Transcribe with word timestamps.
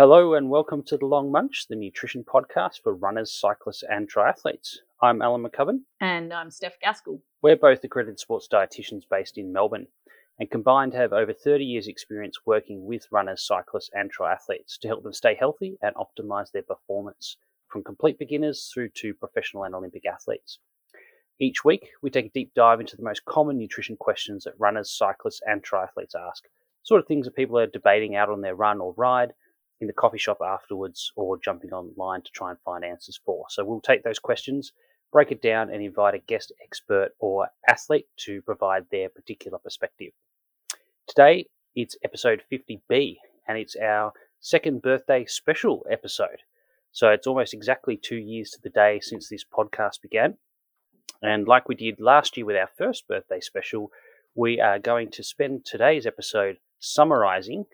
Hello 0.00 0.32
and 0.32 0.48
welcome 0.48 0.82
to 0.84 0.96
the 0.96 1.04
Long 1.04 1.30
Munch, 1.30 1.66
the 1.68 1.76
nutrition 1.76 2.24
podcast 2.24 2.80
for 2.82 2.94
runners, 2.94 3.38
cyclists, 3.38 3.84
and 3.86 4.10
triathletes. 4.10 4.76
I'm 5.02 5.20
Alan 5.20 5.44
McCubbin. 5.44 5.80
And 6.00 6.32
I'm 6.32 6.50
Steph 6.50 6.80
Gaskell. 6.82 7.20
We're 7.42 7.56
both 7.56 7.84
accredited 7.84 8.18
sports 8.18 8.48
dietitians 8.50 9.02
based 9.10 9.36
in 9.36 9.52
Melbourne 9.52 9.88
and 10.38 10.50
combined 10.50 10.94
have 10.94 11.12
over 11.12 11.34
30 11.34 11.66
years' 11.66 11.86
experience 11.86 12.38
working 12.46 12.86
with 12.86 13.12
runners, 13.12 13.46
cyclists, 13.46 13.90
and 13.92 14.10
triathletes 14.10 14.78
to 14.80 14.88
help 14.88 15.02
them 15.02 15.12
stay 15.12 15.36
healthy 15.38 15.76
and 15.82 15.94
optimize 15.96 16.50
their 16.50 16.62
performance 16.62 17.36
from 17.68 17.84
complete 17.84 18.18
beginners 18.18 18.70
through 18.72 18.88
to 18.94 19.12
professional 19.12 19.64
and 19.64 19.74
Olympic 19.74 20.06
athletes. 20.06 20.60
Each 21.38 21.62
week, 21.62 21.90
we 22.00 22.08
take 22.08 22.24
a 22.24 22.30
deep 22.30 22.54
dive 22.54 22.80
into 22.80 22.96
the 22.96 23.04
most 23.04 23.26
common 23.26 23.58
nutrition 23.58 23.98
questions 23.98 24.44
that 24.44 24.58
runners, 24.58 24.90
cyclists, 24.90 25.42
and 25.46 25.62
triathletes 25.62 26.14
ask, 26.18 26.44
sort 26.84 27.02
of 27.02 27.06
things 27.06 27.26
that 27.26 27.36
people 27.36 27.58
are 27.58 27.66
debating 27.66 28.16
out 28.16 28.30
on 28.30 28.40
their 28.40 28.54
run 28.54 28.80
or 28.80 28.94
ride 28.96 29.34
in 29.80 29.86
the 29.86 29.92
coffee 29.92 30.18
shop 30.18 30.38
afterwards 30.44 31.12
or 31.16 31.38
jumping 31.38 31.72
online 31.72 32.22
to 32.22 32.30
try 32.30 32.50
and 32.50 32.58
find 32.60 32.84
answers 32.84 33.20
for. 33.24 33.46
So 33.48 33.64
we'll 33.64 33.80
take 33.80 34.02
those 34.02 34.18
questions, 34.18 34.72
break 35.12 35.32
it 35.32 35.42
down, 35.42 35.70
and 35.70 35.82
invite 35.82 36.14
a 36.14 36.18
guest 36.18 36.52
expert 36.62 37.10
or 37.18 37.48
athlete 37.68 38.06
to 38.18 38.42
provide 38.42 38.84
their 38.90 39.08
particular 39.08 39.58
perspective. 39.58 40.12
Today, 41.08 41.46
it's 41.74 41.96
episode 42.04 42.42
50B, 42.52 43.16
and 43.48 43.58
it's 43.58 43.76
our 43.76 44.12
second 44.40 44.82
birthday 44.82 45.24
special 45.24 45.84
episode. 45.90 46.42
So 46.92 47.08
it's 47.08 47.26
almost 47.26 47.54
exactly 47.54 47.96
two 47.96 48.16
years 48.16 48.50
to 48.50 48.60
the 48.62 48.70
day 48.70 49.00
since 49.00 49.28
this 49.28 49.44
podcast 49.44 50.02
began. 50.02 50.36
And 51.22 51.46
like 51.46 51.68
we 51.68 51.74
did 51.74 52.00
last 52.00 52.36
year 52.36 52.46
with 52.46 52.56
our 52.56 52.68
first 52.76 53.06
birthday 53.06 53.40
special, 53.40 53.90
we 54.34 54.60
are 54.60 54.78
going 54.78 55.10
to 55.12 55.22
spend 55.22 55.64
today's 55.64 56.06
episode 56.06 56.58
summarizing 56.78 57.66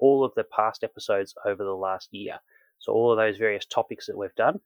all 0.00 0.24
of 0.24 0.32
the 0.36 0.44
past 0.44 0.84
episodes 0.84 1.34
over 1.44 1.64
the 1.64 1.74
last 1.74 2.08
year. 2.12 2.38
So, 2.78 2.92
all 2.92 3.12
of 3.12 3.18
those 3.18 3.36
various 3.36 3.66
topics 3.66 4.06
that 4.06 4.16
we've 4.16 4.34
done, 4.34 4.60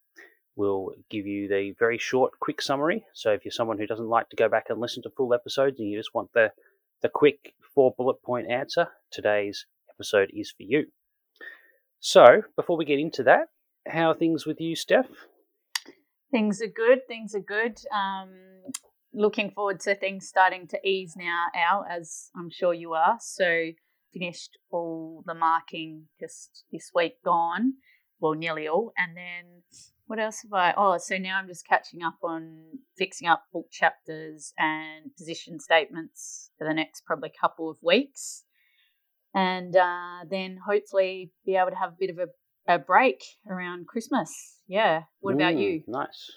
we'll 0.57 0.91
give 1.11 1.27
you 1.27 1.49
the 1.49 1.75
very 1.79 1.99
short, 1.99 2.33
quick 2.41 2.61
summary. 2.61 3.05
So, 3.15 3.33
if 3.33 3.45
you're 3.45 3.53
someone 3.53 3.79
who 3.79 3.87
doesn't 3.87 4.09
like 4.09 4.29
to 4.31 4.37
go 4.37 4.49
back 4.49 4.67
and 4.69 4.81
listen 4.81 5.03
to 5.05 5.11
full 5.11 5.33
episodes 5.35 5.81
and 5.81 5.89
you 5.89 5.99
just 5.99 6.15
want 6.15 6.31
the, 6.35 6.53
the 7.01 7.09
quick 7.09 7.55
four 7.75 7.95
bullet 7.97 8.23
point 8.23 8.51
answer, 8.51 8.89
today's 9.11 9.67
episode 9.91 10.31
is 10.35 10.51
for 10.51 10.63
you. 10.63 10.87
So, 12.01 12.43
before 12.57 12.77
we 12.77 12.85
get 12.85 12.99
into 12.99 13.23
that, 13.25 13.49
how 13.89 14.11
are 14.11 14.15
things 14.15 14.47
with 14.47 14.61
you, 14.61 14.77
Steph? 14.77 15.07
Things 16.31 16.61
are 16.63 16.67
good. 16.67 17.07
Things 17.07 17.35
are 17.35 17.41
good. 17.41 17.79
Um, 17.95 18.31
looking 19.15 19.51
forward 19.51 19.81
to 19.81 19.95
things 19.95 20.27
starting 20.27 20.67
to 20.69 20.79
ease 20.87 21.15
now, 21.17 21.47
Al, 21.55 21.85
as 21.89 22.31
I'm 22.37 22.51
sure 22.51 22.75
you 22.75 22.95
are. 22.95 23.19
So, 23.21 23.71
finished 24.13 24.59
all 24.71 25.23
the 25.27 25.35
marking 25.35 26.05
just 26.21 26.65
this 26.73 26.91
week 26.95 27.15
gone, 27.25 27.75
well, 28.21 28.35
nearly 28.35 28.69
all. 28.69 28.93
And 28.97 29.17
then 29.17 29.63
what 30.07 30.19
else 30.19 30.43
have 30.43 30.53
I? 30.53 30.75
Oh, 30.77 30.99
so 30.99 31.17
now 31.19 31.39
I'm 31.39 31.49
just 31.49 31.67
catching 31.67 32.03
up 32.03 32.17
on 32.23 32.59
fixing 32.97 33.29
up 33.29 33.45
book 33.53 33.67
chapters 33.71 34.53
and 34.59 35.15
position 35.17 35.59
statements 35.59 36.51
for 36.59 36.67
the 36.67 36.75
next 36.75 37.05
probably 37.07 37.33
couple 37.41 37.71
of 37.71 37.77
weeks. 37.83 38.45
And 39.35 39.75
uh, 39.75 40.25
then 40.31 40.59
hopefully 40.67 41.33
be 41.47 41.57
able 41.57 41.71
to 41.71 41.77
have 41.77 41.91
a 41.91 41.97
bit 41.99 42.11
of 42.11 42.19
a, 42.19 42.75
a 42.75 42.79
break 42.79 43.23
around 43.49 43.87
Christmas. 43.87 44.59
Yeah. 44.69 45.05
What 45.21 45.35
about 45.35 45.55
Mm, 45.55 45.61
you? 45.61 45.83
Nice. 45.87 46.31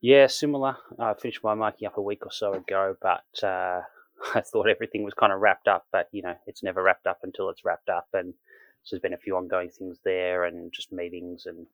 Yeah, 0.00 0.28
similar. 0.28 0.76
I 1.00 1.14
finished 1.14 1.42
my 1.42 1.54
marking 1.54 1.88
up 1.88 1.98
a 1.98 2.02
week 2.02 2.24
or 2.24 2.30
so 2.30 2.52
ago, 2.52 2.94
but 3.02 3.44
uh, 3.44 3.80
I 4.34 4.40
thought 4.40 4.68
everything 4.68 5.04
was 5.04 5.14
kind 5.14 5.32
of 5.32 5.40
wrapped 5.40 5.68
up. 5.68 5.86
But 5.92 6.08
you 6.12 6.22
know, 6.22 6.34
it's 6.46 6.62
never 6.62 6.82
wrapped 6.82 7.06
up 7.06 7.18
until 7.22 7.50
it's 7.50 7.64
wrapped 7.64 7.88
up, 7.88 8.08
and 8.12 8.34
so 8.82 8.94
there's 8.96 9.02
been 9.02 9.14
a 9.14 9.18
few 9.18 9.36
ongoing 9.36 9.70
things 9.70 9.98
there, 10.04 10.44
and 10.44 10.72
just 10.72 10.92
meetings, 10.92 11.46
and 11.46 11.66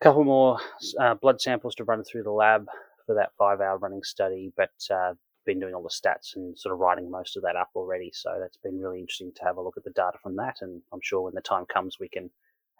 a 0.00 0.04
couple 0.04 0.24
more 0.24 0.58
uh, 1.00 1.14
blood 1.14 1.40
samples 1.40 1.74
to 1.76 1.84
run 1.84 2.04
through 2.04 2.24
the 2.24 2.30
lab 2.30 2.66
for 3.06 3.14
that 3.14 3.32
five-hour 3.38 3.78
running 3.78 4.02
study. 4.02 4.52
But 4.56 4.72
uh, 4.90 5.14
been 5.46 5.60
doing 5.60 5.74
all 5.74 5.82
the 5.82 5.90
stats 5.90 6.36
and 6.36 6.58
sort 6.58 6.72
of 6.72 6.78
writing 6.78 7.10
most 7.10 7.36
of 7.36 7.42
that 7.42 7.56
up 7.56 7.68
already. 7.74 8.10
So 8.14 8.38
that's 8.40 8.56
been 8.56 8.80
really 8.80 9.00
interesting 9.00 9.30
to 9.36 9.44
have 9.44 9.58
a 9.58 9.62
look 9.62 9.76
at 9.76 9.84
the 9.84 9.90
data 9.90 10.18
from 10.22 10.36
that, 10.36 10.56
and 10.60 10.82
I'm 10.92 11.00
sure 11.02 11.22
when 11.22 11.34
the 11.34 11.40
time 11.42 11.66
comes, 11.66 11.98
we 12.00 12.08
can 12.08 12.30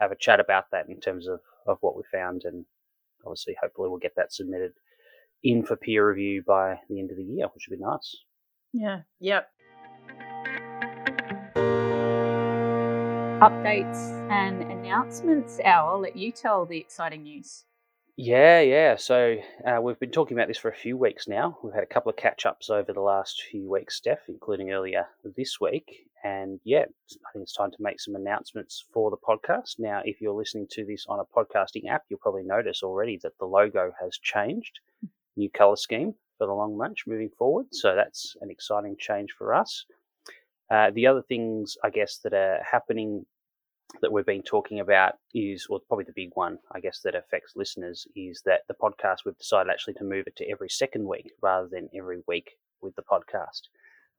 have 0.01 0.13
a 0.13 0.17
chat 0.17 0.41
about 0.41 0.65
that 0.73 0.89
in 0.89 1.01
terms 1.01 1.29
of 1.29 1.41
of 1.67 1.79
what 1.81 1.97
we 1.97 2.03
found 2.13 2.43
and 2.45 2.67
obviously, 3.27 3.57
hopefully, 3.61 3.89
we'll 3.89 3.99
get 3.99 4.15
that 4.17 4.33
submitted 4.33 4.73
in 5.43 5.65
for 5.65 5.77
peer 5.77 6.09
review 6.09 6.43
by 6.47 6.79
the 6.89 6.99
end 7.01 7.11
of 7.11 7.17
the 7.17 7.25
year, 7.25 7.47
which 7.55 7.67
would 7.69 7.79
be 7.79 7.85
nice. 7.85 8.17
Yeah. 8.75 9.03
Yep. 9.21 9.49
Updates 13.41 14.31
and 14.31 14.63
announcements. 14.63 15.61
Al, 15.61 15.91
I'll 15.91 16.01
let 16.01 16.17
you 16.17 16.33
tell 16.33 16.67
the 16.67 16.77
exciting 16.77 17.23
news. 17.23 17.67
Yeah, 18.17 18.61
yeah. 18.63 18.97
So 18.97 19.37
uh, 19.65 19.81
we've 19.81 19.99
been 20.01 20.11
talking 20.11 20.37
about 20.37 20.49
this 20.49 20.59
for 20.59 20.71
a 20.71 20.75
few 20.75 20.97
weeks 20.97 21.29
now. 21.29 21.57
We've 21.63 21.73
had 21.73 21.85
a 21.85 21.87
couple 21.87 22.11
of 22.11 22.17
catch 22.17 22.47
ups 22.47 22.69
over 22.69 22.93
the 22.93 23.01
last 23.01 23.45
few 23.49 23.71
weeks, 23.71 23.95
Steph, 23.97 24.29
including 24.29 24.73
earlier 24.73 25.07
this 25.37 25.61
week. 25.61 26.09
And 26.25 26.59
yeah, 26.65 26.87
I 27.13 27.31
think 27.33 27.45
it's 27.45 27.55
time 27.55 27.71
to 27.71 27.77
make 27.79 28.01
some 28.01 28.17
announcements 28.17 28.85
for 28.93 29.09
the 29.13 29.17
podcast. 29.17 29.79
Now, 29.79 30.03
if 30.05 30.21
you're 30.21 30.35
listening 30.35 30.67
to 30.73 30.85
this 30.85 31.07
on 31.09 31.21
a 31.21 31.25
podcasting 31.25 31.89
app, 31.89 32.03
you'll 32.09 32.19
probably 32.19 32.43
notice 32.43 32.83
already 32.83 33.21
that 33.23 33.39
the 33.39 33.47
logo 33.47 33.93
has 34.01 34.19
changed, 34.21 34.81
new 35.37 35.51
color 35.51 35.77
scheme 35.77 36.15
for 36.39 36.47
the 36.47 36.53
long 36.53 36.77
munch 36.77 37.05
moving 37.07 37.31
forward. 37.39 37.67
So 37.73 37.95
that's 37.95 38.37
an 38.41 38.51
exciting 38.51 38.97
change 38.99 39.33
for 39.37 39.55
us. 39.55 39.87
Uh, 40.71 40.91
the 40.95 41.07
other 41.07 41.23
things, 41.23 41.77
I 41.85 41.91
guess, 41.91 42.19
that 42.25 42.33
are 42.33 42.63
happening 42.71 43.27
that 44.01 44.13
we've 44.13 44.27
been 44.27 44.43
talking 44.43 44.81
about 44.81 45.15
is, 45.35 45.69
well, 45.69 45.81
probably 45.87 46.05
the 46.05 46.13
big 46.15 46.31
one, 46.35 46.59
I 46.73 46.81
guess, 46.81 47.01
that 47.05 47.15
affects 47.15 47.53
listeners 47.55 48.07
is 48.17 48.43
that 48.45 48.63
the 48.67 48.75
podcast, 48.75 49.19
we've 49.25 49.39
decided 49.39 49.71
actually 49.71 49.95
to 49.95 50.05
move 50.05 50.25
it 50.27 50.37
to 50.37 50.51
every 50.51 50.69
second 50.69 51.07
week 51.07 51.33
rather 51.43 51.69
than 51.71 51.89
every 51.97 52.23
week 52.27 52.53
with 52.81 52.97
the 52.97 53.03
podcast. 53.03 53.69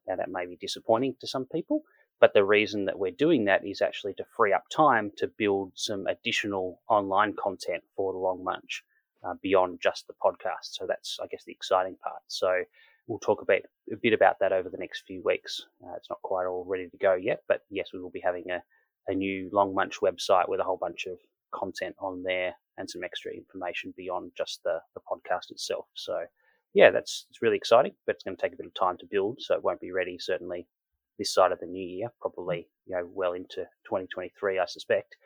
Now, 0.06 0.16
that 0.16 0.30
may 0.30 0.46
be 0.46 0.56
disappointing 0.56 1.16
to 1.20 1.26
some 1.26 1.46
people, 1.46 1.82
but 2.20 2.32
the 2.32 2.44
reason 2.44 2.86
that 2.86 2.98
we're 2.98 3.10
doing 3.10 3.44
that 3.46 3.66
is 3.66 3.82
actually 3.82 4.14
to 4.14 4.24
free 4.36 4.52
up 4.52 4.64
time 4.70 5.10
to 5.18 5.26
build 5.26 5.72
some 5.74 6.06
additional 6.06 6.80
online 6.88 7.34
content 7.34 7.82
for 7.96 8.12
the 8.12 8.18
Long 8.18 8.42
Munch 8.42 8.82
uh, 9.24 9.34
beyond 9.42 9.80
just 9.82 10.06
the 10.06 10.14
podcast. 10.14 10.72
So 10.72 10.86
that's, 10.86 11.18
I 11.22 11.26
guess, 11.26 11.44
the 11.44 11.52
exciting 11.52 11.96
part. 12.02 12.22
So 12.28 12.62
we'll 13.06 13.18
talk 13.18 13.42
about 13.42 13.60
a 13.92 13.96
bit 13.96 14.12
about 14.12 14.38
that 14.40 14.52
over 14.52 14.68
the 14.68 14.78
next 14.78 15.04
few 15.06 15.22
weeks. 15.24 15.62
Uh, 15.84 15.94
it's 15.96 16.10
not 16.10 16.22
quite 16.22 16.46
all 16.46 16.64
ready 16.66 16.88
to 16.88 16.96
go 16.96 17.14
yet, 17.14 17.42
but 17.48 17.62
yes, 17.70 17.90
we 17.92 18.00
will 18.00 18.10
be 18.10 18.22
having 18.24 18.50
a, 18.50 18.62
a 19.08 19.14
new 19.14 19.48
Long 19.52 19.74
Munch 19.74 20.00
website 20.00 20.48
with 20.48 20.60
a 20.60 20.64
whole 20.64 20.78
bunch 20.78 21.06
of 21.06 21.18
content 21.54 21.94
on 22.00 22.22
there 22.22 22.54
and 22.78 22.88
some 22.90 23.04
extra 23.04 23.32
information 23.32 23.94
beyond 23.96 24.32
just 24.36 24.60
the, 24.64 24.78
the 24.94 25.00
podcast 25.00 25.50
itself. 25.50 25.86
So 25.94 26.24
yeah, 26.74 26.90
that's 26.90 27.26
it's 27.30 27.40
really 27.40 27.56
exciting, 27.56 27.92
but 28.06 28.16
it's 28.16 28.24
going 28.24 28.36
to 28.36 28.42
take 28.42 28.52
a 28.52 28.56
bit 28.56 28.66
of 28.66 28.74
time 28.74 28.98
to 28.98 29.06
build, 29.10 29.38
so 29.40 29.54
it 29.54 29.64
won't 29.64 29.80
be 29.80 29.92
ready 29.92 30.18
certainly 30.18 30.66
this 31.18 31.32
side 31.32 31.52
of 31.52 31.60
the 31.60 31.66
new 31.66 31.82
year, 31.82 32.10
probably 32.20 32.68
you 32.86 32.94
know 32.94 33.08
well 33.10 33.32
into 33.32 33.64
2023, 33.86 34.58
I 34.58 34.66
suspect. 34.66 35.16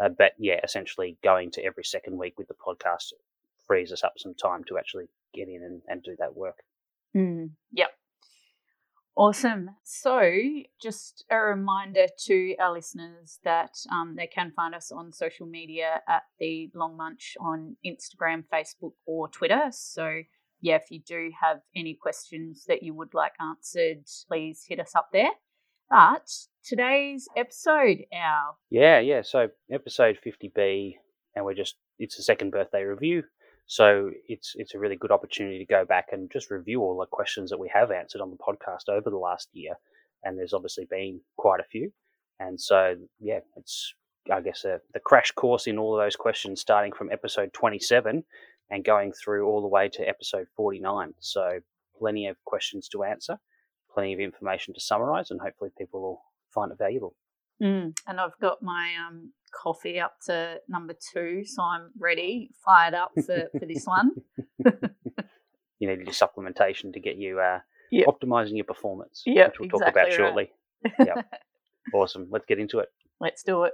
Uh, 0.00 0.08
but 0.16 0.32
yeah, 0.38 0.60
essentially 0.62 1.18
going 1.24 1.50
to 1.52 1.64
every 1.64 1.84
second 1.84 2.16
week 2.16 2.38
with 2.38 2.48
the 2.48 2.54
podcast 2.54 3.12
frees 3.70 3.92
us 3.92 4.02
up 4.02 4.14
some 4.16 4.34
time 4.34 4.64
to 4.64 4.76
actually 4.76 5.04
get 5.32 5.46
in 5.46 5.62
and, 5.62 5.80
and 5.86 6.02
do 6.02 6.16
that 6.18 6.34
work. 6.34 6.56
Mm, 7.16 7.50
yep. 7.70 7.90
Awesome. 9.16 9.70
So, 9.84 10.28
just 10.82 11.24
a 11.30 11.36
reminder 11.36 12.06
to 12.26 12.56
our 12.58 12.72
listeners 12.72 13.38
that 13.44 13.70
um, 13.92 14.16
they 14.16 14.26
can 14.26 14.50
find 14.56 14.74
us 14.74 14.90
on 14.90 15.12
social 15.12 15.46
media 15.46 16.00
at 16.08 16.22
the 16.40 16.68
Long 16.74 16.96
Munch 16.96 17.36
on 17.40 17.76
Instagram, 17.86 18.42
Facebook, 18.52 18.94
or 19.06 19.28
Twitter. 19.28 19.68
So, 19.70 20.22
yeah, 20.60 20.74
if 20.74 20.90
you 20.90 21.00
do 21.06 21.30
have 21.40 21.58
any 21.76 21.94
questions 21.94 22.64
that 22.66 22.82
you 22.82 22.92
would 22.94 23.14
like 23.14 23.34
answered, 23.40 24.04
please 24.26 24.64
hit 24.68 24.80
us 24.80 24.96
up 24.96 25.10
there. 25.12 25.30
But 25.88 26.28
today's 26.64 27.28
episode, 27.36 27.98
our 28.12 28.56
Yeah, 28.68 28.98
yeah. 28.98 29.22
So 29.22 29.48
episode 29.70 30.18
50B, 30.26 30.94
and 31.36 31.44
we're 31.44 31.54
just 31.54 31.76
it's 32.00 32.18
a 32.18 32.22
second 32.22 32.50
birthday 32.50 32.82
review. 32.82 33.22
So 33.70 34.10
it's 34.26 34.54
it's 34.56 34.74
a 34.74 34.80
really 34.80 34.96
good 34.96 35.12
opportunity 35.12 35.60
to 35.60 35.64
go 35.64 35.84
back 35.84 36.08
and 36.10 36.28
just 36.28 36.50
review 36.50 36.80
all 36.80 36.98
the 36.98 37.06
questions 37.06 37.50
that 37.50 37.60
we 37.60 37.70
have 37.72 37.92
answered 37.92 38.20
on 38.20 38.32
the 38.32 38.36
podcast 38.36 38.92
over 38.92 39.10
the 39.10 39.16
last 39.16 39.48
year. 39.52 39.74
And 40.24 40.36
there's 40.36 40.52
obviously 40.52 40.88
been 40.90 41.20
quite 41.36 41.60
a 41.60 41.70
few. 41.70 41.92
And 42.40 42.60
so 42.60 42.96
yeah, 43.20 43.38
it's 43.54 43.94
I 44.28 44.40
guess 44.40 44.64
a, 44.64 44.80
the 44.92 44.98
crash 44.98 45.30
course 45.30 45.68
in 45.68 45.78
all 45.78 45.96
of 45.96 46.04
those 46.04 46.16
questions, 46.16 46.60
starting 46.60 46.90
from 46.90 47.12
episode 47.12 47.52
27 47.52 48.24
and 48.70 48.84
going 48.84 49.12
through 49.12 49.46
all 49.46 49.62
the 49.62 49.68
way 49.68 49.88
to 49.90 50.08
episode 50.08 50.48
49. 50.56 51.14
So 51.20 51.60
plenty 51.96 52.26
of 52.26 52.44
questions 52.46 52.88
to 52.88 53.04
answer, 53.04 53.38
plenty 53.94 54.12
of 54.12 54.18
information 54.18 54.74
to 54.74 54.80
summarize, 54.80 55.30
and 55.30 55.40
hopefully 55.40 55.70
people 55.78 56.00
will 56.00 56.22
find 56.52 56.72
it 56.72 56.78
valuable. 56.78 57.14
Mm. 57.62 57.92
And 58.06 58.20
I've 58.20 58.38
got 58.40 58.62
my 58.62 58.90
um, 59.06 59.32
coffee 59.52 60.00
up 60.00 60.14
to 60.26 60.58
number 60.68 60.94
two, 61.12 61.42
so 61.44 61.62
I'm 61.62 61.90
ready, 61.98 62.50
fired 62.64 62.94
up 62.94 63.12
for, 63.14 63.48
for 63.58 63.66
this 63.66 63.84
one. 63.84 64.12
you 65.78 65.88
needed 65.88 66.06
your 66.06 66.14
supplementation 66.14 66.92
to 66.92 67.00
get 67.00 67.16
you 67.16 67.40
uh, 67.40 67.60
yep. 67.90 68.06
optimizing 68.06 68.56
your 68.56 68.64
performance, 68.64 69.22
yep, 69.26 69.52
which 69.58 69.70
we'll 69.72 69.80
exactly 69.80 69.80
talk 69.80 69.92
about 69.92 70.04
right. 70.04 70.12
shortly. 70.12 70.50
yep. 70.98 71.26
Awesome. 71.94 72.28
Let's 72.30 72.44
get 72.46 72.58
into 72.58 72.78
it. 72.78 72.88
Let's 73.20 73.42
do 73.42 73.64
it. 73.64 73.72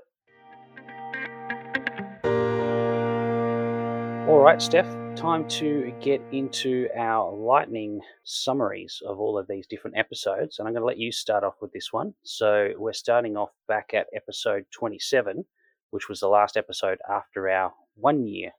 All 4.28 4.38
right, 4.38 4.62
Steph 4.62 5.05
time 5.16 5.48
to 5.48 5.94
get 6.02 6.20
into 6.30 6.88
our 6.94 7.34
lightning 7.34 8.02
summaries 8.24 9.02
of 9.06 9.18
all 9.18 9.38
of 9.38 9.48
these 9.48 9.66
different 9.66 9.96
episodes. 9.96 10.58
And 10.58 10.68
I'm 10.68 10.74
going 10.74 10.82
to 10.82 10.86
let 10.86 10.98
you 10.98 11.10
start 11.10 11.42
off 11.42 11.54
with 11.62 11.72
this 11.72 11.90
one. 11.90 12.12
So 12.22 12.72
we're 12.76 12.92
starting 12.92 13.34
off 13.34 13.48
back 13.66 13.92
at 13.94 14.08
episode 14.14 14.66
27, 14.72 15.42
which 15.90 16.10
was 16.10 16.20
the 16.20 16.28
last 16.28 16.58
episode 16.58 16.98
after 17.08 17.48
our 17.48 17.72
one 17.94 18.26
year 18.26 18.50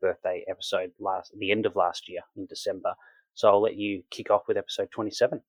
birthday 0.00 0.44
episode 0.48 0.92
last 1.00 1.32
the 1.36 1.50
end 1.50 1.66
of 1.66 1.74
last 1.74 2.08
year 2.08 2.20
in 2.36 2.46
December. 2.46 2.94
So 3.34 3.48
I'll 3.48 3.62
let 3.62 3.74
you 3.74 4.04
kick 4.10 4.30
off 4.30 4.42
with 4.46 4.56
episode 4.56 4.90
27. 4.92 5.40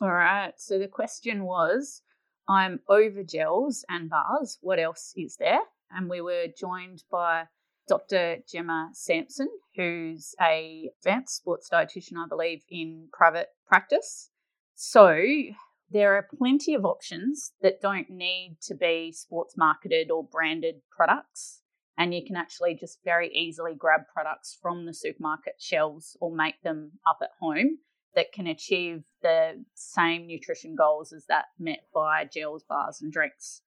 All 0.00 0.10
right. 0.10 0.52
So 0.56 0.80
the 0.80 0.88
question 0.88 1.44
was 1.44 2.02
I'm 2.48 2.80
over 2.88 3.22
gels 3.22 3.84
and 3.88 4.10
bars. 4.10 4.58
What 4.62 4.80
else 4.80 5.14
is 5.16 5.36
there? 5.36 5.60
And 5.92 6.10
we 6.10 6.20
were 6.20 6.46
joined 6.58 7.04
by 7.08 7.44
Dr. 7.88 8.38
Gemma 8.50 8.90
Sampson, 8.92 9.48
who's 9.76 10.34
a 10.40 10.90
advanced 10.98 11.36
sports 11.36 11.68
dietitian, 11.72 12.16
I 12.16 12.28
believe, 12.28 12.62
in 12.68 13.08
private 13.12 13.48
practice. 13.66 14.30
So 14.74 15.20
there 15.90 16.14
are 16.14 16.28
plenty 16.38 16.74
of 16.74 16.84
options 16.84 17.52
that 17.60 17.80
don't 17.80 18.08
need 18.08 18.56
to 18.62 18.74
be 18.74 19.12
sports 19.12 19.56
marketed 19.56 20.10
or 20.10 20.24
branded 20.24 20.76
products. 20.90 21.60
And 21.98 22.14
you 22.14 22.24
can 22.26 22.36
actually 22.36 22.74
just 22.74 22.98
very 23.04 23.30
easily 23.34 23.74
grab 23.74 24.02
products 24.12 24.58
from 24.60 24.86
the 24.86 24.94
supermarket 24.94 25.54
shelves 25.58 26.16
or 26.20 26.34
make 26.34 26.62
them 26.62 26.92
up 27.06 27.18
at 27.22 27.30
home 27.38 27.78
that 28.14 28.32
can 28.32 28.46
achieve 28.46 29.02
the 29.22 29.64
same 29.74 30.26
nutrition 30.26 30.74
goals 30.74 31.12
as 31.12 31.26
that 31.26 31.46
met 31.58 31.84
by 31.94 32.24
gels, 32.24 32.64
bars, 32.66 33.00
and 33.02 33.12
drinks. 33.12 33.62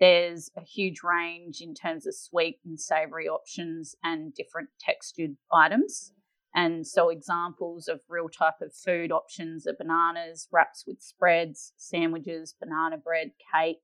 There's 0.00 0.50
a 0.56 0.62
huge 0.62 1.02
range 1.02 1.60
in 1.60 1.74
terms 1.74 2.06
of 2.06 2.14
sweet 2.14 2.58
and 2.64 2.80
savory 2.80 3.28
options 3.28 3.94
and 4.02 4.34
different 4.34 4.70
textured 4.80 5.36
items. 5.52 6.12
And 6.54 6.86
so, 6.86 7.08
examples 7.08 7.88
of 7.88 8.00
real 8.08 8.28
type 8.28 8.60
of 8.60 8.74
food 8.74 9.10
options 9.10 9.66
are 9.66 9.74
bananas, 9.76 10.48
wraps 10.52 10.84
with 10.86 11.00
spreads, 11.00 11.72
sandwiches, 11.76 12.54
banana 12.58 12.96
bread, 12.96 13.32
cake. 13.52 13.82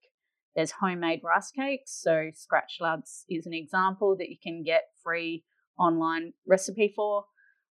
There's 0.55 0.73
homemade 0.73 1.21
rice 1.25 1.51
cakes. 1.51 2.01
So, 2.01 2.31
Skratch 2.31 2.81
Labs 2.81 3.25
is 3.29 3.47
an 3.47 3.55
example 3.55 4.17
that 4.17 4.31
you 4.31 4.37
can 4.41 4.63
get 4.63 4.85
free 5.03 5.45
online 5.79 6.33
recipe 6.47 6.93
for. 6.95 7.25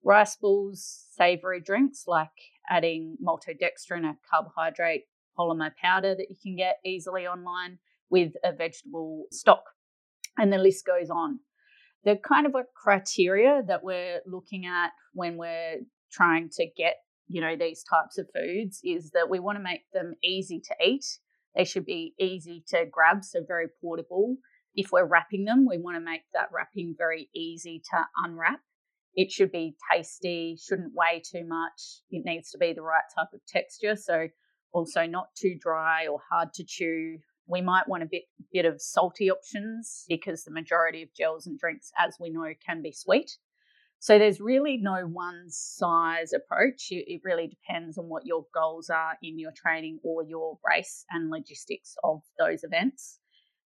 Rice 0.03 0.35
balls, 0.35 1.05
savory 1.11 1.59
drinks 1.59 2.05
like 2.07 2.29
adding 2.69 3.17
maltodextrin, 3.23 4.03
a 4.03 4.17
carbohydrate 4.29 5.03
polymer 5.37 5.71
powder 5.75 6.15
that 6.15 6.29
you 6.29 6.35
can 6.41 6.55
get 6.55 6.79
easily 6.83 7.27
online 7.27 7.77
with 8.09 8.33
a 8.43 8.53
vegetable 8.53 9.25
stock. 9.31 9.63
And 10.37 10.51
the 10.51 10.57
list 10.57 10.85
goes 10.85 11.09
on. 11.09 11.39
The 12.03 12.15
kind 12.15 12.45
of 12.45 12.55
a 12.55 12.63
criteria 12.75 13.63
that 13.67 13.83
we're 13.83 14.21
looking 14.25 14.65
at 14.65 14.91
when 15.13 15.37
we're 15.37 15.77
trying 16.11 16.49
to 16.53 16.67
get, 16.77 16.97
you 17.27 17.41
know, 17.41 17.55
these 17.55 17.83
types 17.83 18.17
of 18.17 18.27
foods 18.33 18.79
is 18.83 19.11
that 19.11 19.29
we 19.29 19.39
want 19.39 19.57
to 19.57 19.63
make 19.63 19.81
them 19.93 20.13
easy 20.23 20.61
to 20.61 20.75
eat. 20.85 21.05
They 21.55 21.65
should 21.65 21.85
be 21.85 22.13
easy 22.19 22.63
to 22.69 22.85
grab, 22.85 23.23
so 23.23 23.39
very 23.45 23.67
portable. 23.81 24.37
If 24.75 24.91
we're 24.91 25.05
wrapping 25.05 25.45
them, 25.45 25.65
we 25.67 25.79
want 25.79 25.97
to 25.97 26.01
make 26.01 26.21
that 26.33 26.49
wrapping 26.53 26.95
very 26.97 27.29
easy 27.35 27.81
to 27.91 28.05
unwrap. 28.23 28.61
It 29.15 29.31
should 29.31 29.51
be 29.51 29.75
tasty, 29.91 30.55
shouldn't 30.63 30.93
weigh 30.93 31.23
too 31.25 31.43
much. 31.45 32.03
It 32.11 32.23
needs 32.23 32.51
to 32.51 32.59
be 32.59 32.73
the 32.73 32.83
right 32.83 33.01
type 33.17 33.29
of 33.33 33.39
texture. 33.47 33.95
So, 33.95 34.27
also 34.71 35.07
not 35.07 35.29
too 35.35 35.57
dry 35.59 36.07
or 36.07 36.19
hard 36.29 36.53
to 36.53 36.63
chew, 36.63 37.17
we 37.47 37.61
might 37.61 37.87
want 37.87 38.03
a 38.03 38.07
bit 38.09 38.23
bit 38.51 38.65
of 38.65 38.81
salty 38.81 39.31
options 39.31 40.05
because 40.07 40.43
the 40.43 40.51
majority 40.51 41.01
of 41.01 41.13
gels 41.13 41.47
and 41.47 41.57
drinks, 41.59 41.91
as 41.97 42.17
we 42.19 42.29
know, 42.29 42.53
can 42.65 42.81
be 42.81 42.91
sweet. 42.91 43.37
So 43.99 44.19
there's 44.19 44.39
really 44.39 44.77
no 44.77 45.07
one 45.07 45.45
size 45.49 46.31
approach. 46.31 46.87
It 46.91 47.21
really 47.23 47.47
depends 47.47 47.97
on 47.97 48.05
what 48.09 48.25
your 48.25 48.45
goals 48.53 48.89
are 48.89 49.17
in 49.23 49.39
your 49.39 49.51
training 49.55 49.99
or 50.03 50.23
your 50.23 50.59
race 50.63 51.03
and 51.09 51.31
logistics 51.31 51.95
of 52.03 52.21
those 52.37 52.63
events. 52.63 53.19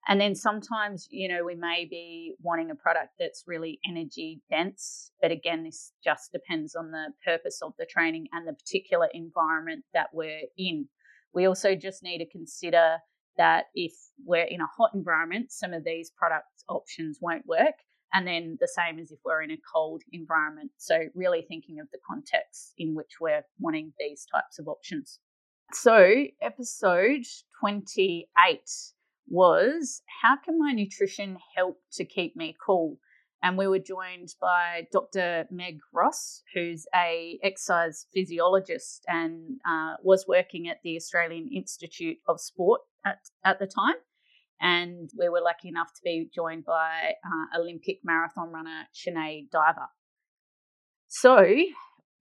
And 0.07 0.21
then 0.21 0.35
sometimes, 0.35 1.07
you 1.11 1.29
know, 1.29 1.45
we 1.45 1.55
may 1.55 1.87
be 1.89 2.37
wanting 2.43 2.71
a 2.71 2.75
product 2.75 3.13
that's 3.19 3.45
really 3.47 3.81
energy 3.89 4.43
dense. 4.51 5.11
But 5.21 5.31
again, 5.31 5.65
this 5.65 5.93
just 6.03 6.31
depends 6.33 6.75
on 6.75 6.91
the 6.91 7.13
purpose 7.25 7.61
of 7.63 7.73
the 7.79 7.87
training 7.87 8.29
and 8.33 8.47
the 8.47 8.53
particular 8.53 9.09
environment 9.13 9.85
that 9.95 10.09
we're 10.13 10.43
in. 10.59 10.89
We 11.33 11.47
also 11.47 11.75
just 11.75 12.03
need 12.03 12.19
to 12.19 12.29
consider 12.29 12.99
that 13.37 13.67
if 13.75 13.93
we're 14.25 14.45
in 14.45 14.61
a 14.61 14.67
hot 14.77 14.91
environment, 14.95 15.53
some 15.53 15.73
of 15.73 15.85
these 15.85 16.11
product 16.11 16.47
options 16.69 17.19
won't 17.21 17.47
work. 17.47 17.75
And 18.13 18.27
then 18.27 18.59
the 18.61 18.69
same 18.69 19.01
as 19.01 19.11
if 19.11 19.19
we're 19.25 19.43
in 19.43 19.51
a 19.51 19.59
cold 19.73 20.03
environment. 20.13 20.71
So, 20.77 21.01
really 21.17 21.45
thinking 21.49 21.81
of 21.81 21.89
the 21.93 21.99
context 22.09 22.75
in 22.79 22.95
which 22.95 23.15
we're 23.21 23.43
wanting 23.59 23.93
these 23.99 24.25
types 24.33 24.61
of 24.61 24.69
options. 24.69 25.19
So, 25.73 26.27
episode 26.41 27.25
28 27.61 28.61
was 29.27 30.03
How 30.23 30.37
can 30.37 30.59
my 30.59 30.73
nutrition 30.73 31.39
help 31.57 31.81
to 31.95 32.05
keep 32.05 32.37
me 32.37 32.57
cool? 32.65 32.99
And 33.45 33.59
we 33.59 33.69
were 33.69 33.79
joined 33.79 34.31
by 34.41 34.87
Dr. 34.91 35.45
Meg 35.51 35.81
Ross, 35.93 36.43
who's 36.55 36.87
a 36.95 37.39
exercise 37.43 38.07
physiologist 38.15 39.05
and 39.07 39.59
uh, 39.69 39.97
was 40.03 40.25
working 40.27 40.67
at 40.67 40.79
the 40.83 40.97
Australian 40.97 41.51
Institute 41.55 42.17
of 42.27 42.41
Sport 42.41 42.81
at, 43.05 43.19
at 43.45 43.59
the 43.59 43.67
time. 43.67 43.97
And 44.59 45.11
we 45.19 45.29
were 45.29 45.43
lucky 45.43 45.69
enough 45.69 45.89
to 45.89 46.01
be 46.03 46.31
joined 46.35 46.65
by 46.65 47.13
uh, 47.23 47.61
Olympic 47.61 47.99
marathon 48.03 48.51
runner 48.51 48.85
Sinead 48.95 49.51
Diver. 49.51 49.89
So, 51.07 51.45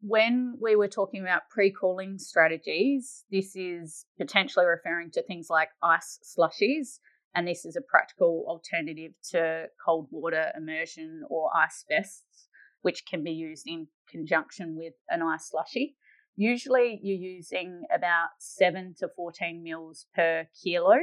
when 0.01 0.57
we 0.61 0.75
were 0.75 0.89
talking 0.89 1.21
about 1.21 1.43
pre 1.49 1.71
cooling 1.71 2.17
strategies, 2.17 3.23
this 3.31 3.55
is 3.55 4.05
potentially 4.19 4.65
referring 4.65 5.11
to 5.11 5.23
things 5.23 5.47
like 5.49 5.69
ice 5.81 6.19
slushies 6.37 6.99
and 7.35 7.47
this 7.47 7.65
is 7.65 7.75
a 7.75 7.81
practical 7.81 8.45
alternative 8.47 9.13
to 9.31 9.65
cold 9.83 10.07
water 10.11 10.51
immersion 10.55 11.23
or 11.29 11.49
ice 11.55 11.83
vests, 11.89 12.47
which 12.81 13.05
can 13.09 13.23
be 13.23 13.31
used 13.31 13.65
in 13.67 13.87
conjunction 14.09 14.75
with 14.77 14.93
an 15.09 15.21
ice 15.21 15.49
slushy. 15.49 15.95
Usually, 16.35 16.99
you're 17.01 17.17
using 17.17 17.83
about 17.93 18.29
7 18.39 18.95
to 18.99 19.07
14 19.15 19.63
mils 19.63 20.07
per 20.15 20.47
kilo, 20.61 20.97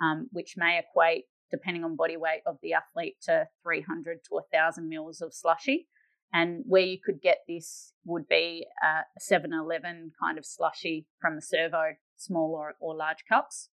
um, 0.00 0.28
which 0.30 0.54
may 0.56 0.78
equate, 0.78 1.24
depending 1.50 1.84
on 1.84 1.96
body 1.96 2.16
weight 2.16 2.42
of 2.46 2.58
the 2.62 2.74
athlete, 2.74 3.16
to 3.22 3.48
300 3.62 4.18
to 4.24 4.28
1,000 4.30 4.88
mils 4.88 5.20
of 5.20 5.34
slushy. 5.34 5.88
And 6.32 6.62
where 6.66 6.82
you 6.82 6.98
could 7.02 7.22
get 7.22 7.38
this 7.48 7.92
would 8.04 8.28
be 8.28 8.66
a 8.82 9.02
7 9.18 9.52
Eleven 9.52 10.12
kind 10.22 10.38
of 10.38 10.44
slushy 10.44 11.06
from 11.20 11.36
the 11.36 11.42
servo, 11.42 11.94
small 12.16 12.54
or, 12.54 12.74
or 12.80 12.94
large 12.94 13.24
cups. 13.28 13.70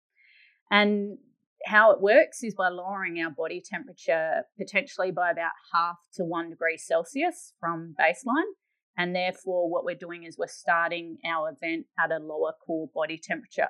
And 0.71 1.17
how 1.65 1.91
it 1.91 2.01
works 2.01 2.43
is 2.43 2.53
by 2.55 2.69
lowering 2.69 3.19
our 3.19 3.31
body 3.31 3.61
temperature 3.63 4.43
potentially 4.57 5.11
by 5.11 5.31
about 5.31 5.51
half 5.73 5.97
to 6.13 6.23
one 6.23 6.49
degree 6.49 6.77
Celsius 6.77 7.53
from 7.59 7.95
baseline. 7.99 8.51
And 8.97 9.15
therefore, 9.15 9.69
what 9.69 9.83
we're 9.83 9.95
doing 9.95 10.23
is 10.23 10.37
we're 10.37 10.47
starting 10.47 11.17
our 11.27 11.49
event 11.49 11.87
at 11.99 12.11
a 12.11 12.23
lower 12.23 12.53
core 12.65 12.89
body 12.93 13.19
temperature. 13.21 13.69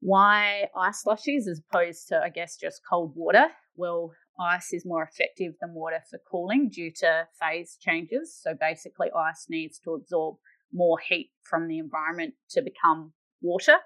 Why 0.00 0.68
ice 0.76 1.02
slushies 1.04 1.48
as 1.50 1.60
opposed 1.68 2.08
to, 2.08 2.20
I 2.22 2.28
guess, 2.28 2.56
just 2.56 2.82
cold 2.88 3.14
water? 3.16 3.46
Well, 3.74 4.12
ice 4.38 4.72
is 4.72 4.84
more 4.84 5.02
effective 5.02 5.54
than 5.60 5.74
water 5.74 6.00
for 6.08 6.20
cooling 6.30 6.68
due 6.68 6.92
to 6.98 7.26
phase 7.40 7.76
changes. 7.80 8.38
So 8.40 8.54
basically, 8.54 9.08
ice 9.16 9.46
needs 9.48 9.80
to 9.80 9.94
absorb 9.94 10.36
more 10.72 10.98
heat 10.98 11.30
from 11.42 11.66
the 11.68 11.78
environment 11.78 12.34
to 12.50 12.62
become 12.62 13.14
water. 13.40 13.78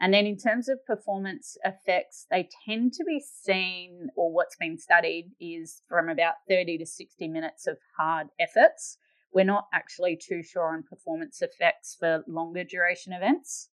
And 0.00 0.12
then 0.12 0.26
in 0.26 0.36
terms 0.36 0.68
of 0.68 0.84
performance 0.86 1.56
effects, 1.64 2.26
they 2.30 2.48
tend 2.66 2.92
to 2.94 3.04
be 3.04 3.20
seen, 3.20 4.08
or 4.16 4.32
what's 4.32 4.56
been 4.56 4.78
studied 4.78 5.30
is 5.40 5.82
from 5.88 6.08
about 6.08 6.34
30 6.48 6.78
to 6.78 6.86
60 6.86 7.28
minutes 7.28 7.66
of 7.66 7.78
hard 7.96 8.28
efforts. 8.40 8.98
We're 9.32 9.44
not 9.44 9.66
actually 9.72 10.16
too 10.16 10.42
sure 10.42 10.74
on 10.74 10.82
performance 10.82 11.42
effects 11.42 11.96
for 11.98 12.24
longer 12.26 12.64
duration 12.64 13.12
events. 13.12 13.68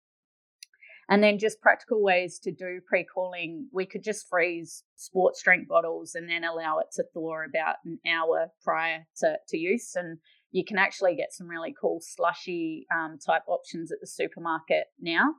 And 1.09 1.24
then 1.24 1.39
just 1.39 1.62
practical 1.62 2.03
ways 2.03 2.38
to 2.39 2.51
do 2.51 2.81
pre 2.86 3.05
cooling. 3.13 3.69
We 3.71 3.86
could 3.86 4.03
just 4.03 4.27
freeze 4.27 4.83
sports 4.97 5.41
drink 5.41 5.67
bottles 5.67 6.15
and 6.15 6.29
then 6.29 6.43
allow 6.43 6.79
it 6.79 6.88
to 6.93 7.05
thaw 7.13 7.45
about 7.47 7.77
an 7.86 8.00
hour 8.05 8.47
prior 8.62 9.07
to, 9.19 9.38
to 9.47 9.57
use. 9.57 9.93
And 9.95 10.17
you 10.51 10.65
can 10.65 10.77
actually 10.77 11.15
get 11.15 11.31
some 11.31 11.47
really 11.47 11.74
cool 11.79 12.01
slushy 12.01 12.88
um, 12.93 13.17
type 13.25 13.43
options 13.47 13.91
at 13.91 14.00
the 14.01 14.07
supermarket 14.07 14.88
now. 15.00 15.36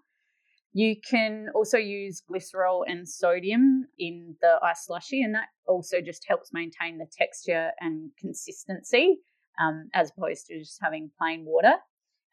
You 0.82 0.94
can 1.12 1.32
also 1.58 1.78
use 1.98 2.22
glycerol 2.30 2.84
and 2.86 3.00
sodium 3.20 3.64
in 3.98 4.36
the 4.40 4.52
ice 4.62 4.82
slushy, 4.86 5.20
and 5.24 5.34
that 5.34 5.48
also 5.66 5.96
just 6.00 6.22
helps 6.30 6.52
maintain 6.52 6.98
the 6.98 7.10
texture 7.20 7.66
and 7.80 8.12
consistency 8.24 9.06
um, 9.60 9.76
as 9.92 10.12
opposed 10.16 10.46
to 10.46 10.58
just 10.64 10.78
having 10.80 11.10
plain 11.18 11.40
water. 11.44 11.74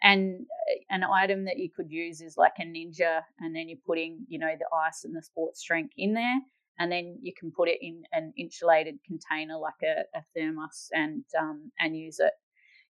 And 0.03 0.45
uh, 0.69 0.95
an 0.95 1.03
item 1.03 1.45
that 1.45 1.57
you 1.57 1.69
could 1.75 1.89
use 1.89 2.17
is 2.21 2.35
like 2.37 2.57
a 2.59 2.65
ninja, 2.65 3.21
and 3.39 3.55
then 3.55 3.67
you're 3.67 3.87
putting, 3.89 4.11
you 4.27 4.37
know, 4.37 4.53
the 4.59 4.69
ice 4.87 4.99
and 5.05 5.15
the 5.15 5.23
sports 5.23 5.63
drink 5.67 5.89
in 5.97 6.13
there. 6.13 6.39
and 6.77 6.91
then 6.91 7.17
you 7.21 7.33
can 7.37 7.51
put 7.51 7.69
it 7.69 7.77
in 7.81 8.03
an 8.11 8.33
insulated 8.37 8.95
container 9.05 9.57
like 9.57 9.81
a, 9.83 10.01
a 10.17 10.21
thermos 10.35 10.89
and 10.91 11.23
um, 11.39 11.71
and 11.79 11.97
use 11.97 12.19
it. 12.19 12.33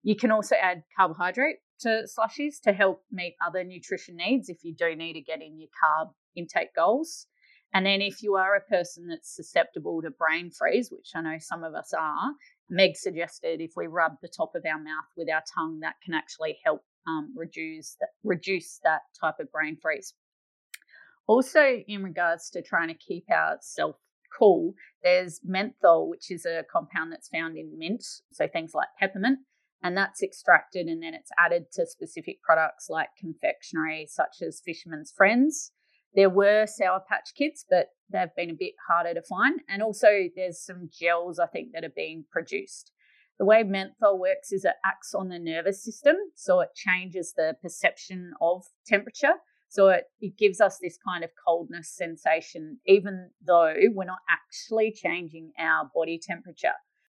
You 0.03 0.15
can 0.15 0.31
also 0.31 0.55
add 0.55 0.83
carbohydrate 0.97 1.57
to 1.81 2.05
slushies 2.05 2.61
to 2.63 2.73
help 2.73 3.03
meet 3.11 3.35
other 3.45 3.63
nutrition 3.63 4.17
needs 4.17 4.49
if 4.49 4.63
you 4.63 4.73
do 4.73 4.95
need 4.95 5.13
to 5.13 5.21
get 5.21 5.41
in 5.41 5.59
your 5.59 5.69
carb 5.69 6.11
intake 6.35 6.75
goals. 6.75 7.27
And 7.73 7.85
then 7.85 8.01
if 8.01 8.23
you 8.23 8.35
are 8.35 8.55
a 8.55 8.61
person 8.61 9.07
that's 9.07 9.35
susceptible 9.35 10.01
to 10.01 10.09
brain 10.09 10.49
freeze, 10.49 10.89
which 10.91 11.11
I 11.13 11.21
know 11.21 11.37
some 11.39 11.63
of 11.63 11.73
us 11.73 11.93
are, 11.93 12.31
Meg 12.69 12.95
suggested 12.95 13.59
if 13.59 13.71
we 13.75 13.87
rub 13.87 14.13
the 14.21 14.29
top 14.29 14.55
of 14.55 14.63
our 14.65 14.79
mouth 14.79 15.05
with 15.17 15.29
our 15.29 15.43
tongue, 15.53 15.79
that 15.81 15.95
can 16.03 16.13
actually 16.13 16.57
help 16.63 16.83
um, 17.07 17.33
reduce 17.35 17.97
that, 17.99 18.09
reduce 18.23 18.79
that 18.83 19.01
type 19.19 19.35
of 19.39 19.51
brain 19.51 19.77
freeze. 19.81 20.13
Also, 21.27 21.83
in 21.87 22.03
regards 22.03 22.49
to 22.51 22.61
trying 22.61 22.87
to 22.87 22.93
keep 22.93 23.25
ourselves 23.29 23.97
cool, 24.37 24.73
there's 25.03 25.39
menthol, 25.43 26.09
which 26.09 26.31
is 26.31 26.45
a 26.45 26.63
compound 26.71 27.11
that's 27.11 27.29
found 27.29 27.57
in 27.57 27.77
mint, 27.77 28.05
so 28.31 28.47
things 28.47 28.73
like 28.73 28.87
peppermint, 28.99 29.39
and 29.85 29.95
that's 29.95 30.23
extracted 30.23 30.87
and 30.87 31.03
then 31.03 31.13
it's 31.13 31.29
added 31.37 31.71
to 31.73 31.85
specific 31.85 32.41
products 32.41 32.89
like 32.89 33.09
confectionery, 33.19 34.07
such 34.09 34.41
as 34.41 34.59
Fisherman's 34.65 35.13
Friends. 35.15 35.73
There 36.15 36.29
were 36.29 36.65
Sour 36.65 37.01
Patch 37.07 37.35
Kids, 37.37 37.63
but 37.69 37.89
they've 38.11 38.35
been 38.35 38.49
a 38.49 38.55
bit 38.57 38.73
harder 38.89 39.13
to 39.13 39.21
find. 39.21 39.61
And 39.69 39.83
also, 39.83 40.07
there's 40.35 40.59
some 40.59 40.89
gels 40.91 41.37
I 41.37 41.45
think 41.45 41.73
that 41.73 41.83
are 41.83 41.93
being 41.95 42.25
produced. 42.31 42.91
The 43.37 43.45
way 43.45 43.61
menthol 43.61 44.17
works 44.17 44.51
is 44.51 44.65
it 44.65 44.73
acts 44.83 45.13
on 45.13 45.29
the 45.29 45.37
nervous 45.37 45.83
system, 45.83 46.15
so 46.33 46.61
it 46.61 46.69
changes 46.73 47.33
the 47.37 47.55
perception 47.61 48.33
of 48.41 48.63
temperature. 48.87 49.35
So 49.69 49.89
it, 49.89 50.05
it 50.19 50.35
gives 50.35 50.59
us 50.59 50.79
this 50.81 50.97
kind 50.97 51.23
of 51.23 51.29
coldness 51.45 51.95
sensation, 51.95 52.79
even 52.87 53.29
though 53.45 53.75
we're 53.93 54.05
not 54.05 54.19
actually 54.27 54.91
changing 54.91 55.51
our 55.59 55.91
body 55.93 56.19
temperature. 56.19 56.73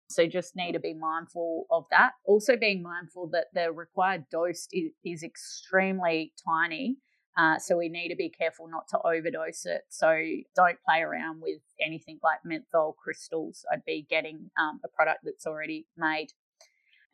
So 0.09 0.27
just 0.27 0.55
need 0.55 0.73
to 0.73 0.81
be 0.81 0.95
mindful 0.95 1.67
of 1.71 1.85
that. 1.91 2.13
Also, 2.25 2.57
being 2.57 2.83
mindful 2.83 3.29
that 3.33 3.47
the 3.55 3.73
required 3.73 4.25
dose 4.31 4.69
is, 4.73 4.93
is 5.05 5.23
extremely 5.23 6.33
tiny 6.49 6.99
uh, 7.37 7.59
so 7.59 7.77
we 7.77 7.89
need 7.89 8.09
to 8.09 8.17
be 8.17 8.31
careful 8.31 8.67
not 8.67 8.89
to 8.89 8.99
overdose 8.99 9.67
it. 9.67 9.83
So 9.91 10.19
don't 10.55 10.79
play 10.87 11.01
around 11.01 11.43
with 11.43 11.61
anything 11.85 12.19
like 12.23 12.39
menthol 12.45 12.97
crystals. 13.03 13.65
I'd 13.71 13.85
be 13.85 14.07
getting 14.09 14.51
um, 14.59 14.81
a 14.85 14.89
product 14.89 15.21
that's 15.23 15.47
already 15.47 15.87
made. 15.99 16.29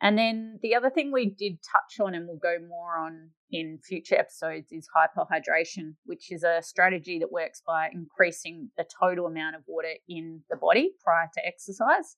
And 0.01 0.17
then 0.17 0.59
the 0.61 0.75
other 0.75 0.89
thing 0.89 1.11
we 1.11 1.29
did 1.29 1.59
touch 1.63 2.05
on 2.05 2.13
and 2.13 2.27
we'll 2.27 2.37
go 2.37 2.57
more 2.67 2.97
on 2.97 3.29
in 3.51 3.79
future 3.83 4.15
episodes 4.15 4.71
is 4.71 4.87
hyperhydration, 4.95 5.95
which 6.05 6.31
is 6.31 6.43
a 6.43 6.61
strategy 6.61 7.19
that 7.19 7.31
works 7.31 7.61
by 7.65 7.89
increasing 7.93 8.69
the 8.77 8.85
total 8.99 9.27
amount 9.27 9.55
of 9.55 9.63
water 9.67 9.93
in 10.09 10.41
the 10.49 10.57
body 10.57 10.91
prior 11.03 11.29
to 11.33 11.45
exercise. 11.45 12.17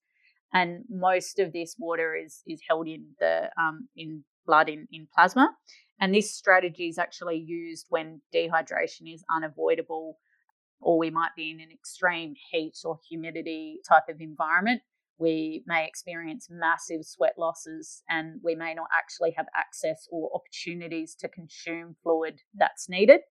And 0.54 0.84
most 0.90 1.40
of 1.40 1.54
this 1.54 1.76
water 1.78 2.16
is 2.16 2.42
is 2.48 2.62
held 2.70 2.88
in 2.88 3.08
the 3.20 3.50
um, 3.60 3.88
in 3.96 4.24
blood 4.46 4.70
in, 4.70 4.88
in 4.92 5.08
plasma. 5.14 5.50
And 6.00 6.14
this 6.14 6.36
strategy 6.36 6.88
is 6.88 6.98
actually 6.98 7.38
used 7.38 7.86
when 7.90 8.22
dehydration 8.34 9.14
is 9.14 9.24
unavoidable, 9.34 10.18
or 10.80 10.98
we 10.98 11.10
might 11.10 11.32
be 11.36 11.52
in 11.52 11.60
an 11.60 11.70
extreme 11.72 12.34
heat 12.52 12.74
or 12.84 13.00
humidity 13.10 13.80
type 13.88 14.04
of 14.10 14.20
environment. 14.20 14.82
We 15.18 15.64
may 15.66 15.88
experience 15.88 16.48
massive 16.50 17.06
sweat 17.06 17.36
losses 17.38 18.04
and 18.10 18.42
we 18.44 18.54
may 18.56 18.74
not 18.74 18.88
actually 18.94 19.34
have 19.38 19.46
access 19.56 20.08
or 20.12 20.30
opportunities 20.36 21.16
to 21.22 21.30
consume 21.30 21.96
fluid 22.04 22.42
that's 22.54 22.90
needed. 22.90 23.22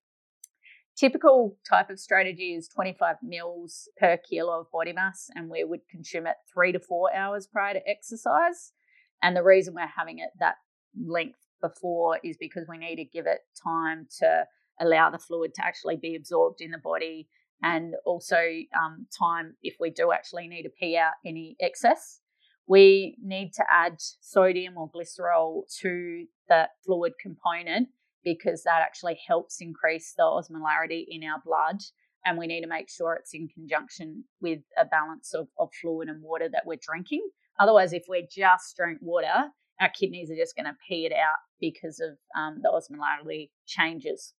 Typical 0.96 1.56
type 1.68 1.90
of 1.90 1.98
strategy 1.98 2.54
is 2.54 2.68
25 2.68 3.16
mils 3.22 3.88
per 3.98 4.16
kilo 4.16 4.60
of 4.60 4.70
body 4.70 4.92
mass, 4.92 5.28
and 5.34 5.50
we 5.50 5.64
would 5.64 5.80
consume 5.90 6.26
it 6.26 6.36
three 6.52 6.70
to 6.70 6.78
four 6.78 7.14
hours 7.14 7.48
prior 7.48 7.74
to 7.74 7.88
exercise. 7.88 8.72
And 9.20 9.36
the 9.36 9.42
reason 9.42 9.74
we're 9.74 9.86
having 9.86 10.20
it 10.20 10.30
that 10.38 10.56
length 11.04 11.40
before 11.60 12.20
is 12.22 12.36
because 12.38 12.66
we 12.68 12.78
need 12.78 12.96
to 12.96 13.04
give 13.04 13.26
it 13.26 13.40
time 13.60 14.06
to 14.20 14.44
allow 14.80 15.10
the 15.10 15.18
fluid 15.18 15.52
to 15.54 15.64
actually 15.64 15.96
be 15.96 16.14
absorbed 16.14 16.60
in 16.60 16.70
the 16.70 16.78
body 16.78 17.28
and 17.62 17.94
also 18.04 18.36
um, 18.76 19.06
time 19.16 19.54
if 19.62 19.76
we 19.80 19.90
do 19.90 20.12
actually 20.12 20.46
need 20.46 20.62
to 20.62 20.68
pee 20.68 20.96
out 20.96 21.14
any 21.26 21.56
excess. 21.60 22.20
We 22.66 23.16
need 23.22 23.52
to 23.54 23.64
add 23.70 23.96
sodium 23.98 24.76
or 24.76 24.90
glycerol 24.90 25.62
to 25.80 26.26
that 26.48 26.70
fluid 26.84 27.14
component 27.20 27.88
because 28.24 28.62
that 28.64 28.82
actually 28.82 29.18
helps 29.26 29.60
increase 29.60 30.14
the 30.16 30.22
osmolarity 30.22 31.04
in 31.08 31.22
our 31.24 31.40
blood. 31.44 31.80
And 32.24 32.38
we 32.38 32.46
need 32.46 32.62
to 32.62 32.66
make 32.66 32.88
sure 32.88 33.14
it's 33.14 33.34
in 33.34 33.48
conjunction 33.48 34.24
with 34.40 34.60
a 34.78 34.84
balance 34.86 35.34
of, 35.34 35.48
of 35.58 35.68
fluid 35.80 36.08
and 36.08 36.22
water 36.22 36.48
that 36.50 36.62
we're 36.64 36.78
drinking. 36.80 37.28
Otherwise, 37.60 37.92
if 37.92 38.04
we 38.08 38.26
just 38.30 38.76
drink 38.76 38.98
water, 39.02 39.50
our 39.80 39.90
kidneys 39.90 40.30
are 40.30 40.36
just 40.36 40.56
going 40.56 40.66
to 40.66 40.76
pee 40.88 41.06
it 41.06 41.12
out 41.12 41.38
because 41.60 42.00
of 42.00 42.16
um, 42.36 42.60
the 42.62 42.70
osmolarity 42.70 43.50
changes. 43.66 44.32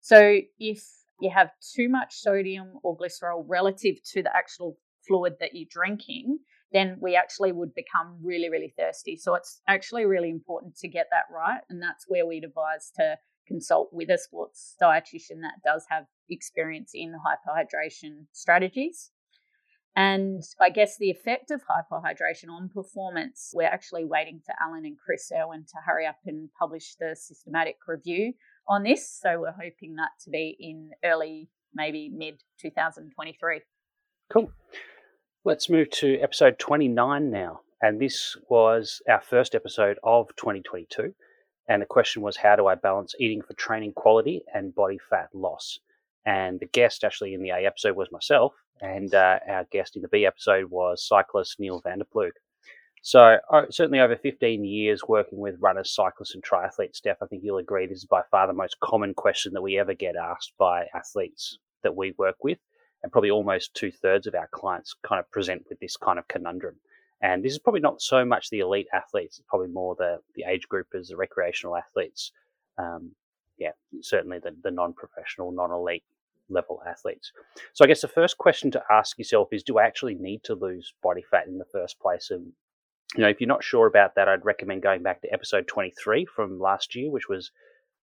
So 0.00 0.40
if 0.58 0.82
you 1.20 1.30
have 1.30 1.50
too 1.74 1.88
much 1.88 2.14
sodium 2.14 2.74
or 2.82 2.96
glycerol 2.96 3.44
relative 3.46 3.96
to 4.12 4.22
the 4.22 4.34
actual 4.34 4.78
fluid 5.06 5.34
that 5.40 5.50
you're 5.54 5.68
drinking, 5.70 6.38
then 6.72 6.98
we 7.00 7.16
actually 7.16 7.52
would 7.52 7.74
become 7.74 8.18
really, 8.22 8.50
really 8.50 8.74
thirsty. 8.78 9.16
So 9.16 9.34
it's 9.34 9.60
actually 9.66 10.04
really 10.04 10.30
important 10.30 10.76
to 10.76 10.88
get 10.88 11.06
that 11.10 11.24
right. 11.34 11.60
And 11.70 11.82
that's 11.82 12.04
where 12.08 12.26
we'd 12.26 12.44
advise 12.44 12.90
to 12.96 13.16
consult 13.46 13.88
with 13.92 14.10
a 14.10 14.18
sports 14.18 14.76
dietitian 14.80 15.40
that 15.40 15.62
does 15.64 15.86
have 15.88 16.04
experience 16.28 16.90
in 16.94 17.14
hyperhydration 17.14 18.26
strategies. 18.32 19.10
And 19.96 20.42
I 20.60 20.70
guess 20.70 20.96
the 20.96 21.10
effect 21.10 21.50
of 21.50 21.62
hyperhydration 21.62 22.50
on 22.50 22.68
performance, 22.68 23.50
we're 23.52 23.66
actually 23.66 24.04
waiting 24.04 24.40
for 24.44 24.54
Alan 24.60 24.84
and 24.84 24.96
Chris 24.96 25.32
Irwin 25.34 25.64
to 25.70 25.78
hurry 25.84 26.06
up 26.06 26.18
and 26.24 26.50
publish 26.56 26.94
the 27.00 27.16
systematic 27.18 27.78
review 27.86 28.34
on 28.68 28.84
this. 28.84 29.18
So 29.20 29.40
we're 29.40 29.50
hoping 29.50 29.96
that 29.96 30.10
to 30.24 30.30
be 30.30 30.56
in 30.60 30.90
early, 31.02 31.48
maybe 31.74 32.12
mid 32.14 32.42
2023. 32.60 33.62
Cool. 34.30 34.52
Let's 35.48 35.70
move 35.70 35.88
to 35.92 36.18
episode 36.20 36.58
29 36.58 37.30
now. 37.30 37.62
And 37.80 37.98
this 37.98 38.36
was 38.50 39.00
our 39.08 39.22
first 39.22 39.54
episode 39.54 39.98
of 40.04 40.28
2022. 40.36 41.14
And 41.68 41.80
the 41.80 41.86
question 41.86 42.20
was 42.20 42.36
how 42.36 42.54
do 42.54 42.66
I 42.66 42.74
balance 42.74 43.14
eating 43.18 43.40
for 43.40 43.54
training 43.54 43.94
quality 43.94 44.42
and 44.52 44.74
body 44.74 44.98
fat 45.08 45.30
loss? 45.32 45.78
And 46.26 46.60
the 46.60 46.66
guest 46.66 47.02
actually 47.02 47.32
in 47.32 47.40
the 47.40 47.48
A 47.48 47.64
episode 47.64 47.96
was 47.96 48.12
myself, 48.12 48.52
and 48.82 49.14
uh, 49.14 49.38
our 49.48 49.66
guest 49.72 49.96
in 49.96 50.02
the 50.02 50.08
B 50.08 50.26
episode 50.26 50.66
was 50.66 51.08
cyclist 51.08 51.58
Neil 51.58 51.80
van 51.80 52.00
der 52.00 52.04
Ploeg. 52.04 52.32
So, 53.00 53.38
uh, 53.50 53.62
certainly 53.70 54.00
over 54.00 54.16
15 54.16 54.66
years 54.66 55.00
working 55.08 55.38
with 55.38 55.56
runners, 55.60 55.94
cyclists, 55.94 56.34
and 56.34 56.44
triathletes, 56.44 56.96
Steph, 56.96 57.22
I 57.22 57.26
think 57.26 57.42
you'll 57.42 57.56
agree 57.56 57.86
this 57.86 58.00
is 58.00 58.04
by 58.04 58.20
far 58.30 58.46
the 58.48 58.52
most 58.52 58.80
common 58.80 59.14
question 59.14 59.54
that 59.54 59.62
we 59.62 59.78
ever 59.78 59.94
get 59.94 60.14
asked 60.14 60.52
by 60.58 60.88
athletes 60.94 61.58
that 61.82 61.96
we 61.96 62.12
work 62.18 62.36
with. 62.44 62.58
And 63.02 63.12
probably 63.12 63.30
almost 63.30 63.74
two 63.74 63.92
thirds 63.92 64.26
of 64.26 64.34
our 64.34 64.48
clients 64.48 64.94
kind 65.02 65.20
of 65.20 65.30
present 65.30 65.64
with 65.68 65.78
this 65.78 65.96
kind 65.96 66.18
of 66.18 66.26
conundrum. 66.28 66.76
And 67.20 67.44
this 67.44 67.52
is 67.52 67.58
probably 67.58 67.80
not 67.80 68.00
so 68.00 68.24
much 68.24 68.50
the 68.50 68.60
elite 68.60 68.88
athletes, 68.92 69.38
it's 69.38 69.46
probably 69.48 69.68
more 69.68 69.94
the, 69.96 70.20
the 70.34 70.44
age 70.44 70.68
groupers, 70.68 71.08
the 71.08 71.16
recreational 71.16 71.76
athletes. 71.76 72.32
Um, 72.76 73.12
yeah, 73.58 73.72
certainly 74.00 74.38
the, 74.38 74.54
the 74.62 74.70
non 74.70 74.92
professional, 74.92 75.50
non 75.50 75.72
elite 75.72 76.04
level 76.48 76.80
athletes. 76.86 77.32
So 77.72 77.84
I 77.84 77.88
guess 77.88 78.00
the 78.00 78.08
first 78.08 78.38
question 78.38 78.70
to 78.70 78.82
ask 78.90 79.18
yourself 79.18 79.48
is 79.52 79.62
do 79.62 79.78
I 79.78 79.84
actually 79.84 80.14
need 80.14 80.44
to 80.44 80.54
lose 80.54 80.94
body 81.02 81.24
fat 81.28 81.46
in 81.46 81.58
the 81.58 81.64
first 81.64 81.98
place? 82.00 82.30
And 82.30 82.52
you 83.16 83.22
know, 83.22 83.28
if 83.28 83.40
you're 83.40 83.48
not 83.48 83.64
sure 83.64 83.86
about 83.86 84.14
that, 84.14 84.28
I'd 84.28 84.44
recommend 84.44 84.82
going 84.82 85.02
back 85.02 85.22
to 85.22 85.32
episode 85.32 85.66
23 85.66 86.26
from 86.26 86.60
last 86.60 86.94
year, 86.94 87.10
which 87.10 87.28
was 87.28 87.50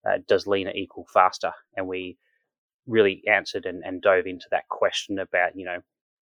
uh, 0.06 0.20
does 0.28 0.46
leaner 0.46 0.72
equal 0.76 1.08
faster? 1.12 1.54
And 1.76 1.88
we 1.88 2.18
really 2.88 3.22
answered 3.28 3.66
and, 3.66 3.84
and 3.84 4.02
dove 4.02 4.26
into 4.28 4.48
that 4.52 4.68
question 4.70 5.20
about, 5.20 5.56
you 5.56 5.66
know, 5.66 5.80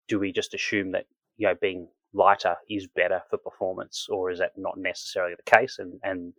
do 0.08 0.18
we 0.18 0.32
just 0.32 0.54
assume 0.54 0.92
that, 0.92 1.06
you 1.36 1.46
know, 1.46 1.54
being 1.60 1.88
lighter 2.14 2.56
is 2.70 2.86
better 2.86 3.20
for 3.28 3.38
performance 3.38 4.06
or 4.08 4.30
is 4.30 4.38
that 4.38 4.52
not 4.56 4.78
necessarily 4.78 5.34
the 5.34 5.50
case? 5.50 5.78
And, 5.78 6.00
and 6.02 6.32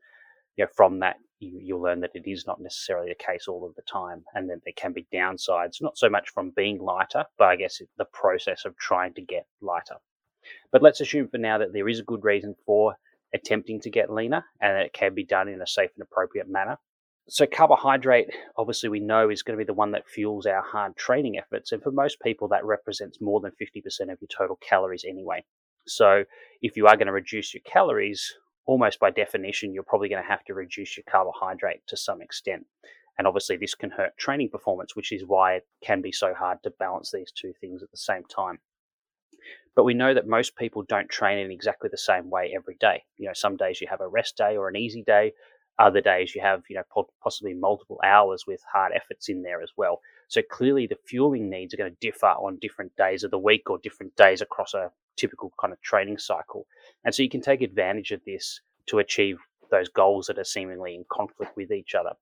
you 0.56 0.66
know, 0.66 0.70
from 0.76 1.00
that, 1.00 1.18
you, 1.40 1.60
you'll 1.62 1.82
learn 1.82 2.00
that 2.02 2.16
it 2.16 2.28
is 2.30 2.48
not 2.48 2.60
necessarily 2.60 3.10
the 3.10 3.24
case 3.24 3.48
all 3.48 3.66
of 3.66 3.76
the 3.76 3.84
time, 3.84 4.24
and 4.34 4.50
that 4.50 4.62
there 4.66 4.74
can 4.76 4.92
be 4.92 5.08
downsides, 5.14 5.82
not 5.82 5.98
so 5.98 6.10
much 6.10 6.30
from 6.30 6.52
being 6.56 6.80
lighter, 6.80 7.26
but 7.38 7.46
I 7.46 7.56
guess 7.56 7.80
the 7.98 8.06
process 8.06 8.66
of 8.66 8.76
trying 8.78 9.14
to 9.14 9.22
get 9.22 9.46
lighter. 9.62 9.98
But 10.72 10.82
let's 10.82 11.02
assume 11.02 11.28
for 11.28 11.38
now 11.38 11.60
that 11.60 11.74
there 11.74 11.88
is 11.88 12.00
a 12.00 12.04
good 12.04 12.24
reason 12.24 12.56
for 12.66 12.96
attempting 13.34 13.82
to 13.82 13.90
get 13.90 14.12
leaner 14.12 14.46
and 14.62 14.76
that 14.76 14.86
it 14.86 14.94
can 14.94 15.14
be 15.14 15.26
done 15.26 15.48
in 15.48 15.62
a 15.62 15.68
safe 15.68 15.92
and 15.96 16.04
appropriate 16.04 16.50
manner. 16.50 16.78
So, 17.30 17.46
carbohydrate, 17.46 18.30
obviously, 18.56 18.88
we 18.88 19.02
know 19.02 19.30
is 19.30 19.44
going 19.44 19.58
to 19.58 19.64
be 19.64 19.68
the 19.68 19.74
one 19.74 19.92
that 19.92 20.08
fuels 20.08 20.46
our 20.46 20.62
hard 20.62 20.96
training 20.96 21.38
efforts. 21.38 21.74
And 21.74 21.84
for 21.84 21.92
most 21.92 22.22
people, 22.22 22.48
that 22.48 22.64
represents 22.64 23.20
more 23.20 23.42
than 23.42 23.52
50% 23.52 24.12
of 24.12 24.18
your 24.22 24.30
total 24.30 24.58
calories 24.58 25.04
anyway. 25.06 25.44
So, 25.88 26.24
if 26.62 26.78
you 26.78 26.88
are 26.88 26.96
going 26.96 27.08
to 27.08 27.14
reduce 27.14 27.54
your 27.54 27.62
calories, 27.66 28.34
almost 28.66 29.00
by 29.00 29.12
definition, 29.12 29.74
you're 29.74 29.84
probably 29.84 30.08
going 30.08 30.24
to 30.24 30.30
have 30.30 30.46
to 30.46 30.54
reduce 30.54 30.96
your 30.96 31.04
carbohydrate 31.10 31.82
to 31.88 31.98
some 31.98 32.22
extent. 32.22 32.66
And 33.18 33.28
obviously, 33.28 33.58
this 33.58 33.76
can 33.76 33.90
hurt 33.90 34.18
training 34.18 34.50
performance, 34.50 34.96
which 34.96 35.12
is 35.12 35.26
why 35.26 35.56
it 35.56 35.68
can 35.84 36.02
be 36.02 36.14
so 36.14 36.34
hard 36.34 36.60
to 36.64 36.72
balance 36.80 37.12
these 37.12 37.34
two 37.36 37.52
things 37.60 37.84
at 37.84 37.92
the 37.92 37.98
same 37.98 38.24
time. 38.34 38.60
But 39.76 39.84
we 39.84 39.94
know 39.94 40.14
that 40.14 40.28
most 40.28 40.56
people 40.56 40.84
don't 40.88 41.10
train 41.10 41.40
in 41.40 41.52
exactly 41.52 41.90
the 41.92 41.98
same 41.98 42.30
way 42.30 42.54
every 42.56 42.78
day. 42.80 43.04
You 43.18 43.28
know, 43.28 43.34
some 43.34 43.58
days 43.58 43.82
you 43.82 43.88
have 43.90 44.02
a 44.02 44.08
rest 44.08 44.38
day 44.38 44.56
or 44.56 44.70
an 44.70 44.76
easy 44.76 45.04
day. 45.04 45.34
Other 45.80 46.02
days 46.02 46.34
you 46.34 46.42
have, 46.42 46.64
you 46.70 46.76
know, 46.76 47.06
possibly 47.22 47.54
multiple 47.54 48.00
hours 48.04 48.46
with 48.48 48.62
hard 48.72 48.94
efforts 48.96 49.30
in 49.30 49.44
there 49.44 49.62
as 49.62 49.72
well. 49.78 50.02
So 50.28 50.42
clearly 50.42 50.88
the 50.88 50.98
fueling 51.06 51.50
needs 51.50 51.74
are 51.74 51.78
going 51.78 51.92
to 51.92 51.98
differ 52.02 52.28
on 52.28 52.58
different 52.60 52.96
days 52.96 53.24
of 53.24 53.32
the 53.32 53.38
week 53.38 53.70
or 53.70 53.78
different 53.78 54.16
days 54.16 54.42
across 54.42 54.74
a 54.74 54.92
typical 55.18 55.52
kind 55.60 55.72
of 55.72 55.82
training 55.82 56.18
cycle. 56.18 56.66
And 57.06 57.14
so 57.14 57.22
you 57.22 57.30
can 57.30 57.42
take 57.42 57.62
advantage 57.62 58.12
of 58.12 58.22
this 58.26 58.60
to 58.88 59.00
achieve 59.00 59.38
those 59.70 59.90
goals 59.90 60.28
that 60.28 60.40
are 60.40 60.44
seemingly 60.44 60.96
in 60.96 61.06
conflict 61.12 61.56
with 61.56 61.72
each 61.72 61.94
other. 61.94 62.14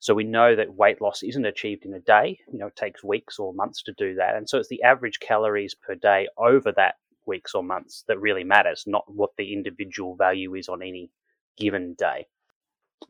So 0.00 0.14
we 0.14 0.24
know 0.24 0.56
that 0.56 0.74
weight 0.74 1.00
loss 1.00 1.22
isn't 1.22 1.46
achieved 1.46 1.84
in 1.84 1.94
a 1.94 2.00
day. 2.00 2.38
You 2.52 2.58
know, 2.58 2.66
it 2.66 2.76
takes 2.76 3.04
weeks 3.04 3.38
or 3.38 3.54
months 3.54 3.82
to 3.84 3.92
do 3.96 4.16
that. 4.16 4.34
And 4.34 4.48
so 4.48 4.58
it's 4.58 4.68
the 4.68 4.82
average 4.82 5.20
calories 5.20 5.74
per 5.74 5.94
day 5.94 6.26
over 6.36 6.72
that 6.72 6.96
weeks 7.24 7.54
or 7.54 7.62
months 7.62 8.04
that 8.08 8.20
really 8.20 8.42
matters, 8.42 8.84
not 8.86 9.04
what 9.06 9.30
the 9.38 9.52
individual 9.52 10.16
value 10.16 10.54
is 10.56 10.68
on 10.68 10.82
any 10.82 11.10
given 11.56 11.94
day. 11.94 12.26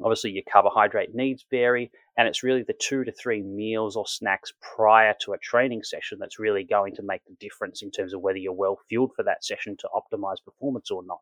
Obviously, 0.01 0.31
your 0.31 0.45
carbohydrate 0.51 1.15
needs 1.15 1.45
vary, 1.51 1.91
and 2.17 2.29
it's 2.29 2.43
really 2.43 2.63
the 2.63 2.75
two 2.75 3.05
to 3.05 3.13
three 3.13 3.43
meals 3.43 3.97
or 3.97 4.07
snacks 4.07 4.53
prior 4.61 5.15
to 5.21 5.33
a 5.33 5.39
training 5.39 5.83
session 5.83 6.19
that's 6.21 6.39
really 6.39 6.65
going 6.65 6.95
to 6.97 7.03
make 7.03 7.25
the 7.27 7.37
difference 7.41 7.83
in 7.83 7.91
terms 7.91 8.15
of 8.15 8.21
whether 8.21 8.39
you're 8.39 8.53
well 8.53 8.79
fueled 8.89 9.13
for 9.15 9.23
that 9.23 9.45
session 9.45 9.77
to 9.79 9.89
optimize 9.95 10.45
performance 10.45 10.91
or 10.91 11.03
not. 11.05 11.21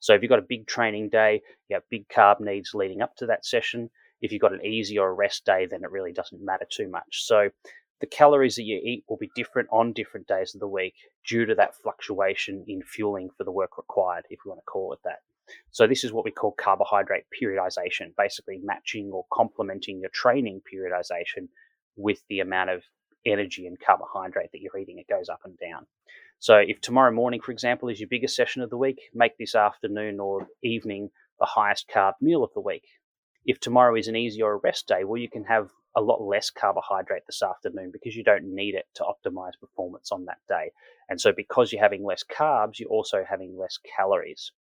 So, 0.00 0.14
if 0.14 0.22
you've 0.22 0.30
got 0.30 0.38
a 0.38 0.46
big 0.48 0.66
training 0.66 1.10
day, 1.10 1.42
you 1.68 1.74
have 1.74 1.82
big 1.90 2.08
carb 2.08 2.40
needs 2.40 2.74
leading 2.74 3.02
up 3.02 3.16
to 3.16 3.26
that 3.26 3.46
session, 3.46 3.90
if 4.22 4.30
you've 4.30 4.40
got 4.40 4.54
an 4.54 4.64
easy 4.64 4.98
or 4.98 5.08
a 5.08 5.12
rest 5.12 5.44
day, 5.44 5.66
then 5.66 5.82
it 5.82 5.90
really 5.90 6.12
doesn't 6.12 6.44
matter 6.44 6.66
too 6.70 6.88
much. 6.88 7.24
So 7.24 7.50
the 8.00 8.06
calories 8.06 8.54
that 8.56 8.62
you 8.62 8.80
eat 8.82 9.04
will 9.08 9.16
be 9.16 9.30
different 9.34 9.68
on 9.70 9.92
different 9.92 10.28
days 10.28 10.54
of 10.54 10.60
the 10.60 10.68
week 10.68 10.94
due 11.26 11.44
to 11.44 11.54
that 11.56 11.74
fluctuation 11.82 12.64
in 12.68 12.82
fueling 12.82 13.30
for 13.36 13.44
the 13.44 13.52
work 13.52 13.76
required, 13.76 14.24
if 14.30 14.38
you 14.44 14.50
want 14.50 14.60
to 14.60 14.70
call 14.70 14.92
it 14.92 15.00
that. 15.04 15.18
So 15.70 15.86
this 15.86 16.04
is 16.04 16.12
what 16.12 16.24
we 16.24 16.30
call 16.30 16.52
carbohydrate 16.52 17.24
periodization, 17.40 18.14
basically 18.16 18.60
matching 18.62 19.10
or 19.12 19.24
complementing 19.32 20.00
your 20.00 20.10
training 20.10 20.60
periodization 20.72 21.48
with 21.96 22.22
the 22.28 22.40
amount 22.40 22.70
of 22.70 22.82
energy 23.24 23.66
and 23.66 23.78
carbohydrate 23.78 24.50
that 24.52 24.60
you're 24.60 24.78
eating. 24.78 24.98
It 24.98 25.08
goes 25.08 25.28
up 25.28 25.40
and 25.44 25.58
down. 25.58 25.86
So 26.38 26.56
if 26.56 26.80
tomorrow 26.80 27.12
morning, 27.12 27.40
for 27.40 27.52
example, 27.52 27.88
is 27.88 28.00
your 28.00 28.08
biggest 28.08 28.34
session 28.34 28.62
of 28.62 28.70
the 28.70 28.76
week, 28.76 28.98
make 29.14 29.38
this 29.38 29.54
afternoon 29.54 30.18
or 30.18 30.48
evening 30.62 31.10
the 31.38 31.46
highest 31.46 31.88
carb 31.88 32.14
meal 32.20 32.42
of 32.42 32.50
the 32.54 32.60
week 32.60 32.84
if 33.44 33.58
tomorrow 33.58 33.96
is 33.96 34.08
an 34.08 34.16
easy 34.16 34.42
or 34.42 34.54
a 34.54 34.58
rest 34.58 34.86
day, 34.86 35.04
well, 35.04 35.20
you 35.20 35.28
can 35.28 35.44
have 35.44 35.70
a 35.96 36.00
lot 36.00 36.22
less 36.22 36.50
carbohydrate 36.50 37.24
this 37.26 37.42
afternoon 37.42 37.90
because 37.92 38.16
you 38.16 38.24
don't 38.24 38.44
need 38.44 38.74
it 38.74 38.86
to 38.94 39.04
optimize 39.04 39.58
performance 39.60 40.10
on 40.12 40.24
that 40.26 40.38
day. 40.48 40.70
And 41.08 41.20
so, 41.20 41.32
because 41.32 41.72
you're 41.72 41.82
having 41.82 42.04
less 42.04 42.24
carbs, 42.24 42.78
you're 42.78 42.88
also 42.88 43.24
having 43.28 43.56
less 43.58 43.78
calories. 43.96 44.52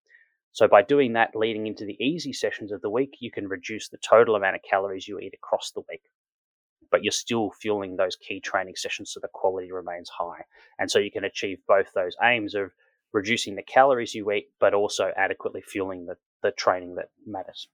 So, 0.53 0.67
by 0.67 0.83
doing 0.83 1.13
that 1.13 1.37
leading 1.37 1.67
into 1.67 1.85
the 1.85 2.03
easy 2.03 2.33
sessions 2.33 2.73
of 2.73 2.81
the 2.81 2.91
week, 2.91 3.19
you 3.21 3.31
can 3.31 3.47
reduce 3.49 3.89
the 3.89 3.99
total 3.99 4.35
amount 4.35 4.57
of 4.57 4.63
calories 4.63 5.07
you 5.07 5.19
eat 5.19 5.35
across 5.35 5.71
the 5.71 5.83
week. 5.89 6.03
But 6.91 7.05
you're 7.05 7.13
still 7.13 7.53
fueling 7.53 7.97
those 7.97 8.17
key 8.17 8.41
training 8.41 8.75
sessions 8.77 9.13
so 9.13 9.21
the 9.21 9.29
quality 9.33 9.71
remains 9.71 10.09
high. 10.09 10.45
And 10.79 10.91
so, 10.91 10.99
you 10.99 11.13
can 11.13 11.25
achieve 11.25 11.59
both 11.69 11.93
those 11.95 12.17
aims 12.23 12.55
of 12.57 12.73
reducing 13.13 13.55
the 13.55 13.63
calories 13.63 14.15
you 14.15 14.31
eat, 14.33 14.49
but 14.59 14.75
also 14.75 15.13
adequately 15.17 15.63
fueling 15.63 16.07
the, 16.07 16.17
the 16.43 16.51
training 16.51 16.97
that 16.97 17.11
matters. 17.25 17.69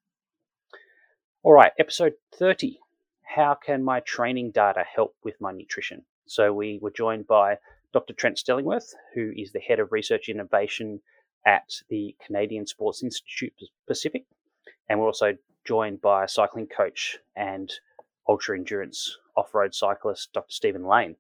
All 1.43 1.53
right, 1.53 1.73
episode 1.79 2.15
30. 2.35 2.79
How 3.23 3.55
can 3.55 3.83
my 3.83 4.01
training 4.01 4.51
data 4.51 4.85
help 4.95 5.15
with 5.25 5.41
my 5.41 5.53
nutrition? 5.53 6.05
So, 6.27 6.53
we 6.53 6.79
were 6.83 6.91
joined 6.91 7.27
by 7.27 7.57
Dr. 7.95 8.13
Trent 8.13 8.37
Stellingwerff, 8.37 8.93
who 9.15 9.33
is 9.35 9.53
the 9.53 9.61
head 9.61 9.81
of 9.81 9.93
research 9.93 10.29
innovation 10.29 11.01
at 11.47 11.81
the 11.89 12.15
Canadian 12.25 12.67
Sports 12.67 13.03
Institute 13.03 13.55
Pacific. 13.87 14.27
And 14.89 15.01
we're 15.01 15.07
also 15.07 15.37
joined 15.65 16.03
by 16.03 16.25
a 16.25 16.29
cycling 16.29 16.67
coach 16.67 17.17
and 17.35 17.73
ultra 18.29 18.59
endurance 18.59 19.17
off 19.37 19.55
road 19.55 19.75
cyclist, 19.75 20.33
Dr. 20.33 20.53
Stephen 20.53 20.87
Lane. 20.87 21.17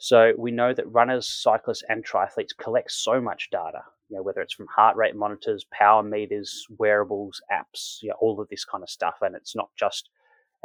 So, 0.00 0.32
we 0.38 0.52
know 0.52 0.72
that 0.72 0.92
runners, 0.92 1.28
cyclists, 1.28 1.82
and 1.88 2.06
triathletes 2.06 2.56
collect 2.56 2.92
so 2.92 3.20
much 3.20 3.50
data 3.50 3.82
you 4.08 4.16
know, 4.16 4.22
whether 4.22 4.40
it's 4.40 4.54
from 4.54 4.66
heart 4.66 4.96
rate 4.96 5.14
monitors, 5.14 5.66
power 5.70 6.02
meters, 6.02 6.66
wearables, 6.78 7.40
apps, 7.52 8.02
you 8.02 8.08
know, 8.08 8.16
all 8.20 8.40
of 8.40 8.48
this 8.48 8.64
kind 8.64 8.82
of 8.82 8.90
stuff. 8.90 9.16
And 9.20 9.34
it's 9.34 9.54
not 9.54 9.68
just 9.76 10.08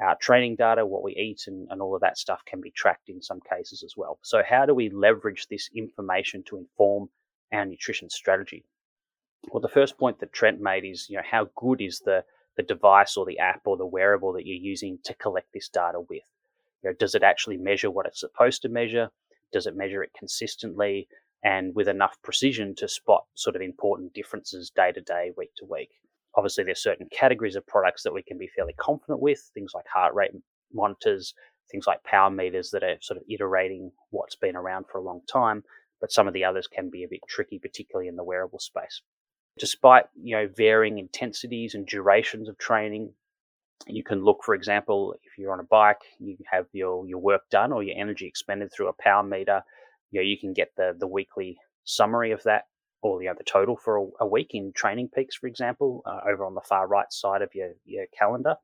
our 0.01 0.15
training 0.15 0.55
data, 0.55 0.85
what 0.85 1.03
we 1.03 1.15
eat, 1.15 1.43
and, 1.47 1.67
and 1.69 1.81
all 1.81 1.93
of 1.93 2.01
that 2.01 2.17
stuff 2.17 2.41
can 2.45 2.61
be 2.61 2.71
tracked 2.71 3.09
in 3.09 3.21
some 3.21 3.39
cases 3.41 3.83
as 3.83 3.95
well. 3.97 4.17
So, 4.23 4.41
how 4.47 4.65
do 4.65 4.73
we 4.73 4.89
leverage 4.89 5.47
this 5.47 5.69
information 5.75 6.43
to 6.43 6.57
inform 6.57 7.09
our 7.51 7.65
nutrition 7.65 8.09
strategy? 8.09 8.63
Well, 9.51 9.61
the 9.61 9.69
first 9.69 9.97
point 9.97 10.19
that 10.19 10.33
Trent 10.33 10.61
made 10.61 10.85
is, 10.85 11.09
you 11.09 11.17
know, 11.17 11.23
how 11.29 11.49
good 11.55 11.81
is 11.81 11.99
the 11.99 12.23
the 12.55 12.63
device 12.63 13.17
or 13.17 13.25
the 13.25 13.39
app 13.39 13.61
or 13.65 13.77
the 13.77 13.85
wearable 13.85 14.33
that 14.33 14.45
you're 14.45 14.55
using 14.55 14.99
to 15.03 15.13
collect 15.15 15.51
this 15.53 15.69
data 15.69 15.99
with? 15.99 16.21
You 16.83 16.89
know, 16.89 16.95
does 16.99 17.15
it 17.15 17.23
actually 17.23 17.57
measure 17.57 17.89
what 17.89 18.05
it's 18.05 18.19
supposed 18.19 18.61
to 18.61 18.69
measure? 18.69 19.09
Does 19.51 19.65
it 19.67 19.75
measure 19.75 20.03
it 20.03 20.11
consistently? 20.17 21.07
and 21.43 21.75
with 21.75 21.87
enough 21.87 22.17
precision 22.23 22.73
to 22.75 22.87
spot 22.87 23.25
sort 23.35 23.55
of 23.55 23.61
important 23.61 24.13
differences 24.13 24.69
day 24.69 24.91
to 24.91 25.01
day, 25.01 25.31
week 25.37 25.51
to 25.57 25.65
week. 25.65 25.89
Obviously, 26.35 26.63
there's 26.63 26.81
certain 26.81 27.07
categories 27.11 27.55
of 27.55 27.67
products 27.67 28.03
that 28.03 28.13
we 28.13 28.23
can 28.23 28.37
be 28.37 28.47
fairly 28.47 28.73
confident 28.73 29.19
with, 29.19 29.51
things 29.53 29.73
like 29.75 29.85
heart 29.93 30.13
rate 30.15 30.31
monitors, 30.73 31.33
things 31.69 31.85
like 31.85 32.03
power 32.03 32.31
meters 32.31 32.71
that 32.71 32.83
are 32.83 32.95
sort 33.01 33.17
of 33.17 33.23
iterating 33.29 33.91
what's 34.09 34.35
been 34.35 34.55
around 34.55 34.85
for 34.91 34.97
a 34.97 35.03
long 35.03 35.21
time, 35.27 35.63
but 35.99 36.11
some 36.11 36.27
of 36.27 36.33
the 36.33 36.45
others 36.45 36.67
can 36.67 36.89
be 36.89 37.03
a 37.03 37.07
bit 37.07 37.19
tricky, 37.27 37.59
particularly 37.59 38.07
in 38.07 38.15
the 38.15 38.23
wearable 38.23 38.59
space. 38.59 39.01
Despite 39.59 40.05
you 40.15 40.35
know 40.35 40.47
varying 40.55 40.97
intensities 40.97 41.75
and 41.75 41.85
durations 41.85 42.49
of 42.49 42.57
training, 42.57 43.13
you 43.87 44.03
can 44.03 44.23
look, 44.23 44.43
for 44.43 44.55
example, 44.55 45.13
if 45.23 45.37
you're 45.37 45.53
on 45.53 45.59
a 45.59 45.63
bike, 45.63 46.01
you 46.19 46.37
have 46.51 46.65
your, 46.71 47.05
your 47.05 47.19
work 47.19 47.49
done 47.51 47.71
or 47.71 47.83
your 47.83 47.97
energy 47.97 48.25
expended 48.25 48.71
through 48.71 48.87
a 48.87 48.93
power 48.93 49.23
meter 49.23 49.63
you 50.13 50.19
know, 50.19 50.25
you 50.25 50.37
can 50.37 50.53
get 50.53 50.71
the 50.77 50.95
the 50.97 51.07
weekly 51.07 51.57
summary 51.83 52.31
of 52.31 52.41
that 52.43 52.67
or 53.01 53.21
you 53.21 53.27
know, 53.27 53.35
the 53.37 53.43
total 53.43 53.75
for 53.75 53.97
a, 53.97 54.05
a 54.21 54.27
week 54.27 54.51
in 54.53 54.71
training 54.71 55.09
peaks, 55.13 55.35
for 55.35 55.47
example, 55.47 56.01
uh, 56.05 56.19
over 56.29 56.45
on 56.45 56.55
the 56.55 56.61
far 56.61 56.87
right 56.87 57.11
side 57.11 57.41
of 57.41 57.49
your, 57.53 57.71
your 57.83 58.05
calendar. 58.17 58.55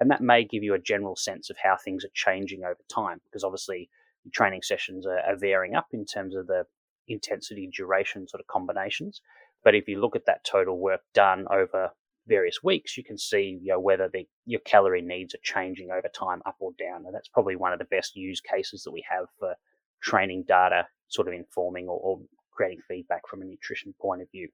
And 0.00 0.10
that 0.10 0.20
may 0.20 0.42
give 0.42 0.64
you 0.64 0.74
a 0.74 0.80
general 0.80 1.14
sense 1.14 1.48
of 1.50 1.56
how 1.62 1.76
things 1.76 2.04
are 2.04 2.10
changing 2.12 2.64
over 2.64 2.80
time, 2.92 3.20
because 3.24 3.44
obviously 3.44 3.88
training 4.32 4.62
sessions 4.62 5.06
are, 5.06 5.20
are 5.20 5.36
varying 5.36 5.76
up 5.76 5.88
in 5.92 6.04
terms 6.04 6.34
of 6.34 6.48
the 6.48 6.64
intensity, 7.06 7.70
duration 7.72 8.26
sort 8.26 8.40
of 8.40 8.48
combinations. 8.48 9.20
But 9.64 9.74
if 9.74 9.88
you 9.88 10.00
look 10.00 10.14
at 10.14 10.26
that 10.26 10.44
total 10.44 10.78
work 10.78 11.00
done 11.14 11.46
over 11.50 11.90
various 12.26 12.62
weeks, 12.62 12.96
you 12.96 13.04
can 13.04 13.18
see 13.18 13.58
you 13.62 13.72
know, 13.72 13.80
whether 13.80 14.08
the, 14.12 14.26
your 14.46 14.60
calorie 14.60 15.02
needs 15.02 15.34
are 15.34 15.40
changing 15.42 15.90
over 15.90 16.08
time, 16.08 16.42
up 16.46 16.56
or 16.60 16.72
down. 16.78 17.06
And 17.06 17.14
that's 17.14 17.28
probably 17.28 17.56
one 17.56 17.72
of 17.72 17.78
the 17.78 17.86
best 17.86 18.14
use 18.14 18.40
cases 18.40 18.82
that 18.82 18.92
we 18.92 19.04
have 19.10 19.26
for 19.38 19.54
training 20.02 20.44
data 20.46 20.86
sort 21.08 21.28
of 21.28 21.34
informing 21.34 21.88
or, 21.88 21.98
or 21.98 22.20
creating 22.52 22.80
feedback 22.86 23.26
from 23.28 23.42
a 23.42 23.44
nutrition 23.44 23.94
point 24.00 24.22
of 24.22 24.30
view. 24.30 24.48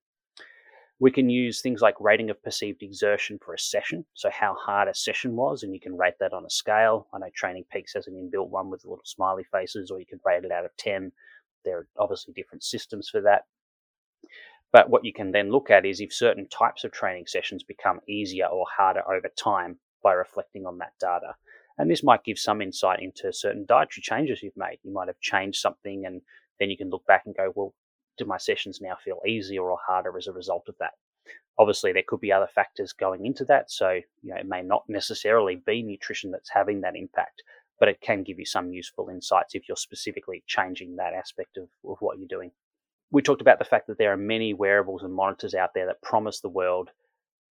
We 1.00 1.10
can 1.10 1.30
use 1.30 1.62
things 1.62 1.80
like 1.80 1.98
rating 1.98 2.28
of 2.28 2.42
perceived 2.42 2.82
exertion 2.82 3.38
for 3.42 3.54
a 3.54 3.58
session. 3.58 4.04
So, 4.12 4.28
how 4.30 4.54
hard 4.54 4.86
a 4.86 4.94
session 4.94 5.34
was, 5.34 5.62
and 5.62 5.72
you 5.72 5.80
can 5.80 5.96
rate 5.96 6.18
that 6.20 6.34
on 6.34 6.44
a 6.44 6.50
scale. 6.50 7.08
I 7.14 7.18
know 7.18 7.30
Training 7.34 7.64
Peaks 7.72 7.94
has 7.94 8.06
an 8.06 8.14
inbuilt 8.14 8.50
one 8.50 8.68
with 8.68 8.84
little 8.84 9.00
smiley 9.04 9.44
faces, 9.50 9.90
or 9.90 9.98
you 9.98 10.04
can 10.04 10.20
rate 10.26 10.44
it 10.44 10.52
out 10.52 10.66
of 10.66 10.76
10. 10.76 11.10
There 11.64 11.78
are 11.78 11.86
obviously 11.98 12.34
different 12.34 12.64
systems 12.64 13.08
for 13.08 13.22
that. 13.22 13.44
But 14.72 14.88
what 14.88 15.04
you 15.04 15.12
can 15.12 15.32
then 15.32 15.50
look 15.50 15.70
at 15.70 15.84
is 15.84 16.00
if 16.00 16.12
certain 16.12 16.48
types 16.48 16.84
of 16.84 16.92
training 16.92 17.26
sessions 17.26 17.62
become 17.62 18.00
easier 18.08 18.46
or 18.46 18.66
harder 18.76 19.02
over 19.10 19.28
time 19.36 19.78
by 20.02 20.12
reflecting 20.12 20.66
on 20.66 20.78
that 20.78 20.92
data. 21.00 21.34
And 21.78 21.90
this 21.90 22.04
might 22.04 22.24
give 22.24 22.38
some 22.38 22.60
insight 22.60 23.00
into 23.00 23.32
certain 23.32 23.64
dietary 23.66 24.02
changes 24.02 24.42
you've 24.42 24.56
made. 24.56 24.78
You 24.82 24.92
might 24.92 25.08
have 25.08 25.20
changed 25.20 25.60
something, 25.60 26.04
and 26.04 26.20
then 26.58 26.70
you 26.70 26.76
can 26.76 26.90
look 26.90 27.06
back 27.06 27.22
and 27.26 27.34
go, 27.34 27.52
well, 27.54 27.74
do 28.18 28.24
my 28.26 28.36
sessions 28.36 28.80
now 28.80 28.96
feel 29.02 29.20
easier 29.26 29.62
or 29.62 29.78
harder 29.86 30.16
as 30.16 30.26
a 30.26 30.32
result 30.32 30.64
of 30.68 30.76
that? 30.78 30.92
Obviously, 31.58 31.92
there 31.92 32.04
could 32.06 32.20
be 32.20 32.32
other 32.32 32.48
factors 32.54 32.92
going 32.92 33.26
into 33.26 33.44
that. 33.46 33.70
So, 33.70 34.00
you 34.22 34.30
know, 34.30 34.36
it 34.36 34.46
may 34.46 34.62
not 34.62 34.84
necessarily 34.88 35.56
be 35.56 35.82
nutrition 35.82 36.30
that's 36.30 36.50
having 36.50 36.82
that 36.82 36.96
impact, 36.96 37.42
but 37.78 37.88
it 37.88 38.00
can 38.00 38.22
give 38.22 38.38
you 38.38 38.46
some 38.46 38.72
useful 38.72 39.08
insights 39.08 39.54
if 39.54 39.66
you're 39.66 39.76
specifically 39.76 40.44
changing 40.46 40.96
that 40.96 41.14
aspect 41.14 41.56
of, 41.56 41.68
of 41.88 41.96
what 42.00 42.18
you're 42.18 42.28
doing. 42.28 42.50
We 43.10 43.22
talked 43.22 43.40
about 43.40 43.58
the 43.58 43.64
fact 43.64 43.88
that 43.88 43.98
there 43.98 44.12
are 44.12 44.16
many 44.16 44.54
wearables 44.54 45.02
and 45.02 45.12
monitors 45.12 45.54
out 45.54 45.70
there 45.74 45.86
that 45.86 46.02
promise 46.02 46.40
the 46.40 46.48
world 46.48 46.90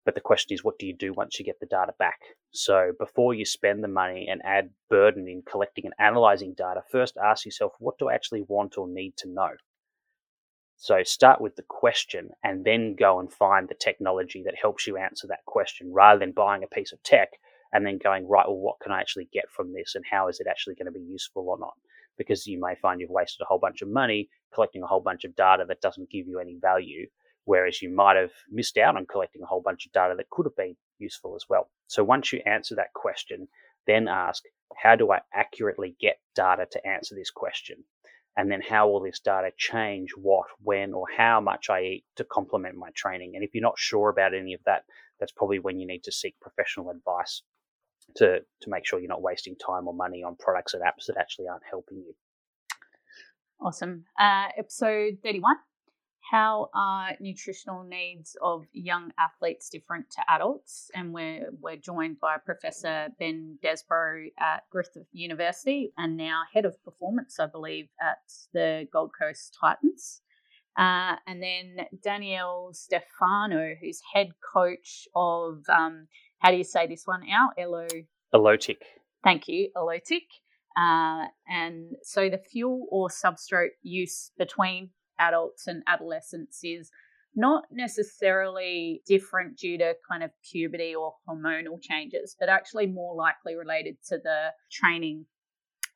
but 0.07 0.15
the 0.15 0.21
question 0.21 0.55
is, 0.55 0.63
what 0.63 0.79
do 0.79 0.87
you 0.87 0.95
do 0.95 1.13
once 1.13 1.39
you 1.39 1.45
get 1.45 1.59
the 1.59 1.67
data 1.67 1.93
back? 1.99 2.21
So 2.53 2.93
before 2.97 3.35
you 3.35 3.45
spend 3.45 3.83
the 3.83 3.89
money 3.89 4.29
and 4.31 4.41
add 4.45 4.71
burden 4.89 5.27
in 5.27 5.43
collecting 5.43 5.85
and 5.85 5.95
analyzing 5.99 6.55
data, 6.55 6.85
first 6.93 7.17
ask 7.17 7.45
yourself, 7.45 7.73
what 7.81 7.99
do 7.99 8.09
I 8.09 8.15
actually 8.15 8.43
want 8.43 8.79
or 8.79 8.87
need 8.87 9.17
to 9.19 9.29
know? 9.29 9.51
So 10.77 11.03
start 11.03 11.41
with 11.41 11.57
the 11.57 11.65
question 11.65 12.31
and 12.45 12.65
then 12.65 12.95
go 12.95 13.19
and 13.19 13.33
find 13.33 13.69
the 13.69 13.75
technology 13.75 14.45
that 14.45 14.55
helps 14.55 14.87
you 14.87 14.97
answer 14.97 15.27
that 15.27 15.45
question 15.45 15.93
rather 15.93 16.21
than 16.21 16.31
buying 16.31 16.63
a 16.63 16.69
piece 16.69 16.93
of 16.93 17.03
tech 17.03 17.31
and 17.73 17.85
then 17.85 17.99
going, 17.99 18.29
right, 18.29 18.47
well, 18.47 18.59
what 18.59 18.79
can 18.81 18.93
I 18.93 19.01
actually 19.01 19.29
get 19.33 19.51
from 19.51 19.73
this 19.73 19.97
and 19.97 20.05
how 20.09 20.29
is 20.29 20.39
it 20.39 20.47
actually 20.49 20.77
going 20.77 20.87
to 20.87 20.93
be 20.93 21.01
useful 21.01 21.49
or 21.49 21.59
not? 21.59 21.75
Because 22.19 22.47
you 22.47 22.61
may 22.61 22.75
find 22.77 23.01
you've 23.01 23.11
wasted 23.11 23.43
a 23.43 23.47
whole 23.47 23.59
bunch 23.59 23.83
of 23.83 23.89
money 23.89 24.29
collecting 24.55 24.83
a 24.83 24.87
whole 24.87 25.01
bunch 25.01 25.25
of 25.25 25.37
data 25.37 25.65
that 25.69 25.81
doesn't 25.81 26.11
give 26.11 26.27
you 26.27 26.39
any 26.41 26.57
value, 26.61 27.07
whereas 27.45 27.83
you 27.83 27.91
might 27.91 28.17
have 28.17 28.33
missed 28.51 28.79
out 28.79 28.97
on 28.97 29.07
collecting 29.07 29.43
a 29.43 29.47
whole 29.47 29.63
bunch 29.63 29.87
of 29.87 29.93
data 29.93 30.15
that 30.17 30.31
could 30.31 30.47
have 30.47 30.57
been 30.57 30.77
useful 30.99 31.35
as 31.35 31.45
well. 31.49 31.69
So 31.87 32.03
once 32.03 32.33
you 32.33 32.41
answer 32.47 32.75
that 32.77 32.93
question, 32.95 33.49
then 33.87 34.09
ask, 34.09 34.43
how 34.77 34.97
do 34.97 35.13
I 35.13 35.21
accurately 35.33 35.97
get 36.01 36.19
data 36.35 36.67
to 36.73 36.87
answer 36.87 37.15
this 37.15 37.31
question? 37.31 37.85
And 38.37 38.51
then 38.51 38.61
how 38.61 38.89
will 38.89 39.01
this 39.01 39.21
data 39.21 39.51
change 39.57 40.11
what, 40.17 40.47
when, 40.63 40.93
or 40.93 41.07
how 41.17 41.41
much 41.41 41.71
I 41.71 41.83
eat 41.83 42.05
to 42.17 42.25
complement 42.25 42.77
my 42.77 42.91
training? 42.95 43.33
And 43.35 43.43
if 43.43 43.55
you're 43.55 43.63
not 43.63 43.79
sure 43.79 44.11
about 44.11 44.35
any 44.35 44.53
of 44.53 44.61
that, 44.67 44.83
that's 45.19 45.33
probably 45.33 45.59
when 45.59 45.81
you 45.81 45.87
need 45.87 46.05
to 46.05 46.13
seek 46.13 46.39
professional 46.41 46.91
advice 46.91 47.43
to, 48.17 48.41
to 48.63 48.71
make 48.71 48.87
sure 48.87 48.99
you're 48.99 49.09
not 49.09 49.23
wasting 49.23 49.57
time 49.57 49.89
or 49.89 49.95
money 49.95 50.23
on 50.23 50.37
products 50.37 50.75
and 50.75 50.83
apps 50.83 51.07
that 51.07 51.17
actually 51.19 51.49
aren't 51.49 51.65
helping 51.69 51.99
you. 51.99 52.15
Awesome. 53.61 54.05
Uh, 54.19 54.49
episode 54.57 55.19
31 55.23 55.57
How 56.31 56.69
are 56.75 57.13
nutritional 57.21 57.85
needs 57.85 58.37
of 58.43 58.67
young 58.73 59.13
athletes 59.19 59.71
different 59.71 60.11
to 60.11 60.23
adults? 60.29 60.91
And 60.95 61.13
we're, 61.13 61.49
we're 61.61 61.77
joined 61.77 62.21
by 62.21 62.37
Professor 62.37 63.09
Ben 63.19 63.59
Desbrow 63.65 64.27
at 64.39 64.65
Griffith 64.71 65.09
University 65.13 65.93
and 65.97 66.17
now 66.17 66.43
head 66.53 66.67
of 66.67 66.83
performance, 66.85 67.41
I 67.41 67.47
believe, 67.47 67.89
at 68.01 68.19
the 68.53 68.87
Gold 68.93 69.13
Coast 69.19 69.57
Titans. 69.59 70.21
Uh, 70.77 71.17
and 71.27 71.43
then 71.43 71.87
Danielle 72.03 72.71
Stefano, 72.75 73.75
who's 73.81 74.03
head 74.13 74.33
coach 74.53 75.09
of, 75.15 75.63
um, 75.71 76.07
how 76.39 76.51
do 76.51 76.57
you 76.57 76.65
say 76.65 76.87
this 76.87 77.07
one 77.07 77.23
out? 77.31 77.55
Elo. 77.59 77.87
Elotic. 78.35 78.83
Thank 79.25 79.49
you, 79.49 79.71
Elotic. 79.77 80.29
Uh, 80.77 81.27
and 81.49 81.97
so 82.03 82.29
the 82.29 82.39
fuel 82.39 82.87
or 82.91 83.09
substrate 83.09 83.71
use 83.83 84.31
between 84.39 84.91
adults 85.19 85.67
and 85.67 85.83
adolescents 85.87 86.61
is 86.63 86.91
not 87.35 87.65
necessarily 87.71 89.03
different 89.07 89.59
due 89.59 89.79
to 89.79 89.95
kind 90.09 90.23
of 90.23 90.31
puberty 90.51 90.95
or 90.95 91.15
hormonal 91.29 91.81
changes, 91.81 92.37
but 92.39 92.49
actually 92.49 92.87
more 92.87 93.15
likely 93.15 93.55
related 93.55 93.97
to 94.09 94.19
the 94.19 94.49
training 94.71 95.27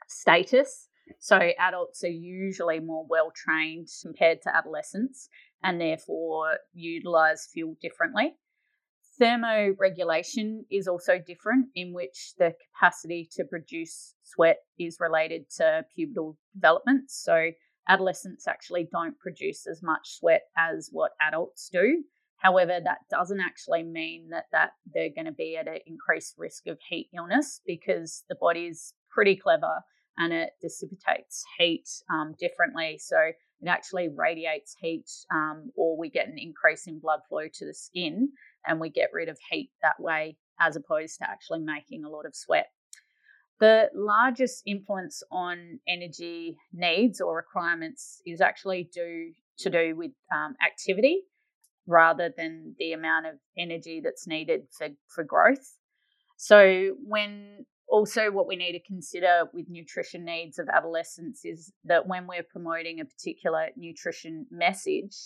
status. 0.07 0.89
So 1.19 1.37
adults 1.59 2.05
are 2.05 2.09
usually 2.09 2.79
more 2.81 3.07
well 3.09 3.33
trained 3.35 3.89
compared 4.03 4.43
to 4.43 4.55
adolescents 4.55 5.29
and 5.63 5.81
therefore 5.81 6.59
utilize 6.73 7.49
fuel 7.53 7.77
differently. 7.81 8.35
Thermoregulation 9.21 10.61
is 10.71 10.89
also 10.89 11.19
different, 11.19 11.67
in 11.75 11.93
which 11.93 12.33
the 12.39 12.55
capacity 12.73 13.29
to 13.33 13.45
produce 13.45 14.15
sweat 14.23 14.59
is 14.79 14.97
related 14.99 15.51
to 15.59 15.85
pubertal 15.97 16.37
development. 16.55 17.11
So, 17.11 17.51
adolescents 17.89 18.47
actually 18.49 18.89
don't 18.91 19.19
produce 19.19 19.67
as 19.67 19.83
much 19.83 20.19
sweat 20.19 20.43
as 20.57 20.89
what 20.93 21.13
adults 21.21 21.69
do. 21.71 22.05
However, 22.37 22.81
that 22.83 23.01
doesn't 23.11 23.41
actually 23.41 23.83
mean 23.83 24.31
that, 24.31 24.45
that 24.53 24.71
they're 24.95 25.13
going 25.15 25.27
to 25.27 25.33
be 25.33 25.57
at 25.57 25.69
an 25.69 25.81
increased 25.87 26.37
risk 26.39 26.67
of 26.67 26.79
heat 26.89 27.11
illness 27.15 27.61
because 27.67 28.25
the 28.31 28.37
body 28.41 28.67
is 28.67 28.95
pretty 29.11 29.37
clever 29.37 29.83
and 30.17 30.33
it 30.33 30.51
dissipates 30.63 31.45
heat 31.59 31.89
um, 32.11 32.35
differently. 32.39 32.99
So 32.99 33.17
it 33.61 33.69
actually 33.69 34.09
radiates 34.09 34.75
heat, 34.81 35.11
um, 35.33 35.71
or 35.77 35.97
we 35.97 36.09
get 36.09 36.29
an 36.29 36.39
increase 36.39 36.87
in 36.87 36.99
blood 36.99 37.21
flow 37.29 37.47
to 37.53 37.67
the 37.67 37.75
skin 37.75 38.31
and 38.67 38.81
we 38.81 38.91
get 38.91 39.11
rid 39.13 39.29
of 39.29 39.39
heat 39.51 39.71
that 39.83 40.01
way 40.01 40.37
as 40.59 40.77
opposed 40.77 41.19
to 41.19 41.31
actually 41.31 41.61
making 41.61 42.05
a 42.05 42.09
lot 42.09 42.27
of 42.27 42.35
sweat. 42.35 42.71
The 43.61 43.91
largest 43.95 44.63
influence 44.67 45.23
on 45.31 45.81
energy 45.87 46.57
needs 46.73 47.21
or 47.21 47.37
requirements 47.37 48.23
is 48.27 48.41
actually 48.41 48.89
due 48.93 49.33
to 49.59 49.71
do 49.71 49.95
with 49.95 50.13
um, 50.35 50.55
activity 50.65 51.23
rather 51.87 52.33
than 52.35 52.75
the 52.79 52.93
amount 52.93 53.27
of 53.27 53.35
energy 53.59 54.01
that's 54.03 54.27
needed 54.27 54.63
for, 54.77 54.89
for 55.09 55.25
growth. 55.25 55.77
So, 56.39 56.95
when 57.05 57.67
also 57.91 58.31
what 58.31 58.47
we 58.47 58.57
need 58.57 58.73
to 58.73 58.81
consider 58.81 59.45
with 59.53 59.67
nutrition 59.69 60.25
needs 60.25 60.59
of 60.59 60.69
adolescents 60.69 61.45
is 61.45 61.73
that 61.85 62.07
when 62.07 62.27
we're 62.27 62.45
promoting 62.45 63.01
a 63.01 63.05
particular 63.05 63.69
nutrition 63.77 64.47
message, 64.51 65.17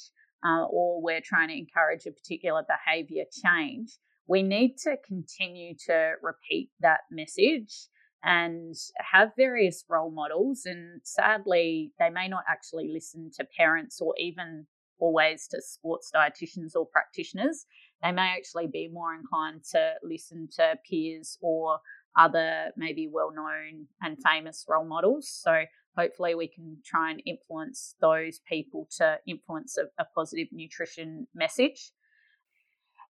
uh, 0.44 0.64
or 0.64 1.00
we're 1.00 1.20
trying 1.22 1.48
to 1.48 1.56
encourage 1.56 2.06
a 2.06 2.10
particular 2.10 2.62
behavior 2.68 3.24
change, 3.44 3.98
we 4.26 4.42
need 4.42 4.76
to 4.78 4.96
continue 5.06 5.74
to 5.86 6.12
repeat 6.22 6.70
that 6.80 7.00
message 7.10 7.88
and 8.22 8.74
have 9.12 9.30
various 9.36 9.84
role 9.88 10.10
models. 10.10 10.62
And 10.64 11.00
sadly, 11.02 11.92
they 11.98 12.08
may 12.08 12.28
not 12.28 12.44
actually 12.48 12.90
listen 12.92 13.30
to 13.36 13.46
parents 13.56 14.00
or 14.00 14.14
even 14.18 14.66
always 14.98 15.46
to 15.48 15.60
sports 15.60 16.10
dietitians 16.14 16.74
or 16.74 16.86
practitioners. 16.86 17.66
They 18.02 18.12
may 18.12 18.34
actually 18.36 18.66
be 18.66 18.88
more 18.90 19.14
inclined 19.14 19.64
to 19.72 19.94
listen 20.02 20.48
to 20.56 20.76
peers 20.88 21.38
or 21.42 21.80
other 22.16 22.72
maybe 22.76 23.08
well 23.10 23.32
known 23.32 23.86
and 24.00 24.18
famous 24.22 24.64
role 24.68 24.84
models. 24.84 25.28
So 25.28 25.64
hopefully 25.96 26.34
we 26.34 26.48
can 26.48 26.78
try 26.84 27.10
and 27.10 27.22
influence 27.26 27.94
those 28.00 28.40
people 28.48 28.88
to 28.98 29.18
influence 29.26 29.76
a, 29.78 29.84
a 30.02 30.06
positive 30.14 30.48
nutrition 30.52 31.26
message. 31.34 31.92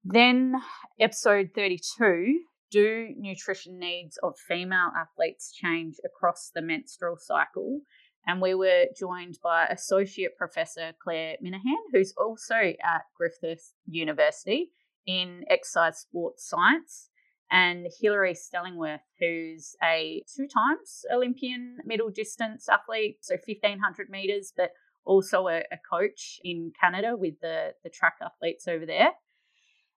Then, 0.04 0.56
episode 1.00 1.50
32 1.54 2.40
Do 2.72 3.14
nutrition 3.18 3.80
needs 3.80 4.18
of 4.24 4.36
female 4.48 4.92
athletes 4.98 5.52
change 5.54 5.96
across 6.06 6.52
the 6.54 6.62
menstrual 6.62 7.18
cycle? 7.20 7.82
And 8.26 8.42
we 8.42 8.54
were 8.54 8.86
joined 8.98 9.40
by 9.42 9.68
Associate 9.68 10.32
Professor 10.38 10.92
Claire 11.02 11.38
Minahan, 11.44 11.78
who's 11.94 12.14
also 12.18 12.74
at 12.84 13.04
Griffith 13.18 13.72
University 13.86 14.72
in 15.06 15.46
exercise 15.50 16.00
sports 16.00 16.48
science 16.48 17.10
and 17.52 17.88
Hilary 18.00 18.34
Stellingwerff, 18.34 19.00
who's 19.20 19.76
a 19.84 20.22
two 20.36 20.48
times 20.48 21.06
Olympian 21.14 21.78
middle 21.86 22.10
distance 22.10 22.68
athlete, 22.70 23.20
so 23.22 23.36
1500 23.36 24.10
meters, 24.10 24.54
but 24.56 24.72
also 25.06 25.48
a, 25.48 25.60
a, 25.72 25.78
coach 25.90 26.40
in 26.44 26.74
Canada 26.80 27.16
with 27.16 27.36
the, 27.42 27.74
the 27.84 27.90
track 27.90 28.16
athletes 28.22 28.68
over 28.68 28.86
there. 28.86 29.12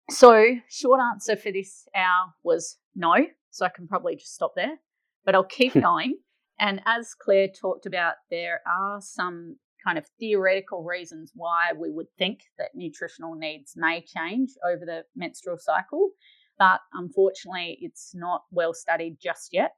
So, 0.08 0.56
short 0.68 1.00
answer 1.00 1.36
for 1.36 1.50
this 1.50 1.88
hour 1.94 2.32
was 2.44 2.78
no. 2.94 3.14
So, 3.50 3.66
I 3.66 3.70
can 3.70 3.88
probably 3.88 4.14
just 4.14 4.34
stop 4.34 4.52
there, 4.54 4.78
but 5.24 5.34
I'll 5.34 5.44
keep 5.44 5.74
going. 5.80 6.18
And 6.60 6.80
as 6.86 7.14
Claire 7.14 7.48
talked 7.48 7.86
about, 7.86 8.14
there 8.30 8.60
are 8.66 9.00
some 9.00 9.56
kind 9.84 9.98
of 9.98 10.06
theoretical 10.18 10.84
reasons 10.84 11.32
why 11.34 11.72
we 11.76 11.90
would 11.90 12.06
think 12.18 12.40
that 12.58 12.74
nutritional 12.74 13.34
needs 13.34 13.72
may 13.76 14.02
change 14.02 14.50
over 14.64 14.84
the 14.84 15.04
menstrual 15.16 15.56
cycle 15.58 16.10
but 16.60 16.80
unfortunately, 16.92 17.78
it's 17.80 18.12
not 18.14 18.42
well 18.52 18.74
studied 18.74 19.16
just 19.20 19.48
yet. 19.50 19.72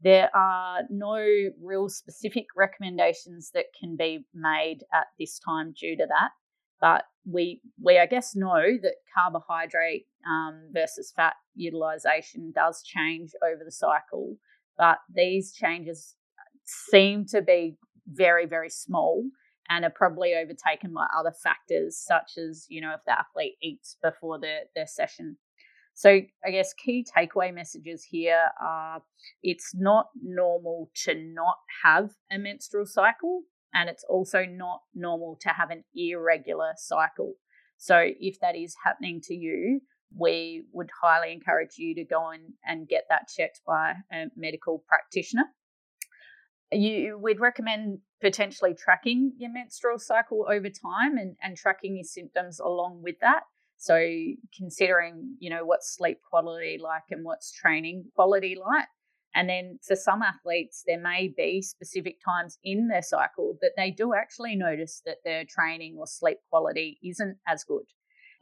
There 0.00 0.30
are 0.32 0.82
no 0.88 1.18
real 1.60 1.88
specific 1.88 2.46
recommendations 2.56 3.50
that 3.52 3.64
can 3.78 3.96
be 3.96 4.24
made 4.32 4.84
at 4.94 5.08
this 5.18 5.40
time 5.40 5.74
due 5.78 5.96
to 5.96 6.06
that. 6.06 6.30
But 6.80 7.02
we, 7.28 7.60
we 7.82 7.98
I 7.98 8.06
guess, 8.06 8.36
know 8.36 8.78
that 8.80 8.94
carbohydrate 9.12 10.06
um, 10.24 10.68
versus 10.72 11.12
fat 11.16 11.34
utilization 11.56 12.52
does 12.54 12.84
change 12.84 13.32
over 13.44 13.64
the 13.64 13.72
cycle, 13.72 14.36
but 14.78 14.98
these 15.12 15.52
changes 15.52 16.14
seem 16.64 17.24
to 17.26 17.42
be 17.42 17.76
very, 18.06 18.46
very 18.46 18.70
small 18.70 19.24
and 19.68 19.84
are 19.84 19.90
probably 19.90 20.34
overtaken 20.34 20.94
by 20.94 21.08
other 21.18 21.32
factors, 21.42 21.98
such 21.98 22.38
as, 22.38 22.66
you 22.68 22.80
know, 22.80 22.92
if 22.94 23.00
the 23.04 23.18
athlete 23.18 23.56
eats 23.60 23.96
before 24.00 24.38
their, 24.38 24.60
their 24.76 24.86
session 24.86 25.36
so, 25.98 26.10
I 26.10 26.50
guess 26.52 26.72
key 26.74 27.04
takeaway 27.04 27.52
messages 27.52 28.04
here 28.04 28.50
are 28.62 29.02
it's 29.42 29.74
not 29.74 30.10
normal 30.22 30.92
to 31.06 31.14
not 31.16 31.56
have 31.82 32.10
a 32.30 32.38
menstrual 32.38 32.86
cycle, 32.86 33.42
and 33.74 33.90
it's 33.90 34.04
also 34.08 34.44
not 34.44 34.82
normal 34.94 35.36
to 35.40 35.48
have 35.48 35.70
an 35.70 35.82
irregular 35.96 36.74
cycle. 36.76 37.34
So, 37.78 38.00
if 38.20 38.38
that 38.38 38.54
is 38.54 38.76
happening 38.84 39.20
to 39.24 39.34
you, 39.34 39.80
we 40.16 40.66
would 40.72 40.90
highly 41.02 41.32
encourage 41.32 41.78
you 41.78 41.96
to 41.96 42.04
go 42.04 42.30
in 42.30 42.52
and 42.64 42.86
get 42.86 43.06
that 43.08 43.26
checked 43.36 43.62
by 43.66 43.94
a 44.12 44.26
medical 44.36 44.84
practitioner. 44.86 45.46
You 46.70 47.18
we'd 47.20 47.40
recommend 47.40 47.98
potentially 48.22 48.76
tracking 48.78 49.32
your 49.36 49.50
menstrual 49.52 49.98
cycle 49.98 50.46
over 50.48 50.68
time 50.68 51.18
and, 51.18 51.34
and 51.42 51.56
tracking 51.56 51.96
your 51.96 52.04
symptoms 52.04 52.60
along 52.60 53.02
with 53.02 53.16
that. 53.20 53.42
So 53.78 53.96
considering, 54.56 55.36
you 55.38 55.50
know, 55.50 55.64
what's 55.64 55.96
sleep 55.96 56.18
quality 56.28 56.78
like 56.82 57.04
and 57.10 57.24
what's 57.24 57.52
training 57.52 58.06
quality 58.14 58.56
like. 58.56 58.88
And 59.34 59.48
then 59.48 59.78
for 59.86 59.94
some 59.94 60.20
athletes, 60.22 60.82
there 60.86 61.00
may 61.00 61.32
be 61.36 61.62
specific 61.62 62.16
times 62.24 62.58
in 62.64 62.88
their 62.88 63.02
cycle 63.02 63.56
that 63.62 63.72
they 63.76 63.90
do 63.90 64.14
actually 64.14 64.56
notice 64.56 65.00
that 65.06 65.18
their 65.24 65.44
training 65.48 65.96
or 65.98 66.06
sleep 66.06 66.38
quality 66.50 66.98
isn't 67.04 67.38
as 67.46 67.64
good. 67.64 67.84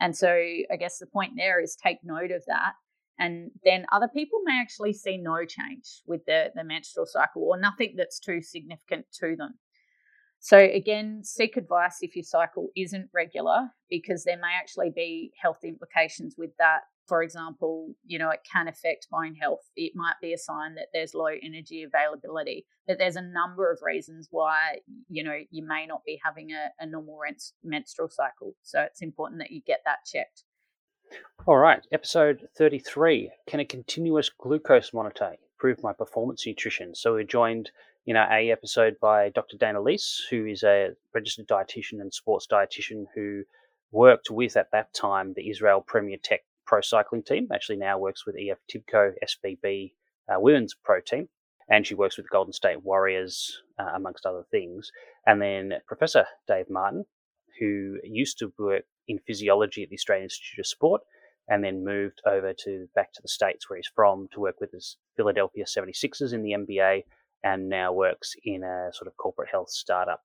And 0.01 0.16
so 0.16 0.29
I 0.29 0.77
guess 0.79 0.99
the 0.99 1.07
point 1.07 1.33
there 1.37 1.61
is 1.61 1.77
take 1.77 1.99
note 2.03 2.31
of 2.31 2.44
that 2.46 2.75
And 3.18 3.51
then 3.64 3.87
other 3.90 4.09
people 4.09 4.40
may 4.44 4.61
actually 4.61 4.92
see 4.92 5.16
no 5.16 5.44
change 5.44 6.03
with 6.07 6.25
the, 6.27 6.51
the 6.55 6.64
menstrual 6.64 7.07
cycle 7.07 7.44
or 7.44 7.59
nothing 7.59 7.94
that's 7.96 8.18
too 8.18 8.42
significant 8.42 9.07
to 9.20 9.37
them. 9.37 9.55
So, 10.47 10.59
again, 10.59 11.25
seek 11.25 11.57
advice 11.57 11.97
if 12.03 12.15
your 12.15 12.23
cycle 12.23 12.69
isn't 12.77 13.09
regular 13.13 13.69
because 13.91 14.23
there 14.23 14.37
may 14.37 14.53
actually 14.57 14.93
be 14.95 15.33
health 15.43 15.65
implications 15.65 16.37
with 16.39 16.51
that. 16.61 16.83
For 17.09 17.25
example, 17.25 17.97
you 18.07 18.21
know, 18.21 18.31
it 18.31 18.47
can 18.53 18.69
affect 18.69 19.09
bone 19.11 19.35
health. 19.35 19.69
It 19.75 19.95
might 19.97 20.15
be 20.23 20.33
a 20.33 20.39
sign 20.39 20.77
that 20.77 20.87
there's 20.93 21.15
low 21.15 21.33
energy 21.43 21.83
availability, 21.83 22.65
but 22.87 22.97
there's 22.97 23.17
a 23.17 23.23
number 23.23 23.73
of 23.73 23.81
reasons 23.83 24.29
why, 24.31 24.77
you 25.09 25.25
know, 25.25 25.37
you 25.51 25.67
may 25.67 25.85
not 25.85 26.03
be 26.07 26.21
having 26.25 26.53
a, 26.53 26.69
a 26.79 26.87
normal 26.87 27.19
menstrual 27.65 28.09
cycle. 28.09 28.55
So, 28.63 28.83
it's 28.83 29.03
important 29.03 29.41
that 29.41 29.51
you 29.51 29.63
get 29.67 29.81
that 29.85 30.07
checked. 30.07 30.45
All 31.45 31.57
right, 31.57 31.85
episode 31.91 32.47
33 32.57 33.33
Can 33.49 33.59
a 33.59 33.65
continuous 33.65 34.31
glucose 34.31 34.95
monitor 34.95 35.35
improve 35.55 35.83
my 35.83 35.93
performance 35.93 36.47
nutrition? 36.47 36.95
So, 36.95 37.15
we're 37.15 37.25
joined 37.25 37.73
in 38.07 38.16
our 38.16 38.33
A 38.33 38.51
episode 38.51 38.97
by 39.01 39.31
Dr. 39.31 39.57
Dana 39.57 39.81
Lis, 39.81 40.25
who 40.31 40.47
is 40.47 40.62
a 40.62 40.90
registered 41.12 41.49
dietitian 41.49 42.01
and 42.01 42.14
sports 42.14 42.47
dietitian 42.51 43.07
who 43.14 43.42
worked 43.90 44.31
with, 44.31 44.57
at 44.57 44.71
that 44.71 44.95
time, 44.95 45.33
the 45.35 45.51
Israel 45.51 45.81
Premier 45.85 46.16
Tech 46.23 46.42
Pro 46.66 46.81
Cycling 46.81 47.25
Team. 47.25 47.49
Actually, 47.53 47.79
now 47.79 47.99
works 47.99 48.25
with 48.25 48.37
EF 48.38 48.59
Tibco 48.73 49.12
SVB 49.25 49.92
uh, 50.29 50.38
Women's 50.38 50.75
Pro 50.75 51.01
Team. 51.01 51.29
And 51.69 51.85
she 51.85 51.97
works 51.97 52.16
with 52.16 52.31
Golden 52.31 52.53
State 52.53 52.85
Warriors, 52.85 53.61
uh, 53.77 53.90
amongst 53.97 54.25
other 54.25 54.45
things. 54.53 54.92
And 55.27 55.42
then 55.42 55.73
Professor 55.88 56.27
Dave 56.47 56.71
Martin, 56.71 57.05
who 57.59 57.97
used 58.05 58.38
to 58.38 58.53
work 58.57 58.85
in 59.09 59.19
physiology 59.27 59.83
at 59.83 59.88
the 59.88 59.97
Australian 59.97 60.27
Institute 60.27 60.61
of 60.61 60.66
Sport 60.66 61.03
and 61.49 61.64
then 61.64 61.85
moved 61.85 62.21
over 62.25 62.53
to 62.53 62.88
back 62.95 63.12
to 63.14 63.23
the 63.23 63.29
States 63.29 63.69
where 63.69 63.77
he's 63.77 63.90
from 63.92 64.29
to 64.33 64.40
work 64.40 64.61
with 64.61 64.71
his 64.73 64.97
Philadelphia 65.16 65.64
76ers 65.64 66.33
in 66.33 66.42
the 66.42 66.53
NBA 66.53 67.03
and 67.44 67.68
now 67.68 67.92
works 67.92 68.35
in 68.44 68.62
a 68.62 68.90
sort 68.92 69.07
of 69.09 69.16
corporate 69.16 69.51
health 69.51 69.70
startup. 69.70 70.22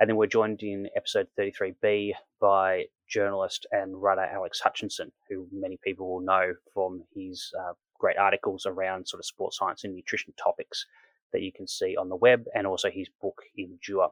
And 0.00 0.08
then 0.08 0.16
we're 0.16 0.26
joined 0.26 0.62
in 0.62 0.88
episode 0.96 1.28
33B 1.38 2.12
by 2.40 2.86
journalist 3.08 3.66
and 3.70 4.00
writer 4.00 4.22
Alex 4.22 4.60
Hutchinson, 4.60 5.12
who 5.28 5.46
many 5.52 5.78
people 5.82 6.10
will 6.10 6.20
know 6.20 6.54
from 6.74 7.04
his 7.14 7.52
uh, 7.58 7.74
great 7.98 8.18
articles 8.18 8.66
around 8.66 9.06
sort 9.06 9.20
of 9.20 9.26
sports 9.26 9.58
science 9.58 9.84
and 9.84 9.94
nutrition 9.94 10.34
topics 10.42 10.86
that 11.32 11.42
you 11.42 11.52
can 11.52 11.68
see 11.68 11.96
on 11.96 12.08
the 12.08 12.16
web, 12.16 12.44
and 12.54 12.66
also 12.66 12.90
his 12.90 13.08
book 13.20 13.42
Endure. 13.56 14.10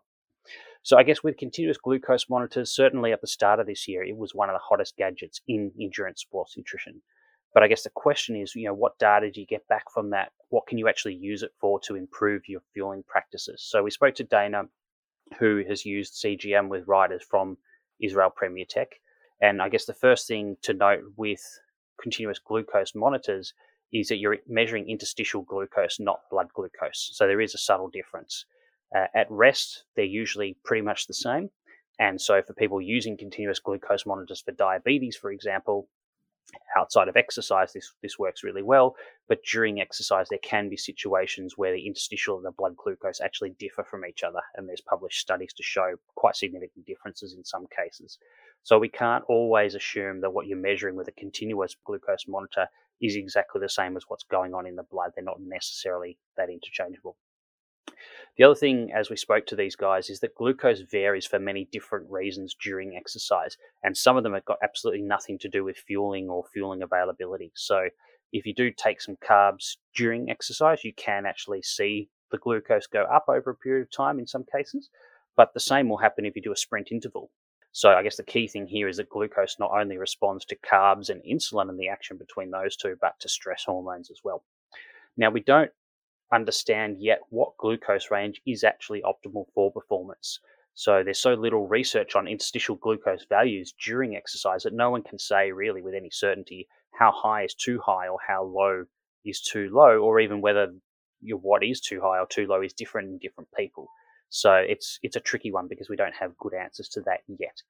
So 0.83 0.97
I 0.97 1.03
guess 1.03 1.23
with 1.23 1.37
continuous 1.37 1.77
glucose 1.77 2.31
monitors, 2.31 2.71
certainly 2.71 3.13
at 3.13 3.21
the 3.21 3.27
start 3.27 3.61
of 3.61 3.67
this 3.67 3.87
year, 3.87 4.03
it 4.03 4.17
was 4.17 4.35
one 4.35 4.49
of 4.49 4.55
the 4.55 4.61
hottest 4.61 4.97
gadgets 4.97 5.41
in 5.47 5.73
endurance 5.79 6.23
sports 6.23 6.57
nutrition. 6.57 7.03
But 7.53 7.63
I 7.63 7.69
guess 7.69 7.83
the 7.83 7.91
question 7.91 8.37
is, 8.37 8.55
you 8.55 8.67
know, 8.67 8.75
what 8.75 8.99
data 8.99 9.31
do 9.31 9.41
you 9.41 9.47
get 9.47 9.67
back 9.69 9.91
from 9.93 10.11
that? 10.11 10.33
What 10.51 10.67
can 10.67 10.79
you 10.79 10.89
actually 10.89 11.17
use 11.17 11.43
it 11.43 11.53
for 11.61 11.81
to 11.81 11.97
improve 11.97 12.49
your 12.49 12.61
fueling 12.73 13.03
practices? 13.07 13.63
So 13.69 13.83
we 13.83 13.91
spoke 13.91 14.15
to 14.17 14.25
Dana, 14.25 14.65
who 15.39 15.65
has 15.69 15.85
used 15.85 16.15
CGM 16.15 16.69
with 16.69 16.87
riders 16.87 17.23
from 17.29 17.57
Israel 18.01 18.31
Premier 18.31 18.65
Tech. 18.69 18.89
And 19.41 19.61
I 19.61 19.69
guess 19.69 19.87
the 19.87 19.95
first 19.95 20.29
thing 20.29 20.57
to 20.63 20.75
note 20.75 21.03
with 21.17 21.43
continuous 22.01 22.39
glucose 22.39 22.95
monitors 22.95 23.53
is 23.93 24.09
that 24.09 24.19
you're 24.19 24.39
measuring 24.47 24.89
interstitial 24.89 25.43
glucose, 25.43 25.99
not 25.99 26.21
blood 26.31 26.49
glucose. 26.55 27.11
So 27.15 27.27
there 27.27 27.41
is 27.41 27.55
a 27.55 27.59
subtle 27.59 27.89
difference. 27.89 28.45
Uh, 28.95 29.07
at 29.15 29.31
rest, 29.31 29.85
they're 29.97 30.05
usually 30.05 30.57
pretty 30.65 30.83
much 30.83 31.07
the 31.07 31.15
same. 31.15 31.51
And 31.99 32.21
so 32.21 32.41
for 32.43 32.55
people 32.55 32.81
using 32.81 33.17
continuous 33.17 33.59
glucose 33.59 34.07
monitors 34.07 34.41
for 34.41 34.53
diabetes, 34.53 35.17
for 35.17 35.31
example, 35.33 35.89
outside 36.77 37.09
of 37.09 37.17
exercise, 37.17 37.73
this, 37.73 37.93
this 38.03 38.19
works 38.19 38.45
really 38.45 38.63
well. 38.63 38.97
But 39.29 39.45
during 39.45 39.81
exercise, 39.81 40.29
there 40.29 40.39
can 40.43 40.69
be 40.69 40.77
situations 40.77 41.55
where 41.57 41.73
the 41.73 41.87
interstitial 41.87 42.37
and 42.37 42.45
the 42.45 42.53
blood 42.53 42.77
glucose 42.77 43.21
actually 43.21 43.51
differ 43.59 43.85
from 43.85 44.05
each 44.05 44.23
other. 44.23 44.41
And 44.57 44.69
there's 44.69 44.81
published 44.81 45.21
studies 45.21 45.53
to 45.55 45.63
show 45.63 45.95
quite 46.15 46.37
significant 46.37 46.87
differences 46.87 47.35
in 47.35 47.45
some 47.45 47.67
cases. 47.77 48.19
So 48.63 48.79
we 48.79 48.89
can't 48.89 49.25
always 49.29 49.75
assume 49.75 50.21
that 50.21 50.33
what 50.33 50.47
you're 50.47 50.59
measuring 50.59 50.97
with 50.97 51.09
a 51.09 51.13
continuous 51.13 51.77
glucose 51.85 52.27
monitor 52.29 52.67
is 53.01 53.17
exactly 53.17 53.61
the 53.61 53.69
same 53.69 53.97
as 53.97 54.05
what's 54.09 54.25
going 54.25 54.55
on 54.55 54.67
in 54.67 54.77
the 54.77 54.83
blood. 54.83 55.13
They're 55.15 55.25
not 55.25 55.41
necessarily 55.41 56.19
that 56.37 56.51
interchangeable. 56.51 57.17
The 58.37 58.45
other 58.45 58.55
thing, 58.55 58.91
as 58.93 59.11
we 59.11 59.17
spoke 59.17 59.47
to 59.47 59.57
these 59.57 59.77
guys, 59.77 60.09
is 60.09 60.21
that 60.21 60.35
glucose 60.35 60.81
varies 60.81 61.27
for 61.27 61.39
many 61.39 61.67
different 61.67 62.11
reasons 62.11 62.55
during 62.55 62.97
exercise, 62.97 63.59
and 63.83 63.97
some 63.97 64.17
of 64.17 64.23
them 64.23 64.35
have 64.35 64.45
got 64.45 64.59
absolutely 64.63 65.03
nothing 65.03 65.39
to 65.41 65.49
do 65.49 65.65
with 65.65 65.77
fueling 65.77 66.31
or 66.31 66.45
fueling 66.53 66.83
availability. 66.83 67.53
So, 67.55 67.89
if 68.33 68.47
you 68.47 68.55
do 68.55 68.71
take 68.71 69.01
some 69.01 69.17
carbs 69.17 69.77
during 69.95 70.31
exercise, 70.31 70.85
you 70.85 70.95
can 70.95 71.27
actually 71.27 71.63
see 71.63 72.09
the 72.31 72.39
glucose 72.39 72.87
go 72.87 73.03
up 73.03 73.25
over 73.29 73.51
a 73.51 73.57
period 73.57 73.83
of 73.83 73.91
time 73.91 74.19
in 74.19 74.27
some 74.27 74.45
cases, 74.45 74.89
but 75.37 75.53
the 75.53 75.61
same 75.61 75.89
will 75.89 75.99
happen 75.99 76.25
if 76.25 76.37
you 76.37 76.43
do 76.43 76.53
a 76.53 76.57
sprint 76.57 76.93
interval. 76.93 77.31
So, 77.73 77.91
I 77.91 78.03
guess 78.03 78.17
the 78.17 78.23
key 78.23 78.49
thing 78.49 78.67
here 78.67 78.89
is 78.89 78.97
that 78.99 79.11
glucose 79.11 79.59
not 79.59 79.73
only 79.73 79.99
responds 79.99 80.45
to 80.47 80.57
carbs 80.57 81.11
and 81.11 81.23
insulin 81.25 81.69
and 81.69 81.79
the 81.79 81.89
action 81.89 82.17
between 82.17 82.53
those 82.53 82.77
two, 82.77 82.97
but 83.01 83.19
to 83.21 83.29
stress 83.29 83.65
hormones 83.65 84.11
as 84.11 84.21
well. 84.25 84.45
Now, 85.17 85.31
we 85.31 85.41
don't 85.41 85.73
understand 86.33 86.97
yet 87.01 87.21
what 87.31 87.57
glucose 87.59 88.11
range 88.11 88.41
is 88.47 88.65
actually 88.65 89.03
optimal 89.03 89.47
for 89.55 89.73
performance. 89.73 90.41
So 90.75 91.03
there's 91.03 91.19
so 91.19 91.35
little 91.35 91.67
research 91.67 92.15
on 92.15 92.29
interstitial 92.29 92.77
glucose 92.77 93.27
values 93.29 93.75
during 93.85 94.17
exercise 94.17 94.63
that 94.63 94.73
no 94.73 94.91
one 94.91 95.03
can 95.03 95.19
say 95.19 95.53
really 95.53 95.83
with 95.83 95.95
any 95.95 96.11
certainty 96.11 96.69
how 96.93 97.13
high 97.13 97.45
is 97.45 97.55
too 97.55 97.81
high 97.85 98.09
or 98.09 98.19
how 98.27 98.45
low 98.45 98.85
is 99.25 99.41
too 99.41 99.71
low, 99.73 99.99
or 99.99 100.21
even 100.21 100.41
whether 100.41 100.73
your 101.21 101.39
what 101.39 101.63
is 101.63 101.81
too 101.81 102.01
high 102.01 102.19
or 102.19 102.27
too 102.27 102.47
low 102.47 102.63
is 102.63 102.73
different 102.73 103.09
in 103.09 103.19
different 103.19 103.49
people. 103.57 103.89
So 104.29 104.55
it's 104.55 104.99
it's 105.03 105.17
a 105.17 105.21
tricky 105.21 105.51
one 105.51 105.67
because 105.69 105.89
we 105.89 105.97
don't 105.97 106.15
have 106.15 106.37
good 106.39 106.55
answers 106.55 106.89
to 106.91 107.01
that 107.03 107.21
yet. 107.27 107.63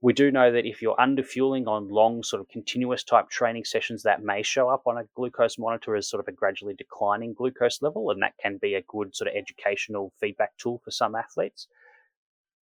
We 0.00 0.12
do 0.12 0.30
know 0.30 0.52
that 0.52 0.64
if 0.64 0.80
you're 0.80 0.96
underfueling 0.96 1.66
on 1.66 1.88
long, 1.88 2.22
sort 2.22 2.40
of 2.40 2.48
continuous 2.48 3.02
type 3.02 3.30
training 3.30 3.64
sessions, 3.64 4.04
that 4.04 4.22
may 4.22 4.42
show 4.42 4.68
up 4.68 4.82
on 4.86 4.96
a 4.96 5.08
glucose 5.16 5.58
monitor 5.58 5.96
as 5.96 6.08
sort 6.08 6.20
of 6.20 6.28
a 6.28 6.36
gradually 6.36 6.74
declining 6.74 7.34
glucose 7.34 7.82
level, 7.82 8.10
and 8.10 8.22
that 8.22 8.34
can 8.40 8.58
be 8.58 8.74
a 8.74 8.82
good 8.82 9.16
sort 9.16 9.28
of 9.28 9.34
educational 9.34 10.12
feedback 10.20 10.56
tool 10.56 10.80
for 10.84 10.92
some 10.92 11.16
athletes. 11.16 11.66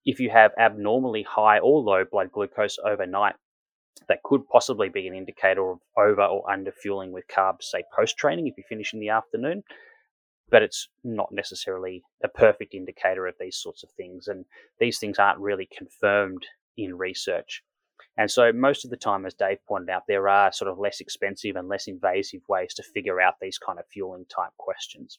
If 0.05 0.21
you 0.21 0.31
have 0.31 0.53
abnormally 0.59 1.25
high 1.25 1.59
or 1.59 1.81
low 1.81 2.05
blood 2.05 2.31
glucose 2.31 2.79
overnight, 2.85 3.35
that 4.09 4.23
could 4.23 4.47
possibly 4.49 4.89
be 4.89 5.09
an 5.09 5.15
indicator 5.15 5.71
of 5.71 5.79
over 5.97 6.23
or 6.23 6.49
under 6.49 6.71
fueling 6.71 7.11
with 7.11 7.27
carbs, 7.27 7.65
say 7.65 7.83
post 7.95 8.17
training 8.17 8.47
if 8.47 8.57
you 8.57 8.65
finish 8.69 8.93
in 8.93 9.01
the 9.01 9.09
afternoon. 9.09 9.65
But 10.51 10.63
it's 10.63 10.89
not 11.03 11.33
necessarily 11.33 12.03
a 12.23 12.29
perfect 12.29 12.75
indicator 12.75 13.27
of 13.27 13.35
these 13.41 13.57
sorts 13.57 13.83
of 13.83 13.91
things. 13.97 14.29
And 14.29 14.45
these 14.79 14.99
things 14.99 15.19
aren't 15.19 15.41
really 15.41 15.69
confirmed 15.77 16.45
in 16.77 16.97
research. 16.97 17.63
And 18.17 18.31
so, 18.31 18.53
most 18.53 18.85
of 18.85 18.91
the 18.91 18.97
time, 18.97 19.27
as 19.27 19.35
Dave 19.35 19.59
pointed 19.67 19.91
out, 19.91 20.05
there 20.07 20.29
are 20.29 20.53
sort 20.53 20.71
of 20.71 20.79
less 20.79 21.01
expensive 21.01 21.57
and 21.57 21.69
less 21.69 21.89
invasive 21.89 22.43
ways 22.49 22.75
to 22.75 22.83
figure 22.83 23.21
out 23.21 23.35
these 23.41 23.59
kind 23.59 23.79
of 23.79 23.87
fueling 23.93 24.27
type 24.35 24.53
questions. 24.57 25.19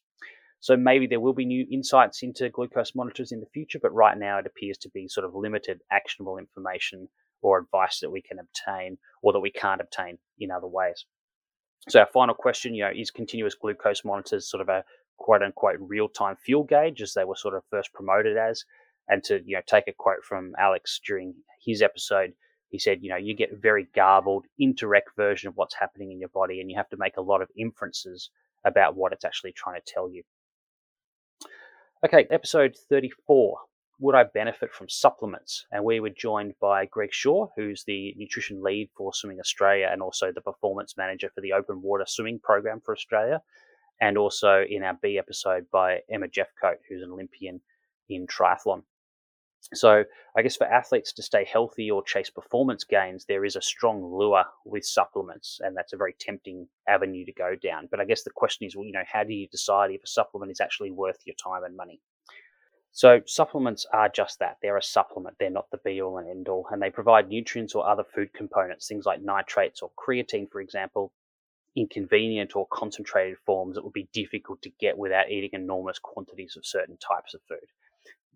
So, 0.61 0.77
maybe 0.77 1.05
there 1.05 1.19
will 1.19 1.33
be 1.33 1.45
new 1.45 1.65
insights 1.69 2.23
into 2.23 2.49
glucose 2.49 2.95
monitors 2.95 3.31
in 3.31 3.41
the 3.41 3.49
future, 3.53 3.79
but 3.81 3.93
right 3.93 4.17
now 4.17 4.39
it 4.39 4.45
appears 4.45 4.77
to 4.79 4.89
be 4.89 5.07
sort 5.09 5.25
of 5.25 5.35
limited 5.35 5.81
actionable 5.91 6.37
information 6.37 7.09
or 7.41 7.59
advice 7.59 7.99
that 7.99 8.11
we 8.11 8.21
can 8.21 8.39
obtain 8.39 8.97
or 9.21 9.33
that 9.33 9.41
we 9.41 9.51
can't 9.51 9.81
obtain 9.81 10.17
in 10.39 10.49
other 10.51 10.67
ways. 10.67 11.05
So, 11.89 11.99
our 11.99 12.07
final 12.13 12.33
question, 12.33 12.73
you 12.73 12.83
know, 12.83 12.91
is 12.95 13.11
continuous 13.11 13.55
glucose 13.55 14.05
monitors 14.05 14.49
sort 14.49 14.61
of 14.61 14.69
a 14.69 14.85
quote 15.17 15.43
unquote 15.43 15.77
real 15.79 16.07
time 16.07 16.37
fuel 16.37 16.63
gauge 16.63 17.01
as 17.01 17.13
they 17.13 17.25
were 17.25 17.35
sort 17.35 17.55
of 17.55 17.63
first 17.69 17.93
promoted 17.93 18.37
as? 18.37 18.63
And 19.07 19.23
to 19.25 19.41
you 19.45 19.55
know 19.55 19.61
take 19.65 19.87
a 19.87 19.93
quote 19.93 20.23
from 20.27 20.53
Alex 20.57 20.99
during 21.05 21.35
his 21.63 21.81
episode, 21.81 22.33
he 22.69 22.79
said, 22.79 22.99
you 23.01 23.09
know, 23.09 23.15
you 23.15 23.35
get 23.35 23.53
a 23.53 23.55
very 23.55 23.87
garbled, 23.95 24.45
indirect 24.59 25.09
version 25.15 25.47
of 25.47 25.55
what's 25.55 25.75
happening 25.75 26.11
in 26.11 26.19
your 26.19 26.29
body, 26.29 26.59
and 26.59 26.69
you 26.69 26.77
have 26.77 26.89
to 26.89 26.97
make 26.97 27.17
a 27.17 27.21
lot 27.21 27.41
of 27.41 27.49
inferences 27.57 28.29
about 28.65 28.95
what 28.95 29.13
it's 29.13 29.25
actually 29.25 29.53
trying 29.53 29.79
to 29.79 29.93
tell 29.93 30.09
you. 30.09 30.23
Okay, 32.05 32.27
episode 32.29 32.75
34. 32.89 33.57
Would 33.99 34.15
I 34.15 34.25
benefit 34.25 34.73
from 34.73 34.89
supplements? 34.89 35.65
And 35.71 35.85
we 35.85 36.01
were 36.01 36.09
joined 36.09 36.55
by 36.59 36.85
Greg 36.85 37.13
Shaw, 37.13 37.47
who's 37.55 37.85
the 37.85 38.13
nutrition 38.17 38.61
lead 38.61 38.89
for 38.97 39.13
Swimming 39.13 39.39
Australia 39.39 39.87
and 39.89 40.01
also 40.01 40.31
the 40.33 40.41
performance 40.41 40.95
manager 40.97 41.29
for 41.33 41.39
the 41.39 41.53
open 41.53 41.81
water 41.81 42.03
swimming 42.05 42.39
program 42.43 42.81
for 42.83 42.93
Australia. 42.93 43.41
And 44.01 44.17
also 44.17 44.65
in 44.69 44.83
our 44.83 44.97
B 45.01 45.17
episode 45.17 45.67
by 45.71 46.01
Emma 46.11 46.27
Jeffcoat, 46.27 46.79
who's 46.89 47.01
an 47.01 47.11
Olympian 47.11 47.61
in 48.09 48.27
triathlon. 48.27 48.83
So, 49.73 50.03
I 50.37 50.41
guess 50.43 50.55
for 50.55 50.67
athletes 50.67 51.11
to 51.13 51.23
stay 51.23 51.43
healthy 51.43 51.89
or 51.89 52.03
chase 52.03 52.29
performance 52.29 52.83
gains, 52.83 53.25
there 53.25 53.43
is 53.43 53.55
a 53.55 53.61
strong 53.61 54.03
lure 54.03 54.45
with 54.63 54.85
supplements, 54.85 55.59
and 55.61 55.75
that's 55.75 55.93
a 55.93 55.97
very 55.97 56.13
tempting 56.19 56.67
avenue 56.87 57.25
to 57.25 57.33
go 57.33 57.55
down. 57.55 57.87
But 57.89 57.99
I 57.99 58.05
guess 58.05 58.23
the 58.23 58.29
question 58.29 58.67
is, 58.67 58.75
well, 58.75 58.85
you 58.85 58.91
know, 58.91 59.03
how 59.11 59.23
do 59.23 59.33
you 59.33 59.47
decide 59.47 59.91
if 59.91 60.03
a 60.03 60.07
supplement 60.07 60.51
is 60.51 60.61
actually 60.61 60.91
worth 60.91 61.17
your 61.25 61.35
time 61.35 61.63
and 61.63 61.75
money? 61.75 61.99
So, 62.91 63.21
supplements 63.25 63.87
are 63.91 64.07
just 64.07 64.39
that. 64.39 64.57
They're 64.61 64.77
a 64.77 64.83
supplement. 64.83 65.37
They're 65.39 65.49
not 65.49 65.69
the 65.71 65.79
be 65.83 65.99
all 66.01 66.19
and 66.19 66.29
end 66.29 66.47
all. 66.47 66.67
And 66.71 66.81
they 66.81 66.91
provide 66.91 67.27
nutrients 67.27 67.73
or 67.73 67.87
other 67.87 68.03
food 68.03 68.33
components, 68.33 68.87
things 68.87 69.05
like 69.05 69.21
nitrates 69.21 69.81
or 69.81 69.91
creatine, 69.97 70.49
for 70.49 70.61
example, 70.61 71.11
in 71.75 71.87
convenient 71.87 72.55
or 72.55 72.67
concentrated 72.71 73.37
forms 73.45 73.75
that 73.75 73.83
would 73.83 73.93
be 73.93 74.07
difficult 74.13 74.61
to 74.61 74.69
get 74.79 74.97
without 74.97 75.29
eating 75.29 75.49
enormous 75.53 75.99
quantities 75.99 76.55
of 76.55 76.65
certain 76.65 76.97
types 76.97 77.33
of 77.33 77.41
food. 77.49 77.67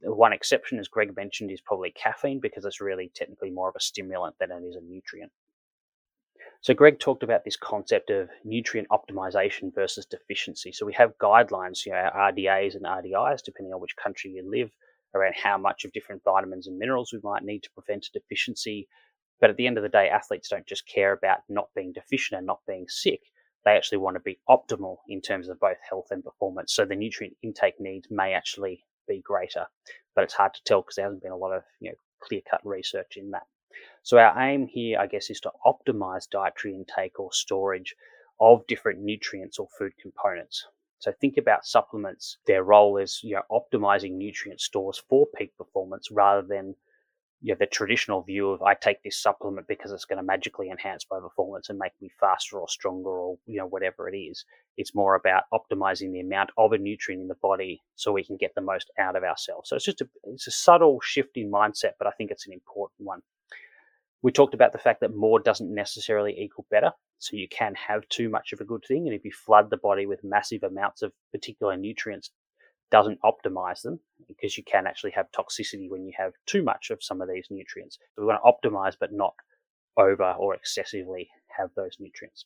The 0.01 0.13
one 0.13 0.33
exception, 0.33 0.79
as 0.79 0.88
Greg 0.88 1.15
mentioned, 1.15 1.51
is 1.51 1.62
probably 1.62 1.91
caffeine 1.91 2.39
because 2.39 2.63
it's 2.65 2.79
really 2.79 3.12
technically 3.13 3.51
more 3.51 3.69
of 3.69 3.75
a 3.75 3.81
stimulant 3.81 4.38
than 4.39 4.51
it 4.51 4.63
is 4.63 4.75
a 4.75 4.81
nutrient. 4.81 5.31
So, 6.62 6.73
Greg 6.73 6.99
talked 6.99 7.23
about 7.23 7.45
this 7.45 7.55
concept 7.55 8.09
of 8.09 8.29
nutrient 8.43 8.89
optimization 8.89 9.73
versus 9.73 10.05
deficiency. 10.05 10.71
So, 10.71 10.85
we 10.85 10.93
have 10.93 11.17
guidelines, 11.17 11.85
you 11.85 11.93
know, 11.93 12.09
RDAs 12.13 12.75
and 12.75 12.83
RDIs, 12.83 13.43
depending 13.43 13.73
on 13.73 13.79
which 13.79 13.95
country 13.95 14.31
you 14.31 14.49
live, 14.49 14.71
around 15.15 15.35
how 15.35 15.57
much 15.57 15.85
of 15.85 15.93
different 15.93 16.23
vitamins 16.23 16.67
and 16.67 16.77
minerals 16.77 17.13
we 17.13 17.19
might 17.23 17.43
need 17.43 17.63
to 17.63 17.71
prevent 17.71 18.07
a 18.07 18.12
deficiency. 18.12 18.88
But 19.39 19.49
at 19.49 19.57
the 19.57 19.67
end 19.67 19.77
of 19.77 19.83
the 19.83 19.89
day, 19.89 20.09
athletes 20.09 20.49
don't 20.49 20.67
just 20.67 20.85
care 20.85 21.13
about 21.13 21.39
not 21.47 21.69
being 21.75 21.93
deficient 21.93 22.38
and 22.38 22.47
not 22.47 22.59
being 22.67 22.88
sick. 22.89 23.21
They 23.63 23.71
actually 23.71 23.99
want 23.99 24.15
to 24.15 24.21
be 24.21 24.39
optimal 24.49 24.97
in 25.07 25.21
terms 25.21 25.47
of 25.47 25.59
both 25.59 25.77
health 25.88 26.07
and 26.12 26.23
performance. 26.23 26.73
So, 26.73 26.85
the 26.85 26.95
nutrient 26.95 27.38
intake 27.41 27.79
needs 27.79 28.07
may 28.12 28.33
actually 28.33 28.83
be 29.10 29.22
greater, 29.22 29.65
but 30.15 30.24
it's 30.24 30.34
hard 30.34 30.54
to 30.54 30.63
tell 30.63 30.82
because 30.82 30.95
there 30.95 31.06
hasn't 31.06 31.24
been 31.24 31.34
a 31.34 31.38
lot 31.38 31.52
of 31.52 31.63
you 31.82 31.89
know, 31.89 31.98
clear 32.22 32.41
cut 32.50 32.62
research 32.63 33.17
in 33.17 33.32
that. 33.32 33.48
So 34.04 34.17
our 34.17 34.39
aim 34.41 34.67
here, 34.67 35.00
I 35.00 35.08
guess, 35.08 35.30
is 35.30 35.41
to 35.41 35.52
optimize 35.65 36.30
dietary 36.30 36.76
intake 36.76 37.19
or 37.19 37.34
storage 37.34 37.95
of 38.39 38.65
different 38.67 39.00
nutrients 39.02 39.60
or 39.60 39.67
food 39.78 39.93
components. 40.02 40.65
So 41.00 41.12
think 41.12 41.38
about 41.38 41.65
supplements. 41.65 42.38
Their 42.45 42.63
role 42.63 42.98
is 42.98 43.22
you 43.24 43.36
know 43.36 43.43
optimizing 43.52 44.13
nutrient 44.13 44.62
stores 44.62 45.02
for 45.10 45.28
peak 45.36 45.58
performance 45.58 46.12
rather 46.12 46.45
than 46.48 46.76
you 47.41 47.54
know, 47.54 47.58
the 47.58 47.65
traditional 47.65 48.21
view 48.21 48.49
of 48.49 48.62
I 48.62 48.73
take 48.73 49.02
this 49.02 49.21
supplement 49.21 49.67
because 49.67 49.91
it's 49.91 50.06
going 50.06 50.17
to 50.17 50.23
magically 50.23 50.69
enhance 50.69 51.06
my 51.10 51.19
performance 51.19 51.69
and 51.69 51.80
make 51.80 51.93
me 52.02 52.12
faster 52.19 52.60
or 52.60 52.67
stronger 52.67 53.10
or 53.10 53.38
you 53.45 53.58
know 53.58 53.65
whatever 53.65 54.10
it 54.10 54.17
is. 54.17 54.43
It's 54.78 54.95
more 54.95 55.15
about 55.15 55.43
optimizing 55.54 56.12
the 56.12 56.19
amount 56.19 56.49
of 56.58 56.73
a 56.73 56.78
nutrient 56.78 57.21
in 57.21 57.28
the 57.28 57.36
body 57.36 57.82
so 57.95 58.12
we 58.12 58.25
can 58.25 58.38
get 58.38 58.56
the 58.56 58.62
most 58.62 58.91
out 58.99 59.15
of 59.15 59.23
ourselves. 59.23 59.69
So 59.69 59.78
it's 59.78 59.86
just 59.86 60.02
a 60.02 60.10
it's 60.25 60.47
a 60.47 60.52
subtle 60.52 60.99
shift 61.02 61.38
in 61.38 61.52
mindset, 61.52 61.93
but 61.97 62.08
I 62.08 62.12
think 62.12 62.32
it's 62.32 62.47
an 62.47 62.54
important 62.54 63.08
one. 63.08 63.21
We 64.21 64.34
talked 64.34 64.54
about 64.54 64.73
the 64.73 64.78
fact 64.78 64.99
that 64.99 65.15
more 65.15 65.39
doesn't 65.39 65.73
necessarily 65.73 66.38
equal 66.38 66.65
better. 66.69 66.91
So 67.19 67.38
you 67.38 67.47
can 67.47 67.73
have 67.75 68.08
too 68.10 68.30
much 68.30 68.52
of 68.52 68.60
a 68.60 68.65
good 68.65 68.84
thing. 68.86 69.08
And 69.08 69.15
if 69.15 69.23
you 69.23 69.32
flood 69.32 69.69
the 69.69 69.78
body 69.78 70.06
with 70.06 70.23
massive 70.25 70.63
amounts 70.63 71.02
of 71.02 71.13
particular 71.32 71.78
nutrients, 71.78 72.32
doesn't 72.91 73.19
optimize 73.21 73.82
them 73.82 73.99
because 74.28 74.58
you 74.58 74.63
can 74.63 74.88
actually 74.88 75.12
have 75.12 75.32
toxicity 75.32 75.89
when 75.89 76.06
you 76.06 76.13
have 76.17 76.34
too 76.45 76.63
much 76.63 76.89
of 76.89 77.04
some 77.04 77.21
of 77.21 77.30
these 77.30 77.47
nutrients. 77.49 77.97
So 78.15 78.21
we 78.21 78.28
want 78.28 78.41
to 78.43 78.69
optimize 78.69 78.95
but 78.99 79.13
not 79.13 79.34
over 79.97 80.32
or 80.39 80.56
excessively 80.56 81.30
have 81.47 81.69
those 81.75 81.97
nutrients. 81.99 82.45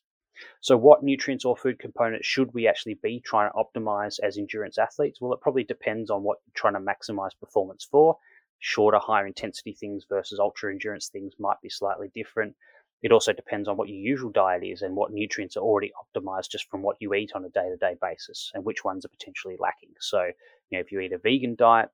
So, 0.62 0.76
what 0.78 1.04
nutrients 1.04 1.46
or 1.46 1.56
food 1.56 1.78
components 1.80 2.26
should 2.26 2.54
we 2.54 2.68
actually 2.68 2.96
be 2.96 3.20
trying 3.20 3.52
to 3.52 3.56
optimize 3.56 4.20
as 4.22 4.38
endurance 4.38 4.78
athletes? 4.78 5.22
Well, 5.22 5.34
it 5.34 5.42
probably 5.42 5.64
depends 5.64 6.10
on 6.10 6.24
what 6.24 6.40
you're 6.46 6.54
trying 6.56 6.74
to 6.74 6.80
maximize 6.80 7.40
performance 7.40 7.86
for 7.86 8.18
shorter, 8.60 8.98
higher 8.98 9.28
intensity 9.28 9.74
things 9.74 10.06
versus 10.08 10.40
ultra 10.40 10.72
endurance 10.72 11.10
things 11.10 11.34
might 11.38 11.60
be 11.62 11.70
slightly 11.70 12.10
different. 12.16 12.56
It 13.04 13.12
also 13.12 13.34
depends 13.34 13.68
on 13.68 13.78
what 13.78 13.90
your 13.90 13.98
usual 13.98 14.32
diet 14.32 14.64
is 14.64 14.82
and 14.82 14.96
what 14.96 15.12
nutrients 15.12 15.58
are 15.58 15.64
already 15.64 15.92
optimized 16.02 16.50
just 16.50 16.70
from 16.70 16.82
what 16.82 16.96
you 17.00 17.14
eat 17.14 17.34
on 17.36 17.46
a 17.46 17.50
day 17.50 17.70
to 17.70 17.78
day 17.78 17.96
basis 18.02 18.50
and 18.54 18.64
which 18.64 18.84
ones 18.84 19.06
are 19.06 19.10
potentially 19.10 19.58
lacking. 19.60 19.90
So, 20.00 20.24
you 20.70 20.78
know, 20.78 20.80
if 20.80 20.92
you 20.92 21.00
eat 21.02 21.12
a 21.12 21.18
vegan 21.18 21.56
diet, 21.56 21.90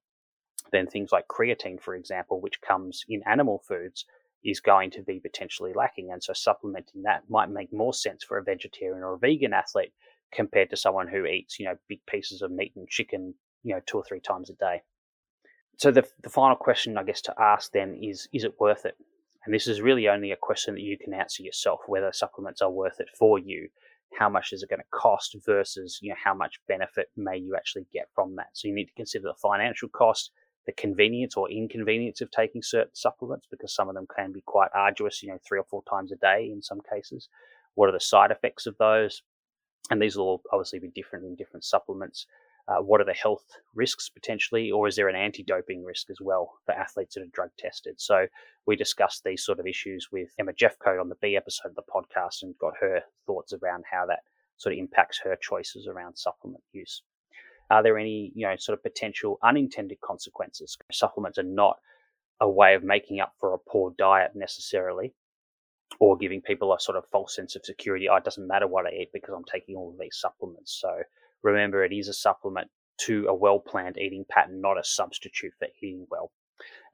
then 0.72 0.88
things 0.88 1.12
like 1.12 1.28
creatine, 1.28 1.82
for 1.82 1.96
example, 1.96 2.40
which 2.40 2.62
comes 2.62 3.04
in 3.10 3.24
animal 3.26 3.64
foods, 3.68 4.06
is 4.46 4.60
going 4.60 4.92
to 4.92 5.02
be 5.02 5.20
potentially 5.20 5.74
lacking. 5.74 6.12
And 6.12 6.24
so 6.24 6.32
supplementing 6.34 7.02
that 7.04 7.24
might 7.28 7.50
make 7.50 7.74
more 7.74 7.94
sense 7.94 8.24
for 8.24 8.38
a 8.38 8.44
vegetarian 8.44 9.04
or 9.04 9.16
a 9.16 9.20
vegan 9.20 9.54
athlete 9.54 9.92
compared 10.32 10.70
to 10.70 10.78
someone 10.78 11.08
who 11.08 11.26
eats, 11.26 11.60
you 11.60 11.66
know, 11.66 11.76
big 11.90 12.06
pieces 12.06 12.42
of 12.42 12.52
meat 12.52 12.74
and 12.76 12.88
chicken, 12.88 13.34
you 13.64 13.74
know, 13.74 13.82
two 13.86 13.98
or 13.98 14.04
three 14.04 14.22
times 14.22 14.50
a 14.50 14.54
day 14.54 14.84
so 15.80 15.92
the, 15.92 16.06
the 16.22 16.30
final 16.30 16.58
question 16.58 16.98
I 16.98 17.04
guess 17.04 17.22
to 17.22 17.34
ask 17.40 17.72
then 17.72 17.98
is 18.02 18.28
is 18.34 18.44
it 18.44 18.60
worth 18.60 18.86
it? 18.86 18.96
And 19.50 19.56
this 19.56 19.68
is 19.68 19.82
really 19.82 20.08
only 20.08 20.32
a 20.32 20.38
question 20.40 20.76
that 20.76 20.84
you 20.84 20.96
can 20.96 21.12
answer 21.12 21.42
yourself 21.42 21.80
whether 21.88 22.12
supplements 22.14 22.62
are 22.62 22.70
worth 22.70 23.00
it 23.00 23.10
for 23.18 23.40
you. 23.40 23.70
How 24.14 24.30
much 24.30 24.54
is 24.54 24.62
it 24.62 24.70
going 24.70 24.78
to 24.78 24.86
cost 24.92 25.36
versus 25.44 25.98
you 26.04 26.10
know 26.10 26.16
how 26.24 26.36
much 26.36 26.60
benefit 26.68 27.08
may 27.18 27.38
you 27.38 27.56
actually 27.56 27.88
get 27.92 28.10
from 28.14 28.36
that? 28.36 28.50
So 28.54 28.68
you 28.68 28.76
need 28.76 28.86
to 28.86 28.94
consider 28.94 29.24
the 29.24 29.34
financial 29.42 29.90
cost, 29.90 30.30
the 30.68 30.72
convenience 30.74 31.36
or 31.36 31.50
inconvenience 31.50 32.22
of 32.22 32.30
taking 32.30 32.62
certain 32.62 32.94
supplements 32.94 33.48
because 33.50 33.74
some 33.74 33.90
of 33.90 33.96
them 33.96 34.06
can 34.16 34.32
be 34.32 34.44
quite 34.46 34.70
arduous, 34.76 35.24
you 35.24 35.30
know, 35.30 35.40
three 35.44 35.58
or 35.58 35.66
four 35.68 35.82
times 35.90 36.12
a 36.12 36.18
day 36.18 36.48
in 36.54 36.62
some 36.62 36.82
cases. 36.88 37.28
What 37.74 37.90
are 37.90 37.94
the 37.94 38.00
side 38.00 38.30
effects 38.30 38.68
of 38.68 38.78
those? 38.78 39.24
And 39.90 40.00
these 40.00 40.16
will 40.16 40.44
obviously 40.54 40.78
be 40.78 40.90
different 40.90 41.26
in 41.26 41.34
different 41.34 41.64
supplements. 41.64 42.28
Uh, 42.70 42.82
what 42.84 43.02
are 43.02 43.06
the 43.06 43.14
health 43.14 43.46
risks 43.74 44.10
potentially, 44.10 44.70
or 44.70 44.88
is 44.88 44.96
there 44.96 45.10
an 45.10 45.16
anti 45.16 45.42
doping 45.42 45.84
risk 45.84 46.10
as 46.12 46.22
well 46.22 46.54
for 46.66 46.74
athletes 46.74 47.16
that 47.16 47.24
are 47.24 47.34
drug 47.34 47.50
tested? 47.58 48.00
So 48.00 48.28
we 48.68 48.76
discussed 48.76 49.24
these 49.24 49.44
sort 49.44 49.60
of 49.60 49.66
issues 49.66 50.10
with 50.12 50.30
Emma 50.38 50.54
Jeffcoat 50.54 51.02
on 51.02 51.10
the 51.10 51.16
B 51.20 51.36
episode 51.36 51.70
of 51.70 51.76
the 51.76 51.82
podcast 51.82 52.44
and 52.44 52.58
got 52.60 52.74
her 52.80 53.02
thoughts 53.26 53.54
around 53.54 53.86
how 53.92 54.06
that 54.06 54.20
sort 54.58 54.74
of 54.74 54.80
impacts 54.80 55.20
her 55.24 55.36
choices 55.42 55.88
around 55.88 56.16
supplement 56.16 56.64
use. 56.72 57.02
Are 57.72 57.82
there 57.82 57.98
any, 57.98 58.32
you 58.36 58.46
know, 58.46 58.56
sort 58.58 58.78
of 58.78 58.84
potential 58.84 59.40
unintended 59.44 60.00
consequences? 60.02 60.78
Supplements 60.92 61.40
are 61.40 61.44
not 61.44 61.78
a 62.40 62.50
way 62.50 62.76
of 62.76 62.84
making 62.84 63.20
up 63.20 63.34
for 63.40 63.54
a 63.54 63.58
poor 63.58 63.94
diet 63.98 64.32
necessarily, 64.36 65.14
or 66.00 66.18
giving 66.18 66.42
people 66.42 66.72
a 66.72 66.80
sort 66.80 66.98
of 66.98 67.06
false 67.12 67.36
sense 67.36 67.56
of 67.56 67.66
security. 67.66 68.08
Oh, 68.08 68.16
it 68.16 68.24
doesn't 68.24 68.48
matter 68.48 68.68
what 68.68 68.86
I 68.86 68.92
eat 68.92 69.10
because 69.12 69.34
I'm 69.36 69.44
taking 69.44 69.76
all 69.76 69.90
of 69.90 70.00
these 70.00 70.18
supplements. 70.20 70.80
So 70.80 71.02
remember 71.44 71.84
it 71.84 71.94
is 71.94 72.08
a 72.08 72.14
supplement 72.14 72.70
to 73.02 73.28
a 73.28 73.34
well 73.34 73.60
planned 73.60 73.98
eating 73.98 74.26
pattern, 74.30 74.62
not 74.62 74.78
a 74.78 74.84
substitute 74.84 75.54
for 75.58 75.68
eating 75.82 76.06
well. 76.10 76.32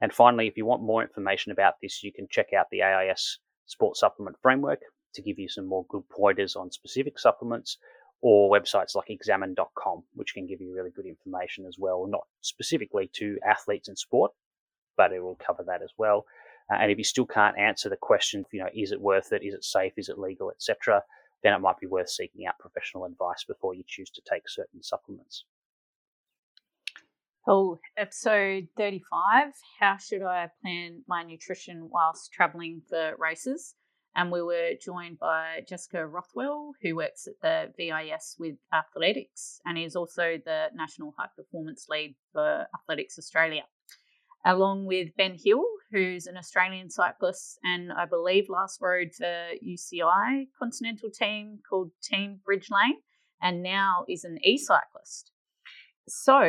And 0.00 0.12
finally, 0.12 0.46
if 0.46 0.56
you 0.56 0.64
want 0.64 0.82
more 0.82 1.02
information 1.02 1.52
about 1.52 1.74
this, 1.82 2.02
you 2.02 2.12
can 2.12 2.28
check 2.30 2.52
out 2.52 2.66
the 2.70 2.82
AIS 2.82 3.38
Sports 3.66 4.00
Supplement 4.00 4.36
Framework 4.40 4.80
to 5.14 5.22
give 5.22 5.38
you 5.38 5.48
some 5.48 5.66
more 5.66 5.84
good 5.88 6.08
pointers 6.08 6.54
on 6.54 6.70
specific 6.70 7.18
supplements 7.18 7.78
or 8.20 8.50
websites 8.50 8.94
like 8.94 9.10
examine.com, 9.10 10.02
which 10.14 10.34
can 10.34 10.46
give 10.46 10.60
you 10.60 10.74
really 10.74 10.90
good 10.90 11.06
information 11.06 11.66
as 11.66 11.76
well, 11.78 12.06
not 12.06 12.22
specifically 12.40 13.10
to 13.14 13.38
athletes 13.46 13.88
in 13.88 13.96
sport, 13.96 14.30
but 14.96 15.12
it 15.12 15.20
will 15.22 15.38
cover 15.44 15.64
that 15.66 15.82
as 15.82 15.92
well. 15.98 16.24
Uh, 16.70 16.76
and 16.76 16.90
if 16.90 16.98
you 16.98 17.04
still 17.04 17.26
can't 17.26 17.58
answer 17.58 17.88
the 17.88 17.96
question, 17.96 18.44
you 18.52 18.60
know, 18.60 18.68
is 18.74 18.92
it 18.92 19.00
worth 19.00 19.32
it? 19.32 19.42
Is 19.42 19.54
it 19.54 19.64
safe? 19.64 19.92
Is 19.96 20.08
it 20.08 20.18
legal, 20.18 20.50
etc., 20.50 21.02
then 21.42 21.52
it 21.52 21.60
might 21.60 21.78
be 21.78 21.86
worth 21.86 22.10
seeking 22.10 22.46
out 22.46 22.58
professional 22.58 23.04
advice 23.04 23.44
before 23.44 23.74
you 23.74 23.84
choose 23.86 24.10
to 24.10 24.22
take 24.28 24.48
certain 24.48 24.82
supplements. 24.82 25.44
Oh, 27.48 27.78
episode 27.96 28.66
35 28.76 29.52
How 29.78 29.96
should 29.98 30.22
I 30.22 30.50
plan 30.62 31.04
my 31.06 31.22
nutrition 31.22 31.88
whilst 31.90 32.32
traveling 32.32 32.82
for 32.88 33.14
races? 33.18 33.76
And 34.16 34.32
we 34.32 34.42
were 34.42 34.70
joined 34.80 35.18
by 35.18 35.60
Jessica 35.68 36.06
Rothwell, 36.06 36.72
who 36.82 36.96
works 36.96 37.28
at 37.28 37.34
the 37.42 37.72
VIS 37.76 38.36
with 38.38 38.56
athletics 38.72 39.60
and 39.66 39.78
is 39.78 39.94
also 39.94 40.38
the 40.44 40.68
National 40.74 41.14
High 41.18 41.28
Performance 41.36 41.86
Lead 41.88 42.16
for 42.32 42.66
Athletics 42.74 43.18
Australia 43.18 43.62
along 44.46 44.86
with 44.86 45.08
Ben 45.18 45.36
Hill, 45.44 45.64
who's 45.90 46.26
an 46.26 46.36
Australian 46.36 46.88
cyclist 46.88 47.58
and 47.64 47.92
I 47.92 48.06
believe 48.06 48.44
last 48.48 48.80
rode 48.80 49.12
for 49.12 49.48
UCI 49.64 50.46
Continental 50.58 51.10
team 51.10 51.58
called 51.68 51.90
Team 52.02 52.40
Bridge 52.44 52.68
Lane 52.70 52.98
and 53.42 53.62
now 53.62 54.04
is 54.08 54.24
an 54.24 54.38
e 54.44 54.56
cyclist. 54.56 55.32
So 56.08 56.42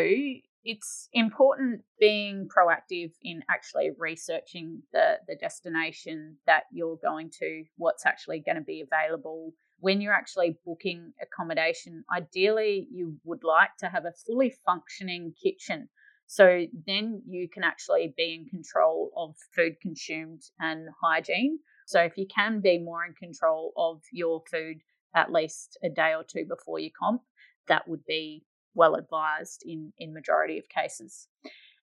it's 0.63 1.10
important 1.12 1.81
being 1.99 2.47
proactive 2.55 3.12
in 3.23 3.41
actually 3.49 3.89
researching 3.97 4.83
the, 4.93 5.15
the 5.27 5.36
destination 5.36 6.38
that 6.45 6.63
you're 6.71 6.99
going 7.01 7.31
to, 7.39 7.63
what's 7.77 8.05
actually 8.05 8.43
going 8.45 8.57
to 8.57 8.63
be 8.63 8.83
available. 8.83 9.53
When 9.79 10.01
you're 10.01 10.13
actually 10.13 10.57
booking 10.65 11.13
accommodation, 11.21 12.03
ideally 12.15 12.87
you 12.91 13.17
would 13.23 13.43
like 13.43 13.75
to 13.79 13.87
have 13.87 14.06
a 14.06 14.13
fully 14.25 14.54
functioning 14.65 15.33
kitchen 15.41 15.89
so 16.28 16.65
then 16.86 17.23
you 17.25 17.48
can 17.50 17.63
actually 17.63 18.13
be 18.15 18.36
in 18.36 18.50
control 18.50 19.12
of 19.15 19.36
food 19.56 19.80
consumed 19.82 20.42
and 20.60 20.90
hygiene. 21.02 21.60
So 21.88 22.02
if 22.02 22.17
you 22.17 22.28
can 22.28 22.60
be 22.60 22.78
more 22.80 23.06
in 23.06 23.13
control 23.13 23.71
of 23.78 24.02
your 24.12 24.42
food 24.52 24.82
at 25.15 25.32
least 25.32 25.80
a 25.84 25.90
day 25.90 26.13
or 26.13 26.23
two 26.23 26.46
before 26.46 26.80
you 26.80 26.92
comp, 26.98 27.21
that 27.69 27.88
would 27.88 28.06
be 28.06 28.44
well 28.75 28.96
advised 28.96 29.63
in 29.65 29.94
in 29.98 30.13
majority 30.13 30.60
of 30.60 30.67
cases. 30.69 31.28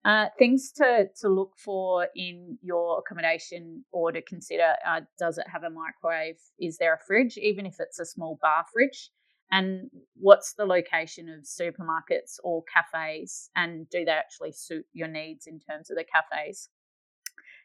Uh, 0.04 0.26
things 0.40 0.72
to, 0.72 1.08
to 1.16 1.30
look 1.30 1.52
for 1.64 2.08
in 2.16 2.58
your 2.64 2.98
accommodation 2.98 3.86
or 3.92 4.12
to 4.12 4.20
consider 4.24 4.74
uh, 4.88 5.02
does 5.20 5.38
it 5.38 5.46
have 5.48 5.64
a 5.64 5.70
microwave? 5.70 6.40
Is 6.60 6.80
there 6.80 6.96
a 6.96 7.06
fridge, 7.06 7.38
even 7.38 7.68
if 7.68 7.76
it's 7.80 8.00
a 8.00 8.06
small 8.06 8.40
bar 8.42 8.66
fridge? 8.74 9.12
And 9.52 9.90
what's 10.16 10.54
the 10.54 10.66
location 10.66 11.28
of 11.30 11.44
supermarkets 11.44 12.38
or 12.44 12.64
cafes 12.64 13.50
and 13.56 13.90
do 13.90 14.06
they 14.06 14.12
actually 14.12 14.52
suit 14.52 14.86
your 14.94 15.08
needs 15.08 15.48
in 15.48 15.60
terms 15.60 15.90
of 15.90 15.98
the 15.98 16.04
cafes 16.04 16.70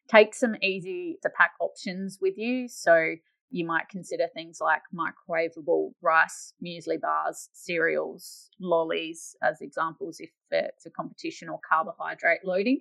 take 0.09 0.35
some 0.35 0.55
easy 0.63 1.19
to 1.23 1.31
pack 1.31 1.53
options 1.61 2.19
with 2.21 2.37
you 2.37 2.69
so 2.69 3.15
you 3.51 3.65
might 3.65 3.89
consider 3.89 4.27
things 4.35 4.59
like 4.61 4.83
microwavable 4.95 5.93
rice, 6.03 6.53
muesli 6.65 7.01
bars, 7.01 7.49
cereals, 7.53 8.51
lollies 8.61 9.37
as 9.43 9.61
examples 9.61 10.21
if 10.21 10.31
it's 10.51 10.87
a 10.87 10.91
competition 10.91 11.49
or 11.49 11.61
carbohydrate 11.69 12.45
loading. 12.45 12.81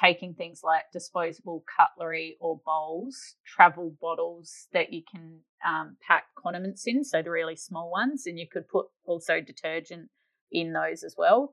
Taking 0.00 0.34
things 0.34 0.62
like 0.64 0.84
disposable 0.92 1.64
cutlery 1.76 2.36
or 2.40 2.60
bowls, 2.64 3.36
travel 3.44 3.94
bottles 4.00 4.66
that 4.72 4.92
you 4.92 5.02
can 5.10 5.40
um, 5.66 5.96
pack 6.06 6.24
condiments 6.36 6.86
in, 6.86 7.04
so 7.04 7.20
the 7.20 7.30
really 7.30 7.56
small 7.56 7.90
ones, 7.90 8.26
and 8.26 8.38
you 8.38 8.46
could 8.50 8.66
put 8.68 8.86
also 9.04 9.40
detergent 9.40 10.08
in 10.50 10.72
those 10.72 11.02
as 11.02 11.14
well. 11.18 11.52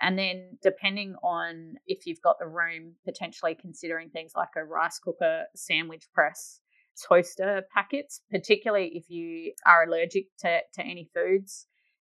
And 0.00 0.18
then, 0.18 0.58
depending 0.62 1.16
on 1.22 1.74
if 1.86 2.06
you've 2.06 2.22
got 2.22 2.38
the 2.38 2.46
room, 2.46 2.94
potentially 3.04 3.56
considering 3.60 4.10
things 4.10 4.32
like 4.36 4.50
a 4.56 4.64
rice 4.64 4.98
cooker, 4.98 5.44
sandwich 5.54 6.06
press, 6.14 6.60
toaster 7.08 7.62
packets, 7.74 8.20
particularly 8.30 8.92
if 8.94 9.08
you 9.08 9.52
are 9.66 9.84
allergic 9.84 10.26
to, 10.40 10.60
to 10.74 10.82
any 10.82 11.08
foods, 11.14 11.66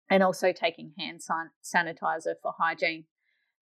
and 0.10 0.24
also 0.24 0.52
taking 0.52 0.94
hand 0.98 1.22
san- 1.24 1.52
sanitizer 1.64 2.36
for 2.42 2.54
hygiene. 2.58 3.06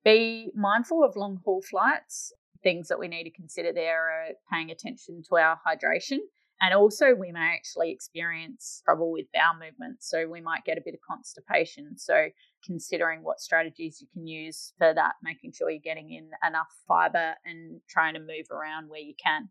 Be 0.04 0.50
mindful 0.54 1.04
of 1.04 1.16
long 1.16 1.40
haul 1.44 1.62
flights. 1.62 2.32
Things 2.62 2.88
that 2.88 2.98
we 2.98 3.08
need 3.08 3.24
to 3.24 3.30
consider 3.30 3.72
there 3.72 4.08
are 4.08 4.28
paying 4.52 4.70
attention 4.70 5.22
to 5.28 5.36
our 5.36 5.58
hydration 5.66 6.18
and 6.62 6.72
also, 6.74 7.12
we 7.12 7.32
may 7.32 7.54
actually 7.54 7.90
experience 7.90 8.82
trouble 8.84 9.10
with 9.10 9.26
bowel 9.34 9.54
movement. 9.54 9.96
So, 10.00 10.28
we 10.28 10.40
might 10.40 10.64
get 10.64 10.78
a 10.78 10.82
bit 10.84 10.94
of 10.94 11.00
constipation. 11.00 11.98
So, 11.98 12.28
considering 12.64 13.24
what 13.24 13.40
strategies 13.40 14.00
you 14.00 14.06
can 14.12 14.28
use 14.28 14.72
for 14.78 14.94
that, 14.94 15.14
making 15.24 15.52
sure 15.52 15.70
you're 15.70 15.80
getting 15.80 16.12
in 16.12 16.30
enough 16.46 16.72
fiber 16.86 17.34
and 17.44 17.80
trying 17.88 18.14
to 18.14 18.20
move 18.20 18.46
around 18.52 18.88
where 18.88 19.00
you 19.00 19.14
can. 19.20 19.48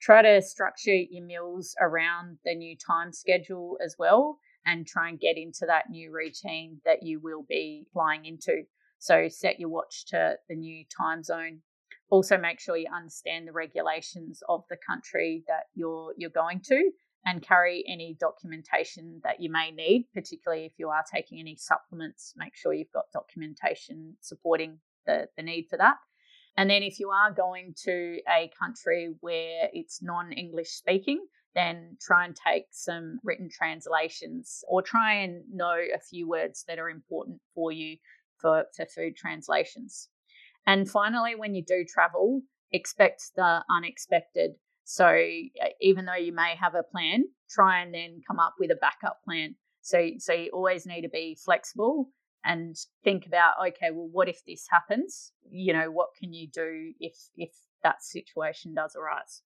Try 0.00 0.22
to 0.22 0.40
structure 0.40 0.94
your 0.94 1.24
meals 1.24 1.74
around 1.80 2.38
the 2.44 2.54
new 2.54 2.76
time 2.76 3.12
schedule 3.12 3.76
as 3.84 3.96
well 3.98 4.38
and 4.64 4.86
try 4.86 5.08
and 5.08 5.18
get 5.18 5.36
into 5.36 5.66
that 5.66 5.90
new 5.90 6.12
routine 6.12 6.80
that 6.84 7.02
you 7.02 7.18
will 7.18 7.44
be 7.48 7.88
flying 7.92 8.24
into. 8.24 8.62
So, 9.00 9.28
set 9.28 9.58
your 9.58 9.70
watch 9.70 10.04
to 10.08 10.36
the 10.48 10.54
new 10.54 10.84
time 10.96 11.24
zone. 11.24 11.62
Also 12.10 12.36
make 12.36 12.60
sure 12.60 12.76
you 12.76 12.88
understand 12.94 13.48
the 13.48 13.52
regulations 13.52 14.42
of 14.48 14.64
the 14.68 14.76
country 14.86 15.42
that 15.48 15.64
you're 15.74 16.12
you're 16.16 16.30
going 16.30 16.60
to 16.66 16.90
and 17.24 17.42
carry 17.42 17.84
any 17.88 18.16
documentation 18.18 19.20
that 19.24 19.40
you 19.40 19.50
may 19.50 19.70
need 19.70 20.08
particularly 20.12 20.64
if 20.64 20.72
you 20.78 20.88
are 20.88 21.04
taking 21.14 21.38
any 21.38 21.54
supplements 21.56 22.34
make 22.36 22.56
sure 22.56 22.72
you've 22.72 22.92
got 22.92 23.04
documentation 23.12 24.16
supporting 24.20 24.78
the, 25.06 25.28
the 25.36 25.42
need 25.42 25.66
for 25.70 25.78
that. 25.78 25.96
And 26.56 26.68
then 26.68 26.82
if 26.82 26.98
you 26.98 27.10
are 27.10 27.32
going 27.32 27.74
to 27.84 28.18
a 28.28 28.50
country 28.60 29.14
where 29.20 29.68
it's 29.72 30.02
non-english 30.02 30.70
speaking 30.70 31.24
then 31.54 31.96
try 32.00 32.24
and 32.24 32.36
take 32.36 32.66
some 32.70 33.18
written 33.24 33.48
translations 33.50 34.62
or 34.68 34.82
try 34.82 35.14
and 35.14 35.42
know 35.52 35.76
a 35.94 35.98
few 35.98 36.28
words 36.28 36.64
that 36.68 36.78
are 36.78 36.90
important 36.90 37.40
for 37.54 37.72
you 37.72 37.96
for, 38.40 38.64
for 38.76 38.86
food 38.86 39.16
translations 39.16 40.08
and 40.66 40.88
finally, 40.88 41.34
when 41.34 41.54
you 41.54 41.64
do 41.64 41.84
travel, 41.84 42.42
expect 42.72 43.32
the 43.36 43.64
unexpected. 43.70 44.52
So 44.84 45.16
even 45.80 46.04
though 46.04 46.14
you 46.14 46.32
may 46.32 46.54
have 46.60 46.74
a 46.74 46.82
plan, 46.82 47.24
try 47.48 47.80
and 47.82 47.94
then 47.94 48.20
come 48.26 48.38
up 48.38 48.54
with 48.58 48.70
a 48.70 48.76
backup 48.76 49.20
plan. 49.24 49.56
So 49.82 50.10
so 50.18 50.32
you 50.32 50.50
always 50.52 50.86
need 50.86 51.02
to 51.02 51.08
be 51.08 51.36
flexible 51.42 52.10
and 52.44 52.76
think 53.02 53.26
about 53.26 53.54
okay, 53.68 53.90
well, 53.92 54.08
what 54.10 54.28
if 54.28 54.44
this 54.46 54.66
happens? 54.70 55.32
You 55.50 55.72
know, 55.72 55.90
what 55.90 56.10
can 56.18 56.32
you 56.32 56.48
do 56.48 56.92
if 57.00 57.16
if 57.36 57.50
that 57.82 58.02
situation 58.02 58.74
does 58.74 58.96
arise? 58.96 59.42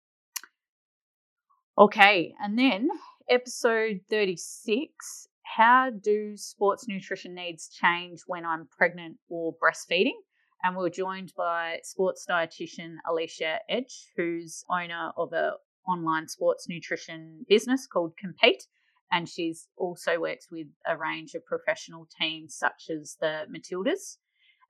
Okay, 1.78 2.34
and 2.40 2.58
then 2.58 2.88
episode 3.28 4.00
36 4.10 5.28
how 5.44 5.90
do 5.90 6.36
sports 6.36 6.88
nutrition 6.88 7.34
needs 7.34 7.68
change 7.68 8.20
when 8.26 8.44
I'm 8.44 8.66
pregnant 8.76 9.18
or 9.28 9.54
breastfeeding? 9.54 10.16
And 10.62 10.76
we 10.76 10.86
are 10.86 10.90
joined 10.90 11.32
by 11.36 11.80
sports 11.82 12.26
dietitian 12.28 12.96
Alicia 13.08 13.58
Edge, 13.68 14.10
who's 14.16 14.64
owner 14.70 15.12
of 15.16 15.32
a 15.32 15.52
online 15.86 16.26
sports 16.28 16.66
nutrition 16.68 17.44
business 17.48 17.86
called 17.86 18.16
Compete. 18.16 18.64
And 19.12 19.28
she's 19.28 19.68
also 19.76 20.18
works 20.18 20.48
with 20.50 20.68
a 20.88 20.96
range 20.96 21.34
of 21.34 21.44
professional 21.44 22.08
teams 22.18 22.56
such 22.56 22.88
as 22.90 23.16
the 23.20 23.42
Matildas. 23.54 24.16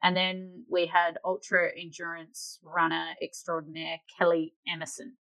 And 0.02 0.16
then 0.16 0.64
we 0.68 0.86
had 0.86 1.18
ultra 1.24 1.70
endurance 1.80 2.58
runner 2.62 3.14
extraordinaire 3.22 4.00
Kellie 4.18 4.54
Emmerson. 4.68 5.16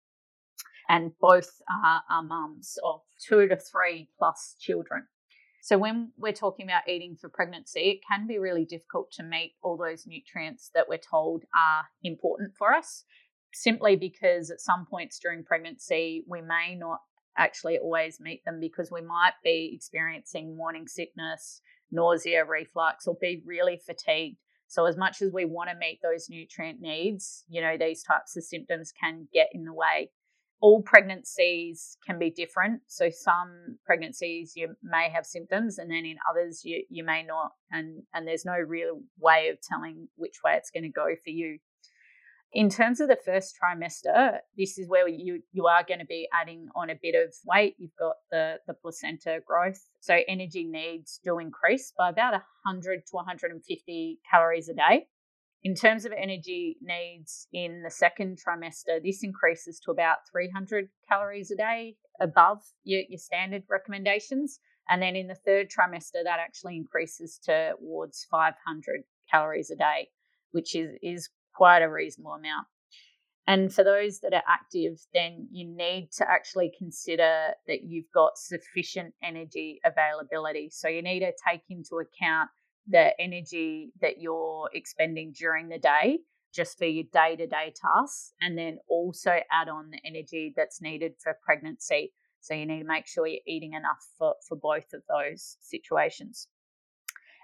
And 0.88 1.12
both 1.20 1.60
are, 1.68 2.02
are 2.08 2.22
mums 2.22 2.78
of 2.84 3.00
two 3.20 3.46
to 3.48 3.56
three 3.56 4.08
plus 4.18 4.56
children. 4.58 5.06
So, 5.62 5.76
when 5.76 6.12
we're 6.16 6.32
talking 6.32 6.66
about 6.66 6.88
eating 6.88 7.16
for 7.16 7.28
pregnancy, 7.28 7.80
it 7.80 8.00
can 8.08 8.26
be 8.26 8.38
really 8.38 8.64
difficult 8.64 9.10
to 9.12 9.22
meet 9.22 9.54
all 9.62 9.76
those 9.76 10.06
nutrients 10.06 10.70
that 10.74 10.88
we're 10.88 10.98
told 10.98 11.44
are 11.54 11.84
important 12.02 12.56
for 12.56 12.72
us, 12.72 13.04
simply 13.52 13.94
because 13.94 14.50
at 14.50 14.60
some 14.60 14.86
points 14.86 15.18
during 15.18 15.44
pregnancy, 15.44 16.24
we 16.26 16.40
may 16.40 16.74
not 16.76 17.00
actually 17.36 17.78
always 17.78 18.20
meet 18.20 18.44
them 18.44 18.58
because 18.58 18.90
we 18.90 19.02
might 19.02 19.34
be 19.44 19.72
experiencing 19.74 20.56
morning 20.56 20.88
sickness, 20.88 21.60
nausea, 21.90 22.44
reflux, 22.44 23.06
or 23.06 23.16
be 23.20 23.42
really 23.44 23.80
fatigued. 23.84 24.38
So, 24.66 24.86
as 24.86 24.96
much 24.96 25.20
as 25.20 25.30
we 25.30 25.44
want 25.44 25.68
to 25.68 25.76
meet 25.76 26.00
those 26.02 26.30
nutrient 26.30 26.80
needs, 26.80 27.44
you 27.48 27.60
know, 27.60 27.76
these 27.76 28.02
types 28.02 28.34
of 28.34 28.44
symptoms 28.44 28.92
can 28.98 29.28
get 29.32 29.48
in 29.52 29.64
the 29.64 29.74
way 29.74 30.10
all 30.60 30.82
pregnancies 30.82 31.96
can 32.06 32.18
be 32.18 32.30
different. 32.30 32.82
So 32.86 33.08
some 33.10 33.78
pregnancies 33.84 34.52
you 34.56 34.74
may 34.82 35.08
have 35.08 35.24
symptoms, 35.24 35.78
and 35.78 35.90
then 35.90 36.04
in 36.04 36.16
others 36.28 36.62
you 36.64 36.84
you 36.90 37.04
may 37.04 37.22
not, 37.22 37.52
and 37.70 38.02
and 38.14 38.26
there's 38.26 38.44
no 38.44 38.56
real 38.56 39.00
way 39.18 39.48
of 39.48 39.58
telling 39.60 40.08
which 40.16 40.36
way 40.44 40.52
it's 40.54 40.70
going 40.70 40.84
to 40.84 40.90
go 40.90 41.14
for 41.22 41.30
you. 41.30 41.58
In 42.52 42.68
terms 42.68 43.00
of 43.00 43.06
the 43.06 43.18
first 43.24 43.56
trimester, 43.56 44.38
this 44.58 44.76
is 44.76 44.88
where 44.88 45.08
you 45.08 45.42
you 45.52 45.66
are 45.66 45.84
going 45.86 46.00
to 46.00 46.06
be 46.06 46.28
adding 46.32 46.68
on 46.74 46.90
a 46.90 46.98
bit 47.00 47.14
of 47.14 47.32
weight. 47.46 47.76
You've 47.78 47.96
got 47.98 48.16
the 48.30 48.56
the 48.66 48.74
placenta 48.74 49.40
growth, 49.46 49.80
so 50.00 50.18
energy 50.28 50.64
needs 50.64 51.20
do 51.24 51.38
increase 51.38 51.92
by 51.96 52.10
about 52.10 52.32
100 52.32 53.06
to 53.06 53.16
150 53.16 54.18
calories 54.30 54.68
a 54.68 54.74
day. 54.74 55.06
In 55.62 55.74
terms 55.74 56.06
of 56.06 56.12
energy 56.12 56.78
needs 56.80 57.46
in 57.52 57.82
the 57.82 57.90
second 57.90 58.38
trimester, 58.38 59.02
this 59.02 59.22
increases 59.22 59.78
to 59.84 59.90
about 59.90 60.18
300 60.32 60.88
calories 61.06 61.50
a 61.50 61.56
day 61.56 61.96
above 62.18 62.58
your, 62.82 63.02
your 63.08 63.18
standard 63.18 63.64
recommendations. 63.68 64.58
And 64.88 65.02
then 65.02 65.16
in 65.16 65.26
the 65.26 65.34
third 65.34 65.68
trimester, 65.68 66.24
that 66.24 66.40
actually 66.40 66.76
increases 66.76 67.38
towards 67.44 68.26
500 68.30 69.02
calories 69.30 69.70
a 69.70 69.76
day, 69.76 70.08
which 70.52 70.74
is, 70.74 70.90
is 71.02 71.28
quite 71.54 71.82
a 71.82 71.90
reasonable 71.90 72.32
amount. 72.32 72.66
And 73.46 73.72
for 73.72 73.84
those 73.84 74.20
that 74.20 74.32
are 74.32 74.44
active, 74.48 75.00
then 75.12 75.48
you 75.50 75.66
need 75.68 76.10
to 76.18 76.30
actually 76.30 76.72
consider 76.78 77.48
that 77.66 77.82
you've 77.82 78.10
got 78.14 78.38
sufficient 78.38 79.12
energy 79.22 79.80
availability. 79.84 80.70
So 80.72 80.88
you 80.88 81.02
need 81.02 81.20
to 81.20 81.32
take 81.46 81.62
into 81.68 81.96
account 81.96 82.48
the 82.90 83.10
energy 83.20 83.92
that 84.00 84.20
you're 84.20 84.68
expending 84.74 85.32
during 85.32 85.68
the 85.68 85.78
day 85.78 86.18
just 86.52 86.78
for 86.78 86.84
your 86.84 87.04
day 87.12 87.36
to 87.36 87.46
day 87.46 87.72
tasks, 87.74 88.32
and 88.40 88.58
then 88.58 88.78
also 88.88 89.38
add 89.52 89.68
on 89.68 89.90
the 89.90 90.00
energy 90.04 90.52
that's 90.56 90.82
needed 90.82 91.12
for 91.22 91.36
pregnancy. 91.44 92.12
So 92.40 92.54
you 92.54 92.66
need 92.66 92.80
to 92.80 92.86
make 92.86 93.06
sure 93.06 93.26
you're 93.26 93.40
eating 93.46 93.74
enough 93.74 94.04
for, 94.18 94.34
for 94.48 94.56
both 94.56 94.92
of 94.92 95.02
those 95.08 95.56
situations. 95.60 96.48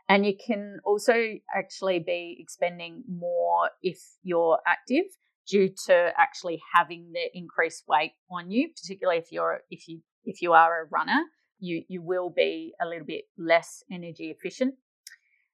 And 0.09 0.25
you 0.25 0.35
can 0.45 0.79
also 0.85 1.15
actually 1.55 1.99
be 1.99 2.37
expending 2.41 3.05
more 3.09 3.71
if 3.83 3.99
you're 4.23 4.59
active 4.67 5.05
due 5.49 5.69
to 5.87 6.11
actually 6.17 6.61
having 6.75 7.13
the 7.13 7.27
increased 7.35 7.85
weight 7.89 8.13
on 8.31 8.51
you, 8.51 8.69
particularly 8.69 9.19
if 9.19 9.31
you're 9.31 9.61
if 9.71 9.89
you 9.89 10.01
if 10.25 10.43
you 10.43 10.53
are 10.53 10.83
a 10.83 10.89
runner, 10.91 11.23
you 11.59 11.83
you 11.89 12.03
will 12.03 12.31
be 12.31 12.73
a 12.81 12.87
little 12.87 13.07
bit 13.07 13.25
less 13.37 13.83
energy 13.91 14.35
efficient 14.37 14.75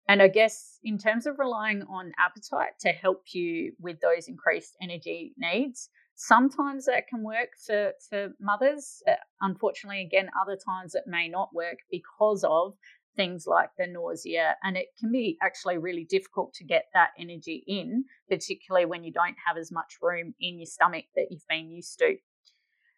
and 0.09 0.21
I 0.21 0.29
guess 0.29 0.79
in 0.83 0.99
terms 0.99 1.27
of 1.27 1.39
relying 1.39 1.83
on 1.83 2.13
appetite 2.19 2.73
to 2.81 2.89
help 2.91 3.23
you 3.33 3.73
with 3.79 4.01
those 4.01 4.29
increased 4.29 4.77
energy 4.83 5.33
needs, 5.39 5.89
sometimes 6.15 6.87
that 6.87 7.09
can 7.09 7.23
work 7.23 7.51
for, 7.67 7.93
for 8.11 8.31
mothers. 8.41 9.03
Unfortunately, 9.41 10.03
again, 10.03 10.29
other 10.41 10.57
times 10.57 10.95
it 10.95 11.05
may 11.07 11.29
not 11.29 11.55
work 11.55 11.79
because 11.91 12.45
of 12.45 12.75
things 13.15 13.47
like 13.47 13.71
the 13.79 13.87
nausea. 13.87 14.57
And 14.63 14.77
it 14.77 14.89
can 14.99 15.13
be 15.13 15.39
actually 15.43 15.79
really 15.79 16.05
difficult 16.05 16.55
to 16.55 16.65
get 16.65 16.87
that 16.95 17.11
energy 17.19 17.63
in, 17.67 18.05
particularly 18.29 18.87
when 18.87 19.05
you 19.05 19.13
don't 19.13 19.37
have 19.47 19.57
as 19.57 19.71
much 19.71 19.97
room 20.01 20.35
in 20.41 20.59
your 20.59 20.67
stomach 20.67 21.05
that 21.15 21.27
you've 21.31 21.47
been 21.49 21.71
used 21.71 21.99
to. 21.99 22.17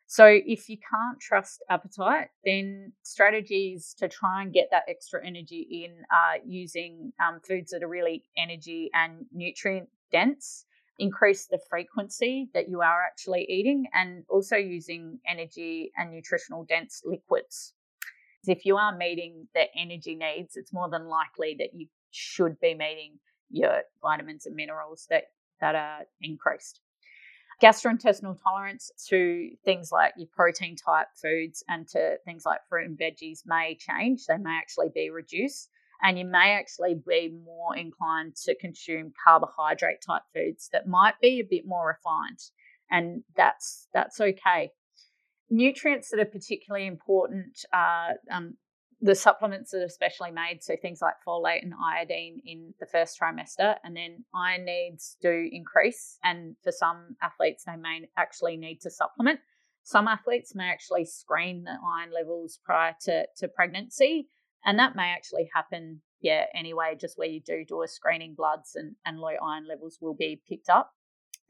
So 0.07 0.26
if 0.26 0.68
you 0.68 0.76
can't 0.76 1.18
trust 1.18 1.62
appetite, 1.70 2.28
then 2.44 2.92
strategies 3.02 3.94
to 3.98 4.09
try 4.09 4.42
and 4.42 4.52
get 4.52 4.68
that 4.70 4.84
extra 4.88 5.26
energy 5.26 5.84
in 5.84 6.05
are 6.12 6.38
using 6.46 7.12
um, 7.26 7.40
foods 7.40 7.70
that 7.72 7.82
are 7.82 7.88
really 7.88 8.22
energy 8.36 8.90
and 8.94 9.26
nutrient 9.32 9.88
dense. 10.12 10.66
increase 10.98 11.46
the 11.46 11.59
frequency 11.68 12.48
that 12.55 12.68
you 12.68 12.80
are 12.80 13.02
actually 13.02 13.44
eating 13.48 13.86
and 13.94 14.24
also 14.28 14.57
using 14.57 15.18
energy 15.26 15.90
and 15.96 16.12
nutritional 16.12 16.64
dense 16.64 17.02
liquids. 17.05 17.74
If 18.46 18.64
you 18.64 18.76
are 18.76 18.96
meeting 18.96 19.48
the 19.55 19.64
energy 19.76 20.14
needs, 20.14 20.57
it's 20.57 20.72
more 20.72 20.88
than 20.88 21.09
likely 21.09 21.57
that 21.59 21.70
you 21.74 21.86
should 22.11 22.61
be 22.61 22.74
meeting 22.74 23.18
your 23.50 23.82
vitamins 24.02 24.46
and 24.46 24.55
minerals 24.55 25.07
that, 25.11 25.24
that 25.61 25.74
are 25.74 26.00
increased. 26.20 26.80
Gastrointestinal 27.62 28.38
tolerance 28.42 28.90
to 29.09 29.50
things 29.64 29.90
like 29.92 30.12
your 30.16 30.28
protein 30.34 30.76
type 30.76 31.09
foods 31.20 31.64
and 31.68 31.86
to 31.88 32.16
things 32.24 32.44
like 32.44 32.61
fruit 32.68 32.88
and 32.88 32.98
veggies 32.98 33.40
may 33.46 33.76
change. 33.78 34.26
They 34.26 34.38
may 34.38 34.57
actually 34.57 34.90
be 34.94 35.11
reduced 35.11 35.70
and 36.02 36.18
you 36.18 36.24
may 36.24 36.52
actually 36.52 36.94
be 37.07 37.32
more 37.44 37.76
inclined 37.76 38.36
to 38.36 38.55
consume 38.57 39.12
carbohydrate 39.24 40.02
type 40.07 40.22
foods 40.34 40.68
that 40.72 40.86
might 40.86 41.14
be 41.20 41.40
a 41.40 41.44
bit 41.48 41.66
more 41.66 41.86
refined 41.86 42.40
and 42.90 43.22
that's 43.36 43.88
that's 43.94 44.20
okay 44.20 44.70
nutrients 45.50 46.11
that 46.11 46.20
are 46.20 46.24
particularly 46.24 46.86
important 46.86 47.64
are 47.72 48.14
um, 48.30 48.57
the 49.05 49.14
supplements 49.14 49.70
that 49.70 49.82
are 49.82 49.88
specially 49.88 50.30
made 50.30 50.62
so 50.62 50.74
things 50.80 51.00
like 51.02 51.14
folate 51.26 51.62
and 51.62 51.74
iodine 51.74 52.40
in 52.44 52.72
the 52.80 52.86
first 52.86 53.18
trimester 53.20 53.76
and 53.84 53.94
then 53.96 54.24
iron 54.34 54.64
needs 54.64 55.16
do 55.20 55.48
increase 55.52 56.18
and 56.24 56.57
for 56.64 56.72
some 56.72 57.16
athletes 57.22 57.64
they 57.64 57.76
may 57.76 58.09
actually 58.16 58.57
need 58.57 58.80
to 58.80 58.90
supplement 58.90 59.38
some 59.82 60.09
athletes 60.09 60.55
may 60.55 60.68
actually 60.70 61.05
screen 61.05 61.64
the 61.64 61.76
iron 61.98 62.11
levels 62.12 62.59
prior 62.64 62.94
to, 63.02 63.26
to 63.36 63.46
pregnancy 63.46 64.28
and 64.64 64.78
that 64.78 64.96
may 64.96 65.11
actually 65.11 65.48
happen, 65.55 66.00
yeah, 66.20 66.46
anyway, 66.55 66.96
just 66.98 67.18
where 67.18 67.28
you 67.28 67.40
do 67.40 67.64
do 67.66 67.82
a 67.82 67.88
screening 67.88 68.34
bloods 68.34 68.72
and, 68.74 68.96
and 69.05 69.18
low 69.18 69.34
iron 69.42 69.66
levels 69.68 69.98
will 70.00 70.14
be 70.14 70.40
picked 70.48 70.70
up. 70.70 70.92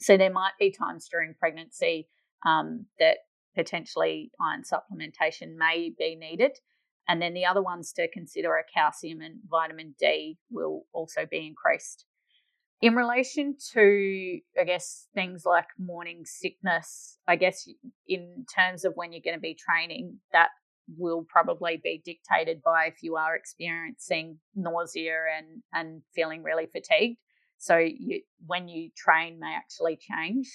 So 0.01 0.17
there 0.17 0.33
might 0.33 0.55
be 0.59 0.73
times 0.73 1.09
during 1.09 1.35
pregnancy 1.35 2.09
um, 2.45 2.87
that 2.99 3.19
potentially 3.55 4.33
iron 4.41 4.63
supplementation 4.63 5.57
may 5.57 5.93
be 5.97 6.17
needed. 6.17 6.59
And 7.09 7.21
then 7.21 7.35
the 7.35 7.45
other 7.45 7.63
ones 7.63 7.93
to 7.93 8.09
consider 8.11 8.51
are 8.51 8.65
calcium 8.73 9.21
and 9.21 9.41
vitamin 9.49 9.95
D 9.99 10.39
will 10.51 10.87
also 10.93 11.27
be 11.31 11.47
increased. 11.47 12.07
In 12.81 12.95
relation 12.95 13.57
to, 13.73 14.41
I 14.61 14.65
guess, 14.65 15.09
things 15.15 15.45
like 15.47 15.67
morning 15.79 16.23
sickness, 16.25 17.19
I 17.27 17.37
guess 17.37 17.67
in 18.07 18.45
terms 18.55 18.85
of 18.85 18.93
when 18.95 19.13
you're 19.13 19.23
going 19.25 19.37
to 19.37 19.41
be 19.41 19.55
training, 19.55 20.19
that 20.33 20.49
will 20.99 21.25
probably 21.29 21.81
be 21.83 22.03
dictated 22.05 22.63
by 22.63 22.87
if 22.87 23.03
you 23.03 23.17
are 23.17 23.35
experiencing 23.35 24.39
nausea 24.55 25.17
and, 25.39 25.63
and 25.73 26.03
feeling 26.15 26.43
really 26.43 26.67
fatigued. 26.67 27.19
So 27.59 27.79
you, 27.79 28.21
when 28.47 28.69
you 28.69 28.91
train 28.97 29.39
may 29.41 29.55
actually 29.55 29.97
change. 29.97 30.51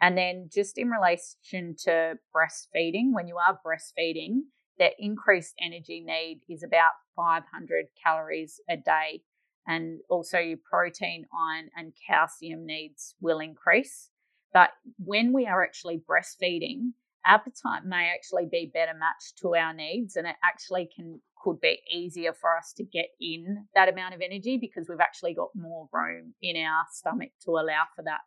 And 0.00 0.18
then 0.18 0.50
just 0.52 0.76
in 0.76 0.90
relation 0.90 1.76
to 1.84 2.18
breastfeeding, 2.34 3.12
when 3.12 3.26
you 3.26 3.36
are 3.38 3.58
breastfeeding, 3.64 4.40
that 4.78 4.92
increased 4.98 5.54
energy 5.60 6.02
need 6.04 6.40
is 6.48 6.62
about 6.62 6.92
500 7.16 7.86
calories 8.02 8.60
a 8.68 8.76
day. 8.76 9.22
And 9.66 10.00
also 10.10 10.38
your 10.38 10.58
protein, 10.58 11.24
iron, 11.32 11.70
and 11.74 11.92
calcium 12.06 12.66
needs 12.66 13.14
will 13.20 13.40
increase. 13.40 14.10
But 14.52 14.70
when 14.98 15.32
we 15.32 15.46
are 15.46 15.64
actually 15.64 16.02
breastfeeding, 16.06 16.92
appetite 17.26 17.84
may 17.86 18.12
actually 18.14 18.46
be 18.50 18.70
better 18.72 18.92
matched 18.92 19.38
to 19.38 19.54
our 19.54 19.72
needs 19.72 20.16
and 20.16 20.26
it 20.26 20.36
actually 20.44 20.88
can 20.94 21.20
could 21.42 21.60
be 21.60 21.78
easier 21.90 22.32
for 22.32 22.56
us 22.56 22.72
to 22.74 22.84
get 22.84 23.06
in 23.20 23.66
that 23.74 23.88
amount 23.88 24.14
of 24.14 24.20
energy 24.22 24.56
because 24.58 24.86
we've 24.88 25.00
actually 25.00 25.34
got 25.34 25.48
more 25.54 25.88
room 25.92 26.34
in 26.42 26.56
our 26.56 26.84
stomach 26.92 27.30
to 27.42 27.52
allow 27.52 27.84
for 27.94 28.02
that 28.02 28.20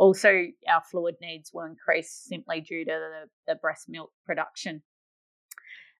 also 0.00 0.46
our 0.66 0.82
fluid 0.90 1.14
needs 1.20 1.50
will 1.52 1.66
increase 1.66 2.10
simply 2.26 2.62
due 2.62 2.84
to 2.86 2.90
the, 2.90 3.52
the 3.52 3.54
breast 3.56 3.86
milk 3.88 4.10
production 4.24 4.82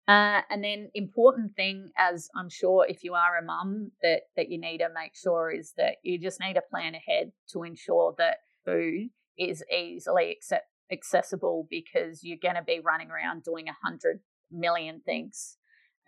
uh, 0.09 0.41
and 0.51 0.65
then 0.65 0.91
important 0.95 1.55
thing 1.55 1.91
as 1.99 2.29
i'm 2.37 2.49
sure 2.49 2.87
if 2.89 3.05
you 3.05 3.15
are 3.15 3.39
a 3.39 3.45
mum 3.45 3.91
that 4.03 4.23
that 4.37 4.51
you 4.51 4.59
need 4.59 4.79
to 4.79 4.89
make 4.95 5.15
sure 5.15 5.51
is 5.51 5.73
that 5.77 5.97
you 6.03 6.19
just 6.19 6.41
need 6.41 6.55
to 6.55 6.63
plan 6.71 6.95
ahead 6.95 7.31
to 7.49 7.63
ensure 7.63 8.15
that 8.19 8.39
food 8.65 9.11
is 9.39 9.65
easily 9.73 10.31
accept, 10.31 10.67
accessible 10.93 11.67
because 11.71 12.23
you're 12.23 12.39
going 12.41 12.57
to 12.57 12.63
be 12.63 12.81
running 12.81 13.11
around 13.11 13.43
doing 13.43 13.69
a 13.69 13.77
hundred 13.85 14.21
million 14.51 15.01
things. 15.05 15.57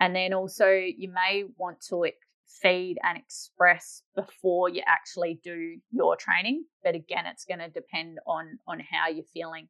And 0.00 0.14
then 0.14 0.34
also, 0.34 0.68
you 0.68 1.10
may 1.12 1.44
want 1.56 1.78
to 1.88 2.06
feed 2.60 2.96
and 3.02 3.16
express 3.16 4.02
before 4.14 4.68
you 4.68 4.82
actually 4.86 5.40
do 5.42 5.78
your 5.90 6.16
training. 6.16 6.64
But 6.82 6.94
again, 6.94 7.24
it's 7.26 7.44
going 7.44 7.60
to 7.60 7.68
depend 7.68 8.18
on, 8.26 8.58
on 8.66 8.80
how 8.80 9.08
you're 9.08 9.24
feeling. 9.32 9.68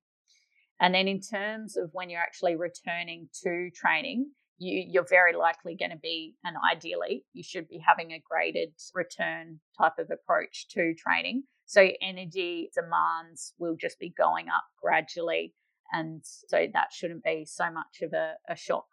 And 0.83 0.95
then, 0.95 1.09
in 1.09 1.21
terms 1.21 1.79
of 1.79 1.89
when 1.93 2.11
you're 2.11 2.21
actually 2.21 2.57
returning 2.57 3.29
to 3.43 3.71
training, 3.75 4.33
you, 4.59 4.85
you're 4.87 5.07
very 5.09 5.35
likely 5.35 5.77
going 5.77 5.93
to 5.93 5.97
be, 5.97 6.35
and 6.45 6.57
ideally, 6.71 7.25
you 7.33 7.43
should 7.43 7.69
be 7.69 7.79
having 7.79 8.11
a 8.11 8.23
graded 8.29 8.75
return 8.95 9.61
type 9.79 9.99
of 9.99 10.11
approach 10.11 10.69
to 10.71 10.95
training 10.95 11.45
so 11.73 11.89
energy 12.03 12.71
demands 12.75 13.55
will 13.59 13.77
just 13.81 13.99
be 13.99 14.11
going 14.11 14.49
up 14.49 14.65
gradually. 14.83 15.55
And 15.91 16.21
so 16.23 16.67
that 16.73 16.93
shouldn't 16.93 17.25
be 17.25 17.47
so 17.47 17.71
much 17.71 18.03
of 18.03 18.13
a, 18.13 18.35
a 18.47 18.55
shock. 18.55 18.85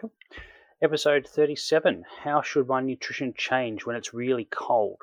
Cool. 0.00 0.12
Episode 0.82 1.28
37 1.28 2.04
How 2.22 2.40
should 2.40 2.68
my 2.68 2.80
nutrition 2.80 3.34
change 3.36 3.84
when 3.84 3.96
it's 3.96 4.14
really 4.14 4.48
cold? 4.50 4.96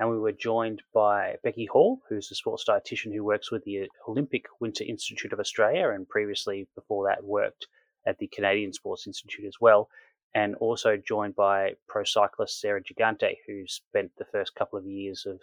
And 0.00 0.08
we 0.08 0.18
were 0.18 0.32
joined 0.32 0.82
by 0.94 1.36
Becky 1.44 1.66
Hall, 1.66 2.00
who's 2.08 2.30
a 2.30 2.34
sports 2.34 2.64
dietitian 2.66 3.12
who 3.12 3.22
works 3.22 3.50
with 3.50 3.64
the 3.64 3.86
Olympic 4.08 4.46
Winter 4.58 4.82
Institute 4.82 5.34
of 5.34 5.38
Australia 5.38 5.90
and 5.90 6.08
previously, 6.08 6.66
before 6.74 7.06
that, 7.06 7.22
worked 7.22 7.66
at 8.06 8.16
the 8.16 8.26
Canadian 8.28 8.72
Sports 8.72 9.06
Institute 9.06 9.44
as 9.44 9.56
well. 9.60 9.90
And 10.34 10.54
also 10.54 10.96
joined 10.96 11.36
by 11.36 11.74
pro 11.86 12.04
cyclist 12.04 12.60
Sarah 12.60 12.82
Gigante, 12.82 13.36
who 13.46 13.66
spent 13.66 14.10
the 14.16 14.24
first 14.24 14.54
couple 14.54 14.78
of 14.78 14.86
years 14.86 15.26
of 15.26 15.38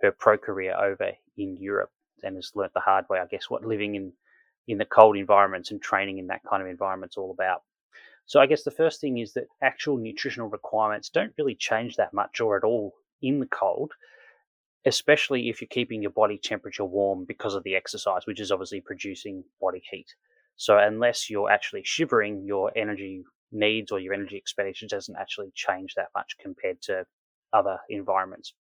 her 0.00 0.10
pro 0.10 0.38
career 0.38 0.74
over 0.74 1.12
in 1.36 1.58
Europe 1.58 1.90
and 2.22 2.36
has 2.36 2.52
learnt 2.54 2.72
the 2.72 2.80
hard 2.80 3.04
way, 3.10 3.18
I 3.18 3.26
guess, 3.26 3.50
what 3.50 3.66
living 3.66 3.94
in 3.94 4.14
in 4.68 4.78
the 4.78 4.86
cold 4.86 5.18
environments 5.18 5.70
and 5.70 5.82
training 5.82 6.16
in 6.16 6.28
that 6.28 6.44
kind 6.48 6.62
of 6.62 6.68
environment 6.68 7.12
is 7.12 7.18
all 7.18 7.30
about. 7.30 7.60
So 8.24 8.40
I 8.40 8.46
guess 8.46 8.62
the 8.62 8.70
first 8.70 9.02
thing 9.02 9.18
is 9.18 9.34
that 9.34 9.48
actual 9.62 9.98
nutritional 9.98 10.48
requirements 10.48 11.10
don't 11.10 11.34
really 11.36 11.54
change 11.54 11.96
that 11.96 12.14
much 12.14 12.40
or 12.40 12.56
at 12.56 12.64
all 12.64 12.94
in 13.22 13.40
the 13.40 13.46
cold, 13.46 13.92
especially 14.86 15.48
if 15.48 15.60
you're 15.60 15.68
keeping 15.68 16.02
your 16.02 16.10
body 16.10 16.38
temperature 16.38 16.84
warm 16.84 17.24
because 17.24 17.54
of 17.54 17.64
the 17.64 17.74
exercise, 17.74 18.26
which 18.26 18.40
is 18.40 18.50
obviously 18.50 18.80
producing 18.80 19.44
body 19.60 19.82
heat. 19.90 20.14
So 20.56 20.78
unless 20.78 21.30
you're 21.30 21.50
actually 21.50 21.82
shivering, 21.84 22.44
your 22.44 22.72
energy 22.76 23.22
needs 23.52 23.92
or 23.92 24.00
your 24.00 24.14
energy 24.14 24.36
expenditure 24.36 24.86
doesn't 24.86 25.16
actually 25.16 25.50
change 25.54 25.94
that 25.94 26.08
much 26.14 26.36
compared 26.40 26.80
to 26.82 27.04
other 27.52 27.78
environments. 27.88 28.54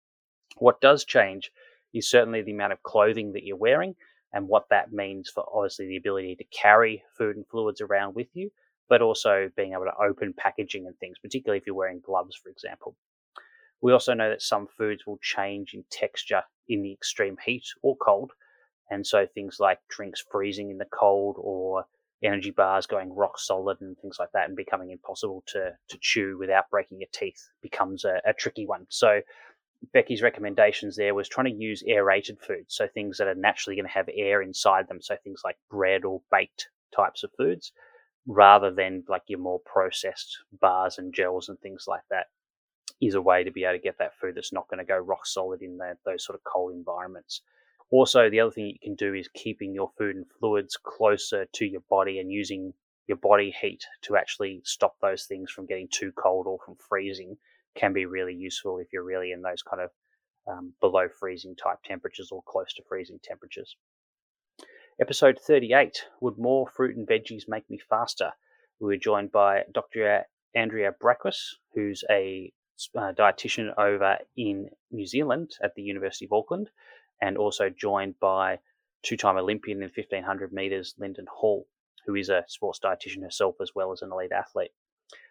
What 0.56 0.80
does 0.80 1.04
change 1.04 1.50
is 1.92 2.08
certainly 2.08 2.42
the 2.42 2.52
amount 2.52 2.72
of 2.72 2.82
clothing 2.82 3.32
that 3.32 3.44
you're 3.44 3.56
wearing 3.56 3.94
and 4.32 4.48
what 4.48 4.68
that 4.70 4.92
means 4.92 5.30
for 5.30 5.44
obviously 5.54 5.86
the 5.86 5.96
ability 5.96 6.36
to 6.36 6.44
carry 6.44 7.02
food 7.16 7.36
and 7.36 7.46
fluids 7.46 7.80
around 7.80 8.14
with 8.14 8.26
you, 8.34 8.50
but 8.88 9.00
also 9.00 9.48
being 9.56 9.72
able 9.72 9.84
to 9.84 10.04
open 10.04 10.34
packaging 10.36 10.86
and 10.86 10.98
things, 10.98 11.16
particularly 11.22 11.58
if 11.58 11.66
you're 11.66 11.76
wearing 11.76 12.02
gloves, 12.04 12.36
for 12.36 12.50
example. 12.50 12.96
We 13.84 13.92
also 13.92 14.14
know 14.14 14.30
that 14.30 14.40
some 14.40 14.66
foods 14.66 15.06
will 15.06 15.18
change 15.20 15.74
in 15.74 15.84
texture 15.90 16.42
in 16.70 16.80
the 16.80 16.90
extreme 16.90 17.36
heat 17.44 17.66
or 17.82 17.94
cold. 17.98 18.32
And 18.90 19.06
so 19.06 19.26
things 19.26 19.58
like 19.60 19.78
drinks 19.90 20.24
freezing 20.32 20.70
in 20.70 20.78
the 20.78 20.86
cold 20.86 21.36
or 21.38 21.84
energy 22.22 22.50
bars 22.50 22.86
going 22.86 23.14
rock 23.14 23.38
solid 23.38 23.82
and 23.82 23.94
things 23.98 24.16
like 24.18 24.32
that 24.32 24.48
and 24.48 24.56
becoming 24.56 24.90
impossible 24.90 25.44
to, 25.48 25.72
to 25.90 25.98
chew 26.00 26.38
without 26.38 26.70
breaking 26.70 27.00
your 27.00 27.10
teeth 27.12 27.50
becomes 27.60 28.06
a, 28.06 28.22
a 28.24 28.32
tricky 28.32 28.64
one. 28.64 28.86
So 28.88 29.20
Becky's 29.92 30.22
recommendations 30.22 30.96
there 30.96 31.14
was 31.14 31.28
trying 31.28 31.52
to 31.52 31.62
use 31.62 31.82
aerated 31.86 32.38
foods, 32.40 32.74
so 32.74 32.88
things 32.88 33.18
that 33.18 33.28
are 33.28 33.34
naturally 33.34 33.76
going 33.76 33.86
to 33.86 33.92
have 33.92 34.08
air 34.14 34.40
inside 34.40 34.88
them, 34.88 35.02
so 35.02 35.14
things 35.22 35.42
like 35.44 35.58
bread 35.70 36.06
or 36.06 36.22
baked 36.32 36.70
types 36.96 37.22
of 37.22 37.32
foods, 37.36 37.72
rather 38.26 38.70
than 38.70 39.04
like 39.10 39.24
your 39.26 39.40
more 39.40 39.60
processed 39.60 40.38
bars 40.58 40.96
and 40.96 41.12
gels 41.12 41.50
and 41.50 41.60
things 41.60 41.84
like 41.86 42.00
that, 42.08 42.28
is 43.00 43.14
a 43.14 43.22
way 43.22 43.44
to 43.44 43.50
be 43.50 43.64
able 43.64 43.74
to 43.74 43.82
get 43.82 43.98
that 43.98 44.18
food 44.18 44.34
that's 44.34 44.52
not 44.52 44.68
going 44.68 44.78
to 44.78 44.84
go 44.84 44.96
rock 44.96 45.26
solid 45.26 45.62
in 45.62 45.76
the, 45.78 45.96
those 46.04 46.24
sort 46.24 46.38
of 46.38 46.44
cold 46.44 46.72
environments. 46.72 47.42
Also, 47.90 48.30
the 48.30 48.40
other 48.40 48.50
thing 48.50 48.66
you 48.66 48.78
can 48.82 48.94
do 48.94 49.14
is 49.14 49.28
keeping 49.34 49.74
your 49.74 49.90
food 49.98 50.16
and 50.16 50.26
fluids 50.40 50.76
closer 50.76 51.46
to 51.52 51.66
your 51.66 51.82
body 51.90 52.18
and 52.18 52.32
using 52.32 52.72
your 53.06 53.18
body 53.18 53.54
heat 53.60 53.84
to 54.02 54.16
actually 54.16 54.62
stop 54.64 54.96
those 55.00 55.24
things 55.26 55.50
from 55.50 55.66
getting 55.66 55.88
too 55.90 56.10
cold 56.12 56.46
or 56.46 56.58
from 56.64 56.76
freezing 56.76 57.36
can 57.74 57.92
be 57.92 58.06
really 58.06 58.34
useful 58.34 58.78
if 58.78 58.92
you're 58.92 59.04
really 59.04 59.32
in 59.32 59.42
those 59.42 59.62
kind 59.62 59.82
of 59.82 59.90
um, 60.46 60.72
below 60.80 61.08
freezing 61.08 61.54
type 61.56 61.78
temperatures 61.84 62.30
or 62.30 62.42
close 62.46 62.72
to 62.74 62.82
freezing 62.88 63.18
temperatures. 63.22 63.76
Episode 65.00 65.38
38 65.38 66.04
Would 66.20 66.38
more 66.38 66.66
fruit 66.68 66.96
and 66.96 67.06
veggies 67.06 67.48
make 67.48 67.68
me 67.68 67.78
faster? 67.78 68.32
We 68.80 68.86
were 68.86 68.96
joined 68.96 69.32
by 69.32 69.64
Dr. 69.72 70.24
Andrea 70.54 70.92
Braakhuis, 70.92 71.56
who's 71.74 72.04
a 72.10 72.52
uh, 72.96 73.12
dietitian 73.12 73.76
over 73.78 74.18
in 74.36 74.70
New 74.90 75.06
Zealand 75.06 75.52
at 75.62 75.74
the 75.74 75.82
University 75.82 76.24
of 76.24 76.32
Auckland, 76.32 76.70
and 77.20 77.38
also 77.38 77.70
joined 77.70 78.18
by 78.20 78.58
two 79.02 79.16
time 79.16 79.36
Olympian 79.36 79.82
in 79.82 79.90
1500 79.94 80.52
metres, 80.52 80.94
Linden 80.98 81.26
Hall, 81.30 81.66
who 82.06 82.14
is 82.14 82.28
a 82.28 82.44
sports 82.48 82.80
dietitian 82.82 83.22
herself 83.22 83.56
as 83.60 83.72
well 83.74 83.92
as 83.92 84.02
an 84.02 84.12
elite 84.12 84.32
athlete. 84.32 84.72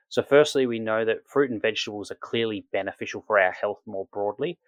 So, 0.09 0.21
firstly, 0.21 0.67
we 0.67 0.79
know 0.79 1.05
that 1.05 1.27
fruit 1.27 1.49
and 1.49 1.61
vegetables 1.61 2.11
are 2.11 2.17
clearly 2.21 2.67
beneficial 2.71 3.23
for 3.25 3.39
our 3.39 3.51
health 3.51 3.81
more 3.85 4.07
broadly, 4.13 4.59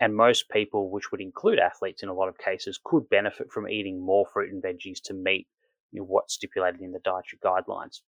and 0.00 0.16
most 0.16 0.48
people, 0.48 0.90
which 0.90 1.12
would 1.12 1.20
include 1.20 1.58
athletes 1.58 2.02
in 2.02 2.08
a 2.08 2.14
lot 2.14 2.28
of 2.28 2.38
cases, 2.38 2.80
could 2.82 3.08
benefit 3.10 3.52
from 3.52 3.68
eating 3.68 4.00
more 4.00 4.26
fruit 4.26 4.50
and 4.50 4.62
veggies 4.62 5.00
to 5.04 5.14
meet 5.14 5.46
you 5.92 6.00
know, 6.00 6.06
what's 6.06 6.34
stipulated 6.34 6.80
in 6.80 6.92
the 6.92 7.00
dietary 7.00 7.38
guidelines. 7.44 8.00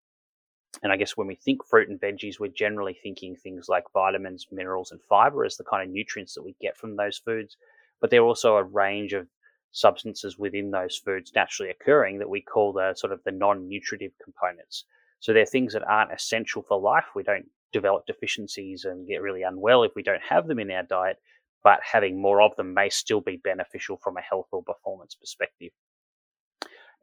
And 0.83 0.91
I 0.91 0.97
guess 0.97 1.17
when 1.17 1.27
we 1.27 1.35
think 1.35 1.65
fruit 1.65 1.89
and 1.89 1.99
veggies, 1.99 2.39
we're 2.39 2.47
generally 2.47 2.97
thinking 3.01 3.35
things 3.35 3.69
like 3.69 3.85
vitamins, 3.93 4.47
minerals, 4.51 4.91
and 4.91 5.01
fiber 5.09 5.45
as 5.45 5.57
the 5.57 5.63
kind 5.63 5.87
of 5.87 5.93
nutrients 5.93 6.33
that 6.35 6.43
we 6.43 6.55
get 6.61 6.77
from 6.77 6.95
those 6.95 7.17
foods. 7.17 7.57
But 8.01 8.09
there 8.09 8.21
are 8.21 8.25
also 8.25 8.57
a 8.57 8.63
range 8.63 9.13
of 9.13 9.27
substances 9.71 10.37
within 10.37 10.71
those 10.71 10.97
foods 10.97 11.31
naturally 11.35 11.69
occurring 11.69 12.19
that 12.19 12.29
we 12.29 12.41
call 12.41 12.73
the 12.73 12.93
sort 12.95 13.11
of 13.11 13.21
the 13.23 13.31
non-nutritive 13.31 14.11
components. 14.23 14.85
So 15.19 15.33
they're 15.33 15.45
things 15.45 15.73
that 15.73 15.87
aren't 15.87 16.13
essential 16.13 16.61
for 16.61 16.79
life. 16.79 17.05
We 17.15 17.23
don't 17.23 17.47
develop 17.73 18.05
deficiencies 18.05 18.85
and 18.85 19.07
get 19.07 19.21
really 19.21 19.43
unwell 19.43 19.83
if 19.83 19.91
we 19.95 20.03
don't 20.03 20.21
have 20.21 20.47
them 20.47 20.59
in 20.59 20.71
our 20.71 20.83
diet, 20.83 21.17
but 21.63 21.79
having 21.83 22.21
more 22.21 22.41
of 22.41 22.55
them 22.55 22.73
may 22.73 22.89
still 22.89 23.21
be 23.21 23.37
beneficial 23.37 23.97
from 23.97 24.17
a 24.17 24.21
health 24.21 24.47
or 24.51 24.63
performance 24.63 25.15
perspective. 25.15 25.71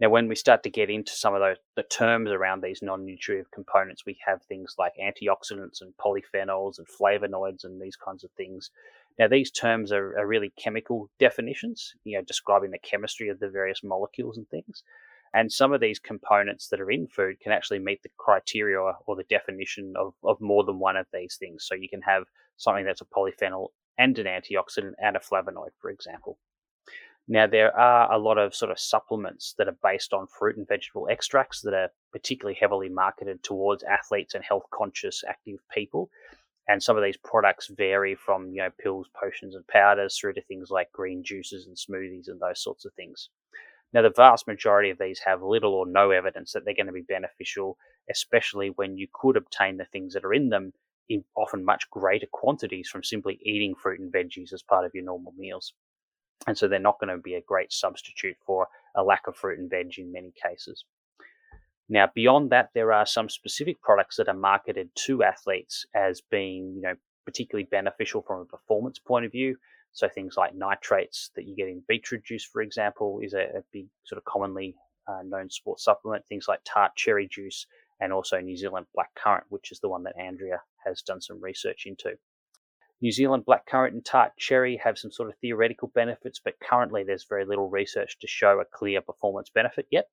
Now, 0.00 0.08
when 0.08 0.28
we 0.28 0.34
start 0.34 0.62
to 0.64 0.70
get 0.70 0.90
into 0.90 1.12
some 1.12 1.34
of 1.34 1.40
those 1.40 1.58
the 1.76 1.84
terms 1.84 2.30
around 2.30 2.62
these 2.62 2.82
non-nutritive 2.82 3.50
components, 3.50 4.04
we 4.04 4.18
have 4.26 4.42
things 4.42 4.74
like 4.78 4.92
antioxidants 5.00 5.80
and 5.80 5.92
polyphenols 5.96 6.78
and 6.78 6.86
flavonoids 6.88 7.64
and 7.64 7.80
these 7.80 7.96
kinds 7.96 8.24
of 8.24 8.30
things. 8.32 8.70
Now, 9.18 9.28
these 9.28 9.50
terms 9.50 9.92
are, 9.92 10.18
are 10.18 10.26
really 10.26 10.52
chemical 10.58 11.10
definitions, 11.18 11.92
you 12.04 12.16
know, 12.16 12.24
describing 12.24 12.70
the 12.70 12.78
chemistry 12.78 13.28
of 13.28 13.38
the 13.38 13.50
various 13.50 13.84
molecules 13.84 14.38
and 14.38 14.48
things. 14.48 14.82
And 15.34 15.50
some 15.50 15.72
of 15.72 15.80
these 15.80 15.98
components 15.98 16.68
that 16.68 16.80
are 16.80 16.90
in 16.90 17.06
food 17.06 17.40
can 17.40 17.52
actually 17.52 17.78
meet 17.78 18.02
the 18.02 18.10
criteria 18.18 18.80
or 18.80 19.16
the 19.16 19.24
definition 19.24 19.94
of, 19.96 20.14
of 20.24 20.40
more 20.40 20.64
than 20.64 20.78
one 20.78 20.96
of 20.96 21.06
these 21.12 21.36
things. 21.38 21.64
So 21.66 21.74
you 21.74 21.88
can 21.88 22.02
have 22.02 22.24
something 22.56 22.84
that's 22.84 23.00
a 23.00 23.06
polyphenol 23.06 23.68
and 23.98 24.18
an 24.18 24.26
antioxidant 24.26 24.92
and 24.98 25.16
a 25.16 25.20
flavonoid, 25.20 25.70
for 25.80 25.90
example. 25.90 26.38
Now, 27.28 27.46
there 27.46 27.76
are 27.78 28.12
a 28.12 28.18
lot 28.18 28.36
of 28.38 28.54
sort 28.54 28.70
of 28.72 28.80
supplements 28.80 29.54
that 29.56 29.68
are 29.68 29.76
based 29.82 30.12
on 30.12 30.26
fruit 30.26 30.56
and 30.56 30.66
vegetable 30.66 31.08
extracts 31.08 31.60
that 31.62 31.74
are 31.74 31.90
particularly 32.12 32.58
heavily 32.60 32.88
marketed 32.88 33.42
towards 33.42 33.84
athletes 33.84 34.34
and 34.34 34.44
health 34.44 34.64
conscious 34.72 35.22
active 35.28 35.60
people. 35.72 36.10
And 36.68 36.82
some 36.82 36.96
of 36.96 37.02
these 37.04 37.16
products 37.16 37.68
vary 37.68 38.14
from, 38.14 38.50
you 38.50 38.62
know, 38.62 38.70
pills, 38.78 39.08
potions, 39.18 39.54
and 39.54 39.66
powders 39.66 40.18
through 40.18 40.34
to 40.34 40.42
things 40.42 40.70
like 40.70 40.92
green 40.92 41.22
juices 41.24 41.66
and 41.66 41.76
smoothies 41.76 42.28
and 42.28 42.40
those 42.40 42.62
sorts 42.62 42.84
of 42.84 42.92
things. 42.94 43.30
Now, 43.92 44.02
the 44.02 44.10
vast 44.10 44.46
majority 44.46 44.90
of 44.90 44.98
these 44.98 45.20
have 45.20 45.42
little 45.42 45.74
or 45.74 45.86
no 45.86 46.10
evidence 46.10 46.52
that 46.52 46.64
they're 46.64 46.74
going 46.74 46.86
to 46.86 46.92
be 46.92 47.02
beneficial, 47.02 47.76
especially 48.10 48.70
when 48.70 48.96
you 48.96 49.06
could 49.12 49.36
obtain 49.36 49.76
the 49.76 49.84
things 49.84 50.14
that 50.14 50.24
are 50.24 50.34
in 50.34 50.48
them 50.48 50.72
in 51.08 51.24
often 51.36 51.64
much 51.64 51.90
greater 51.90 52.26
quantities 52.32 52.88
from 52.88 53.04
simply 53.04 53.38
eating 53.42 53.74
fruit 53.74 54.00
and 54.00 54.12
veggies 54.12 54.52
as 54.52 54.62
part 54.62 54.86
of 54.86 54.94
your 54.94 55.04
normal 55.04 55.32
meals. 55.36 55.74
And 56.46 56.58
so 56.58 56.66
they're 56.66 56.78
not 56.78 56.98
going 56.98 57.14
to 57.14 57.22
be 57.22 57.34
a 57.34 57.40
great 57.40 57.72
substitute 57.72 58.36
for 58.44 58.66
a 58.96 59.02
lack 59.02 59.26
of 59.28 59.36
fruit 59.36 59.58
and 59.58 59.70
veg 59.70 59.98
in 59.98 60.12
many 60.12 60.32
cases. 60.32 60.84
Now, 61.88 62.08
beyond 62.14 62.50
that, 62.50 62.70
there 62.74 62.92
are 62.92 63.06
some 63.06 63.28
specific 63.28 63.80
products 63.82 64.16
that 64.16 64.28
are 64.28 64.34
marketed 64.34 64.90
to 65.06 65.22
athletes 65.22 65.84
as 65.94 66.20
being, 66.20 66.72
you 66.74 66.82
know, 66.82 66.94
particularly 67.24 67.68
beneficial 67.70 68.22
from 68.22 68.40
a 68.40 68.44
performance 68.44 68.98
point 68.98 69.24
of 69.24 69.32
view. 69.32 69.56
So 69.92 70.08
things 70.08 70.36
like 70.36 70.54
nitrates 70.54 71.30
that 71.36 71.46
you 71.46 71.54
get 71.54 71.68
in 71.68 71.82
beetroot 71.86 72.24
juice, 72.24 72.44
for 72.44 72.62
example, 72.62 73.20
is 73.22 73.34
a, 73.34 73.42
a 73.42 73.62
big 73.72 73.86
sort 74.04 74.18
of 74.18 74.24
commonly 74.24 74.74
uh, 75.06 75.22
known 75.24 75.50
sports 75.50 75.84
supplement. 75.84 76.24
Things 76.26 76.46
like 76.48 76.60
tart 76.64 76.92
cherry 76.96 77.28
juice 77.28 77.66
and 78.00 78.12
also 78.12 78.40
New 78.40 78.56
Zealand 78.56 78.86
black 78.94 79.10
currant, 79.14 79.44
which 79.50 79.70
is 79.70 79.80
the 79.80 79.88
one 79.88 80.02
that 80.04 80.18
Andrea 80.18 80.62
has 80.84 81.02
done 81.02 81.20
some 81.20 81.40
research 81.42 81.84
into. 81.86 82.16
New 83.02 83.10
Zealand 83.10 83.44
blackcurrant 83.44 83.88
and 83.88 84.04
tart 84.04 84.30
cherry 84.38 84.76
have 84.76 84.96
some 84.96 85.10
sort 85.10 85.28
of 85.28 85.34
theoretical 85.40 85.90
benefits, 85.92 86.40
but 86.42 86.54
currently 86.60 87.02
there's 87.02 87.26
very 87.28 87.44
little 87.44 87.68
research 87.68 88.16
to 88.20 88.28
show 88.28 88.60
a 88.60 88.64
clear 88.64 89.00
performance 89.00 89.50
benefit 89.50 89.86
yet. 89.90 90.06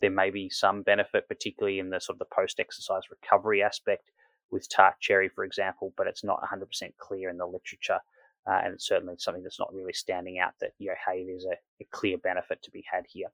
There 0.00 0.10
may 0.10 0.30
be 0.30 0.50
some 0.50 0.82
benefit, 0.82 1.28
particularly 1.28 1.78
in 1.78 1.90
the 1.90 2.00
sort 2.00 2.16
of 2.16 2.18
the 2.18 2.34
post 2.34 2.58
exercise 2.58 3.02
recovery 3.08 3.62
aspect 3.62 4.10
with 4.50 4.68
tart 4.68 4.94
cherry, 4.98 5.28
for 5.28 5.44
example, 5.44 5.92
but 5.96 6.08
it's 6.08 6.24
not 6.24 6.40
100% 6.42 6.66
clear 6.98 7.30
in 7.30 7.38
the 7.38 7.46
literature. 7.46 8.00
Uh, 8.48 8.60
and 8.64 8.74
it's 8.74 8.86
certainly 8.86 9.14
something 9.18 9.44
that's 9.44 9.60
not 9.60 9.72
really 9.72 9.92
standing 9.92 10.40
out 10.40 10.54
that, 10.60 10.72
you 10.78 10.88
know, 10.88 10.94
hey, 11.06 11.24
there's 11.24 11.44
a, 11.44 11.56
a 11.80 11.86
clear 11.92 12.18
benefit 12.18 12.60
to 12.62 12.70
be 12.72 12.84
had 12.90 13.04
here. 13.08 13.28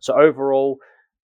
So 0.00 0.18
overall, 0.18 0.78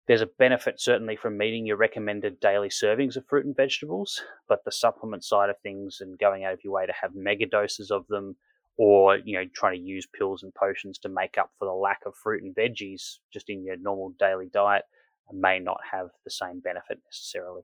there's 0.08 0.20
a 0.20 0.28
benefit 0.38 0.80
certainly 0.80 1.16
from 1.16 1.38
meeting 1.38 1.66
your 1.66 1.76
recommended 1.76 2.40
daily 2.40 2.68
servings 2.68 3.16
of 3.16 3.26
fruit 3.26 3.46
and 3.46 3.56
vegetables, 3.56 4.20
but 4.48 4.64
the 4.64 4.72
supplement 4.72 5.24
side 5.24 5.50
of 5.50 5.56
things 5.62 5.98
and 6.00 6.18
going 6.18 6.44
out 6.44 6.52
of 6.52 6.60
your 6.64 6.72
way 6.72 6.86
to 6.86 6.92
have 7.00 7.14
mega 7.14 7.46
doses 7.46 7.90
of 7.90 8.06
them 8.08 8.36
or 8.78 9.18
you 9.18 9.38
know 9.38 9.44
trying 9.54 9.78
to 9.78 9.84
use 9.84 10.06
pills 10.18 10.42
and 10.42 10.54
potions 10.54 10.98
to 10.98 11.08
make 11.08 11.36
up 11.38 11.50
for 11.58 11.66
the 11.66 11.74
lack 11.74 12.00
of 12.06 12.14
fruit 12.22 12.42
and 12.42 12.54
veggies 12.56 13.18
just 13.32 13.50
in 13.50 13.64
your 13.64 13.76
normal 13.76 14.14
daily 14.18 14.48
diet 14.52 14.84
may 15.32 15.58
not 15.58 15.78
have 15.90 16.08
the 16.24 16.30
same 16.30 16.60
benefit 16.60 16.98
necessarily. 17.06 17.62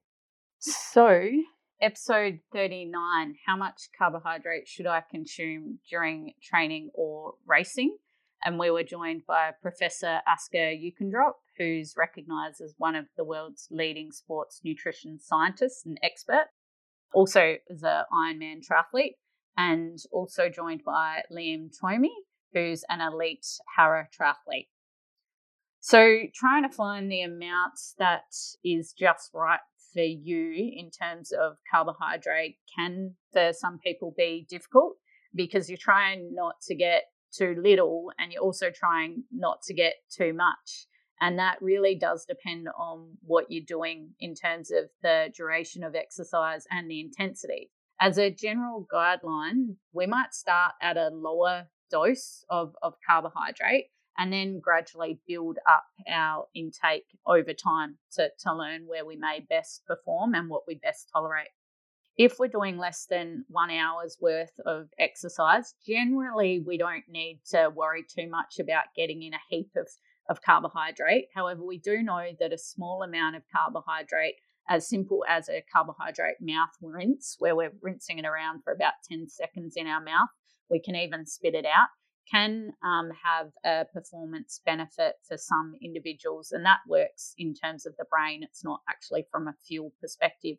So, 0.59 1.29
episode 1.81 2.41
39 2.53 3.37
how 3.47 3.57
much 3.57 3.89
carbohydrate 3.97 4.67
should 4.67 4.87
I 4.87 5.03
consume 5.11 5.79
during 5.89 6.35
training 6.43 6.91
or 6.95 7.35
racing? 7.47 7.97
And 8.45 8.59
we 8.59 8.71
were 8.71 8.85
joined 8.85 9.23
by 9.27 9.51
Professor 9.61 10.21
Asker 10.27 10.73
Jeukendrup, 10.75 11.35
who's 11.57 11.95
recognised 11.97 12.61
as 12.61 12.75
one 12.79 12.95
of 12.95 13.07
the 13.17 13.25
world's 13.25 13.69
leading 13.71 14.13
sports 14.13 14.61
nutrition 14.65 15.19
scientists 15.19 15.85
and 15.85 15.99
expert. 16.03 16.47
Also 17.13 17.57
as 17.71 17.83
an 17.83 18.05
Ironman 18.13 18.61
triathlete, 18.65 19.15
and 19.57 19.99
also 20.13 20.49
joined 20.49 20.85
by 20.85 21.23
Liam 21.33 21.69
Twomey, 21.77 22.15
who's 22.55 22.85
an 22.89 23.01
elite 23.01 23.47
para 23.75 24.09
triathlete. 24.17 24.69
So, 25.81 26.23
trying 26.35 26.69
to 26.69 26.75
find 26.75 27.11
the 27.11 27.23
amount 27.23 27.79
that 27.99 28.35
is 28.65 28.93
just 28.93 29.31
right 29.33 29.61
for 29.95 30.03
you 30.03 30.53
in 30.77 30.91
terms 30.91 31.33
of 31.33 31.57
carbohydrate 31.71 32.59
can, 32.77 33.15
for 33.33 33.53
some 33.53 33.79
people, 33.79 34.13
be 34.17 34.47
difficult 34.49 34.97
because 35.35 35.69
you're 35.69 35.79
trying 35.79 36.35
not 36.35 36.55
to 36.67 36.75
get 36.75 37.05
too 37.33 37.57
little 37.63 38.11
and 38.19 38.33
you're 38.33 38.43
also 38.43 38.71
trying 38.71 39.25
not 39.33 39.63
to 39.63 39.75
get 39.75 39.95
too 40.11 40.33
much. 40.33 40.87
And 41.21 41.39
that 41.39 41.61
really 41.61 41.97
does 41.97 42.25
depend 42.25 42.69
on 42.79 43.17
what 43.23 43.47
you're 43.49 43.65
doing 43.67 44.11
in 44.21 44.35
terms 44.35 44.71
of 44.71 44.85
the 45.03 45.33
duration 45.37 45.83
of 45.83 45.95
exercise 45.95 46.65
and 46.71 46.91
the 46.91 47.01
intensity. 47.01 47.71
As 48.01 48.19
a 48.19 48.31
general 48.31 48.87
guideline, 48.93 49.75
we 49.93 50.07
might 50.07 50.33
start 50.33 50.75
at 50.81 50.97
a 50.97 51.09
lower 51.09 51.67
dose 51.91 52.45
of, 52.49 52.75
of 52.83 52.95
carbohydrate 53.05 53.87
and 54.17 54.33
then 54.33 54.61
gradually 54.61 55.21
build 55.27 55.59
up 55.69 55.85
our 56.09 56.47
intake 56.55 57.07
over 57.27 57.53
time 57.53 57.97
to, 58.13 58.29
to 58.41 58.55
learn 58.55 58.87
where 58.87 59.05
we 59.05 59.17
may 59.17 59.45
best 59.49 59.85
perform 59.87 60.35
and 60.35 60.49
what 60.49 60.63
we 60.67 60.75
best 60.77 61.09
tolerate. 61.13 61.49
If 62.19 62.41
we're 62.41 62.49
doing 62.49 62.79
less 62.79 63.07
than 63.09 63.45
one 63.49 63.71
hour's 63.71 64.19
worth 64.21 64.51
of 64.67 64.89
exercise, 64.99 65.75
generally 65.87 66.59
we 66.59 66.77
don't 66.77 67.05
need 67.09 67.43
to 67.51 67.71
worry 67.73 68.05
too 68.05 68.29
much 68.29 68.59
about 68.59 68.87
getting 68.97 69.23
in 69.23 69.35
a 69.35 69.41
heap 69.49 69.71
of, 69.77 69.89
of 70.29 70.43
carbohydrate. 70.43 71.27
However, 71.33 71.65
we 71.65 71.79
do 71.79 72.03
know 72.03 72.31
that 72.41 72.53
a 72.53 72.59
small 72.59 73.05
amount 73.05 73.37
of 73.37 73.43
carbohydrate, 73.55 74.35
as 74.69 74.89
simple 74.89 75.25
as 75.29 75.49
a 75.49 75.65
carbohydrate 75.73 76.39
mouth 76.41 76.75
rinse, 76.83 77.37
where 77.39 77.55
we're 77.55 77.73
rinsing 77.81 78.19
it 78.19 78.27
around 78.27 78.65
for 78.65 78.73
about 78.73 78.95
10 79.09 79.29
seconds 79.29 79.75
in 79.77 79.87
our 79.87 80.03
mouth, 80.03 80.31
we 80.69 80.81
can 80.81 80.97
even 80.97 81.25
spit 81.25 81.55
it 81.55 81.67
out, 81.67 81.87
can 82.29 82.73
um, 82.83 83.11
have 83.23 83.53
a 83.65 83.85
performance 83.95 84.61
benefit 84.67 85.15
for 85.23 85.37
some 85.37 85.75
individuals. 85.81 86.51
And 86.51 86.67
that 86.67 86.81
works 86.89 87.33
in 87.39 87.55
terms 87.55 87.87
of 87.87 87.95
the 87.97 88.07
brain, 88.11 88.43
it's 88.43 88.65
not 88.65 88.81
actually 88.89 89.25
from 89.31 89.47
a 89.47 89.55
fuel 89.69 89.93
perspective 90.01 90.57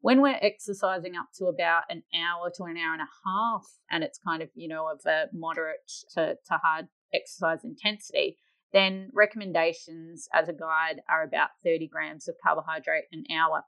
when 0.00 0.22
we're 0.22 0.38
exercising 0.40 1.16
up 1.16 1.28
to 1.36 1.46
about 1.46 1.82
an 1.90 2.02
hour 2.14 2.50
to 2.56 2.64
an 2.64 2.76
hour 2.76 2.92
and 2.92 3.02
a 3.02 3.28
half, 3.28 3.66
and 3.90 4.02
it's 4.02 4.18
kind 4.18 4.42
of, 4.42 4.48
you 4.54 4.68
know, 4.68 4.88
of 4.88 5.00
a 5.06 5.26
moderate 5.32 5.90
to, 6.14 6.36
to 6.46 6.54
hard 6.62 6.88
exercise 7.12 7.64
intensity, 7.64 8.38
then 8.72 9.10
recommendations 9.12 10.28
as 10.32 10.48
a 10.48 10.52
guide 10.52 11.02
are 11.08 11.24
about 11.24 11.50
30 11.64 11.88
grams 11.88 12.28
of 12.28 12.36
carbohydrate 12.42 13.04
an 13.12 13.24
hour. 13.34 13.64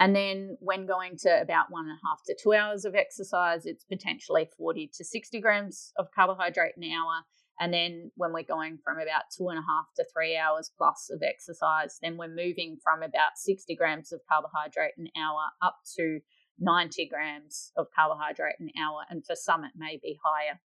And 0.00 0.14
then 0.14 0.56
when 0.60 0.86
going 0.86 1.16
to 1.22 1.40
about 1.40 1.66
one 1.70 1.86
and 1.86 1.98
a 1.98 2.06
half 2.06 2.22
to 2.26 2.36
two 2.40 2.52
hours 2.52 2.84
of 2.84 2.94
exercise, 2.94 3.66
it's 3.66 3.84
potentially 3.84 4.48
40 4.56 4.90
to 4.94 5.04
60 5.04 5.40
grams 5.40 5.92
of 5.98 6.06
carbohydrate 6.14 6.76
an 6.76 6.84
hour. 6.84 7.24
And 7.60 7.72
then 7.72 8.10
when 8.16 8.32
we're 8.32 8.42
going 8.42 8.78
from 8.84 8.98
about 8.98 9.24
two 9.36 9.48
and 9.48 9.58
a 9.58 9.62
half 9.62 9.86
to 9.96 10.04
three 10.12 10.36
hours 10.36 10.70
plus 10.76 11.10
of 11.12 11.22
exercise, 11.22 11.98
then 12.02 12.16
we're 12.16 12.28
moving 12.28 12.76
from 12.82 13.02
about 13.02 13.36
60 13.36 13.74
grams 13.76 14.12
of 14.12 14.20
carbohydrate 14.28 14.94
an 14.96 15.08
hour 15.16 15.50
up 15.60 15.76
to 15.96 16.20
90 16.60 17.08
grams 17.08 17.72
of 17.76 17.86
carbohydrate 17.94 18.60
an 18.60 18.70
hour. 18.80 19.02
And 19.10 19.24
for 19.26 19.34
some, 19.34 19.64
it 19.64 19.72
may 19.76 19.98
be 20.00 20.18
higher. 20.24 20.60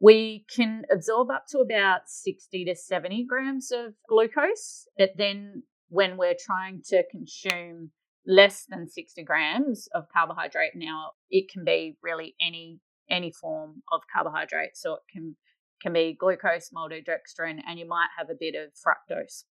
We 0.00 0.44
can 0.54 0.84
absorb 0.92 1.30
up 1.30 1.44
to 1.50 1.58
about 1.58 2.02
60 2.06 2.64
to 2.66 2.74
70 2.74 3.24
grams 3.26 3.70
of 3.70 3.94
glucose, 4.08 4.86
but 4.98 5.12
then 5.16 5.62
when 5.88 6.16
we're 6.16 6.36
trying 6.38 6.82
to 6.88 7.02
consume 7.10 7.92
less 8.26 8.66
than 8.68 8.88
60 8.88 9.22
grams 9.24 9.88
of 9.94 10.04
carbohydrate 10.12 10.74
an 10.74 10.82
hour, 10.82 11.10
it 11.30 11.50
can 11.50 11.64
be 11.64 11.96
really 12.02 12.34
any 12.40 12.80
any 13.08 13.30
form 13.30 13.82
of 13.92 14.00
carbohydrate. 14.12 14.76
So 14.76 14.94
it 14.94 15.02
can 15.12 15.36
can 15.82 15.92
be 15.92 16.16
glucose, 16.18 16.70
maltodextrin, 16.70 17.60
and 17.66 17.78
you 17.78 17.86
might 17.86 18.08
have 18.18 18.30
a 18.30 18.36
bit 18.38 18.54
of 18.54 18.72
fructose. 18.74 19.44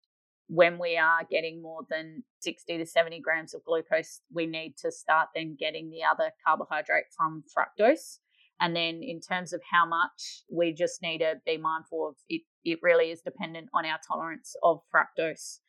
When 0.47 0.77
we 0.77 0.97
are 0.97 1.21
getting 1.29 1.61
more 1.61 1.81
than 1.89 2.23
60 2.41 2.77
to 2.77 2.85
70 2.85 3.21
grams 3.21 3.53
of 3.53 3.63
glucose, 3.63 4.21
we 4.33 4.45
need 4.45 4.75
to 4.79 4.91
start 4.91 5.29
then 5.33 5.55
getting 5.59 5.89
the 5.89 6.03
other 6.03 6.31
carbohydrate 6.45 7.05
from 7.15 7.43
fructose. 7.55 8.19
And 8.59 8.75
then 8.75 9.01
in 9.01 9.19
terms 9.19 9.51
of 9.51 9.61
how 9.71 9.85
much, 9.85 10.43
we 10.51 10.73
just 10.73 11.01
need 11.01 11.19
to 11.19 11.35
be 11.45 11.57
mindful 11.57 12.09
of 12.09 12.15
it. 12.29 12.41
It 12.63 12.79
really 12.81 13.11
is 13.11 13.21
dependent 13.21 13.69
on 13.73 13.85
our 13.85 13.99
tolerance 14.07 14.55
of 14.63 14.81
fructose. 14.93 15.59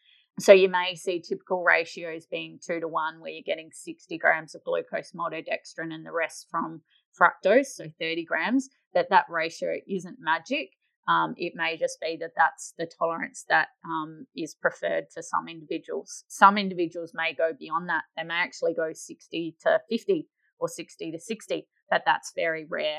So 0.40 0.52
you 0.52 0.68
may 0.68 0.94
see 0.96 1.20
typical 1.20 1.62
ratios 1.62 2.26
being 2.26 2.58
two 2.64 2.80
to 2.80 2.88
one, 2.88 3.20
where 3.20 3.30
you're 3.30 3.42
getting 3.46 3.70
60 3.72 4.18
grams 4.18 4.54
of 4.54 4.64
glucose 4.64 5.12
maltodextrin 5.12 5.92
and 5.92 6.04
the 6.04 6.12
rest 6.12 6.48
from 6.50 6.82
fructose, 7.20 7.66
so 7.66 7.86
30 8.00 8.24
grams. 8.24 8.68
That 8.94 9.10
that 9.10 9.26
ratio 9.28 9.74
isn't 9.88 10.18
magic. 10.20 10.70
Um, 11.08 11.34
it 11.36 11.52
may 11.54 11.76
just 11.76 11.98
be 12.00 12.16
that 12.20 12.30
that's 12.36 12.72
the 12.78 12.88
tolerance 12.98 13.44
that 13.48 13.68
um, 13.84 14.26
is 14.36 14.54
preferred 14.54 15.04
for 15.12 15.20
some 15.20 15.48
individuals. 15.48 16.24
Some 16.28 16.56
individuals 16.56 17.12
may 17.12 17.34
go 17.34 17.52
beyond 17.58 17.88
that. 17.88 18.04
They 18.16 18.22
may 18.22 18.34
actually 18.34 18.72
go 18.72 18.92
60 18.94 19.56
to 19.64 19.80
50 19.90 20.28
or 20.60 20.68
60 20.68 21.12
to 21.12 21.18
60 21.18 21.66
but 21.90 22.02
that's 22.04 22.32
very 22.34 22.66
rare. 22.68 22.98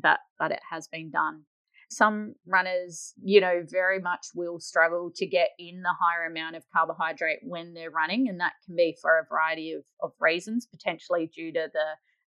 But 0.00 0.20
but 0.38 0.50
it 0.50 0.60
has 0.70 0.88
been 0.88 1.10
done. 1.10 1.44
Some 1.90 2.34
runners, 2.46 3.14
you 3.22 3.40
know, 3.40 3.62
very 3.66 4.00
much 4.00 4.26
will 4.34 4.58
struggle 4.58 5.12
to 5.14 5.26
get 5.26 5.50
in 5.58 5.82
the 5.82 5.94
higher 6.00 6.26
amount 6.26 6.56
of 6.56 6.64
carbohydrate 6.74 7.40
when 7.42 7.74
they're 7.74 7.90
running, 7.90 8.28
and 8.28 8.40
that 8.40 8.54
can 8.66 8.74
be 8.74 8.96
for 9.00 9.18
a 9.18 9.26
variety 9.26 9.72
of, 9.72 9.84
of 10.02 10.12
reasons, 10.18 10.66
potentially 10.66 11.30
due 11.32 11.52
to 11.52 11.68
the 11.72 11.86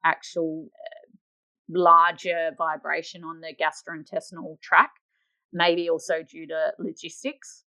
actual 0.03 0.69
larger 1.71 2.51
vibration 2.57 3.23
on 3.23 3.41
the 3.41 3.53
gastrointestinal 3.55 4.59
tract, 4.61 4.99
maybe 5.53 5.89
also 5.89 6.23
due 6.23 6.47
to 6.47 6.73
logistics. 6.79 7.63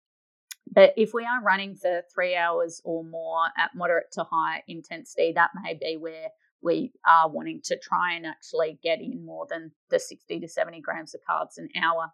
But 0.71 0.93
if 0.95 1.13
we 1.13 1.23
are 1.25 1.43
running 1.43 1.75
for 1.75 2.03
three 2.13 2.35
hours 2.35 2.81
or 2.83 3.03
more 3.03 3.45
at 3.57 3.71
moderate 3.75 4.11
to 4.13 4.23
high 4.23 4.63
intensity, 4.67 5.33
that 5.35 5.51
may 5.61 5.73
be 5.73 5.97
where 5.97 6.29
we 6.61 6.93
are 7.05 7.29
wanting 7.29 7.61
to 7.65 7.77
try 7.77 8.13
and 8.15 8.25
actually 8.25 8.79
get 8.81 8.99
in 9.01 9.25
more 9.25 9.45
than 9.49 9.71
the 9.89 9.99
60 9.99 10.39
to 10.39 10.47
70 10.47 10.81
grams 10.81 11.13
of 11.13 11.21
carbs 11.29 11.57
an 11.57 11.67
hour. 11.81 12.11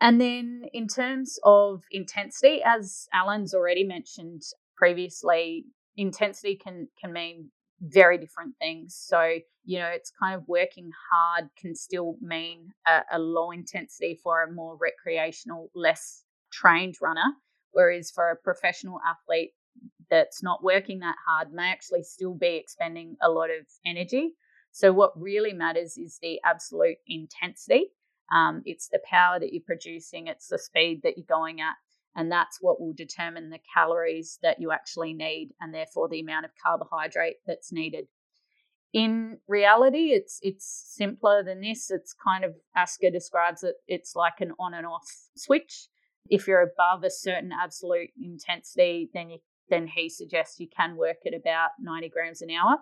And 0.00 0.18
then 0.18 0.64
in 0.72 0.88
terms 0.88 1.38
of 1.44 1.82
intensity, 1.90 2.62
as 2.64 3.06
Alan's 3.12 3.52
already 3.52 3.84
mentioned 3.84 4.42
previously, 4.76 5.66
intensity 5.96 6.56
can 6.56 6.88
can 6.98 7.12
mean 7.12 7.50
very 7.80 8.18
different 8.18 8.54
things. 8.58 8.94
So, 8.94 9.38
you 9.64 9.78
know, 9.78 9.88
it's 9.88 10.12
kind 10.20 10.34
of 10.34 10.46
working 10.46 10.90
hard 11.12 11.50
can 11.56 11.74
still 11.74 12.16
mean 12.20 12.72
a, 12.86 13.00
a 13.12 13.18
low 13.18 13.50
intensity 13.50 14.18
for 14.22 14.42
a 14.42 14.52
more 14.52 14.76
recreational, 14.76 15.70
less 15.74 16.24
trained 16.52 16.96
runner. 17.00 17.34
Whereas 17.72 18.10
for 18.10 18.30
a 18.30 18.36
professional 18.36 19.00
athlete, 19.08 19.52
that's 20.10 20.42
not 20.42 20.62
working 20.64 20.98
that 21.00 21.14
hard 21.26 21.52
may 21.52 21.70
actually 21.70 22.02
still 22.02 22.34
be 22.34 22.56
expending 22.56 23.16
a 23.22 23.30
lot 23.30 23.50
of 23.50 23.66
energy. 23.86 24.32
So, 24.72 24.92
what 24.92 25.12
really 25.20 25.52
matters 25.52 25.96
is 25.96 26.18
the 26.20 26.40
absolute 26.44 26.96
intensity. 27.06 27.86
Um, 28.32 28.62
it's 28.64 28.88
the 28.88 29.00
power 29.08 29.40
that 29.40 29.52
you're 29.52 29.62
producing, 29.64 30.26
it's 30.26 30.48
the 30.48 30.58
speed 30.58 31.00
that 31.02 31.16
you're 31.16 31.26
going 31.28 31.60
at. 31.60 31.74
And 32.14 32.30
that's 32.30 32.58
what 32.60 32.80
will 32.80 32.92
determine 32.92 33.50
the 33.50 33.60
calories 33.74 34.38
that 34.42 34.60
you 34.60 34.72
actually 34.72 35.12
need 35.12 35.50
and 35.60 35.72
therefore 35.72 36.08
the 36.08 36.20
amount 36.20 36.44
of 36.44 36.50
carbohydrate 36.62 37.36
that's 37.46 37.72
needed. 37.72 38.06
In 38.92 39.38
reality, 39.46 40.10
it's 40.10 40.40
it's 40.42 40.66
simpler 40.96 41.44
than 41.44 41.60
this. 41.60 41.90
It's 41.90 42.12
kind 42.12 42.44
of 42.44 42.56
Asker 42.74 43.10
describes 43.10 43.62
it, 43.62 43.76
it's 43.86 44.16
like 44.16 44.40
an 44.40 44.52
on 44.58 44.74
and 44.74 44.86
off 44.86 45.06
switch. 45.36 45.86
If 46.28 46.48
you're 46.48 46.62
above 46.62 47.04
a 47.04 47.10
certain 47.10 47.52
absolute 47.52 48.10
intensity, 48.20 49.08
then 49.14 49.30
you 49.30 49.38
then 49.68 49.86
he 49.86 50.08
suggests 50.08 50.58
you 50.58 50.68
can 50.68 50.96
work 50.96 51.18
at 51.24 51.34
about 51.34 51.70
90 51.80 52.08
grams 52.08 52.42
an 52.42 52.50
hour. 52.50 52.78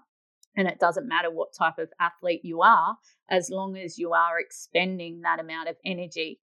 And 0.57 0.67
it 0.67 0.81
doesn't 0.81 1.07
matter 1.07 1.31
what 1.31 1.55
type 1.57 1.79
of 1.79 1.91
athlete 2.01 2.41
you 2.43 2.63
are, 2.63 2.97
as 3.29 3.51
long 3.51 3.77
as 3.77 3.99
you 3.99 4.13
are 4.13 4.41
expending 4.41 5.21
that 5.21 5.39
amount 5.39 5.69
of 5.69 5.77
energy. 5.85 6.41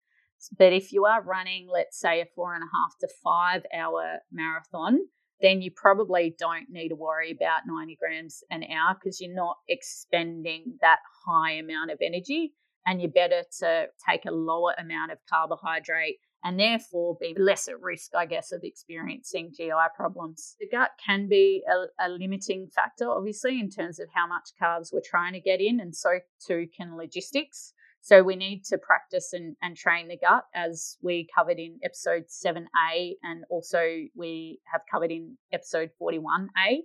But 0.57 0.73
if 0.73 0.93
you 0.93 1.05
are 1.05 1.23
running, 1.23 1.69
let's 1.73 1.99
say, 1.99 2.21
a 2.21 2.27
four 2.35 2.55
and 2.55 2.63
a 2.63 2.67
half 2.67 2.99
to 3.01 3.09
five 3.23 3.63
hour 3.75 4.19
marathon, 4.33 5.01
then 5.41 5.63
you 5.63 5.71
probably 5.75 6.35
don't 6.39 6.71
need 6.71 6.91
to 6.91 6.97
worry 6.97 7.31
about 7.31 7.63
90 7.67 7.97
grams 8.01 8.43
an 8.51 8.65
hour 8.65 8.95
because 8.95 9.21
you're 9.21 9.35
not 9.35 9.57
expending 9.69 10.79
that 10.81 10.99
high 11.27 11.53
amount 11.53 11.91
of 11.91 11.99
energy. 12.03 12.55
And 12.87 13.01
you're 13.01 13.11
better 13.11 13.45
to 13.61 13.87
take 14.09 14.25
a 14.25 14.31
lower 14.31 14.75
amount 14.79 15.13
of 15.13 15.19
carbohydrate 15.29 16.17
and 16.43 16.59
therefore 16.59 17.17
be 17.21 17.35
less 17.39 17.69
at 17.69 17.81
risk, 17.81 18.15
I 18.17 18.27
guess, 18.27 18.53
of 18.53 18.61
experiencing 18.63 19.53
GI 19.55 19.71
problems. 19.95 20.57
The 20.59 20.69
gut 20.69 20.93
can 21.05 21.29
be 21.29 21.63
a, 21.69 22.07
a, 22.07 22.09
limiting 22.09 22.69
factor, 22.75 23.11
obviously, 23.11 23.61
in 23.61 23.69
terms 23.69 24.01
of 24.01 24.09
how 24.15 24.27
much 24.27 24.51
carbs 24.61 24.93
we're 24.93 25.03
trying 25.05 25.35
to 25.35 25.41
get 25.41 25.61
in, 25.61 25.81
and 25.81 25.95
so 25.95 26.21
too 26.47 26.69
can 26.75 26.97
logistics. 26.97 27.75
So 28.03 28.23
we 28.23 28.37
need 28.37 28.65
to 28.67 28.79
practice 28.79 29.33
and, 29.33 29.57
and 29.61 29.77
train 29.77 30.09
the 30.09 30.17
gut 30.17 30.45
as 30.55 30.97
we 31.03 31.29
covered 31.35 31.59
in 31.59 31.79
episode 31.85 32.25
7A, 32.29 33.13
and 33.23 33.45
also 33.51 33.81
we 34.17 34.61
have 34.73 34.83
covered 34.91 35.11
in 35.11 35.37
episode 35.53 35.91
41A. 36.01 36.79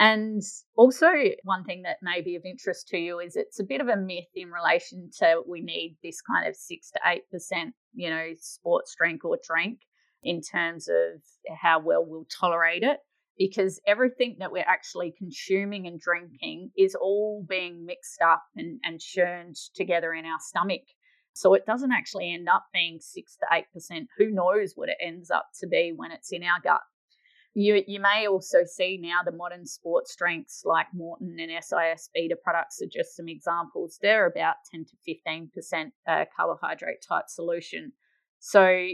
And 0.00 0.42
also, 0.76 1.08
one 1.42 1.64
thing 1.64 1.82
that 1.82 1.96
may 2.02 2.20
be 2.20 2.36
of 2.36 2.44
interest 2.44 2.86
to 2.88 2.98
you 2.98 3.18
is 3.18 3.34
it's 3.34 3.58
a 3.58 3.64
bit 3.64 3.80
of 3.80 3.88
a 3.88 3.96
myth 3.96 4.28
in 4.32 4.52
relation 4.52 5.10
to 5.18 5.42
we 5.46 5.60
need 5.60 5.96
this 6.04 6.20
kind 6.20 6.46
of 6.46 6.54
six 6.54 6.92
to 6.92 7.00
eight 7.04 7.28
percent, 7.32 7.74
you 7.94 8.08
know, 8.08 8.28
sports 8.38 8.94
drink 8.96 9.24
or 9.24 9.38
drink 9.44 9.80
in 10.22 10.40
terms 10.40 10.88
of 10.88 11.20
how 11.60 11.80
well 11.80 12.04
we'll 12.06 12.28
tolerate 12.40 12.84
it. 12.84 12.98
Because 13.38 13.80
everything 13.86 14.36
that 14.40 14.50
we're 14.50 14.64
actually 14.66 15.14
consuming 15.16 15.86
and 15.86 16.00
drinking 16.00 16.72
is 16.76 16.96
all 16.96 17.44
being 17.48 17.86
mixed 17.86 18.20
up 18.20 18.42
and, 18.56 18.80
and 18.84 19.00
churned 19.00 19.56
together 19.74 20.12
in 20.12 20.24
our 20.24 20.38
stomach. 20.40 20.82
So 21.34 21.54
it 21.54 21.64
doesn't 21.64 21.92
actually 21.92 22.34
end 22.34 22.48
up 22.48 22.64
being 22.72 22.98
six 23.00 23.36
to 23.36 23.46
eight 23.52 23.66
percent. 23.72 24.08
Who 24.18 24.30
knows 24.30 24.72
what 24.74 24.88
it 24.88 24.96
ends 25.00 25.30
up 25.30 25.46
to 25.60 25.68
be 25.68 25.92
when 25.94 26.10
it's 26.10 26.32
in 26.32 26.42
our 26.42 26.60
gut? 26.60 26.80
You, 27.54 27.82
you 27.86 28.00
may 28.00 28.26
also 28.28 28.58
see 28.64 28.98
now 29.00 29.20
the 29.24 29.36
modern 29.36 29.66
sports 29.66 30.14
drinks 30.16 30.62
like 30.64 30.86
Maurten 30.96 31.40
and 31.40 31.52
SIS 31.64 32.08
Beta 32.14 32.36
products 32.42 32.80
are 32.82 32.86
just 32.86 33.16
some 33.16 33.28
examples. 33.28 33.98
They're 34.00 34.26
about 34.26 34.56
10 34.70 34.84
to 34.84 35.16
15% 35.74 35.90
uh, 36.06 36.24
carbohydrate 36.36 37.04
type 37.08 37.24
solution. 37.28 37.92
So 38.38 38.88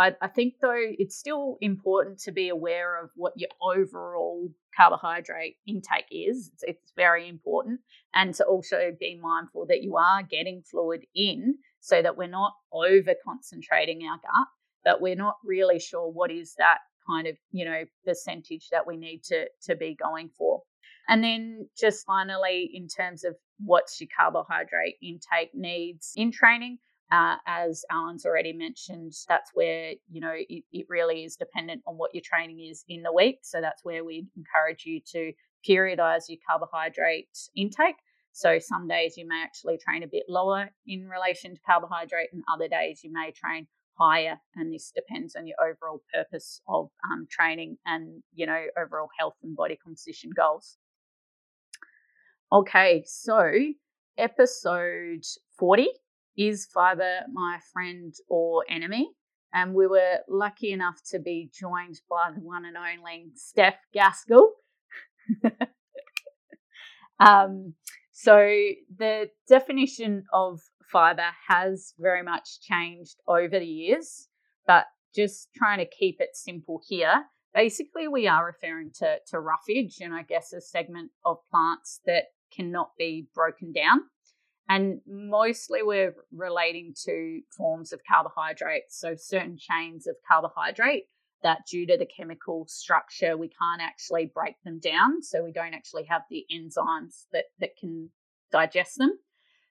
I, 0.00 0.14
I 0.22 0.28
think 0.28 0.54
though 0.60 0.74
it's 0.74 1.16
still 1.16 1.58
important 1.60 2.18
to 2.20 2.32
be 2.32 2.48
aware 2.48 3.02
of 3.02 3.10
what 3.16 3.34
your 3.36 3.50
overall 3.62 4.48
carbohydrate 4.76 5.56
intake 5.66 6.06
is. 6.10 6.50
It's, 6.54 6.62
it's 6.62 6.92
very 6.96 7.28
important. 7.28 7.80
And 8.14 8.34
to 8.36 8.44
also 8.44 8.92
be 8.98 9.20
mindful 9.20 9.66
that 9.66 9.82
you 9.82 9.96
are 9.96 10.22
getting 10.22 10.62
fluid 10.62 11.04
in 11.14 11.56
so 11.80 12.00
that 12.00 12.16
we're 12.16 12.28
not 12.28 12.54
over 12.72 13.14
concentrating 13.24 14.02
our 14.04 14.16
gut, 14.16 14.48
but 14.84 15.00
we're 15.00 15.16
not 15.16 15.36
really 15.44 15.78
sure 15.78 16.10
what 16.10 16.30
is 16.30 16.54
that 16.56 16.78
kind 17.06 17.26
of 17.26 17.36
you 17.50 17.64
know 17.64 17.84
percentage 18.06 18.68
that 18.70 18.86
we 18.86 18.96
need 18.96 19.22
to 19.24 19.46
to 19.62 19.74
be 19.74 19.94
going 19.94 20.28
for 20.36 20.60
and 21.08 21.24
then 21.24 21.66
just 21.78 22.04
finally 22.06 22.70
in 22.74 22.86
terms 22.88 23.24
of 23.24 23.34
what's 23.58 24.00
your 24.00 24.08
carbohydrate 24.16 24.96
intake 25.02 25.50
needs 25.54 26.12
in 26.14 26.30
training 26.30 26.78
uh, 27.12 27.36
as 27.46 27.84
Alan's 27.90 28.24
already 28.24 28.52
mentioned, 28.52 29.12
that's 29.28 29.50
where 29.54 29.92
you 30.10 30.20
know 30.20 30.32
it, 30.34 30.64
it, 30.72 30.86
really 30.88 31.24
is 31.24 31.36
dependent 31.36 31.82
on 31.86 31.96
what 31.96 32.14
your 32.14 32.22
training 32.24 32.60
is 32.60 32.84
in 32.88 33.02
the 33.02 33.12
week. 33.12 33.38
So 33.42 33.60
that's 33.60 33.84
where 33.84 34.04
we 34.04 34.26
encourage 34.36 34.84
you 34.84 35.00
to 35.12 35.32
periodize 35.68 36.28
your 36.28 36.38
carbohydrate 36.48 37.28
intake. 37.56 37.96
So 38.32 38.58
some 38.60 38.86
days 38.86 39.16
you 39.16 39.26
may 39.26 39.42
actually 39.42 39.78
train 39.78 40.04
a 40.04 40.08
bit 40.08 40.24
lower 40.28 40.70
in 40.86 41.08
relation 41.08 41.54
to 41.54 41.60
carbohydrate, 41.66 42.28
and 42.32 42.42
other 42.52 42.68
days 42.68 43.00
you 43.02 43.12
may 43.12 43.32
train 43.32 43.66
higher 44.00 44.38
and 44.56 44.72
this 44.72 44.92
depends 44.94 45.36
on 45.36 45.46
your 45.46 45.56
overall 45.62 46.02
purpose 46.12 46.62
of 46.68 46.88
um, 47.04 47.26
training 47.30 47.76
and 47.84 48.22
you 48.32 48.46
know 48.46 48.64
overall 48.80 49.08
health 49.18 49.34
and 49.42 49.54
body 49.54 49.76
composition 49.82 50.30
goals 50.34 50.78
okay 52.50 53.02
so 53.06 53.52
episode 54.16 55.22
40 55.58 55.88
is 56.36 56.66
fiber 56.66 57.20
my 57.32 57.58
friend 57.72 58.14
or 58.28 58.64
enemy 58.68 59.10
and 59.52 59.74
we 59.74 59.86
were 59.86 60.18
lucky 60.28 60.72
enough 60.72 61.00
to 61.04 61.18
be 61.18 61.50
joined 61.52 62.00
by 62.08 62.30
the 62.34 62.40
one 62.40 62.64
and 62.64 62.76
only 62.76 63.30
steph 63.34 63.78
gaskell 63.94 64.52
um, 67.20 67.74
so 68.12 68.36
the 68.98 69.30
definition 69.48 70.24
of 70.32 70.60
fiber 70.90 71.30
has 71.48 71.94
very 71.98 72.22
much 72.22 72.60
changed 72.60 73.16
over 73.26 73.58
the 73.58 73.66
years, 73.66 74.28
but 74.66 74.86
just 75.14 75.48
trying 75.56 75.78
to 75.78 75.86
keep 75.86 76.20
it 76.20 76.36
simple 76.36 76.82
here. 76.86 77.24
Basically, 77.54 78.08
we 78.08 78.28
are 78.28 78.46
referring 78.46 78.90
to, 78.98 79.18
to 79.28 79.40
roughage, 79.40 79.98
and 80.00 80.14
I 80.14 80.22
guess 80.22 80.52
a 80.52 80.60
segment 80.60 81.10
of 81.24 81.38
plants 81.50 82.00
that 82.06 82.24
cannot 82.54 82.90
be 82.98 83.26
broken 83.34 83.72
down. 83.72 84.02
And 84.70 85.00
mostly 85.04 85.82
we're 85.82 86.14
relating 86.30 86.94
to 87.04 87.40
forms 87.56 87.92
of 87.92 88.00
carbohydrates, 88.08 88.96
so 89.00 89.16
certain 89.16 89.58
chains 89.58 90.06
of 90.06 90.14
carbohydrate 90.28 91.06
that 91.42 91.66
due 91.68 91.88
to 91.88 91.98
the 91.98 92.06
chemical 92.06 92.66
structure, 92.68 93.36
we 93.36 93.48
can't 93.48 93.82
actually 93.82 94.30
break 94.32 94.54
them 94.64 94.78
down. 94.78 95.24
So 95.24 95.42
we 95.42 95.50
don't 95.50 95.74
actually 95.74 96.04
have 96.04 96.22
the 96.30 96.44
enzymes 96.54 97.24
that, 97.32 97.46
that 97.58 97.76
can 97.80 98.10
digest 98.52 98.98
them. 98.98 99.18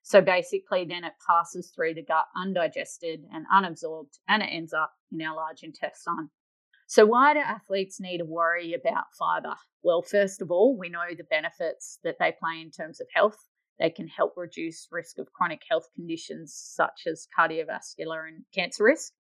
So 0.01 0.19
basically, 0.19 0.83
then 0.83 1.05
it 1.05 1.13
passes 1.25 1.71
through 1.73 1.93
the 1.93 2.03
gut 2.03 2.25
undigested 2.35 3.21
and 3.33 3.45
unabsorbed, 3.53 4.17
and 4.27 4.43
it 4.43 4.49
ends 4.51 4.73
up 4.73 4.91
in 5.13 5.21
our 5.21 5.33
large 5.33 5.63
intestine. 5.63 6.29
So, 6.87 7.05
why 7.05 7.33
do 7.35 7.39
athletes 7.39 8.01
need 8.01 8.17
to 8.17 8.25
worry 8.25 8.73
about 8.73 9.05
fiber? 9.17 9.55
Well, 9.81 10.01
first 10.01 10.41
of 10.41 10.51
all, 10.51 10.75
we 10.77 10.89
know 10.89 11.05
the 11.15 11.23
benefits 11.23 11.99
that 12.03 12.17
they 12.19 12.33
play 12.37 12.59
in 12.59 12.71
terms 12.71 12.99
of 12.99 13.07
health. 13.13 13.37
They 13.79 13.89
can 13.89 14.07
help 14.07 14.33
reduce 14.35 14.87
risk 14.91 15.17
of 15.19 15.31
chronic 15.31 15.61
health 15.69 15.87
conditions 15.95 16.53
such 16.53 17.07
as 17.07 17.27
cardiovascular 17.37 18.27
and 18.27 18.43
cancer 18.53 18.83
risk. 18.83 19.13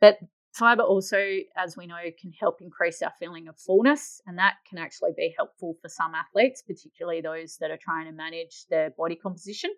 But 0.00 0.18
fiber 0.52 0.82
also, 0.82 1.18
as 1.56 1.76
we 1.76 1.86
know, 1.86 1.96
can 2.20 2.32
help 2.38 2.60
increase 2.60 3.02
our 3.02 3.12
feeling 3.18 3.48
of 3.48 3.58
fullness, 3.58 4.20
and 4.26 4.38
that 4.38 4.54
can 4.68 4.78
actually 4.78 5.10
be 5.16 5.34
helpful 5.36 5.76
for 5.82 5.88
some 5.88 6.14
athletes, 6.14 6.62
particularly 6.62 7.20
those 7.20 7.56
that 7.60 7.70
are 7.70 7.78
trying 7.80 8.06
to 8.06 8.12
manage 8.12 8.64
their 8.70 8.90
body 8.96 9.16
composition. 9.16 9.70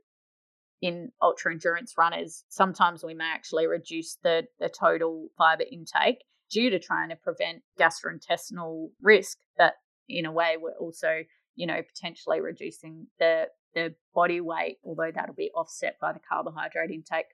In 0.82 1.10
ultra 1.22 1.52
endurance 1.52 1.94
runners, 1.96 2.44
sometimes 2.50 3.02
we 3.02 3.14
may 3.14 3.24
actually 3.24 3.66
reduce 3.66 4.18
the, 4.22 4.42
the 4.60 4.68
total 4.68 5.28
fiber 5.38 5.64
intake 5.72 6.22
due 6.50 6.68
to 6.68 6.78
trying 6.78 7.08
to 7.08 7.16
prevent 7.16 7.62
gastrointestinal 7.80 8.88
risk, 9.00 9.38
but 9.56 9.72
in 10.08 10.26
a 10.26 10.32
way, 10.32 10.56
we're 10.60 10.76
also, 10.78 11.22
you 11.54 11.66
know, 11.66 11.80
potentially 11.82 12.42
reducing 12.42 13.06
the 13.18 13.46
the 13.76 13.94
body 14.14 14.40
weight, 14.40 14.78
although 14.82 15.12
that'll 15.14 15.34
be 15.34 15.50
offset 15.54 15.96
by 16.00 16.12
the 16.12 16.18
carbohydrate 16.18 16.90
intake. 16.90 17.26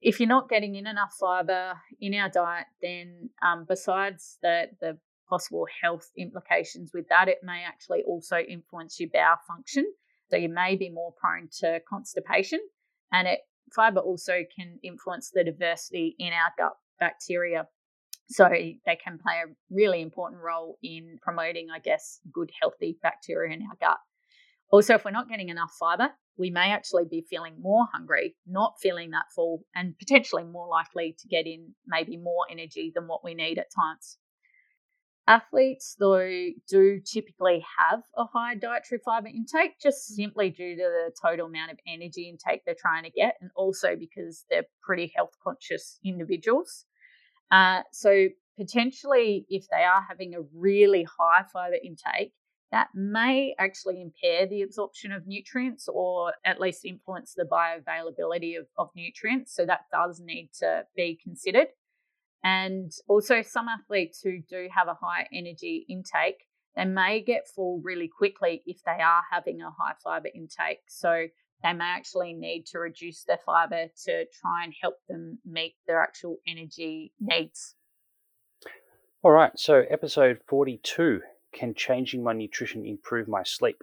If 0.00 0.20
you're 0.20 0.28
not 0.28 0.48
getting 0.48 0.76
in 0.76 0.86
enough 0.86 1.14
fiber 1.18 1.72
in 2.00 2.14
our 2.14 2.28
diet, 2.28 2.66
then 2.80 3.30
um, 3.42 3.64
besides 3.66 4.38
the, 4.42 4.66
the 4.80 4.98
possible 5.28 5.66
health 5.82 6.10
implications 6.16 6.90
with 6.94 7.06
that, 7.08 7.28
it 7.28 7.38
may 7.42 7.64
actually 7.66 8.02
also 8.06 8.36
influence 8.36 9.00
your 9.00 9.08
bowel 9.12 9.38
function. 9.48 9.84
So 10.30 10.36
you 10.36 10.50
may 10.50 10.76
be 10.76 10.90
more 10.90 11.14
prone 11.18 11.48
to 11.60 11.80
constipation, 11.88 12.60
and 13.10 13.26
it 13.26 13.40
fiber 13.74 14.00
also 14.00 14.44
can 14.54 14.78
influence 14.84 15.30
the 15.32 15.42
diversity 15.42 16.14
in 16.18 16.32
our 16.32 16.52
gut 16.58 16.76
bacteria. 17.00 17.66
So 18.28 18.46
they 18.48 18.98
can 19.02 19.18
play 19.18 19.42
a 19.42 19.54
really 19.70 20.02
important 20.02 20.42
role 20.42 20.76
in 20.82 21.18
promoting, 21.22 21.68
I 21.74 21.78
guess, 21.78 22.20
good 22.30 22.50
healthy 22.60 22.98
bacteria 23.02 23.54
in 23.54 23.62
our 23.62 23.76
gut. 23.80 23.98
Also, 24.70 24.94
if 24.94 25.04
we're 25.04 25.10
not 25.10 25.28
getting 25.28 25.48
enough 25.48 25.74
fiber, 25.78 26.10
we 26.36 26.50
may 26.50 26.70
actually 26.72 27.04
be 27.10 27.24
feeling 27.28 27.54
more 27.60 27.86
hungry, 27.92 28.36
not 28.46 28.74
feeling 28.80 29.10
that 29.10 29.24
full, 29.34 29.64
and 29.74 29.98
potentially 29.98 30.44
more 30.44 30.68
likely 30.68 31.16
to 31.18 31.28
get 31.28 31.46
in 31.46 31.74
maybe 31.86 32.16
more 32.16 32.46
energy 32.50 32.92
than 32.94 33.08
what 33.08 33.24
we 33.24 33.34
need 33.34 33.58
at 33.58 33.72
times. 33.74 34.18
Athletes, 35.26 35.94
though, 35.98 36.48
do 36.70 37.00
typically 37.00 37.62
have 37.78 38.02
a 38.16 38.24
high 38.24 38.54
dietary 38.54 39.00
fiber 39.04 39.28
intake 39.28 39.78
just 39.78 40.06
simply 40.06 40.48
due 40.48 40.74
to 40.74 40.82
the 40.82 41.12
total 41.20 41.46
amount 41.46 41.70
of 41.70 41.78
energy 41.86 42.30
intake 42.30 42.62
they're 42.64 42.74
trying 42.78 43.04
to 43.04 43.10
get, 43.10 43.34
and 43.40 43.50
also 43.54 43.94
because 43.94 44.44
they're 44.48 44.66
pretty 44.82 45.12
health 45.14 45.36
conscious 45.42 45.98
individuals. 46.02 46.86
Uh, 47.50 47.82
so, 47.92 48.28
potentially, 48.58 49.44
if 49.50 49.66
they 49.70 49.82
are 49.82 50.02
having 50.06 50.34
a 50.34 50.40
really 50.54 51.06
high 51.18 51.44
fiber 51.52 51.76
intake, 51.84 52.32
that 52.70 52.88
may 52.94 53.54
actually 53.58 54.02
impair 54.02 54.46
the 54.46 54.62
absorption 54.62 55.10
of 55.12 55.26
nutrients 55.26 55.88
or 55.88 56.34
at 56.44 56.60
least 56.60 56.84
influence 56.84 57.34
the 57.34 57.44
bioavailability 57.44 58.58
of, 58.58 58.66
of 58.76 58.90
nutrients. 58.94 59.54
So 59.54 59.64
that 59.66 59.86
does 59.90 60.20
need 60.20 60.50
to 60.60 60.84
be 60.94 61.18
considered. 61.22 61.68
And 62.44 62.92
also, 63.08 63.42
some 63.42 63.66
athletes 63.68 64.20
who 64.22 64.38
do 64.48 64.68
have 64.74 64.86
a 64.86 64.94
high 64.94 65.26
energy 65.32 65.86
intake, 65.88 66.46
they 66.76 66.84
may 66.84 67.20
get 67.20 67.48
full 67.48 67.80
really 67.82 68.08
quickly 68.08 68.62
if 68.64 68.82
they 68.84 69.02
are 69.02 69.22
having 69.30 69.60
a 69.60 69.70
high 69.70 69.94
fiber 70.04 70.28
intake. 70.32 70.82
So 70.88 71.26
they 71.64 71.72
may 71.72 71.84
actually 71.84 72.34
need 72.34 72.66
to 72.66 72.78
reduce 72.78 73.24
their 73.24 73.40
fiber 73.44 73.86
to 74.04 74.24
try 74.40 74.62
and 74.62 74.72
help 74.80 74.94
them 75.08 75.38
meet 75.44 75.74
their 75.88 76.00
actual 76.00 76.36
energy 76.46 77.12
needs. 77.20 77.74
All 79.22 79.32
right, 79.32 79.50
so 79.56 79.82
episode 79.90 80.38
42 80.46 81.22
can 81.58 81.74
changing 81.74 82.22
my 82.22 82.32
nutrition 82.32 82.86
improve 82.86 83.26
my 83.26 83.42
sleep? 83.42 83.82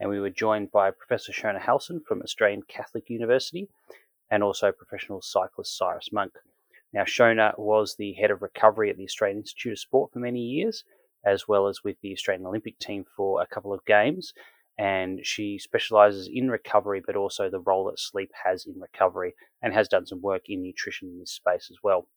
And 0.00 0.10
we 0.10 0.18
were 0.18 0.30
joined 0.30 0.72
by 0.72 0.90
Professor 0.90 1.32
Shona 1.32 1.60
Halson 1.60 2.00
from 2.04 2.20
Australian 2.20 2.62
Catholic 2.66 3.08
University 3.08 3.68
and 4.30 4.42
also 4.42 4.72
professional 4.72 5.22
cyclist 5.22 5.78
Cyrus 5.78 6.10
Monk. 6.12 6.32
Now, 6.92 7.02
Shona 7.02 7.56
was 7.56 7.94
the 7.94 8.12
head 8.14 8.32
of 8.32 8.42
recovery 8.42 8.90
at 8.90 8.96
the 8.96 9.04
Australian 9.04 9.38
Institute 9.38 9.72
of 9.72 9.78
Sport 9.78 10.12
for 10.12 10.18
many 10.18 10.40
years, 10.40 10.82
as 11.24 11.46
well 11.46 11.68
as 11.68 11.84
with 11.84 11.96
the 12.02 12.12
Australian 12.12 12.44
Olympic 12.44 12.76
team 12.80 13.04
for 13.16 13.40
a 13.40 13.46
couple 13.46 13.72
of 13.72 13.84
games. 13.84 14.32
And 14.76 15.20
she 15.22 15.58
specializes 15.58 16.28
in 16.32 16.50
recovery, 16.50 17.02
but 17.06 17.14
also 17.14 17.48
the 17.48 17.60
role 17.60 17.84
that 17.84 18.00
sleep 18.00 18.32
has 18.44 18.66
in 18.66 18.80
recovery, 18.80 19.34
and 19.62 19.72
has 19.72 19.86
done 19.86 20.06
some 20.06 20.20
work 20.22 20.48
in 20.48 20.60
nutrition 20.60 21.08
in 21.08 21.20
this 21.20 21.30
space 21.30 21.68
as 21.70 21.76
well. 21.84 22.08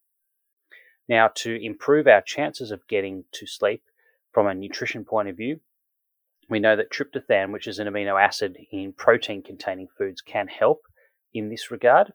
Now, 1.07 1.29
to 1.35 1.63
improve 1.63 2.07
our 2.07 2.21
chances 2.21 2.71
of 2.71 2.87
getting 2.87 3.25
to 3.33 3.45
sleep, 3.45 3.83
from 4.35 4.47
a 4.47 4.53
nutrition 4.53 5.05
point 5.05 5.29
of 5.29 5.37
view, 5.37 5.61
we 6.49 6.59
know 6.59 6.75
that 6.75 6.91
tryptophan, 6.91 7.53
which 7.53 7.67
is 7.67 7.79
an 7.79 7.87
amino 7.87 8.21
acid 8.21 8.57
in 8.69 8.91
protein 8.91 9.41
containing 9.41 9.87
foods, 9.97 10.19
can 10.19 10.49
help 10.49 10.81
in 11.33 11.47
this 11.47 11.71
regard. 11.71 12.11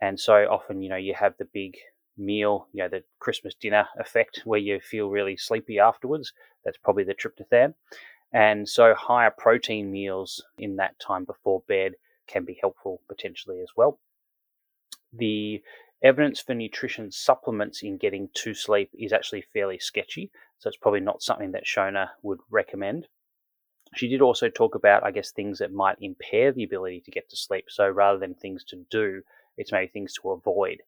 And 0.00 0.18
so 0.18 0.46
often, 0.48 0.82
you 0.82 0.88
know, 0.88 0.96
you 0.96 1.14
have 1.14 1.34
the 1.36 1.48
big 1.52 1.74
meal, 2.16 2.68
you 2.72 2.80
know, 2.80 2.88
the 2.88 3.02
Christmas 3.18 3.54
dinner 3.60 3.88
effect 3.98 4.42
where 4.44 4.60
you 4.60 4.78
feel 4.78 5.10
really 5.10 5.36
sleepy 5.36 5.80
afterwards. 5.80 6.32
That's 6.64 6.78
probably 6.78 7.02
the 7.02 7.12
tryptophan. 7.12 7.74
And 8.32 8.68
so 8.68 8.94
higher 8.94 9.32
protein 9.36 9.90
meals 9.90 10.44
in 10.56 10.76
that 10.76 11.00
time 11.00 11.24
before 11.24 11.64
bed 11.66 11.94
can 12.28 12.44
be 12.44 12.56
helpful 12.60 13.00
potentially 13.08 13.60
as 13.60 13.70
well. 13.76 13.98
The 15.12 15.60
evidence 16.04 16.40
for 16.40 16.54
nutrition 16.54 17.10
supplements 17.10 17.82
in 17.82 17.96
getting 17.96 18.28
to 18.34 18.54
sleep 18.54 18.90
is 18.96 19.12
actually 19.12 19.42
fairly 19.52 19.78
sketchy. 19.78 20.30
So 20.64 20.68
it's 20.68 20.78
probably 20.78 21.00
not 21.00 21.22
something 21.22 21.52
that 21.52 21.66
Shona 21.66 22.08
would 22.22 22.38
recommend. 22.50 23.06
She 23.94 24.08
did 24.08 24.22
also 24.22 24.48
talk 24.48 24.74
about, 24.74 25.04
I 25.04 25.10
guess, 25.10 25.30
things 25.30 25.58
that 25.58 25.74
might 25.74 25.98
impair 26.00 26.52
the 26.52 26.64
ability 26.64 27.02
to 27.04 27.10
get 27.10 27.28
to 27.28 27.36
sleep. 27.36 27.66
So 27.68 27.86
rather 27.86 28.18
than 28.18 28.34
things 28.34 28.64
to 28.68 28.76
do, 28.90 29.20
it's 29.58 29.72
maybe 29.72 29.88
things 29.88 30.14
to 30.14 30.30
avoid. 30.30 30.78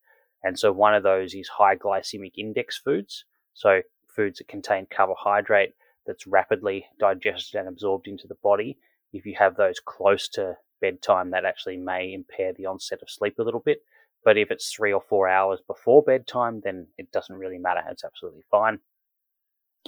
And 0.42 0.58
so 0.58 0.72
one 0.72 0.94
of 0.94 1.02
those 1.02 1.34
is 1.34 1.48
high 1.48 1.76
glycemic 1.76 2.32
index 2.38 2.78
foods. 2.78 3.26
So 3.52 3.82
foods 4.08 4.38
that 4.38 4.48
contain 4.48 4.86
carbohydrate 4.90 5.74
that's 6.06 6.26
rapidly 6.26 6.86
digested 6.98 7.60
and 7.60 7.68
absorbed 7.68 8.08
into 8.08 8.26
the 8.26 8.38
body. 8.42 8.78
If 9.12 9.26
you 9.26 9.34
have 9.38 9.56
those 9.56 9.78
close 9.78 10.26
to 10.28 10.56
bedtime, 10.80 11.32
that 11.32 11.44
actually 11.44 11.76
may 11.76 12.14
impair 12.14 12.54
the 12.54 12.64
onset 12.64 13.02
of 13.02 13.10
sleep 13.10 13.38
a 13.38 13.42
little 13.42 13.60
bit. 13.60 13.82
But 14.24 14.38
if 14.38 14.50
it's 14.50 14.72
three 14.72 14.94
or 14.94 15.02
four 15.02 15.28
hours 15.28 15.60
before 15.66 16.02
bedtime, 16.02 16.62
then 16.64 16.86
it 16.96 17.12
doesn't 17.12 17.36
really 17.36 17.58
matter. 17.58 17.82
It's 17.90 18.04
absolutely 18.04 18.44
fine. 18.50 18.80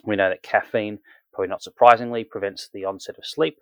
We 0.05 0.16
know 0.16 0.28
that 0.28 0.42
caffeine, 0.42 0.99
probably 1.32 1.49
not 1.49 1.62
surprisingly, 1.62 2.24
prevents 2.24 2.68
the 2.72 2.84
onset 2.84 3.18
of 3.18 3.26
sleep. 3.26 3.59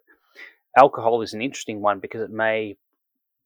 Alcohol 0.77 1.23
is 1.23 1.33
an 1.33 1.43
interesting 1.43 1.81
one 1.81 2.01
because 2.01 2.23
it 2.23 2.31
may 2.31 2.77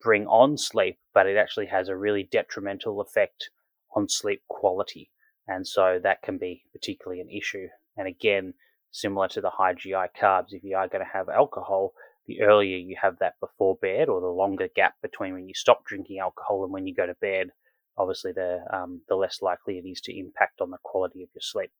bring 0.01 0.26
on 0.26 0.57
sleep, 0.57 0.99
but 1.14 1.26
it 1.26 1.36
actually 1.36 1.66
has 1.66 1.88
a 1.88 1.97
really 1.97 2.28
detrimental 2.30 3.01
effect 3.01 3.51
on 3.95 4.09
sleep 4.09 4.43
quality. 4.49 5.11
And 5.47 5.66
so 5.66 5.99
that 6.03 6.22
can 6.22 6.38
be 6.38 6.64
particularly 6.72 7.20
an 7.20 7.28
issue. 7.28 7.68
And 7.97 8.07
again, 8.07 8.55
similar 8.91 9.28
to 9.28 9.41
the 9.41 9.51
high 9.51 9.74
GI 9.74 10.11
carbs, 10.20 10.53
if 10.53 10.64
you 10.64 10.76
are 10.76 10.88
going 10.88 11.05
to 11.05 11.12
have 11.12 11.28
alcohol, 11.28 11.93
the 12.26 12.43
earlier 12.43 12.76
you 12.76 12.97
have 13.01 13.18
that 13.18 13.34
before 13.41 13.76
bed 13.76 14.09
or 14.09 14.20
the 14.20 14.26
longer 14.26 14.68
gap 14.74 14.95
between 15.03 15.34
when 15.34 15.49
you 15.49 15.55
stop 15.55 15.84
drinking 15.84 16.18
alcohol 16.18 16.64
and 16.64 16.72
when 16.72 16.86
you 16.86 16.95
go 16.95 17.07
to 17.07 17.14
bed, 17.14 17.51
obviously 17.97 18.32
the, 18.32 18.61
um, 18.72 19.01
the 19.09 19.16
less 19.16 19.43
likely 19.43 19.78
it 19.78 19.88
is 19.88 20.01
to 20.03 20.16
impact 20.16 20.61
on 20.61 20.70
the 20.70 20.78
quality 20.82 21.22
of 21.22 21.28
your 21.34 21.43
sleep. 21.43 21.70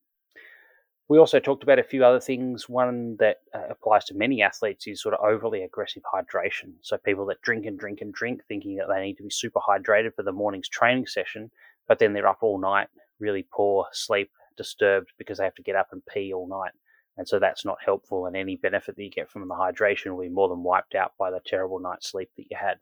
We 1.11 1.19
also 1.19 1.41
talked 1.41 1.65
about 1.65 1.81
a 1.81 1.83
few 1.83 2.05
other 2.05 2.21
things. 2.21 2.69
One 2.69 3.17
that 3.19 3.39
uh, 3.53 3.67
applies 3.69 4.05
to 4.05 4.15
many 4.15 4.43
athletes 4.43 4.87
is 4.87 5.03
sort 5.03 5.13
of 5.13 5.25
overly 5.25 5.65
aggressive 5.65 6.05
hydration. 6.05 6.75
So 6.83 6.99
people 6.99 7.27
that 7.27 7.43
drink 7.43 7.67
and 7.67 7.77
drink 7.77 8.01
and 8.01 8.15
drink, 8.15 8.43
thinking 8.47 8.77
that 8.77 8.87
they 8.89 9.03
need 9.03 9.17
to 9.17 9.25
be 9.25 9.31
super 9.31 9.59
hydrated 9.59 10.15
for 10.15 10.23
the 10.23 10.31
morning's 10.31 10.69
training 10.69 11.09
session, 11.09 11.51
but 11.89 11.99
then 11.99 12.13
they're 12.13 12.29
up 12.29 12.39
all 12.43 12.61
night, 12.61 12.87
really 13.19 13.45
poor 13.53 13.89
sleep, 13.91 14.31
disturbed 14.57 15.09
because 15.19 15.39
they 15.39 15.45
have 15.45 15.57
to 15.57 15.65
get 15.65 15.75
up 15.75 15.89
and 15.91 16.07
pee 16.07 16.33
all 16.33 16.47
night. 16.47 16.71
And 17.17 17.27
so 17.27 17.41
that's 17.41 17.65
not 17.65 17.79
helpful, 17.85 18.27
and 18.27 18.37
any 18.37 18.55
benefit 18.55 18.95
that 18.95 19.03
you 19.03 19.11
get 19.11 19.29
from 19.29 19.49
the 19.49 19.55
hydration 19.55 20.13
will 20.13 20.23
be 20.23 20.29
more 20.29 20.49
than 20.49 20.63
wiped 20.63 20.95
out 20.95 21.15
by 21.19 21.33
the 21.33 21.41
terrible 21.45 21.81
night's 21.81 22.09
sleep 22.09 22.31
that 22.37 22.47
you 22.49 22.57
had. 22.57 22.79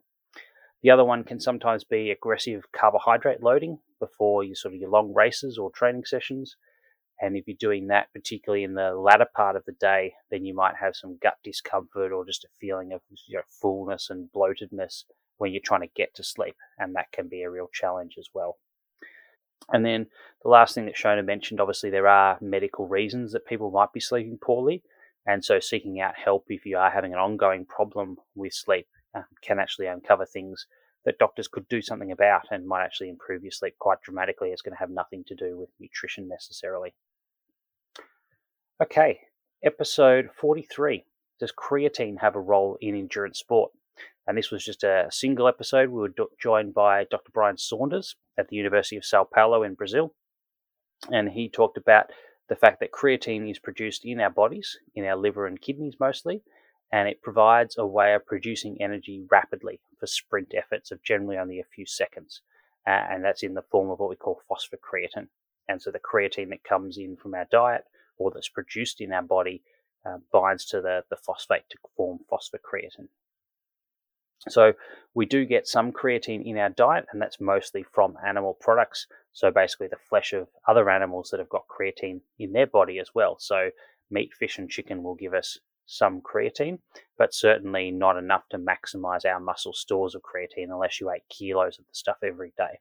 The 0.83 0.91
other 0.91 1.07
one 1.07 1.25
can 1.25 1.41
sometimes 1.41 1.83
be 1.83 2.11
aggressive 2.11 2.71
carbohydrate 2.73 3.43
loading 3.43 3.79
before 3.99 4.45
you 4.45 4.55
sort 4.55 4.75
of 4.75 4.81
your 4.81 4.91
long 4.91 5.15
races 5.15 5.57
or 5.57 5.71
training 5.71 6.05
sessions. 6.05 6.57
And 7.21 7.37
if 7.37 7.49
you're 7.49 7.57
doing 7.59 7.89
that, 7.89 8.13
particularly 8.13 8.65
in 8.65 8.75
the 8.75 8.95
latter 8.95 9.27
part 9.35 9.57
of 9.57 9.65
the 9.65 9.73
day, 9.73 10.15
then 10.31 10.45
you 10.45 10.55
might 10.55 10.77
have 10.81 10.95
some 10.95 11.19
gut 11.21 11.35
discomfort 11.43 12.13
or 12.13 12.25
just 12.25 12.45
a 12.45 12.49
feeling 12.61 12.93
of 12.93 13.01
you 13.27 13.39
know, 13.39 13.43
fullness 13.61 14.09
and 14.11 14.29
bloatedness 14.35 15.05
when 15.39 15.53
you're 15.53 15.61
trying 15.65 15.81
to 15.81 15.95
get 15.97 16.15
to 16.15 16.25
sleep. 16.25 16.55
And 16.79 16.95
that 16.95 17.11
can 17.13 17.29
be 17.29 17.43
a 17.43 17.51
real 17.51 17.69
challenge 17.73 18.15
as 18.19 18.29
well. 18.33 18.59
And 19.71 19.85
then 19.85 20.07
the 20.43 20.49
last 20.49 20.75
thing 20.75 20.87
that 20.87 20.97
Shona 20.97 21.25
mentioned, 21.25 21.61
obviously, 21.61 21.91
there 21.91 22.09
are 22.09 22.39
medical 22.41 22.87
reasons 22.87 23.33
that 23.33 23.47
people 23.47 23.71
might 23.71 23.93
be 23.93 24.01
sleeping 24.01 24.39
poorly. 24.41 24.83
And 25.27 25.45
so 25.45 25.61
seeking 25.61 26.01
out 26.01 26.15
help 26.17 26.47
if 26.49 26.65
you 26.65 26.79
are 26.79 26.91
having 26.91 27.13
an 27.13 27.19
ongoing 27.19 27.67
problem 27.67 28.17
with 28.35 28.55
sleep 28.55 28.87
uh, 29.15 29.23
can 29.43 29.59
actually 29.59 29.87
uncover 29.87 30.25
things 30.25 30.67
that 31.05 31.19
doctors 31.19 31.49
could 31.49 31.69
do 31.69 31.83
something 31.83 32.13
about 32.13 32.43
and 32.51 32.67
might 32.67 32.85
actually 32.85 33.09
improve 33.09 33.43
your 33.43 33.51
sleep 33.51 33.75
quite 33.79 34.01
dramatically. 34.03 34.51
It's 34.51 34.63
going 34.63 34.75
to 34.75 34.79
have 34.79 34.91
nothing 34.91 35.25
to 35.27 35.35
do 35.35 35.59
with 35.59 35.71
nutrition 35.81 36.29
necessarily. 36.29 36.95
Okay, 38.81 39.19
episode 39.65 40.31
43. 40.37 41.05
Does 41.41 41.51
creatine 41.51 42.21
have 42.21 42.37
a 42.37 42.41
role 42.41 42.79
in 42.81 42.95
endurance 42.95 43.41
sport? 43.41 43.73
And 44.25 44.39
this 44.39 44.53
was 44.53 44.65
just 44.65 44.85
a 44.85 45.09
single 45.11 45.49
episode. 45.49 45.89
We 45.89 46.01
were 46.01 46.15
joined 46.41 46.75
by 46.75 47.03
Dr. 47.11 47.33
Bryan 47.33 47.59
Saunders 47.59 48.15
at 48.39 48.47
the 48.47 48.55
University 48.55 48.97
of 48.97 49.05
Sao 49.05 49.25
Paulo 49.25 49.65
in 49.65 49.75
Brazil. 49.75 50.15
And 51.11 51.29
he 51.29 51.49
talked 51.49 51.77
about 51.77 52.13
the 52.49 52.55
fact 52.55 52.79
that 52.79 52.93
creatine 52.93 53.51
is 53.51 53.59
produced 53.59 54.05
in 54.05 54.21
our 54.21 54.31
bodies, 54.31 54.79
in 54.95 55.05
our 55.05 55.17
liver 55.17 55.49
and 55.49 55.61
kidneys 55.61 55.97
mostly, 55.99 56.45
and 56.93 57.09
it 57.09 57.21
provides 57.21 57.77
a 57.79 57.85
way 57.85 58.15
of 58.15 58.27
producing 58.27 58.81
energy 58.81 59.27
rapidly 59.29 59.81
for 59.99 60.07
sprint 60.07 60.55
efforts 60.57 60.93
of 60.93 61.03
generally 61.03 61.37
only 61.37 61.59
a 61.59 61.75
few 61.75 61.85
seconds. 61.85 62.43
Uh, 62.87 62.91
and 63.11 63.25
that's 63.25 63.43
in 63.43 63.55
the 63.55 63.63
form 63.73 63.91
of 63.91 63.99
what 63.99 64.09
we 64.09 64.15
call 64.15 64.41
phosphocreatine. 64.49 65.27
And 65.69 65.83
so 65.83 65.91
the 65.91 65.99
creatine 65.99 66.51
that 66.51 66.63
comes 66.63 66.97
in 66.97 67.17
from 67.17 67.35
our 67.35 67.49
diet 67.51 67.83
or 68.19 68.31
that's 68.31 68.49
produced 68.49 69.01
in 69.01 69.13
our 69.13 69.23
body 69.23 69.63
uh, 70.05 70.19
binds 70.33 70.65
to 70.67 70.81
the, 70.81 71.05
the 71.11 71.17
phosphate 71.17 71.69
to 71.71 71.79
form 71.97 72.19
phosphocreatine. 72.31 73.09
So 74.49 74.75
we 75.15 75.27
do 75.27 75.45
get 75.45 75.67
some 75.67 75.93
creatine 75.93 76.45
in 76.45 76.59
our 76.59 76.69
diet, 76.69 77.07
and 77.13 77.21
that's 77.21 77.41
mostly 77.41 77.83
from 77.83 78.17
animal 78.25 78.57
products. 78.61 79.07
So 79.33 79.51
basically, 79.51 79.89
the 79.89 79.97
flesh 80.09 80.33
of 80.33 80.49
other 80.67 80.89
animals 80.89 81.31
that 81.31 81.41
have 81.41 81.49
got 81.49 81.67
creatine 81.69 82.21
in 82.39 82.53
their 82.53 82.67
body 82.67 82.99
as 83.01 83.11
well. 83.15 83.37
So 83.41 83.71
meat, 84.11 84.33
fish, 84.33 84.59
and 84.59 84.71
chicken 84.71 85.03
will 85.03 85.17
give 85.17 85.35
us 85.35 85.59
some 85.87 86.21
creatine, 86.21 86.79
but 87.17 87.35
certainly 87.35 87.91
not 87.91 88.17
enough 88.17 88.49
to 88.51 88.59
maximize 88.59 89.25
our 89.25 89.41
muscle 89.41 89.73
stores 89.73 90.15
of 90.15 90.23
creatine 90.23 90.71
unless 90.71 91.01
you 91.01 91.11
ate 91.11 91.23
kilos 91.29 91.79
of 91.79 91.87
the 91.87 91.95
stuff 91.95 92.19
every 92.23 92.53
day. 92.57 92.79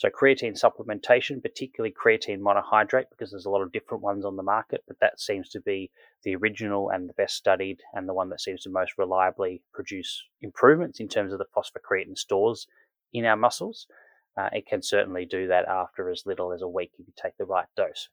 So 0.00 0.08
creatine 0.08 0.58
supplementation, 0.58 1.42
particularly 1.42 1.92
creatine 1.92 2.40
monohydrate, 2.40 3.10
because 3.10 3.30
there's 3.30 3.44
a 3.44 3.50
lot 3.50 3.60
of 3.60 3.70
different 3.70 4.02
ones 4.02 4.24
on 4.24 4.34
the 4.34 4.42
market, 4.42 4.82
but 4.88 4.98
that 5.00 5.20
seems 5.20 5.50
to 5.50 5.60
be 5.60 5.90
the 6.22 6.36
original 6.36 6.88
and 6.88 7.06
the 7.06 7.12
best 7.12 7.36
studied 7.36 7.82
and 7.92 8.08
the 8.08 8.14
one 8.14 8.30
that 8.30 8.40
seems 8.40 8.62
to 8.62 8.70
most 8.70 8.96
reliably 8.96 9.60
produce 9.74 10.24
improvements 10.40 11.00
in 11.00 11.08
terms 11.08 11.34
of 11.34 11.38
the 11.38 11.44
phosphocreatine 11.54 12.16
stores 12.16 12.66
in 13.12 13.26
our 13.26 13.36
muscles. 13.36 13.86
Uh, 14.38 14.48
it 14.54 14.66
can 14.66 14.80
certainly 14.80 15.26
do 15.26 15.46
that 15.48 15.68
after 15.68 16.08
as 16.08 16.24
little 16.24 16.50
as 16.50 16.62
a 16.62 16.66
week 16.66 16.92
if 16.98 17.06
you 17.06 17.12
take 17.22 17.36
the 17.36 17.44
right 17.44 17.68
dose. 17.76 18.08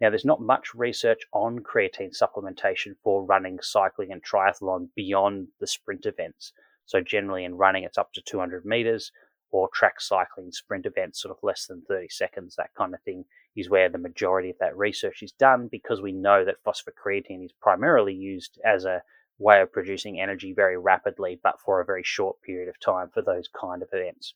Now, 0.00 0.08
there's 0.08 0.24
not 0.24 0.40
much 0.40 0.74
research 0.74 1.20
on 1.34 1.58
creatine 1.58 2.18
supplementation 2.18 2.94
for 3.04 3.22
running, 3.22 3.58
cycling, 3.60 4.12
and 4.12 4.24
triathlon 4.24 4.88
beyond 4.96 5.48
the 5.60 5.66
sprint 5.66 6.06
events. 6.06 6.54
So, 6.86 7.02
generally, 7.02 7.44
in 7.44 7.56
running, 7.56 7.84
it's 7.84 7.98
up 7.98 8.14
to 8.14 8.22
200 8.22 8.64
meters 8.64 9.12
or 9.50 9.68
track 9.72 10.00
cycling 10.00 10.52
sprint 10.52 10.86
events, 10.86 11.22
sort 11.22 11.36
of 11.36 11.42
less 11.42 11.66
than 11.66 11.82
30 11.88 12.08
seconds, 12.10 12.56
that 12.56 12.74
kind 12.76 12.94
of 12.94 13.02
thing, 13.02 13.24
is 13.56 13.70
where 13.70 13.88
the 13.88 13.98
majority 13.98 14.50
of 14.50 14.56
that 14.60 14.76
research 14.76 15.22
is 15.22 15.32
done 15.32 15.68
because 15.70 16.00
we 16.00 16.12
know 16.12 16.44
that 16.44 16.62
phosphocreatine 16.64 17.44
is 17.44 17.52
primarily 17.60 18.14
used 18.14 18.58
as 18.64 18.84
a 18.84 19.02
way 19.38 19.60
of 19.60 19.72
producing 19.72 20.20
energy 20.20 20.52
very 20.52 20.76
rapidly, 20.76 21.40
but 21.42 21.60
for 21.60 21.80
a 21.80 21.84
very 21.84 22.02
short 22.02 22.40
period 22.42 22.68
of 22.68 22.78
time 22.80 23.08
for 23.12 23.22
those 23.22 23.48
kind 23.48 23.82
of 23.82 23.88
events. 23.92 24.34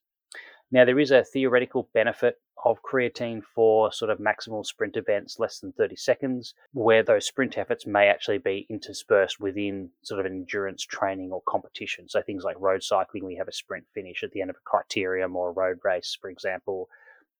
Now, 0.72 0.86
there 0.86 0.98
is 0.98 1.10
a 1.10 1.22
theoretical 1.22 1.90
benefit 1.92 2.36
of 2.64 2.78
creatine 2.82 3.42
for 3.44 3.92
sort 3.92 4.10
of 4.10 4.18
maximal 4.18 4.64
sprint 4.64 4.96
events 4.96 5.38
less 5.38 5.58
than 5.58 5.72
30 5.72 5.96
seconds, 5.96 6.54
where 6.72 7.02
those 7.02 7.26
sprint 7.26 7.58
efforts 7.58 7.86
may 7.86 8.08
actually 8.08 8.38
be 8.38 8.66
interspersed 8.70 9.38
within 9.38 9.90
sort 10.02 10.18
of 10.18 10.24
endurance 10.24 10.82
training 10.82 11.30
or 11.30 11.42
competition. 11.46 12.08
So 12.08 12.22
things 12.22 12.42
like 12.42 12.56
road 12.58 12.82
cycling, 12.82 13.26
we 13.26 13.36
have 13.36 13.48
a 13.48 13.52
sprint 13.52 13.84
finish 13.94 14.22
at 14.22 14.30
the 14.30 14.40
end 14.40 14.48
of 14.48 14.56
a 14.56 14.70
criterium 14.70 15.34
or 15.34 15.50
a 15.50 15.52
road 15.52 15.78
race, 15.84 16.16
for 16.18 16.30
example, 16.30 16.88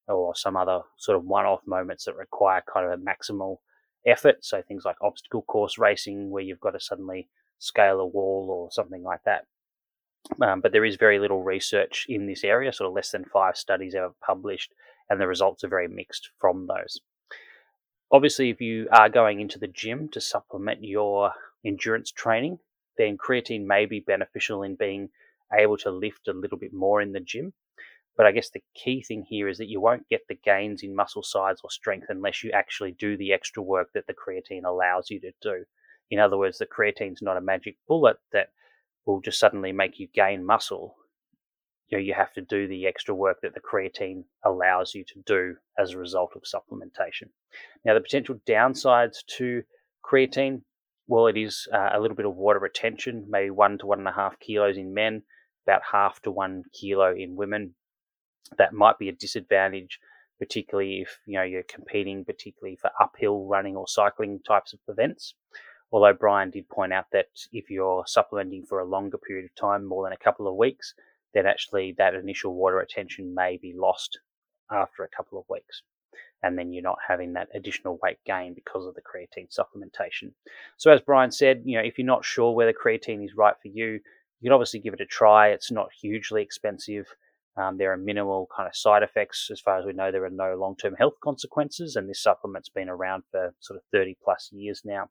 or 0.09 0.35
some 0.37 0.57
other 0.57 0.81
sort 0.99 1.17
of 1.17 1.25
one 1.25 1.47
off 1.47 1.61
moments 1.67 2.05
that 2.05 2.17
require 2.17 2.63
kind 2.71 2.85
of 2.85 2.93
a 2.93 3.03
maximal 3.03 3.59
effort. 4.07 4.45
So 4.45 4.61
things 4.61 4.85
like 4.85 4.97
obstacle 5.01 5.43
course 5.43 5.79
racing, 5.79 6.29
where 6.31 6.43
you've 6.43 6.61
got 6.61 6.73
to 6.73 6.81
suddenly 6.81 7.29
scale 7.59 8.01
a 8.01 8.07
wall 8.07 8.49
or 8.51 8.71
something 8.73 9.03
like 9.03 9.21
that. 9.25 9.47
Um, 10.41 10.61
but 10.61 10.73
there 10.73 10.85
is 10.85 10.97
very 10.97 11.19
little 11.19 11.43
research 11.43 12.07
in 12.09 12.27
this 12.27 12.45
area, 12.45 12.73
sort 12.73 12.89
of 12.89 12.95
less 12.95 13.11
than 13.11 13.25
five 13.25 13.57
studies 13.57 13.95
ever 13.95 14.15
published, 14.25 14.73
and 15.11 15.21
the 15.21 15.27
results 15.27 15.65
are 15.65 15.69
very 15.69 15.89
mixed 15.89 16.31
from 16.41 16.67
those. 16.67 17.01
Obviously, 18.11 18.51
if 18.51 18.61
you 18.61 18.89
are 18.93 19.09
going 19.09 19.41
into 19.41 19.59
the 19.59 19.67
gym 19.67 20.09
to 20.11 20.21
supplement 20.21 20.85
your 20.85 21.33
endurance 21.65 22.11
training, 22.11 22.59
then 22.99 23.17
creatine 23.17 23.65
may 23.65 23.87
be 23.87 24.01
beneficial 24.01 24.63
in 24.63 24.77
being 24.77 25.09
able 25.53 25.77
to 25.79 25.91
lift 25.91 26.29
a 26.29 26.33
little 26.33 26.59
bit 26.59 26.73
more 26.73 27.01
in 27.01 27.13
the 27.13 27.21
gym. 27.21 27.53
But 28.17 28.27
I 28.27 28.33
guess 28.33 28.51
the 28.51 28.63
key 28.75 29.03
thing 29.03 29.23
here 29.23 29.49
is 29.49 29.59
that 29.59 29.69
you 29.69 29.81
won't 29.81 30.09
get 30.09 30.29
the 30.29 30.35
gains 30.35 30.83
in 30.83 30.95
muscle 30.95 31.23
size 31.23 31.57
or 31.65 31.71
strength 31.71 32.07
unless 32.11 32.45
you 32.45 32.51
actually 32.51 32.93
do 32.93 33.17
the 33.17 33.33
extra 33.33 33.63
work 33.63 33.89
that 33.95 34.07
the 34.07 34.15
creatine 34.15 34.65
allows 34.65 35.11
you 35.11 35.19
to 35.21 35.33
do. 35.41 35.65
In 36.11 36.19
other 36.19 36.37
words, 36.37 36.59
the 36.59 36.67
creatine's 36.67 37.23
not 37.23 37.39
a 37.39 37.41
magic 37.41 37.77
bullet 37.89 38.19
that 38.33 38.51
will 39.07 39.21
just 39.21 39.39
suddenly 39.39 39.73
make 39.73 39.99
you 39.99 40.09
gain 40.15 40.45
muscle, 40.45 40.97
you 41.89 41.99
know, 41.99 42.03
you 42.03 42.15
have 42.15 42.33
to 42.33 42.41
do 42.41 42.67
the 42.67 42.87
extra 42.87 43.15
work 43.15 43.43
that 43.43 43.53
the 43.53 43.61
creatine 43.61 44.25
allows 44.45 44.95
you 44.95 45.05
to 45.05 45.23
do 45.27 45.57
as 45.79 45.93
a 45.93 45.99
result 45.99 46.33
of 46.35 46.43
supplementation. 46.43 47.29
Now, 47.85 47.95
the 47.95 48.01
potential 48.01 48.37
downsides 48.49 49.19
to 49.37 49.63
creatine, 50.03 50.63
well, 51.07 51.27
it 51.27 51.37
is 51.37 51.69
uh, 51.73 51.91
a 51.93 52.01
little 52.01 52.17
bit 52.17 52.25
of 52.25 52.35
water 52.35 52.61
retention, 52.61 53.27
maybe 53.29 53.51
one 53.51 53.77
to 53.79 53.87
one 53.87 53.99
and 53.99 54.09
a 54.09 54.13
half 54.13 54.39
kilos 54.41 54.79
in 54.79 54.95
men, 54.95 55.23
about 55.67 55.83
half 55.93 56.23
to 56.23 56.31
one 56.31 56.63
kilo 56.73 57.15
in 57.15 57.37
women. 57.37 57.75
That 58.57 58.73
might 58.73 58.99
be 58.99 59.11
a 59.11 59.13
disadvantage, 59.13 59.99
particularly 60.39 61.03
if 61.03 61.19
you 61.27 61.35
know 61.35 61.45
you're 61.45 61.63
competing, 61.63 62.25
particularly 62.25 62.77
for 62.77 62.91
uphill 63.01 63.47
running 63.47 63.77
or 63.77 63.87
cycling 63.87 64.41
types 64.47 64.73
of 64.73 64.81
events. 64.89 65.35
Although 65.93 66.15
Bryan 66.15 66.51
did 66.51 66.69
point 66.71 66.93
out 66.93 67.07
that 67.13 67.29
if 67.53 67.69
you're 67.71 68.05
supplementing 68.07 68.65
for 68.65 68.81
a 68.81 68.85
longer 68.85 69.19
period 69.19 69.45
of 69.45 69.55
time, 69.55 69.85
more 69.85 70.05
than 70.05 70.15
a 70.15 70.25
couple 70.25 70.49
of 70.49 70.57
weeks, 70.57 70.95
then 71.35 71.47
actually 71.47 71.95
that 71.99 72.15
initial 72.15 72.55
water 72.55 72.77
retention 72.77 73.35
may 73.35 73.59
be 73.59 73.75
lost 73.77 74.19
after 74.71 75.05
a 75.05 75.17
couple 75.17 75.39
of 75.39 75.45
weeks. 75.51 75.83
And 76.43 76.59
then 76.59 76.73
you're 76.73 76.83
not 76.83 76.99
having 77.07 77.35
that 77.35 77.49
additional 77.55 77.99
weight 78.03 78.19
gain 78.25 78.55
because 78.55 78.87
of 78.87 78.95
the 78.95 79.03
creatine 79.03 79.49
supplementation. 79.49 80.33
So, 80.77 80.91
as 80.91 81.01
Bryan 81.01 81.31
said, 81.31 81.63
you 81.65 81.77
know, 81.77 81.85
if 81.85 81.99
you're 81.99 82.07
not 82.07 82.25
sure 82.25 82.53
whether 82.53 82.73
creatine 82.73 83.25
is 83.25 83.37
right 83.37 83.55
for 83.63 83.69
you, 83.69 84.01
you 84.41 84.49
can 84.49 84.53
obviously 84.53 84.81
give 84.81 84.95
it 84.95 85.01
a 85.01 85.07
try. 85.07 85.49
It's 85.49 85.71
not 85.71 85.91
hugely 85.93 86.43
expensive. 86.43 87.07
Um, 87.57 87.77
there 87.77 87.93
are 87.93 87.97
minimal 87.99 88.49
kind 88.55 88.67
of 88.67 88.75
side 88.75 89.03
effects. 89.03 89.51
As 89.53 89.61
far 89.61 89.79
as 89.79 89.85
we 89.85 89.93
know, 89.93 90.11
there 90.11 90.25
are 90.25 90.31
no 90.31 90.57
long 90.57 90.75
term 90.75 90.95
health 90.95 91.15
consequences, 91.23 91.97
and 91.97 92.09
this 92.09 92.23
supplement's 92.23 92.71
been 92.71 92.89
around 92.89 93.23
for 93.31 93.55
sort 93.61 93.77
of 93.77 93.85
30 93.93 94.17
plus 94.25 94.49
years 94.53 94.83
now. 94.85 95.11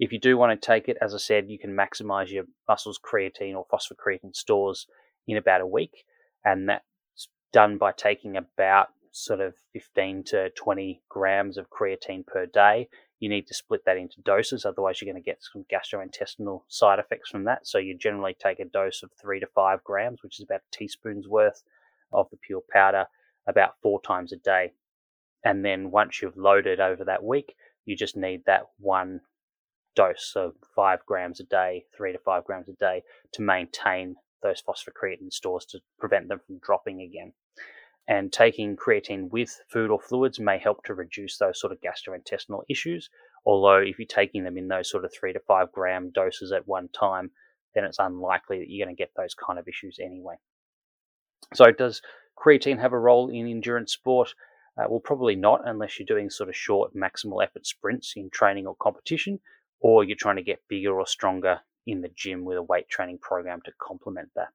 If 0.00 0.12
you 0.12 0.18
do 0.18 0.38
want 0.38 0.58
to 0.58 0.66
take 0.66 0.88
it, 0.88 0.96
as 1.02 1.14
I 1.14 1.18
said, 1.18 1.50
you 1.50 1.58
can 1.58 1.76
maximize 1.76 2.30
your 2.30 2.44
muscles 2.66 2.98
creatine 2.98 3.54
or 3.54 3.66
phosphocreatine 3.70 4.34
stores 4.34 4.86
in 5.28 5.36
about 5.36 5.60
a 5.60 5.66
week. 5.66 6.06
And 6.42 6.70
that's 6.70 7.28
done 7.52 7.76
by 7.76 7.92
taking 7.92 8.38
about 8.38 8.88
sort 9.12 9.40
of 9.40 9.52
15 9.74 10.24
to 10.28 10.48
20 10.56 11.02
grams 11.10 11.58
of 11.58 11.68
creatine 11.68 12.26
per 12.26 12.46
day. 12.46 12.88
You 13.18 13.28
need 13.28 13.46
to 13.48 13.54
split 13.54 13.84
that 13.84 13.98
into 13.98 14.22
doses, 14.22 14.64
otherwise, 14.64 15.02
you're 15.02 15.12
going 15.12 15.22
to 15.22 15.30
get 15.30 15.42
some 15.42 15.66
gastrointestinal 15.70 16.62
side 16.68 16.98
effects 16.98 17.28
from 17.28 17.44
that. 17.44 17.66
So, 17.66 17.76
you 17.76 17.94
generally 17.94 18.34
take 18.42 18.58
a 18.58 18.64
dose 18.64 19.02
of 19.02 19.10
three 19.20 19.40
to 19.40 19.46
five 19.54 19.84
grams, 19.84 20.22
which 20.22 20.40
is 20.40 20.44
about 20.44 20.62
a 20.62 20.76
teaspoon's 20.76 21.28
worth 21.28 21.62
of 22.10 22.30
the 22.30 22.38
pure 22.38 22.62
powder, 22.72 23.04
about 23.46 23.74
four 23.82 24.00
times 24.00 24.32
a 24.32 24.36
day. 24.36 24.72
And 25.44 25.62
then 25.62 25.90
once 25.90 26.22
you've 26.22 26.38
loaded 26.38 26.80
over 26.80 27.04
that 27.04 27.22
week, 27.22 27.54
you 27.84 27.94
just 27.94 28.16
need 28.16 28.44
that 28.46 28.62
one 28.78 29.20
dose, 29.94 30.32
of 30.36 30.54
five 30.74 31.04
grams 31.06 31.40
a 31.40 31.44
day, 31.44 31.84
three 31.96 32.12
to 32.12 32.18
five 32.18 32.44
grams 32.44 32.68
a 32.68 32.72
day, 32.74 33.02
to 33.32 33.42
maintain 33.42 34.16
those 34.42 34.62
phosphocreatine 34.62 35.32
stores 35.32 35.66
to 35.66 35.80
prevent 35.98 36.28
them 36.28 36.40
from 36.46 36.58
dropping 36.58 37.02
again. 37.02 37.32
And 38.08 38.32
taking 38.32 38.76
creatine 38.76 39.30
with 39.30 39.60
food 39.68 39.90
or 39.90 40.00
fluids 40.00 40.40
may 40.40 40.58
help 40.58 40.82
to 40.84 40.94
reduce 40.94 41.38
those 41.38 41.60
sort 41.60 41.72
of 41.72 41.78
gastrointestinal 41.80 42.62
issues. 42.68 43.08
Although, 43.46 43.78
if 43.78 43.98
you're 43.98 44.06
taking 44.06 44.42
them 44.42 44.58
in 44.58 44.68
those 44.68 44.90
sort 44.90 45.04
of 45.04 45.12
three 45.12 45.32
to 45.32 45.40
five 45.40 45.70
gram 45.70 46.10
doses 46.10 46.50
at 46.52 46.66
one 46.66 46.88
time, 46.88 47.30
then 47.74 47.84
it's 47.84 47.98
unlikely 47.98 48.58
that 48.58 48.68
you're 48.68 48.84
going 48.84 48.94
to 48.94 49.00
get 49.00 49.12
those 49.16 49.34
kind 49.34 49.58
of 49.58 49.68
issues 49.68 49.98
anyway. 50.02 50.34
So, 51.54 51.70
does 51.70 52.02
creatine 52.36 52.80
have 52.80 52.92
a 52.92 52.98
role 52.98 53.28
in 53.28 53.46
endurance 53.46 53.92
sport? 53.92 54.34
Uh, 54.76 54.86
well, 54.88 55.00
probably 55.00 55.36
not, 55.36 55.62
unless 55.64 55.98
you're 55.98 56.06
doing 56.06 56.30
sort 56.30 56.48
of 56.48 56.56
short 56.56 56.94
maximal 56.94 57.42
effort 57.42 57.66
sprints 57.66 58.14
in 58.16 58.30
training 58.30 58.66
or 58.66 58.74
competition, 58.76 59.38
or 59.80 60.04
you're 60.04 60.16
trying 60.16 60.36
to 60.36 60.42
get 60.42 60.68
bigger 60.68 60.98
or 60.98 61.06
stronger 61.06 61.60
in 61.86 62.02
the 62.02 62.10
gym 62.14 62.44
with 62.44 62.56
a 62.56 62.62
weight 62.62 62.88
training 62.88 63.18
program 63.18 63.60
to 63.64 63.72
complement 63.80 64.30
that. 64.36 64.48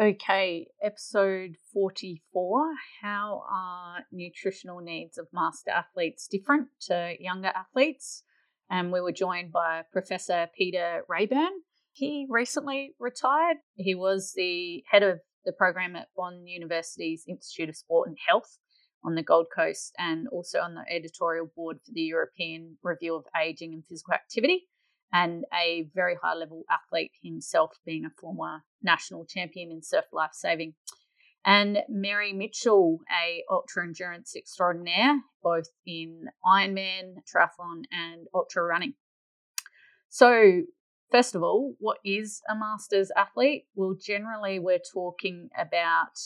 Okay, 0.00 0.68
episode 0.82 1.56
44. 1.74 2.70
How 3.02 3.42
are 3.50 4.06
nutritional 4.10 4.80
needs 4.80 5.18
of 5.18 5.28
master 5.30 5.70
athletes 5.70 6.26
different 6.26 6.68
to 6.86 7.14
younger 7.20 7.52
athletes? 7.54 8.22
And 8.70 8.92
we 8.92 9.02
were 9.02 9.12
joined 9.12 9.52
by 9.52 9.82
Professor 9.92 10.48
Peter 10.56 11.02
Reaburn. 11.10 11.50
He 11.92 12.26
recently 12.30 12.94
retired. 12.98 13.58
He 13.74 13.94
was 13.94 14.32
the 14.34 14.82
head 14.90 15.02
of 15.02 15.20
the 15.44 15.52
program 15.52 15.96
at 15.96 16.08
Bond 16.16 16.48
University's 16.48 17.24
Institute 17.28 17.68
of 17.68 17.76
Sport 17.76 18.08
and 18.08 18.16
Health 18.26 18.56
on 19.04 19.14
the 19.14 19.22
Gold 19.22 19.46
Coast 19.54 19.94
and 19.98 20.28
also 20.28 20.60
on 20.60 20.74
the 20.74 20.84
editorial 20.90 21.50
board 21.54 21.78
for 21.84 21.92
the 21.92 22.02
European 22.02 22.76
Review 22.82 23.16
of 23.16 23.24
Aging 23.40 23.72
and 23.72 23.84
Physical 23.86 24.14
Activity 24.14 24.68
and 25.12 25.44
a 25.52 25.88
very 25.94 26.16
high 26.22 26.34
level 26.34 26.64
athlete 26.70 27.12
himself, 27.22 27.72
being 27.84 28.04
a 28.04 28.20
former 28.20 28.62
national 28.82 29.24
champion 29.24 29.70
in 29.70 29.82
surf 29.82 30.04
life 30.12 30.32
saving. 30.32 30.74
And 31.44 31.78
Mary 31.88 32.32
Mitchell, 32.32 32.98
a 33.10 33.42
ultra 33.50 33.84
endurance 33.84 34.36
extraordinaire, 34.36 35.20
both 35.42 35.68
in 35.86 36.28
Ironman, 36.44 37.14
triathlon, 37.24 37.84
and 37.90 38.26
ultra 38.34 38.62
running. 38.62 38.94
So, 40.10 40.62
first 41.10 41.34
of 41.34 41.42
all, 41.42 41.74
what 41.78 41.98
is 42.04 42.42
a 42.48 42.54
masters 42.54 43.10
athlete? 43.16 43.64
Well, 43.74 43.96
generally, 43.98 44.58
we're 44.58 44.80
talking 44.92 45.48
about 45.58 46.18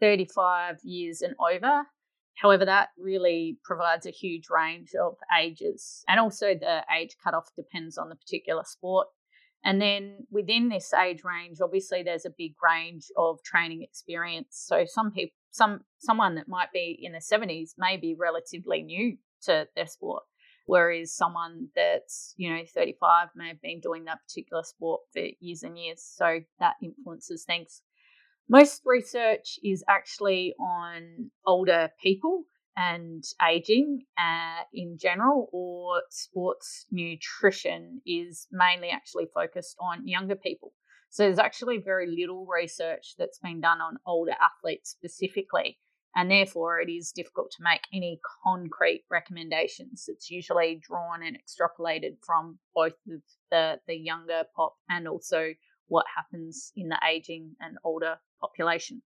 35 0.00 0.78
years 0.82 1.20
and 1.20 1.34
over 1.38 1.86
However, 2.34 2.64
that 2.64 2.88
really 2.98 3.58
provides 3.62 4.06
a 4.06 4.10
huge 4.10 4.46
range 4.50 4.94
of 5.00 5.16
ages. 5.38 6.04
And 6.08 6.18
also, 6.18 6.54
the 6.54 6.84
age 6.94 7.16
cutoff 7.22 7.48
depends 7.56 7.96
on 7.96 8.08
the 8.08 8.16
particular 8.16 8.64
sport. 8.64 9.08
And 9.64 9.80
then 9.80 10.26
within 10.30 10.68
this 10.68 10.92
age 10.92 11.22
range, 11.24 11.58
obviously, 11.62 12.02
there's 12.02 12.26
a 12.26 12.34
big 12.36 12.54
range 12.62 13.06
of 13.16 13.42
training 13.42 13.82
experience. 13.82 14.62
So, 14.66 14.84
some 14.84 15.12
people, 15.12 15.34
some 15.50 15.84
someone 15.98 16.34
that 16.34 16.48
might 16.48 16.72
be 16.72 16.98
in 17.00 17.12
their 17.12 17.20
70s 17.20 17.70
may 17.78 17.96
be 17.96 18.14
relatively 18.18 18.82
new 18.82 19.16
to 19.44 19.68
their 19.76 19.86
sport, 19.86 20.24
whereas 20.66 21.14
someone 21.14 21.68
that's 21.74 22.34
you 22.36 22.52
know 22.52 22.62
35 22.74 23.28
may 23.36 23.48
have 23.48 23.62
been 23.62 23.80
doing 23.80 24.04
that 24.04 24.18
particular 24.26 24.64
sport 24.64 25.02
for 25.12 25.22
years 25.40 25.62
and 25.62 25.78
years. 25.78 26.02
So 26.02 26.40
that 26.58 26.74
influences 26.82 27.44
things. 27.44 27.82
Most 28.48 28.82
research 28.84 29.58
is 29.64 29.82
actually 29.88 30.54
on 30.60 31.30
older 31.46 31.90
people 32.02 32.44
and 32.76 33.24
aging 33.48 34.04
uh, 34.18 34.64
in 34.72 34.98
general, 35.00 35.48
or 35.52 36.02
sports 36.10 36.86
nutrition 36.90 38.02
is 38.04 38.46
mainly 38.50 38.90
actually 38.90 39.26
focused 39.32 39.76
on 39.80 40.06
younger 40.06 40.34
people. 40.34 40.72
So 41.08 41.22
there's 41.22 41.38
actually 41.38 41.78
very 41.78 42.08
little 42.08 42.46
research 42.46 43.14
that's 43.16 43.38
been 43.38 43.60
done 43.60 43.80
on 43.80 43.98
older 44.04 44.34
athletes 44.40 44.90
specifically, 44.90 45.78
and 46.16 46.28
therefore 46.28 46.80
it 46.80 46.90
is 46.90 47.12
difficult 47.12 47.52
to 47.52 47.62
make 47.62 47.82
any 47.92 48.20
concrete 48.42 49.04
recommendations. 49.10 50.06
It's 50.08 50.30
usually 50.30 50.80
drawn 50.82 51.22
and 51.22 51.38
extrapolated 51.38 52.16
from 52.26 52.58
both 52.74 52.94
the, 53.52 53.78
the 53.86 53.94
younger 53.94 54.42
pop 54.56 54.74
and 54.90 55.06
also 55.06 55.54
what 55.88 56.06
happens 56.16 56.72
in 56.76 56.88
the 56.88 56.98
aging 57.08 57.56
and 57.60 57.78
older 57.84 58.16
population. 58.40 59.02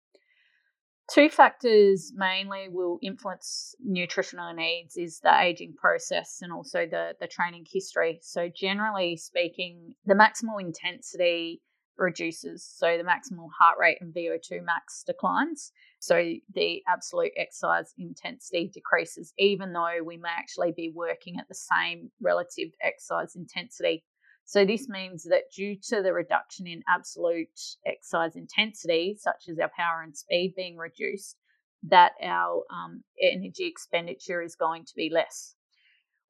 Two 1.11 1.31
factors 1.31 2.12
mainly 2.14 2.68
will 2.68 2.99
influence 3.03 3.74
nutritional 3.83 4.53
needs 4.53 4.97
is 4.97 5.20
the 5.20 5.41
aging 5.41 5.74
process 5.74 6.41
and 6.43 6.53
also 6.53 6.87
the, 6.87 7.14
the 7.18 7.26
training 7.26 7.64
history. 7.72 8.18
So 8.22 8.51
generally 8.55 9.16
speaking, 9.16 9.95
the 10.05 10.14
maximal 10.14 10.61
intensity 10.61 11.62
reduces. 11.97 12.62
So 12.64 12.97
the 12.99 13.05
maximal 13.05 13.49
heart 13.59 13.79
rate 13.79 13.99
and 14.01 14.14
VO2 14.14 14.62
max 14.62 15.03
declines. 15.05 15.72
So 15.99 16.35
the 16.55 16.83
absolute 16.87 17.33
exercise 17.37 17.93
intensity 17.99 18.70
decreases, 18.72 19.33
even 19.39 19.72
though 19.72 20.03
we 20.05 20.16
may 20.16 20.29
actually 20.29 20.72
be 20.72 20.93
working 20.95 21.39
at 21.39 21.49
the 21.49 21.55
same 21.55 22.11
relative 22.20 22.68
exercise 22.83 23.35
intensity 23.35 24.05
so, 24.49 24.64
this 24.64 24.88
means 24.88 25.24
that 25.24 25.51
due 25.55 25.76
to 25.90 26.01
the 26.01 26.14
reduction 26.14 26.66
in 26.66 26.82
absolute 26.88 27.61
exercise 27.84 28.34
intensity, 28.34 29.14
such 29.20 29.46
as 29.46 29.59
our 29.59 29.70
power 29.76 30.01
and 30.03 30.16
speed 30.16 30.55
being 30.57 30.78
reduced, 30.78 31.36
that 31.82 32.12
our 32.22 32.62
um, 32.72 33.05
energy 33.20 33.66
expenditure 33.66 34.40
is 34.40 34.57
going 34.57 34.86
to 34.86 34.94
be 34.96 35.11
less. 35.12 35.55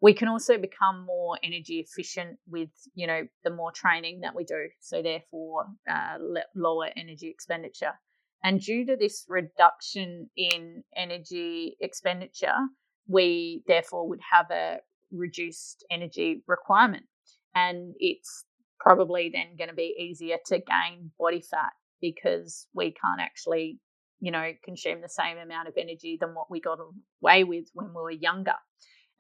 We 0.01 0.15
can 0.15 0.27
also 0.27 0.59
become 0.59 1.07
more 1.07 1.39
energy 1.45 1.79
efficient 1.79 2.39
with, 2.49 2.71
you 2.93 3.07
know, 3.07 3.29
the 3.45 3.51
more 3.51 3.71
training 3.71 4.23
that 4.23 4.35
we 4.35 4.43
do. 4.43 4.67
So, 4.81 5.01
therefore, 5.01 5.67
uh, 5.89 6.19
lower 6.57 6.89
energy 6.97 7.29
expenditure. 7.29 8.01
And 8.43 8.61
due 8.61 8.85
to 8.87 8.97
this 8.97 9.27
reduction 9.29 10.29
in 10.37 10.83
energy 10.97 11.77
expenditure, 11.81 12.67
we 13.07 13.63
therefore 13.69 14.09
would 14.09 14.23
have 14.33 14.51
a 14.51 14.79
reduced 15.13 15.87
energy 15.89 16.43
requirement 16.49 17.05
and 17.55 17.95
it's 17.99 18.45
probably 18.79 19.31
then 19.33 19.57
going 19.57 19.71
to 19.71 19.75
be 19.75 19.95
easier 19.99 20.37
to 20.47 20.59
gain 20.59 21.11
body 21.19 21.41
fat 21.41 21.73
because 22.01 22.67
we 22.73 22.93
can't 22.93 23.21
actually 23.21 23.81
you 24.21 24.31
know 24.31 24.51
consume 24.65 25.01
the 25.01 25.09
same 25.09 25.39
amount 25.39 25.69
of 25.69 25.75
energy 25.77 26.17
than 26.21 26.35
what 26.35 26.51
we 26.51 26.61
got 26.61 26.79
away 27.23 27.45
with 27.45 27.67
when 27.75 27.89
we 27.89 28.03
were 28.03 28.11
younger. 28.11 28.55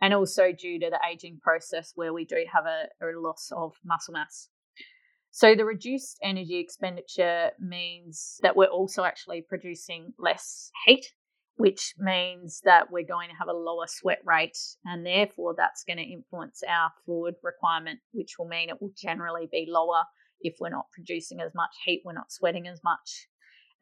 And 0.01 0.15
also 0.15 0.53
due 0.53 0.79
to 0.79 0.91
the 0.91 1.01
aging 1.11 1.41
process 1.43 1.91
where 1.97 2.13
we 2.13 2.25
do 2.25 2.45
have 2.53 2.67
a, 2.67 3.05
a 3.05 3.19
loss 3.19 3.51
of 3.55 3.73
muscle 3.85 4.15
mass. 4.15 4.49
So 5.33 5.57
the 5.57 5.65
reduced 5.65 6.19
energy 6.23 6.59
expenditure 6.59 7.51
means 7.59 8.39
that 8.43 8.57
we're 8.57 8.67
also 8.67 9.03
actually 9.03 9.45
producing 9.49 10.13
less 10.19 10.71
heat 10.87 11.07
which 11.59 11.95
means 11.99 12.61
that 12.65 12.91
we're 12.91 13.05
going 13.05 13.29
to 13.29 13.37
have 13.37 13.49
a 13.49 13.53
lower 13.53 13.87
sweat 13.89 14.21
rate, 14.25 14.57
and 14.85 15.05
therefore 15.05 15.55
that's 15.57 15.83
going 15.85 15.99
to 15.99 16.03
influence 16.03 16.63
our 16.67 16.91
fluid 17.05 17.35
requirement, 17.43 17.99
which 18.13 18.37
will 18.39 18.47
mean 18.47 18.71
it 18.71 18.81
will 18.81 18.93
generally 18.97 19.49
be 19.51 19.67
lower 19.69 20.05
if 20.41 20.55
we're 20.61 20.71
not 20.71 20.87
producing 20.93 21.41
as 21.41 21.53
much 21.57 21.75
heat, 21.85 22.03
we're 22.05 22.13
not 22.13 22.31
sweating 22.31 22.69
as 22.69 22.81
much. 22.85 23.27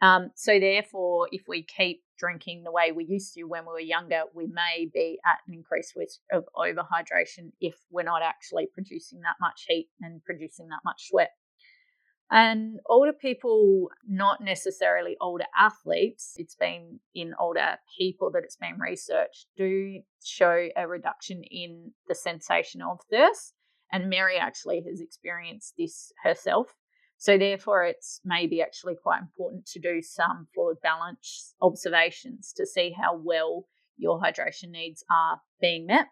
Um, 0.00 0.30
so, 0.34 0.58
therefore, 0.58 1.28
if 1.32 1.42
we 1.48 1.64
keep 1.64 2.02
drinking 2.18 2.64
the 2.64 2.72
way 2.72 2.92
we 2.92 3.04
used 3.04 3.34
to 3.34 3.44
when 3.44 3.64
we 3.64 3.72
were 3.72 3.80
younger, 3.80 4.22
we 4.34 4.46
may 4.46 4.88
be 4.92 5.18
at 5.26 5.38
an 5.46 5.54
increased 5.54 5.94
risk 5.96 6.20
of 6.32 6.44
overhydration 6.56 7.52
if 7.60 7.74
we're 7.90 8.02
not 8.02 8.22
actually 8.22 8.68
producing 8.72 9.20
that 9.20 9.36
much 9.40 9.64
heat 9.68 9.88
and 10.00 10.24
producing 10.24 10.68
that 10.68 10.80
much 10.84 11.08
sweat. 11.08 11.30
And 12.30 12.80
older 12.86 13.12
people, 13.12 13.88
not 14.06 14.40
necessarily 14.40 15.16
older 15.20 15.44
athletes, 15.56 16.34
it's 16.36 16.56
been 16.56 16.98
in 17.14 17.34
older 17.38 17.76
people 17.98 18.32
that 18.32 18.42
it's 18.42 18.56
been 18.56 18.78
researched, 18.80 19.46
do 19.56 20.00
show 20.24 20.68
a 20.76 20.88
reduction 20.88 21.42
in 21.44 21.92
the 22.08 22.16
sensation 22.16 22.82
of 22.82 22.98
thirst. 23.10 23.54
And 23.92 24.10
Mary 24.10 24.36
actually 24.36 24.82
has 24.88 25.00
experienced 25.00 25.74
this 25.78 26.12
herself. 26.24 26.74
So, 27.18 27.38
therefore, 27.38 27.84
it's 27.84 28.20
maybe 28.24 28.60
actually 28.60 28.96
quite 29.00 29.22
important 29.22 29.66
to 29.66 29.78
do 29.78 30.02
some 30.02 30.48
fluid 30.52 30.78
balance 30.82 31.54
observations 31.62 32.52
to 32.56 32.66
see 32.66 32.94
how 33.00 33.16
well 33.16 33.66
your 33.96 34.20
hydration 34.20 34.70
needs 34.70 35.04
are 35.10 35.40
being 35.60 35.86
met. 35.86 36.08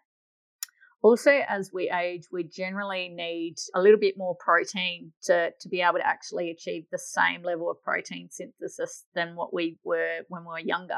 Also, 1.05 1.29
as 1.47 1.69
we 1.71 1.87
age, 1.91 2.23
we 2.31 2.43
generally 2.43 3.09
need 3.09 3.57
a 3.75 3.79
little 3.79 3.99
bit 3.99 4.15
more 4.17 4.35
protein 4.43 5.11
to, 5.21 5.51
to 5.61 5.69
be 5.69 5.79
able 5.79 5.99
to 5.99 6.07
actually 6.07 6.49
achieve 6.49 6.85
the 6.91 6.97
same 6.97 7.43
level 7.43 7.69
of 7.69 7.79
protein 7.83 8.27
synthesis 8.31 9.05
than 9.13 9.35
what 9.35 9.53
we 9.53 9.77
were 9.83 10.21
when 10.29 10.41
we 10.41 10.47
were 10.47 10.59
younger. 10.59 10.97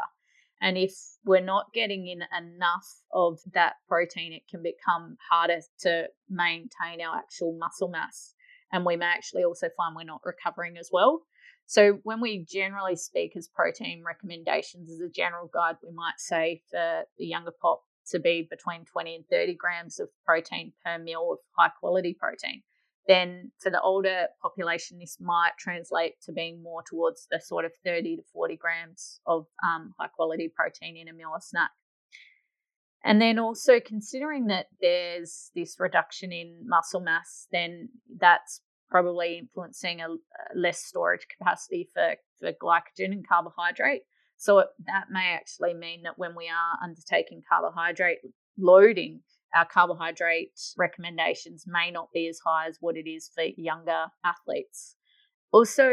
And 0.61 0.77
if 0.77 0.93
we're 1.25 1.41
not 1.41 1.73
getting 1.73 2.07
in 2.07 2.21
enough 2.41 2.87
of 3.11 3.39
that 3.53 3.73
protein, 3.89 4.31
it 4.31 4.43
can 4.49 4.63
become 4.63 5.17
harder 5.29 5.59
to 5.81 6.05
maintain 6.29 7.01
our 7.05 7.17
actual 7.17 7.57
muscle 7.59 7.89
mass. 7.89 8.33
And 8.71 8.85
we 8.85 8.95
may 8.95 9.07
actually 9.07 9.43
also 9.43 9.67
find 9.75 9.93
we're 9.93 10.05
not 10.05 10.21
recovering 10.23 10.77
as 10.77 10.87
well. 10.89 11.23
So, 11.65 11.99
when 12.03 12.21
we 12.21 12.45
generally 12.49 12.95
speak 12.95 13.35
as 13.35 13.49
protein 13.53 14.05
recommendations 14.07 14.89
as 14.89 15.01
a 15.01 15.09
general 15.09 15.49
guide, 15.53 15.75
we 15.83 15.91
might 15.93 16.17
say 16.17 16.61
for 16.71 17.03
the 17.17 17.25
younger 17.25 17.51
pop, 17.61 17.81
to 18.11 18.19
be 18.19 18.47
between 18.49 18.85
20 18.85 19.15
and 19.15 19.25
30 19.29 19.55
grams 19.55 19.99
of 19.99 20.09
protein 20.25 20.73
per 20.83 20.97
meal 20.97 21.29
of 21.31 21.39
high 21.57 21.71
quality 21.79 22.15
protein. 22.19 22.63
Then 23.07 23.51
for 23.59 23.69
the 23.69 23.81
older 23.81 24.27
population, 24.41 24.99
this 24.99 25.17
might 25.19 25.51
translate 25.57 26.19
to 26.23 26.33
being 26.33 26.61
more 26.61 26.83
towards 26.83 27.27
the 27.31 27.39
sort 27.39 27.63
of 27.63 27.71
30 27.85 28.17
to 28.17 28.23
40 28.33 28.57
grams 28.57 29.21
of 29.25 29.45
um, 29.63 29.93
high 29.97 30.07
quality 30.07 30.51
protein 30.53 30.97
in 30.97 31.07
a 31.07 31.13
meal 31.13 31.29
or 31.31 31.39
snack. 31.39 31.71
And 33.03 33.21
then 33.21 33.39
also 33.39 33.79
considering 33.79 34.47
that 34.47 34.65
there's 34.81 35.51
this 35.55 35.79
reduction 35.79 36.33
in 36.33 36.65
muscle 36.65 36.99
mass, 36.99 37.47
then 37.51 37.89
that's 38.19 38.61
probably 38.89 39.37
influencing 39.37 40.01
a, 40.01 40.07
less 40.55 40.83
storage 40.83 41.27
capacity 41.29 41.89
for, 41.93 42.15
for 42.39 42.51
glycogen 42.51 43.11
and 43.11 43.27
carbohydrate. 43.27 44.01
So 44.37 44.59
it, 44.59 44.67
that 44.85 45.05
may 45.11 45.33
actually 45.33 45.73
mean 45.73 46.03
that 46.03 46.17
when 46.17 46.35
we 46.35 46.47
are 46.47 46.83
undertaking 46.83 47.41
carbohydrate 47.49 48.19
loading, 48.57 49.21
our 49.55 49.65
carbohydrate 49.65 50.59
recommendations 50.77 51.65
may 51.67 51.91
not 51.91 52.09
be 52.13 52.27
as 52.27 52.39
high 52.45 52.67
as 52.67 52.77
what 52.79 52.97
it 52.97 53.09
is 53.09 53.29
for 53.33 53.43
younger 53.57 54.05
athletes. 54.23 54.95
Also, 55.51 55.89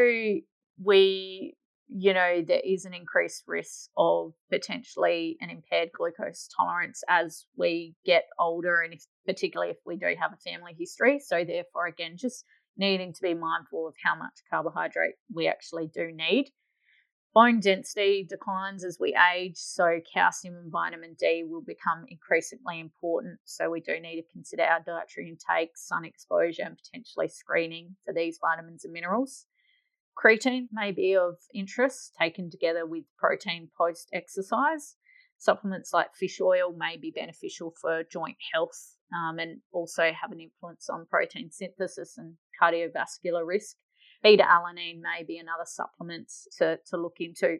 we, 0.82 1.54
you 1.88 2.12
know, 2.12 2.42
there 2.46 2.60
is 2.64 2.84
an 2.84 2.92
increased 2.92 3.44
risk 3.46 3.88
of 3.96 4.32
potentially 4.50 5.36
an 5.40 5.50
impaired 5.50 5.90
glucose 5.96 6.48
tolerance 6.56 7.02
as 7.08 7.46
we 7.56 7.94
get 8.04 8.24
older, 8.38 8.80
and 8.80 8.92
if, 8.92 9.06
particularly 9.26 9.70
if 9.70 9.78
we 9.86 9.96
do 9.96 10.14
have 10.20 10.32
a 10.32 10.50
family 10.50 10.74
history. 10.78 11.20
So, 11.24 11.44
therefore, 11.44 11.86
again, 11.86 12.16
just 12.16 12.44
needing 12.76 13.12
to 13.12 13.22
be 13.22 13.34
mindful 13.34 13.86
of 13.86 13.94
how 14.04 14.16
much 14.16 14.34
carbohydrate 14.50 15.14
we 15.32 15.46
actually 15.46 15.88
do 15.94 16.10
need. 16.12 16.50
Bone 17.34 17.58
density 17.58 18.24
declines 18.28 18.84
as 18.84 18.98
we 19.00 19.18
age, 19.34 19.56
so 19.56 20.00
calcium 20.12 20.54
and 20.54 20.70
vitamin 20.70 21.16
D 21.18 21.42
will 21.44 21.62
become 21.62 22.04
increasingly 22.06 22.78
important. 22.78 23.40
So, 23.44 23.68
we 23.68 23.80
do 23.80 23.98
need 23.98 24.22
to 24.22 24.32
consider 24.32 24.62
our 24.62 24.78
dietary 24.86 25.28
intake, 25.28 25.76
sun 25.76 26.04
exposure, 26.04 26.62
and 26.62 26.78
potentially 26.78 27.26
screening 27.26 27.96
for 28.04 28.14
these 28.14 28.38
vitamins 28.40 28.84
and 28.84 28.92
minerals. 28.92 29.46
Creatine 30.16 30.68
may 30.70 30.92
be 30.92 31.16
of 31.16 31.38
interest 31.52 32.14
taken 32.16 32.50
together 32.50 32.86
with 32.86 33.02
protein 33.18 33.68
post 33.76 34.10
exercise. 34.12 34.94
Supplements 35.36 35.92
like 35.92 36.14
fish 36.14 36.40
oil 36.40 36.72
may 36.76 36.96
be 36.96 37.10
beneficial 37.10 37.74
for 37.80 38.04
joint 38.04 38.36
health 38.52 38.96
um, 39.12 39.40
and 39.40 39.60
also 39.72 40.12
have 40.12 40.30
an 40.30 40.40
influence 40.40 40.88
on 40.88 41.06
protein 41.06 41.50
synthesis 41.50 42.16
and 42.16 42.34
cardiovascular 42.62 43.44
risk. 43.44 43.76
Beta 44.24 44.42
alanine 44.42 45.02
may 45.02 45.22
be 45.22 45.36
another 45.36 45.66
supplement 45.66 46.32
to, 46.58 46.78
to 46.86 46.96
look 46.96 47.16
into. 47.20 47.58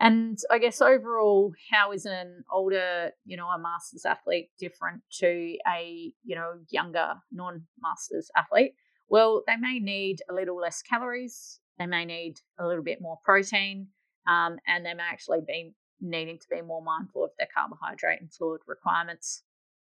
And 0.00 0.36
I 0.50 0.58
guess 0.58 0.82
overall, 0.82 1.52
how 1.70 1.92
is 1.92 2.04
an 2.04 2.42
older, 2.52 3.12
you 3.24 3.36
know, 3.36 3.46
a 3.46 3.58
masters 3.58 4.04
athlete 4.04 4.50
different 4.58 5.02
to 5.20 5.56
a, 5.72 6.12
you 6.24 6.34
know, 6.34 6.54
younger 6.70 7.14
non-masters 7.30 8.28
athlete? 8.36 8.74
Well, 9.08 9.44
they 9.46 9.56
may 9.56 9.78
need 9.78 10.20
a 10.28 10.34
little 10.34 10.56
less 10.56 10.82
calories, 10.82 11.60
they 11.78 11.86
may 11.86 12.04
need 12.04 12.40
a 12.58 12.66
little 12.66 12.82
bit 12.82 13.00
more 13.00 13.18
protein, 13.24 13.86
um, 14.26 14.56
and 14.66 14.84
they 14.84 14.94
may 14.94 15.04
actually 15.04 15.42
be 15.46 15.74
needing 16.00 16.38
to 16.40 16.46
be 16.50 16.60
more 16.60 16.82
mindful 16.82 17.22
of 17.22 17.30
their 17.38 17.48
carbohydrate 17.56 18.20
and 18.20 18.32
fluid 18.32 18.62
requirements. 18.66 19.44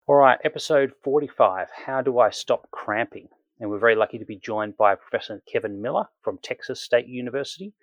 All 0.05 0.15
right, 0.15 0.39
episode 0.43 0.91
45 1.01 1.69
How 1.85 2.01
do 2.01 2.19
I 2.19 2.29
stop 2.31 2.69
cramping? 2.71 3.29
And 3.61 3.69
we're 3.69 3.77
very 3.77 3.95
lucky 3.95 4.17
to 4.17 4.25
be 4.25 4.37
joined 4.37 4.75
by 4.75 4.95
Professor 4.95 5.39
Kevin 5.49 5.83
Miller 5.83 6.07
from 6.23 6.39
Texas 6.39 6.81
State 6.81 7.05
University, 7.05 7.73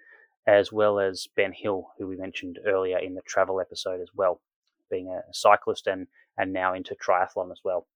as 0.45 0.73
well 0.73 0.99
as 0.99 1.29
Ben 1.37 1.53
Hill, 1.53 1.93
who 1.97 2.09
we 2.09 2.17
mentioned 2.17 2.59
earlier 2.67 2.99
in 2.99 3.15
the 3.15 3.23
travel 3.23 3.61
episode 3.61 4.01
as 4.01 4.09
well, 4.13 4.41
being 4.91 5.09
a 5.09 5.23
cyclist 5.33 5.87
and, 5.87 6.09
and 6.37 6.53
now 6.53 6.75
into 6.75 6.97
triathlon 6.97 7.53
as 7.53 7.61
well. 7.63 7.87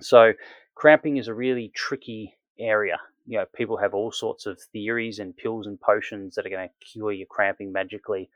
So, 0.00 0.34
cramping 0.76 1.16
is 1.16 1.26
a 1.26 1.34
really 1.34 1.72
tricky 1.74 2.36
area. 2.60 3.00
You 3.26 3.38
know, 3.38 3.46
people 3.56 3.76
have 3.78 3.92
all 3.92 4.12
sorts 4.12 4.46
of 4.46 4.60
theories 4.72 5.18
and 5.18 5.36
pills 5.36 5.66
and 5.66 5.80
potions 5.80 6.36
that 6.36 6.46
are 6.46 6.50
going 6.50 6.68
to 6.68 6.86
cure 6.86 7.10
your 7.10 7.26
cramping 7.26 7.72
magically. 7.72 8.30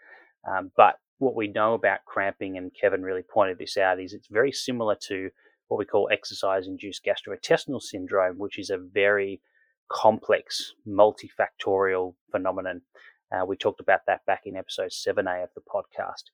Um, 0.50 0.72
but 0.76 0.98
what 1.18 1.36
we 1.36 1.46
know 1.46 1.74
about 1.74 2.04
cramping, 2.06 2.58
and 2.58 2.72
Kevin 2.74 3.04
really 3.04 3.22
pointed 3.22 3.58
this 3.58 3.76
out, 3.76 4.00
is 4.00 4.14
it's 4.14 4.26
very 4.26 4.50
similar 4.50 4.96
to 5.06 5.30
what 5.68 5.78
we 5.78 5.84
call 5.84 6.08
exercise 6.10 6.66
induced 6.66 7.04
gastrointestinal 7.04 7.80
syndrome, 7.80 8.38
which 8.38 8.58
is 8.58 8.70
a 8.70 8.78
very 8.78 9.40
complex, 9.90 10.74
multifactorial 10.86 12.14
phenomenon. 12.30 12.82
Uh, 13.32 13.44
we 13.44 13.56
talked 13.56 13.80
about 13.80 14.00
that 14.06 14.24
back 14.26 14.42
in 14.44 14.56
episode 14.56 14.90
7a 14.90 15.44
of 15.44 15.50
the 15.54 15.60
podcast. 15.60 16.24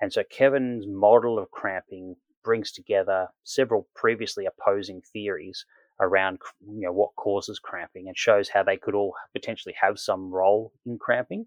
And 0.00 0.12
so 0.12 0.22
Kevin's 0.28 0.86
model 0.86 1.38
of 1.38 1.50
cramping 1.50 2.16
brings 2.42 2.72
together 2.72 3.28
several 3.44 3.88
previously 3.94 4.46
opposing 4.46 5.02
theories 5.12 5.64
around 6.00 6.38
you 6.66 6.80
know 6.80 6.92
what 6.92 7.14
causes 7.16 7.58
cramping 7.58 8.08
and 8.08 8.16
shows 8.16 8.48
how 8.48 8.62
they 8.62 8.76
could 8.78 8.94
all 8.94 9.14
potentially 9.34 9.74
have 9.80 9.98
some 9.98 10.32
role 10.32 10.72
in 10.86 10.98
cramping 10.98 11.46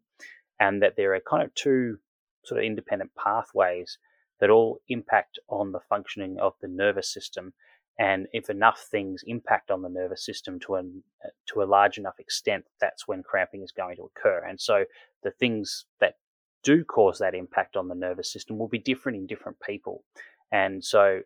and 0.60 0.84
that 0.84 0.94
there 0.96 1.16
are 1.16 1.22
kind 1.28 1.44
of 1.44 1.54
two 1.56 1.98
sort 2.46 2.60
of 2.60 2.66
independent 2.66 3.10
pathways 3.16 3.98
that 4.40 4.50
all 4.50 4.80
impact 4.90 5.40
on 5.50 5.72
the 5.72 5.80
functioning 5.80 6.38
of 6.40 6.54
the 6.62 6.68
nervous 6.68 7.12
system. 7.12 7.54
And 8.00 8.28
if 8.34 8.50
enough 8.50 8.88
things 8.90 9.24
impact 9.28 9.70
on 9.70 9.82
the 9.84 9.90
nervous 9.90 10.26
system 10.26 10.60
to 10.62 10.76
a, 10.76 10.80
uh, 10.80 11.30
to 11.54 11.62
a 11.62 11.66
large 11.66 11.98
enough 11.98 12.20
extent, 12.20 12.66
that's 12.82 13.08
when 13.08 13.22
cramping 13.24 13.62
is 13.62 13.72
going 13.72 13.96
to 13.98 14.04
occur. 14.04 14.44
And 14.48 14.60
so 14.60 14.86
the 15.22 15.32
things 15.32 15.86
that 16.00 16.16
do 16.64 16.84
cause 16.84 17.20
that 17.20 17.36
impact 17.36 17.76
on 17.76 17.88
the 17.88 17.96
nervous 17.96 18.32
system 18.32 18.58
will 18.58 18.68
be 18.68 18.80
different 18.80 19.18
in 19.18 19.28
different 19.28 19.60
people. 19.60 20.04
And 20.52 20.84
so, 20.84 21.22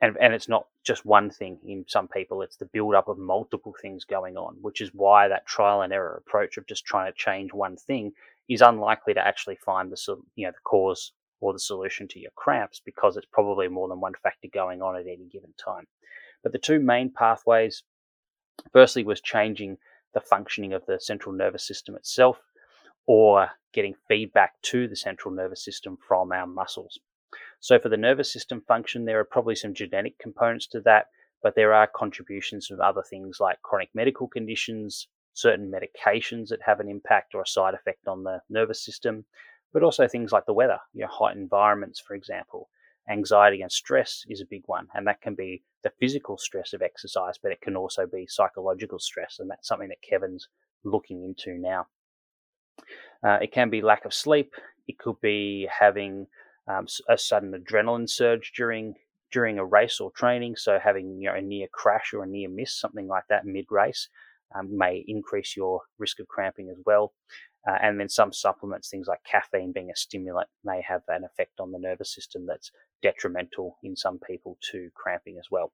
and, 0.00 0.16
and 0.20 0.34
it's 0.34 0.48
not 0.48 0.66
just 0.84 1.06
one 1.06 1.30
thing 1.30 1.58
in 1.66 1.84
some 1.88 2.08
people, 2.08 2.42
it's 2.42 2.56
the 2.56 2.66
build 2.66 2.94
up 2.94 3.08
of 3.08 3.16
multiple 3.16 3.74
things 3.80 4.04
going 4.04 4.36
on, 4.36 4.56
which 4.60 4.80
is 4.80 4.90
why 4.92 5.28
that 5.28 5.46
trial 5.46 5.82
and 5.82 5.92
error 5.92 6.22
approach 6.26 6.58
of 6.58 6.66
just 6.66 6.84
trying 6.84 7.10
to 7.10 7.16
change 7.16 7.52
one 7.52 7.76
thing 7.76 8.12
is 8.48 8.60
unlikely 8.60 9.14
to 9.14 9.26
actually 9.26 9.56
find 9.56 9.90
the, 9.90 10.16
you 10.34 10.46
know, 10.46 10.50
the 10.50 10.58
cause 10.64 11.12
or 11.40 11.52
the 11.52 11.58
solution 11.58 12.08
to 12.08 12.20
your 12.20 12.30
cramps 12.36 12.80
because 12.84 13.16
it's 13.16 13.26
probably 13.32 13.68
more 13.68 13.88
than 13.88 14.00
one 14.00 14.14
factor 14.22 14.48
going 14.52 14.82
on 14.82 14.96
at 14.96 15.06
any 15.06 15.28
given 15.30 15.52
time. 15.62 15.86
But 16.42 16.52
the 16.52 16.58
two 16.58 16.78
main 16.78 17.10
pathways, 17.10 17.82
firstly, 18.72 19.04
was 19.04 19.20
changing 19.20 19.78
the 20.12 20.20
functioning 20.20 20.72
of 20.72 20.86
the 20.86 21.00
central 21.00 21.34
nervous 21.34 21.66
system 21.66 21.96
itself 21.96 22.38
or 23.06 23.48
getting 23.72 23.94
feedback 24.08 24.60
to 24.62 24.88
the 24.88 24.96
central 24.96 25.34
nervous 25.34 25.64
system 25.64 25.98
from 26.06 26.32
our 26.32 26.46
muscles. 26.46 26.98
So, 27.60 27.78
for 27.78 27.88
the 27.88 27.96
nervous 27.96 28.32
system 28.32 28.62
function, 28.68 29.04
there 29.04 29.18
are 29.18 29.24
probably 29.24 29.56
some 29.56 29.74
genetic 29.74 30.18
components 30.18 30.66
to 30.68 30.80
that, 30.82 31.06
but 31.42 31.54
there 31.54 31.74
are 31.74 31.86
contributions 31.86 32.66
from 32.66 32.80
other 32.80 33.02
things 33.02 33.38
like 33.40 33.60
chronic 33.62 33.90
medical 33.94 34.28
conditions, 34.28 35.08
certain 35.34 35.70
medications 35.70 36.48
that 36.48 36.62
have 36.64 36.80
an 36.80 36.88
impact 36.88 37.34
or 37.34 37.42
a 37.42 37.46
side 37.46 37.74
effect 37.74 38.06
on 38.06 38.22
the 38.22 38.40
nervous 38.48 38.84
system, 38.84 39.24
but 39.74 39.82
also 39.82 40.08
things 40.08 40.32
like 40.32 40.46
the 40.46 40.54
weather, 40.54 40.78
you 40.94 41.02
know, 41.02 41.08
hot 41.08 41.36
environments, 41.36 42.00
for 42.00 42.14
example. 42.14 42.70
Anxiety 43.10 43.60
and 43.60 43.70
stress 43.70 44.24
is 44.30 44.40
a 44.40 44.46
big 44.46 44.62
one, 44.64 44.86
and 44.94 45.06
that 45.06 45.20
can 45.20 45.34
be 45.34 45.62
the 45.82 45.92
physical 46.00 46.38
stress 46.38 46.72
of 46.72 46.80
exercise, 46.80 47.36
but 47.42 47.52
it 47.52 47.60
can 47.60 47.76
also 47.76 48.06
be 48.06 48.26
psychological 48.26 48.98
stress, 48.98 49.36
and 49.40 49.50
that's 49.50 49.68
something 49.68 49.88
that 49.88 50.00
Kevin's 50.00 50.48
looking 50.84 51.22
into 51.22 51.58
now. 51.58 51.86
Uh, 53.22 53.38
it 53.42 53.52
can 53.52 53.68
be 53.68 53.82
lack 53.82 54.04
of 54.06 54.14
sleep. 54.14 54.54
It 54.86 54.98
could 54.98 55.20
be 55.20 55.68
having 55.70 56.28
um, 56.68 56.86
a 57.08 57.18
sudden 57.18 57.52
adrenaline 57.52 58.08
surge 58.08 58.52
during 58.56 58.94
during 59.32 59.58
a 59.58 59.64
race 59.64 60.00
or 60.00 60.12
training. 60.12 60.56
So 60.56 60.78
having 60.78 61.20
you 61.20 61.28
know 61.28 61.34
a 61.34 61.42
near 61.42 61.66
crash 61.72 62.14
or 62.14 62.22
a 62.22 62.26
near 62.26 62.48
miss, 62.48 62.78
something 62.78 63.08
like 63.08 63.24
that 63.28 63.44
mid 63.44 63.66
race, 63.70 64.08
um, 64.54 64.76
may 64.76 65.04
increase 65.06 65.56
your 65.56 65.82
risk 65.98 66.20
of 66.20 66.28
cramping 66.28 66.70
as 66.70 66.78
well. 66.86 67.12
Uh, 67.66 67.76
and 67.82 67.98
then 67.98 68.08
some 68.08 68.32
supplements, 68.32 68.90
things 68.90 69.06
like 69.06 69.20
caffeine 69.24 69.72
being 69.72 69.90
a 69.90 69.96
stimulant, 69.96 70.48
may 70.64 70.82
have 70.86 71.02
an 71.08 71.24
effect 71.24 71.60
on 71.60 71.72
the 71.72 71.78
nervous 71.78 72.14
system 72.14 72.46
that's 72.46 72.70
detrimental 73.02 73.78
in 73.82 73.96
some 73.96 74.18
people 74.18 74.58
to 74.70 74.90
cramping 74.94 75.36
as 75.38 75.46
well. 75.50 75.72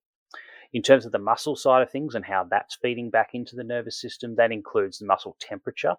In 0.72 0.82
terms 0.82 1.04
of 1.04 1.10
the 1.10 1.18
muscle 1.18 1.56
side 1.56 1.82
of 1.82 1.90
things 1.90 2.14
and 2.14 2.24
how 2.24 2.46
that's 2.48 2.78
feeding 2.80 3.10
back 3.10 3.30
into 3.32 3.56
the 3.56 3.64
nervous 3.64 4.00
system, 4.00 4.36
that 4.36 4.52
includes 4.52 4.98
the 4.98 5.06
muscle 5.06 5.36
temperature. 5.40 5.94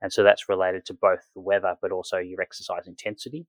And 0.00 0.12
so 0.12 0.22
that's 0.22 0.48
related 0.48 0.86
to 0.86 0.94
both 0.94 1.20
the 1.34 1.42
weather 1.42 1.76
but 1.80 1.92
also 1.92 2.16
your 2.18 2.40
exercise 2.40 2.86
intensity. 2.86 3.46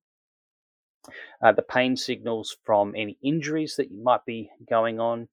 Uh, 1.41 1.51
the 1.51 1.61
pain 1.61 1.95
signals 1.95 2.57
from 2.65 2.93
any 2.95 3.17
injuries 3.23 3.75
that 3.77 3.91
you 3.91 4.03
might 4.03 4.25
be 4.25 4.49
going 4.69 4.99
on, 4.99 5.27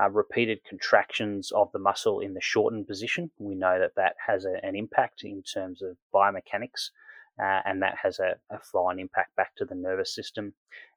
uh, 0.00 0.10
repeated 0.10 0.64
contractions 0.68 1.52
of 1.52 1.70
the 1.72 1.78
muscle 1.78 2.20
in 2.20 2.34
the 2.34 2.40
shortened 2.40 2.86
position. 2.86 3.30
We 3.38 3.54
know 3.54 3.78
that 3.78 3.94
that 3.96 4.16
has 4.26 4.44
a, 4.44 4.64
an 4.64 4.74
impact 4.74 5.22
in 5.24 5.42
terms 5.42 5.82
of 5.82 5.96
biomechanics, 6.14 6.90
uh, 7.38 7.60
and 7.64 7.82
that 7.82 7.96
has 8.02 8.18
a, 8.18 8.36
a 8.50 8.58
flow 8.58 8.86
on 8.86 8.98
impact 8.98 9.36
back 9.36 9.54
to 9.56 9.64
the 9.64 9.74
nervous 9.74 10.14
system. 10.14 10.54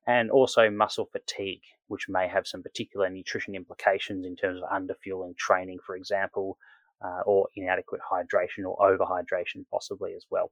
And 0.08 0.30
also 0.30 0.70
muscle 0.70 1.10
fatigue, 1.12 1.64
which 1.88 2.08
may 2.08 2.28
have 2.28 2.48
some 2.48 2.62
particular 2.62 3.10
nutrition 3.10 3.56
implications 3.56 4.26
in 4.26 4.36
terms 4.36 4.62
of 4.62 4.70
underfueling 4.70 5.36
training, 5.36 5.80
for 5.86 5.96
example, 5.96 6.58
uh, 7.04 7.22
or 7.26 7.48
inadequate 7.56 8.02
hydration 8.02 8.66
or 8.66 8.78
overhydration, 8.78 9.66
possibly 9.72 10.14
as 10.14 10.26
well. 10.30 10.52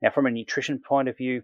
Now, 0.00 0.10
from 0.10 0.26
a 0.26 0.30
nutrition 0.30 0.78
point 0.78 1.08
of 1.08 1.16
view, 1.16 1.42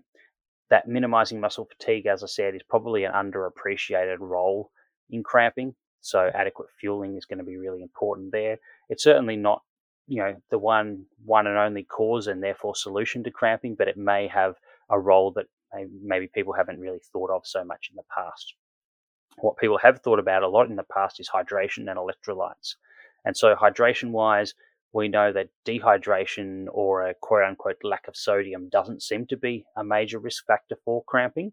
that 0.71 0.89
minimizing 0.89 1.41
muscle 1.41 1.67
fatigue, 1.67 2.07
as 2.07 2.23
I 2.23 2.27
said, 2.27 2.55
is 2.55 2.63
probably 2.63 3.05
an 3.05 3.13
underappreciated 3.13 4.21
role 4.21 4.71
in 5.11 5.23
cramping. 5.23 5.75
So 6.03 6.31
adequate 6.35 6.69
fueling 6.79 7.17
is 7.17 7.25
going 7.25 7.39
to 7.39 7.45
be 7.45 7.57
really 7.57 7.81
important 7.81 8.33
there. 8.33 8.59
It's 8.89 9.05
certainly 9.05 9.37
not, 9.37 9.63
you 10.07 10.23
know, 10.23 10.37
the 10.51 10.59
one 10.59 11.07
one 11.25 11.47
and 11.47 11.57
only 11.57 11.85
cause 11.85 12.27
and 12.27 12.43
therefore 12.43 12.75
solution 12.75 13.25
to 13.25 13.31
cramping, 13.31 13.77
but 13.77 13.89
it 13.89 13.97
may 13.97 14.29
have 14.29 14.57
a 14.91 14.99
role 14.99 15.33
that 15.33 15.47
maybe 16.03 16.29
people 16.29 16.53
haven't 16.53 16.81
really 16.81 17.01
thought 17.13 17.31
of 17.31 17.43
so 17.47 17.65
much 17.65 17.89
in 17.91 17.97
the 17.97 18.03
past. 18.15 18.55
What 19.39 19.57
people 19.57 19.79
have 19.79 20.01
thought 20.01 20.19
about 20.19 20.43
a 20.43 20.49
lot 20.49 20.69
in 20.69 20.77
the 20.77 20.83
past 20.83 21.19
is 21.19 21.31
hydration 21.31 21.89
and 21.89 21.99
electrolytes. 21.99 22.75
And 23.25 23.37
so, 23.37 23.55
hydration 23.55 24.11
wise, 24.11 24.55
we 24.93 25.09
know 25.09 25.33
that 25.33 25.49
dehydration 25.65 26.67
or 26.71 27.07
a 27.07 27.15
quote 27.15 27.45
unquote 27.45 27.79
lack 27.83 28.09
of 28.09 28.17
sodium 28.17 28.69
doesn't 28.69 29.03
seem 29.03 29.27
to 29.27 29.37
be 29.37 29.65
a 29.77 29.85
major 29.85 30.19
risk 30.19 30.45
factor 30.47 30.77
for 30.85 31.03
cramping, 31.05 31.53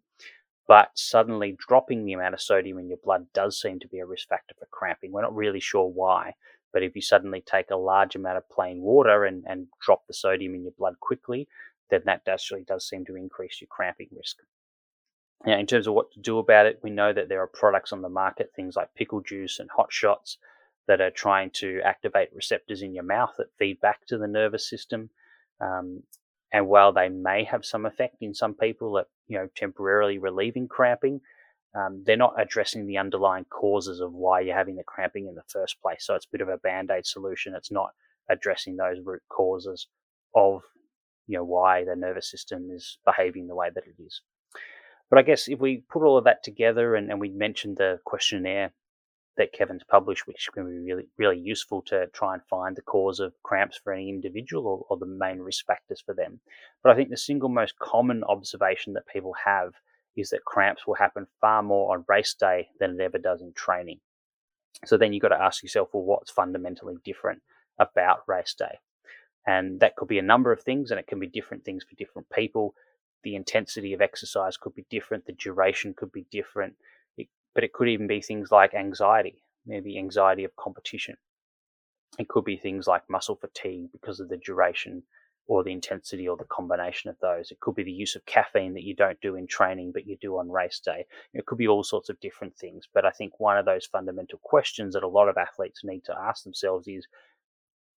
but 0.69 0.91
suddenly 0.93 1.57
dropping 1.67 2.05
the 2.05 2.13
amount 2.13 2.35
of 2.35 2.39
sodium 2.39 2.77
in 2.77 2.87
your 2.87 2.99
blood 3.03 3.25
does 3.33 3.59
seem 3.59 3.79
to 3.79 3.87
be 3.87 3.97
a 3.97 4.05
risk 4.05 4.29
factor 4.29 4.53
for 4.59 4.67
cramping. 4.69 5.11
We're 5.11 5.23
not 5.23 5.35
really 5.35 5.59
sure 5.59 5.87
why, 5.87 6.35
but 6.71 6.83
if 6.83 6.95
you 6.95 7.01
suddenly 7.01 7.41
take 7.41 7.71
a 7.71 7.75
large 7.75 8.15
amount 8.15 8.37
of 8.37 8.47
plain 8.49 8.79
water 8.79 9.25
and, 9.25 9.43
and 9.47 9.65
drop 9.81 10.05
the 10.05 10.13
sodium 10.13 10.53
in 10.53 10.61
your 10.61 10.73
blood 10.77 10.99
quickly, 10.99 11.47
then 11.89 12.01
that 12.05 12.21
actually 12.27 12.65
does 12.65 12.87
seem 12.87 13.03
to 13.05 13.15
increase 13.15 13.59
your 13.59 13.67
cramping 13.67 14.09
risk. 14.15 14.37
Now, 15.43 15.57
in 15.57 15.65
terms 15.65 15.87
of 15.87 15.95
what 15.95 16.11
to 16.11 16.19
do 16.19 16.37
about 16.37 16.67
it, 16.67 16.79
we 16.83 16.91
know 16.91 17.13
that 17.13 17.29
there 17.29 17.41
are 17.41 17.47
products 17.47 17.91
on 17.91 18.03
the 18.03 18.09
market, 18.09 18.51
things 18.55 18.75
like 18.75 18.93
pickle 18.93 19.21
juice 19.21 19.57
and 19.57 19.71
hot 19.75 19.91
shots, 19.91 20.37
that 20.87 21.01
are 21.01 21.09
trying 21.09 21.49
to 21.51 21.81
activate 21.83 22.29
receptors 22.35 22.83
in 22.83 22.93
your 22.93 23.03
mouth 23.03 23.33
that 23.39 23.55
feed 23.57 23.81
back 23.81 24.05
to 24.05 24.19
the 24.19 24.27
nervous 24.27 24.69
system. 24.69 25.09
Um, 25.59 26.03
and 26.51 26.67
while 26.67 26.91
they 26.91 27.09
may 27.09 27.43
have 27.43 27.65
some 27.65 27.85
effect 27.85 28.17
in 28.21 28.33
some 28.33 28.53
people 28.53 28.97
at 28.97 29.07
you 29.27 29.37
know 29.37 29.47
temporarily 29.55 30.17
relieving 30.17 30.67
cramping, 30.67 31.21
um, 31.75 32.03
they're 32.05 32.17
not 32.17 32.39
addressing 32.39 32.87
the 32.87 32.97
underlying 32.97 33.45
causes 33.45 33.99
of 33.99 34.13
why 34.13 34.39
you're 34.39 34.55
having 34.55 34.75
the 34.75 34.83
cramping 34.83 35.27
in 35.27 35.35
the 35.35 35.43
first 35.47 35.81
place. 35.81 36.05
So 36.05 36.15
it's 36.15 36.25
a 36.25 36.31
bit 36.31 36.41
of 36.41 36.49
a 36.49 36.57
band 36.57 36.89
aid 36.91 37.05
solution. 37.05 37.53
It's 37.55 37.71
not 37.71 37.91
addressing 38.29 38.77
those 38.77 38.97
root 39.03 39.21
causes 39.29 39.87
of 40.35 40.61
you 41.27 41.37
know 41.37 41.43
why 41.43 41.83
the 41.85 41.95
nervous 41.95 42.29
system 42.29 42.69
is 42.71 42.97
behaving 43.05 43.47
the 43.47 43.55
way 43.55 43.69
that 43.73 43.85
it 43.85 44.01
is. 44.01 44.21
But 45.09 45.19
I 45.19 45.23
guess 45.23 45.47
if 45.47 45.59
we 45.59 45.83
put 45.89 46.03
all 46.03 46.17
of 46.17 46.25
that 46.25 46.43
together 46.43 46.95
and, 46.95 47.09
and 47.09 47.19
we 47.19 47.29
mentioned 47.29 47.77
the 47.77 47.99
questionnaire 48.05 48.73
that 49.39 49.53
Kevin's 49.53 49.83
published, 49.89 50.27
which 50.27 50.49
can 50.53 50.65
be 50.65 50.79
really, 50.79 51.07
really 51.17 51.39
useful 51.39 51.81
to 51.83 52.07
try 52.07 52.33
and 52.33 52.43
find 52.43 52.75
the 52.75 52.81
cause 52.81 53.21
of 53.21 53.33
cramps 53.41 53.79
for 53.81 53.93
any 53.93 54.09
individual 54.09 54.67
or, 54.67 54.85
or 54.89 54.97
the 54.97 55.05
main 55.05 55.39
risk 55.39 55.65
factors 55.65 56.03
for 56.05 56.13
them. 56.13 56.41
But 56.83 56.91
I 56.91 56.95
think 56.95 57.09
the 57.09 57.17
single 57.17 57.47
most 57.47 57.79
common 57.79 58.21
observation 58.25 58.93
that 58.93 59.07
people 59.07 59.33
have 59.45 59.71
is 60.17 60.29
that 60.31 60.43
cramps 60.43 60.85
will 60.85 60.95
happen 60.95 61.25
far 61.39 61.63
more 61.63 61.95
on 61.95 62.03
race 62.09 62.33
day 62.33 62.67
than 62.79 62.99
it 62.99 63.01
ever 63.01 63.17
does 63.17 63.41
in 63.41 63.53
training. 63.53 64.01
So 64.85 64.97
then 64.97 65.13
you've 65.13 65.21
got 65.21 65.29
to 65.29 65.41
ask 65.41 65.63
yourself, 65.63 65.89
well, 65.93 66.03
what's 66.03 66.31
fundamentally 66.31 66.95
different 67.05 67.41
about 67.79 68.23
race 68.27 68.53
day? 68.53 68.79
And 69.47 69.79
that 69.79 69.95
could 69.95 70.09
be 70.09 70.19
a 70.19 70.23
number 70.23 70.51
of 70.51 70.61
things, 70.61 70.91
and 70.91 70.99
it 70.99 71.07
can 71.07 71.19
be 71.19 71.27
different 71.27 71.63
things 71.63 71.85
for 71.85 71.95
different 71.95 72.29
people. 72.29 72.75
The 73.23 73.35
intensity 73.35 73.93
of 73.93 74.01
exercise 74.01 74.57
could 74.57 74.75
be 74.75 74.85
different, 74.89 75.25
the 75.25 75.31
duration 75.31 75.93
could 75.93 76.11
be 76.11 76.25
different, 76.29 76.75
but 77.53 77.63
it 77.63 77.73
could 77.73 77.89
even 77.89 78.07
be 78.07 78.21
things 78.21 78.51
like 78.51 78.73
anxiety, 78.73 79.43
maybe 79.65 79.97
anxiety 79.97 80.43
of 80.43 80.55
competition. 80.55 81.17
It 82.19 82.27
could 82.27 82.45
be 82.45 82.57
things 82.57 82.85
like 82.87 83.09
muscle 83.09 83.35
fatigue 83.35 83.91
because 83.91 84.19
of 84.19 84.29
the 84.29 84.37
duration 84.37 85.03
or 85.47 85.63
the 85.63 85.71
intensity 85.71 86.27
or 86.27 86.37
the 86.37 86.45
combination 86.45 87.09
of 87.09 87.17
those. 87.19 87.49
It 87.49 87.59
could 87.59 87.73
be 87.73 87.83
the 87.83 87.91
use 87.91 88.15
of 88.15 88.25
caffeine 88.25 88.73
that 88.75 88.83
you 88.83 88.95
don't 88.95 89.19
do 89.21 89.35
in 89.35 89.47
training 89.47 89.91
but 89.91 90.05
you 90.05 90.15
do 90.17 90.37
on 90.37 90.51
race 90.51 90.79
day. 90.79 91.07
It 91.33 91.47
could 91.47 91.57
be 91.57 91.67
all 91.67 91.83
sorts 91.83 92.09
of 92.09 92.19
different 92.19 92.55
things. 92.55 92.87
But 92.93 93.05
I 93.05 93.09
think 93.11 93.39
one 93.39 93.57
of 93.57 93.65
those 93.65 93.87
fundamental 93.87 94.39
questions 94.43 94.93
that 94.93 95.03
a 95.03 95.07
lot 95.07 95.27
of 95.29 95.37
athletes 95.37 95.83
need 95.83 96.03
to 96.05 96.15
ask 96.15 96.43
themselves 96.43 96.87
is 96.87 97.07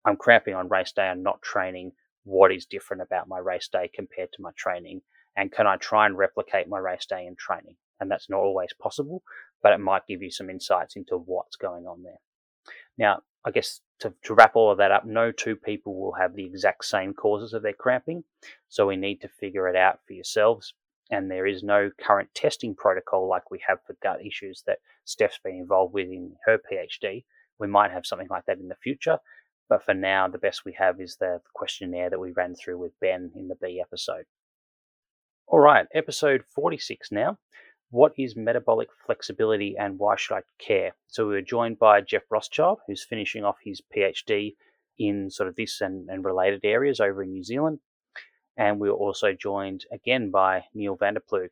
I'm 0.04 0.18
cramping 0.18 0.56
on 0.56 0.68
race 0.68 0.92
day 0.92 1.08
and 1.08 1.24
not 1.24 1.42
training. 1.42 1.94
What 2.24 2.52
is 2.52 2.66
different 2.66 3.02
about 3.02 3.28
my 3.30 3.40
race 3.40 3.70
day 3.70 3.88
compared 3.88 4.34
to 4.34 4.42
my 4.42 4.52
training? 4.58 5.04
And 5.38 5.52
can 5.52 5.68
I 5.68 5.78
try 5.78 6.06
and 6.06 6.18
replicate 6.18 6.68
my 6.68 6.80
race 6.80 7.06
day 7.06 7.26
in 7.26 7.36
training? 7.38 7.78
And 8.00 8.10
that's 8.10 8.30
not 8.30 8.40
always 8.40 8.74
possible, 8.80 9.24
but 9.62 9.74
it 9.74 9.80
might 9.80 10.08
give 10.08 10.22
you 10.22 10.32
some 10.32 10.50
insights 10.50 10.96
into 10.96 11.18
what's 11.18 11.56
going 11.56 11.86
on 11.86 12.04
there. 12.04 12.20
Now, 12.98 13.22
I 13.46 13.52
guess 13.52 13.82
to, 14.00 14.14
to 14.24 14.34
wrap 14.34 14.56
all 14.56 14.72
of 14.72 14.78
that 14.78 14.92
up, 14.92 15.06
no 15.06 15.32
two 15.32 15.56
people 15.56 16.00
will 16.00 16.14
have 16.14 16.36
the 16.36 16.46
exact 16.46 16.86
same 16.86 17.14
causes 17.14 17.54
of 17.54 17.64
their 17.64 17.74
cramping, 17.74 18.24
so 18.68 18.88
we 18.88 18.96
need 18.96 19.22
to 19.22 19.30
figure 19.30 19.68
it 19.68 19.76
out 19.76 20.00
for 20.06 20.14
yourselves. 20.14 20.74
And 21.12 21.32
there 21.32 21.48
is 21.48 21.64
no 21.64 21.90
current 22.00 22.30
testing 22.36 22.76
protocol 22.76 23.28
like 23.28 23.50
we 23.50 23.60
have 23.68 23.80
for 23.86 23.98
gut 24.04 24.24
issues 24.24 24.64
that 24.68 24.78
Steph's 25.06 25.40
been 25.44 25.56
involved 25.56 25.94
with 25.94 26.08
in 26.08 26.36
her 26.46 26.60
PhD. 26.60 27.24
We 27.58 27.68
might 27.68 27.92
have 27.92 28.06
something 28.06 28.28
like 28.30 28.46
that 28.46 28.60
in 28.60 28.68
the 28.68 28.76
future, 28.76 29.18
but 29.70 29.84
for 29.84 29.94
now, 29.94 30.28
the 30.28 30.38
best 30.38 30.66
we 30.66 30.74
have 30.78 31.00
is 31.00 31.16
the 31.16 31.42
questionnaire 31.54 32.10
that 32.10 32.20
we 32.20 32.32
ran 32.32 32.56
through 32.56 32.78
with 32.78 33.00
Ben 33.00 33.32
in 33.36 33.48
the 33.48 33.56
B 33.56 33.82
episode. 33.82 34.26
All 35.48 35.60
right, 35.60 35.88
episode 35.96 36.44
46 36.54 37.12
now 37.12 37.40
what 37.92 38.14
is 38.18 38.36
metabolic 38.36 38.90
flexibility 39.06 39.76
and 39.78 39.98
why 39.98 40.16
should 40.16 40.36
I 40.36 40.42
care? 40.60 40.94
So 41.08 41.28
we 41.28 41.34
were 41.34 41.42
joined 41.42 41.80
by 41.80 42.02
Jeff 42.02 42.24
Rothschild, 42.30 42.80
who's 42.88 43.04
finishing 43.04 43.44
off 43.44 43.58
his 43.64 43.82
PhD 43.96 44.56
in 44.98 45.30
sort 45.30 45.50
of 45.50 45.56
this 45.56 45.82
and, 45.82 46.10
and 46.10 46.24
related 46.24 46.62
areas 46.64 47.00
over 47.00 47.24
in 47.24 47.32
New 47.32 47.44
Zealand. 47.44 47.80
And 48.58 48.80
we 48.80 48.90
were 48.90 48.96
also 48.96 49.34
joined 49.34 49.86
again 49.92 50.30
by 50.30 50.66
Neil 50.74 50.96
van 50.96 51.16
der 51.16 51.22
Ploeg. 51.22 51.50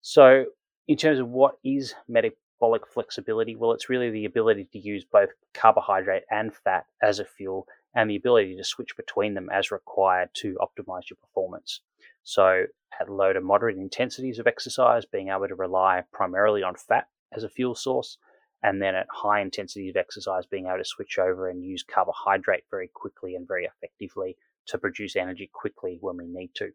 So 0.00 0.46
in 0.86 0.96
terms 0.96 1.18
of 1.18 1.28
what 1.28 1.56
is 1.64 1.94
metabolic 2.08 2.86
flexibility, 2.86 3.56
well, 3.56 3.72
it's 3.72 3.88
really 3.88 4.10
the 4.10 4.24
ability 4.24 4.68
to 4.72 4.78
use 4.78 5.04
both 5.04 5.30
carbohydrate 5.52 6.22
and 6.30 6.54
fat 6.54 6.86
as 7.02 7.18
a 7.18 7.24
fuel 7.24 7.66
and 7.94 8.10
the 8.10 8.16
ability 8.16 8.56
to 8.56 8.64
switch 8.64 8.96
between 8.96 9.34
them 9.34 9.48
as 9.50 9.70
required 9.70 10.30
to 10.34 10.58
optimize 10.60 11.08
your 11.08 11.16
performance. 11.20 11.80
So, 12.22 12.64
at 13.00 13.08
low 13.08 13.32
to 13.32 13.40
moderate 13.40 13.76
intensities 13.76 14.38
of 14.38 14.46
exercise, 14.46 15.04
being 15.04 15.28
able 15.28 15.48
to 15.48 15.54
rely 15.54 16.04
primarily 16.12 16.62
on 16.62 16.76
fat 16.76 17.08
as 17.32 17.44
a 17.44 17.48
fuel 17.48 17.74
source, 17.74 18.18
and 18.62 18.80
then 18.80 18.94
at 18.94 19.06
high 19.10 19.40
intensities 19.40 19.90
of 19.90 19.96
exercise, 19.96 20.46
being 20.46 20.66
able 20.66 20.78
to 20.78 20.84
switch 20.84 21.18
over 21.18 21.48
and 21.48 21.64
use 21.64 21.82
carbohydrate 21.82 22.64
very 22.70 22.88
quickly 22.88 23.34
and 23.34 23.46
very 23.46 23.66
effectively 23.66 24.36
to 24.66 24.78
produce 24.78 25.16
energy 25.16 25.50
quickly 25.52 25.98
when 26.00 26.16
we 26.16 26.26
need 26.26 26.54
to. 26.54 26.72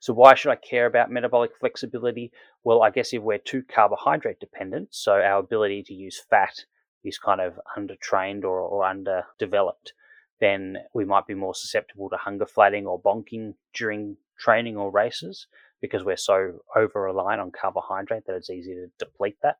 So, 0.00 0.12
why 0.12 0.34
should 0.34 0.50
I 0.50 0.56
care 0.56 0.86
about 0.86 1.10
metabolic 1.10 1.52
flexibility? 1.58 2.32
Well, 2.62 2.82
I 2.82 2.90
guess 2.90 3.12
if 3.12 3.22
we're 3.22 3.38
too 3.38 3.62
carbohydrate 3.62 4.40
dependent, 4.40 4.94
so 4.94 5.14
our 5.14 5.38
ability 5.38 5.82
to 5.84 5.94
use 5.94 6.20
fat 6.30 6.64
is 7.04 7.18
kind 7.18 7.40
of 7.40 7.58
undertrained 7.76 8.44
or, 8.44 8.60
or 8.60 8.84
underdeveloped, 8.84 9.92
then 10.40 10.78
we 10.94 11.04
might 11.04 11.26
be 11.26 11.34
more 11.34 11.54
susceptible 11.54 12.08
to 12.10 12.16
hunger 12.16 12.46
flatting 12.46 12.86
or 12.86 13.00
bonking 13.00 13.54
during 13.74 14.16
training 14.38 14.76
or 14.76 14.90
races 14.90 15.46
because 15.80 16.04
we're 16.04 16.16
so 16.16 16.60
over 16.74 17.02
reliant 17.02 17.40
on 17.40 17.50
carbohydrate 17.50 18.24
that 18.26 18.36
it's 18.36 18.50
easy 18.50 18.74
to 18.74 18.86
deplete 18.98 19.36
that. 19.42 19.58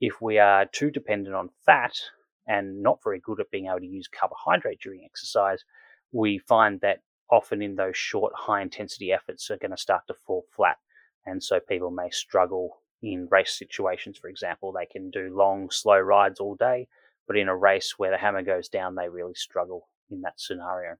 If 0.00 0.22
we 0.22 0.38
are 0.38 0.64
too 0.66 0.90
dependent 0.90 1.34
on 1.34 1.50
fat 1.66 1.92
and 2.46 2.82
not 2.82 3.00
very 3.02 3.20
good 3.20 3.40
at 3.40 3.50
being 3.50 3.66
able 3.66 3.80
to 3.80 3.86
use 3.86 4.08
carbohydrate 4.08 4.80
during 4.80 5.04
exercise, 5.04 5.64
we 6.12 6.38
find 6.38 6.80
that 6.80 7.02
often 7.30 7.60
in 7.60 7.74
those 7.74 7.96
short, 7.96 8.32
high 8.34 8.62
intensity 8.62 9.12
efforts 9.12 9.50
are 9.50 9.58
going 9.58 9.72
to 9.72 9.76
start 9.76 10.02
to 10.06 10.14
fall 10.14 10.44
flat. 10.54 10.76
And 11.26 11.42
so 11.42 11.60
people 11.60 11.90
may 11.90 12.10
struggle 12.10 12.78
in 13.02 13.28
race 13.30 13.56
situations, 13.56 14.18
for 14.18 14.28
example, 14.28 14.72
they 14.72 14.86
can 14.86 15.10
do 15.10 15.34
long, 15.34 15.70
slow 15.70 15.98
rides 15.98 16.40
all 16.40 16.54
day, 16.56 16.88
but 17.26 17.36
in 17.36 17.48
a 17.48 17.56
race 17.56 17.94
where 17.98 18.10
the 18.10 18.18
hammer 18.18 18.42
goes 18.42 18.68
down, 18.68 18.94
they 18.94 19.08
really 19.08 19.34
struggle 19.34 19.88
in 20.10 20.22
that 20.22 20.40
scenario. 20.40 20.96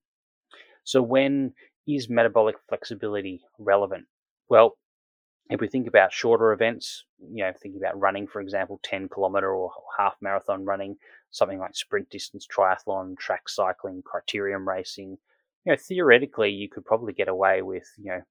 So, 0.84 1.02
when 1.02 1.54
is 1.86 2.08
metabolic 2.08 2.56
flexibility 2.68 3.42
relevant? 3.58 4.06
Well, 4.48 4.76
if 5.50 5.60
we 5.60 5.68
think 5.68 5.86
about 5.86 6.12
shorter 6.12 6.52
events, 6.52 7.04
you 7.18 7.42
know, 7.42 7.52
thinking 7.52 7.80
about 7.80 7.98
running, 7.98 8.26
for 8.26 8.40
example, 8.40 8.80
10 8.82 9.08
kilometer 9.08 9.50
or 9.54 9.70
half 9.98 10.14
marathon 10.20 10.64
running, 10.64 10.96
something 11.30 11.58
like 11.58 11.74
sprint 11.74 12.10
distance 12.10 12.46
triathlon, 12.46 13.16
track 13.16 13.48
cycling, 13.48 14.02
criterium 14.02 14.66
racing, 14.66 15.18
you 15.64 15.72
know, 15.72 15.76
theoretically, 15.76 16.50
you 16.50 16.68
could 16.68 16.84
probably 16.84 17.12
get 17.12 17.28
away 17.28 17.62
with, 17.62 17.86
you 17.98 18.10
know, 18.10 18.22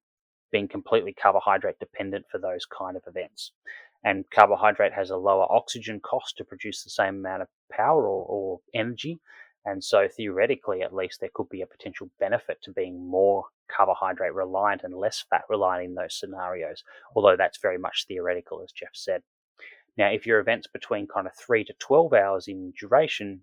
being 0.50 0.68
completely 0.68 1.12
carbohydrate 1.12 1.78
dependent 1.78 2.26
for 2.30 2.38
those 2.38 2.66
kind 2.66 2.96
of 2.96 3.02
events. 3.06 3.52
And 4.04 4.24
carbohydrate 4.30 4.92
has 4.92 5.10
a 5.10 5.16
lower 5.16 5.50
oxygen 5.50 6.00
cost 6.00 6.36
to 6.36 6.44
produce 6.44 6.82
the 6.82 6.90
same 6.90 7.16
amount 7.16 7.42
of 7.42 7.48
power 7.70 8.08
or, 8.08 8.24
or 8.26 8.60
energy. 8.74 9.18
And 9.64 9.82
so, 9.82 10.08
theoretically, 10.08 10.82
at 10.82 10.94
least, 10.94 11.20
there 11.20 11.30
could 11.34 11.48
be 11.48 11.62
a 11.62 11.66
potential 11.66 12.08
benefit 12.20 12.58
to 12.62 12.72
being 12.72 13.06
more 13.10 13.44
carbohydrate 13.68 14.32
reliant 14.32 14.82
and 14.84 14.94
less 14.94 15.24
fat 15.28 15.42
reliant 15.50 15.84
in 15.84 15.94
those 15.94 16.18
scenarios, 16.18 16.84
although 17.14 17.36
that's 17.36 17.58
very 17.58 17.76
much 17.76 18.06
theoretical, 18.06 18.62
as 18.62 18.72
Jeff 18.72 18.90
said. 18.94 19.22
Now, 19.96 20.08
if 20.08 20.26
your 20.26 20.38
event's 20.38 20.68
between 20.68 21.08
kind 21.08 21.26
of 21.26 21.34
three 21.34 21.64
to 21.64 21.74
12 21.80 22.12
hours 22.12 22.46
in 22.46 22.72
duration, 22.78 23.42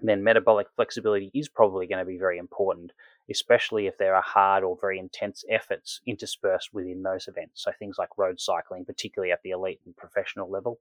then 0.00 0.24
metabolic 0.24 0.66
flexibility 0.74 1.30
is 1.32 1.48
probably 1.48 1.86
going 1.86 2.00
to 2.00 2.04
be 2.04 2.18
very 2.18 2.38
important 2.38 2.92
especially 3.32 3.88
if 3.88 3.98
there 3.98 4.14
are 4.14 4.22
hard 4.22 4.62
or 4.62 4.78
very 4.80 4.98
intense 4.98 5.44
efforts 5.50 6.00
interspersed 6.06 6.72
within 6.72 7.02
those 7.02 7.26
events. 7.26 7.64
So 7.64 7.72
things 7.78 7.96
like 7.98 8.16
road 8.16 8.38
cycling, 8.38 8.84
particularly 8.84 9.32
at 9.32 9.42
the 9.42 9.50
elite 9.50 9.80
and 9.84 9.96
professional 9.96 10.48
level, 10.48 10.78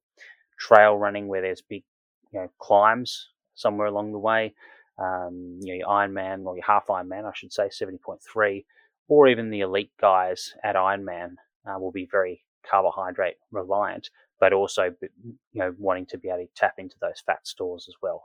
trail 0.60 0.95
running 0.95 1.28
where 1.28 1.41
there's 1.41 1.61
big, 1.61 1.84
you 2.32 2.40
know, 2.40 2.52
climbs 2.60 3.30
somewhere 3.56 3.88
along 3.88 4.11
the 4.11 4.19
way, 4.19 4.53
um, 4.99 5.57
you 5.61 5.73
know, 5.73 5.78
your 5.80 5.88
Ironman 5.88 6.45
or 6.45 6.56
your 6.56 6.65
half 6.65 6.88
Ironman, 6.88 7.26
I 7.26 7.32
should 7.34 7.52
say, 7.52 7.69
70.3, 7.69 8.65
or 9.07 9.28
even 9.28 9.49
the 9.49 9.61
elite 9.61 9.91
guys 9.99 10.53
at 10.64 10.76
Ironman 10.76 11.36
uh, 11.65 11.80
will 11.80 11.91
be 11.91 12.07
very 12.10 12.44
carbohydrate 12.69 13.38
reliant, 13.52 14.10
but 14.40 14.53
also, 14.53 14.94
you 15.02 15.36
know, 15.53 15.73
wanting 15.78 16.06
to 16.07 16.18
be 16.18 16.30
able 16.30 16.40
to 16.40 16.49
tap 16.56 16.76
into 16.78 16.95
those 17.02 17.22
fat 17.26 17.48
stores 17.48 17.88
as 17.90 17.95
well. 18.02 18.23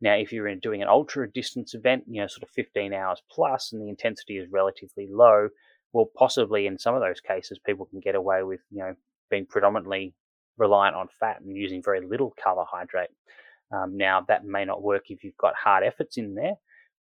Now, 0.00 0.14
if 0.14 0.32
you're 0.32 0.54
doing 0.56 0.82
an 0.82 0.88
ultra 0.88 1.30
distance 1.30 1.74
event, 1.74 2.04
you 2.08 2.20
know, 2.20 2.26
sort 2.26 2.42
of 2.42 2.50
15 2.50 2.94
hours 2.94 3.22
plus, 3.30 3.72
and 3.72 3.82
the 3.82 3.88
intensity 3.88 4.38
is 4.38 4.48
relatively 4.50 5.08
low, 5.10 5.48
well, 5.92 6.10
possibly 6.16 6.66
in 6.66 6.78
some 6.78 6.94
of 6.94 7.02
those 7.02 7.20
cases, 7.20 7.58
people 7.64 7.86
can 7.86 8.00
get 8.00 8.14
away 8.14 8.42
with, 8.42 8.60
you 8.70 8.78
know, 8.78 8.94
being 9.30 9.46
predominantly 9.46 10.14
reliant 10.56 10.96
on 10.96 11.08
fat 11.18 11.40
and 11.40 11.56
using 11.56 11.82
very 11.82 12.00
little 12.00 12.34
carbohydrate. 12.42 13.10
Um, 13.72 13.96
now, 13.96 14.24
that 14.28 14.44
may 14.44 14.64
not 14.64 14.82
work 14.82 15.04
if 15.08 15.22
you've 15.22 15.36
got 15.36 15.54
hard 15.54 15.84
efforts 15.84 16.16
in 16.16 16.34
there, 16.34 16.54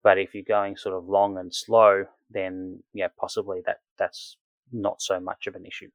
but 0.03 0.17
if 0.17 0.33
you're 0.33 0.43
going 0.47 0.77
sort 0.77 0.95
of 0.95 1.07
long 1.07 1.37
and 1.37 1.53
slow, 1.53 2.05
then 2.29 2.81
yeah, 2.93 3.07
possibly 3.19 3.61
that 3.65 3.77
that's 3.97 4.37
not 4.71 5.01
so 5.01 5.19
much 5.19 5.47
of 5.47 5.55
an 5.55 5.65
issue. 5.65 5.89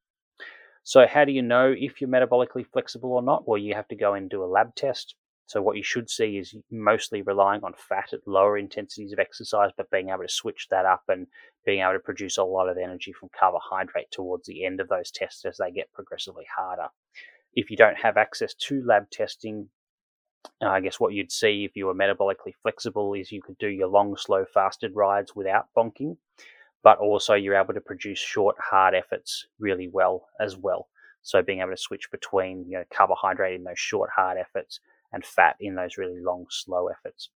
So, 0.83 1.07
how 1.07 1.25
do 1.25 1.33
you 1.33 1.43
know 1.43 1.75
if 1.77 2.01
you're 2.01 2.11
metabolically 2.11 2.67
flexible 2.73 3.13
or 3.13 3.23
not? 3.23 3.47
Well, 3.47 3.59
you 3.59 3.75
have 3.75 3.89
to 3.89 3.97
go 3.97 4.15
and 4.15 4.31
do 4.31 4.43
a 4.43 4.47
lab 4.47 4.75
test. 4.75 5.15
So, 5.51 5.61
what 5.61 5.77
you 5.77 5.83
should 5.83 6.09
see 6.09 6.39
is 6.39 6.55
mostly 6.71 7.23
relying 7.23 7.65
on 7.65 7.73
fat 7.77 8.13
at 8.13 8.21
lower 8.25 8.57
intensities 8.57 9.13
of 9.13 9.19
exercise, 9.19 9.73
but 9.77 9.91
being 9.91 10.11
able 10.11 10.23
to 10.23 10.29
switch 10.29 10.69
that 10.71 10.87
up 10.87 11.03
and 11.09 11.27
being 11.67 11.81
able 11.81 11.95
to 11.95 11.99
produce 11.99 12.39
a 12.39 12.45
lot 12.45 12.69
of 12.69 12.79
energy 12.79 13.13
from 13.13 13.31
carbohydrate 13.37 14.13
towards 14.13 14.47
the 14.47 14.65
end 14.65 14.81
of 14.81 14.87
those 14.87 15.11
tests 15.11 15.45
as 15.45 15.57
they 15.57 15.73
get 15.73 15.93
progressively 15.93 16.45
harder. 16.57 16.87
If 17.53 17.69
you 17.69 17.77
don't 17.77 17.99
have 17.99 18.17
access 18.17 18.55
to 18.69 18.85
lab 18.87 19.11
testing, 19.11 19.71
I 20.63 20.79
guess 20.79 21.01
what 21.01 21.15
you'd 21.15 21.33
see 21.33 21.65
if 21.65 21.73
you 21.75 21.87
were 21.87 21.97
metabolically 21.97 22.55
flexible 22.63 23.15
is 23.15 23.33
you 23.33 23.43
could 23.43 23.59
do 23.59 23.67
your 23.67 23.89
long, 23.89 24.17
slow, 24.17 24.45
fasted 24.55 24.93
rides 24.95 25.35
without 25.35 25.65
bonking 25.77 26.17
but 26.83 26.99
also 26.99 27.35
you're 27.35 27.61
able 27.61 27.75
to 27.75 27.81
produce 27.83 28.19
short, 28.19 28.57
hard 28.59 28.95
efforts 28.95 29.47
really 29.59 29.91
well 29.93 30.29
as 30.41 30.57
well. 30.57 30.89
So 31.23 31.43
being 31.43 31.61
able 31.61 31.73
to 31.73 31.77
switch 31.77 32.11
between 32.11 32.65
you 32.67 32.79
know 32.79 32.85
carbohydrate 32.91 33.55
in 33.55 33.65
those 33.65 33.79
short, 33.79 34.11
hard 34.17 34.39
efforts 34.39 34.81
and 35.13 35.25
fat 35.25 35.57
in 35.61 35.75
those 35.75 35.99
really 35.99 36.21
long, 36.21 36.47
slow 36.51 36.89
efforts. 36.89 37.31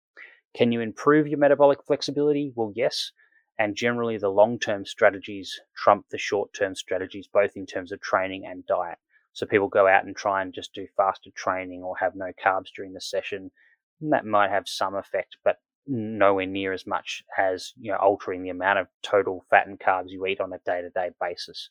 Can 0.55 0.71
you 0.71 0.81
improve 0.81 1.27
your 1.27 1.39
metabolic 1.39 1.79
flexibility? 1.85 2.51
Well, 2.55 2.73
yes. 2.75 3.11
And 3.57 3.75
generally, 3.75 4.17
the 4.17 4.29
long 4.29 4.59
term 4.59 4.85
strategies 4.85 5.59
trump 5.75 6.05
the 6.09 6.17
short 6.17 6.53
term 6.53 6.75
strategies, 6.75 7.27
both 7.27 7.51
in 7.55 7.65
terms 7.65 7.91
of 7.91 8.01
training 8.01 8.45
and 8.45 8.65
diet. 8.65 8.97
So 9.33 9.45
people 9.45 9.69
go 9.69 9.87
out 9.87 10.05
and 10.05 10.15
try 10.15 10.41
and 10.41 10.53
just 10.53 10.73
do 10.73 10.87
faster 10.97 11.29
training 11.35 11.83
or 11.83 11.95
have 11.97 12.15
no 12.15 12.31
carbs 12.43 12.67
during 12.75 12.93
the 12.93 13.01
session. 13.01 13.51
And 14.01 14.11
that 14.11 14.25
might 14.25 14.49
have 14.49 14.67
some 14.67 14.95
effect, 14.95 15.37
but 15.43 15.57
nowhere 15.87 16.45
near 16.45 16.73
as 16.73 16.85
much 16.85 17.23
as 17.37 17.73
you 17.79 17.91
know 17.91 17.97
altering 17.97 18.43
the 18.43 18.49
amount 18.49 18.79
of 18.79 18.87
total 19.01 19.45
fat 19.49 19.67
and 19.67 19.79
carbs 19.79 20.09
you 20.09 20.25
eat 20.25 20.39
on 20.39 20.53
a 20.53 20.59
day-to-day 20.65 21.09
basis. 21.19 21.69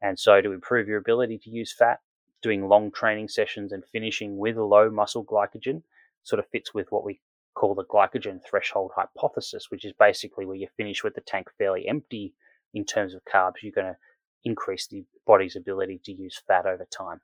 And 0.00 0.18
so 0.18 0.40
to 0.40 0.52
improve 0.52 0.88
your 0.88 0.98
ability 0.98 1.38
to 1.38 1.50
use 1.50 1.72
fat, 1.72 2.00
doing 2.42 2.68
long 2.68 2.90
training 2.90 3.28
sessions 3.28 3.72
and 3.72 3.84
finishing 3.92 4.36
with 4.36 4.56
low 4.56 4.90
muscle 4.90 5.24
glycogen 5.24 5.82
sort 6.22 6.40
of 6.40 6.48
fits 6.50 6.74
with 6.74 6.90
what 6.90 7.04
we 7.04 7.20
call 7.54 7.74
the 7.74 7.84
glycogen 7.84 8.40
threshold 8.44 8.92
hypothesis, 8.96 9.70
which 9.70 9.84
is 9.84 9.92
basically 9.98 10.46
where 10.46 10.56
you 10.56 10.68
finish 10.76 11.04
with 11.04 11.14
the 11.14 11.20
tank 11.20 11.48
fairly 11.58 11.86
empty 11.88 12.34
in 12.74 12.84
terms 12.84 13.14
of 13.14 13.22
carbs, 13.24 13.62
you're 13.62 13.72
going 13.72 13.86
to 13.86 13.96
increase 14.44 14.86
the 14.86 15.04
body's 15.26 15.56
ability 15.56 16.00
to 16.04 16.12
use 16.12 16.40
fat 16.46 16.66
over 16.66 16.86
time. 16.90 17.20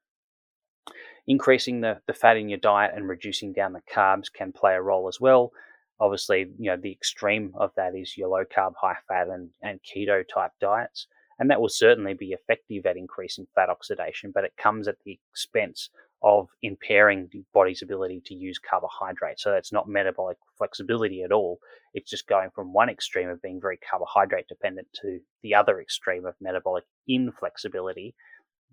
Increasing 1.26 1.80
the, 1.80 2.00
the 2.06 2.14
fat 2.14 2.36
in 2.36 2.48
your 2.48 2.58
diet 2.58 2.92
and 2.94 3.08
reducing 3.08 3.52
down 3.52 3.72
the 3.72 3.82
carbs 3.92 4.32
can 4.32 4.52
play 4.52 4.74
a 4.74 4.82
role 4.82 5.08
as 5.08 5.20
well. 5.20 5.52
Obviously, 6.00 6.50
you 6.58 6.70
know, 6.70 6.76
the 6.76 6.92
extreme 6.92 7.52
of 7.54 7.72
that 7.76 7.94
is 7.94 8.16
your 8.16 8.28
low 8.28 8.44
carb, 8.44 8.74
high 8.80 8.96
fat, 9.08 9.28
and, 9.28 9.50
and 9.62 9.80
keto 9.82 10.22
type 10.32 10.52
diets. 10.60 11.06
And 11.38 11.50
that 11.50 11.60
will 11.60 11.68
certainly 11.68 12.14
be 12.14 12.32
effective 12.32 12.84
at 12.86 12.96
increasing 12.96 13.46
fat 13.54 13.68
oxidation, 13.68 14.32
but 14.34 14.44
it 14.44 14.52
comes 14.56 14.88
at 14.88 14.96
the 15.04 15.18
expense 15.30 15.90
of 16.22 16.48
impairing 16.62 17.28
the 17.30 17.44
body's 17.54 17.82
ability 17.82 18.20
to 18.26 18.34
use 18.34 18.58
carbohydrate. 18.58 19.38
So 19.38 19.52
that's 19.52 19.72
not 19.72 19.88
metabolic 19.88 20.36
flexibility 20.56 21.22
at 21.22 21.30
all. 21.30 21.60
It's 21.94 22.10
just 22.10 22.26
going 22.26 22.50
from 22.54 22.72
one 22.72 22.88
extreme 22.88 23.28
of 23.28 23.40
being 23.40 23.60
very 23.60 23.78
carbohydrate 23.78 24.48
dependent 24.48 24.88
to 25.02 25.20
the 25.42 25.54
other 25.54 25.80
extreme 25.80 26.26
of 26.26 26.34
metabolic 26.40 26.84
inflexibility 27.06 28.16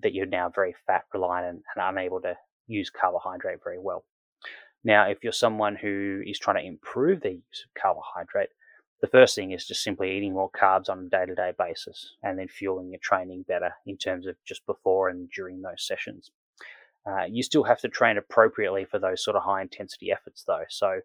that 0.02 0.14
you're 0.14 0.26
now 0.26 0.50
very 0.54 0.76
fat 0.88 1.04
reliant 1.14 1.48
and, 1.48 1.64
and 1.76 1.98
unable 1.98 2.20
to 2.22 2.36
use 2.68 2.90
carbohydrate 2.90 3.60
very 3.64 3.80
well. 3.80 4.06
Now, 4.84 5.08
if 5.08 5.20
you're 5.24 5.34
someone 5.34 5.76
who 5.76 6.22
is 6.26 6.40
trying 6.40 6.58
to 6.58 6.68
improve 6.68 7.22
their 7.22 7.32
use 7.32 7.66
of 7.66 7.82
carbohydrate, 7.82 8.50
the 9.02 9.08
first 9.08 9.36
thing 9.36 9.52
is 9.52 9.68
just 9.68 9.84
simply 9.84 10.16
eating 10.16 10.34
more 10.34 10.50
carbs 10.50 10.90
on 10.90 11.00
a 11.06 11.10
day 11.10 11.26
to 11.26 11.36
day 11.36 11.52
basis 11.58 12.16
and 12.24 12.40
then 12.40 12.48
fueling 12.48 12.90
your 12.92 13.00
training 13.02 13.46
better 13.48 13.72
in 13.86 13.98
terms 13.98 14.26
of 14.26 14.36
just 14.46 14.66
before 14.66 15.10
and 15.10 15.30
during 15.30 15.62
those 15.62 15.86
sessions. 15.86 16.32
Uh, 17.06 17.26
you 17.30 17.44
still 17.44 17.64
have 17.64 17.80
to 17.82 17.90
train 17.90 18.18
appropriately 18.18 18.86
for 18.86 18.98
those 18.98 19.24
sort 19.24 19.36
of 19.36 19.44
high 19.44 19.62
intensity 19.62 20.12
efforts, 20.12 20.44
though. 20.48 20.64
So 20.70 21.02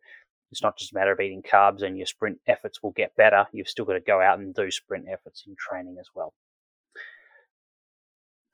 it's 0.50 0.62
not 0.62 0.78
just 0.78 0.92
a 0.92 0.94
matter 0.94 1.12
of 1.12 1.20
eating 1.20 1.42
carbs 1.42 1.82
and 1.82 1.96
your 1.98 2.06
sprint 2.06 2.38
efforts 2.46 2.82
will 2.82 2.92
get 2.92 3.14
better. 3.16 3.46
You've 3.52 3.68
still 3.68 3.84
got 3.84 3.94
to 3.94 4.00
go 4.00 4.20
out 4.20 4.38
and 4.38 4.54
do 4.54 4.70
sprint 4.70 5.06
efforts 5.12 5.44
in 5.46 5.56
training 5.58 5.96
as 6.00 6.08
well 6.14 6.32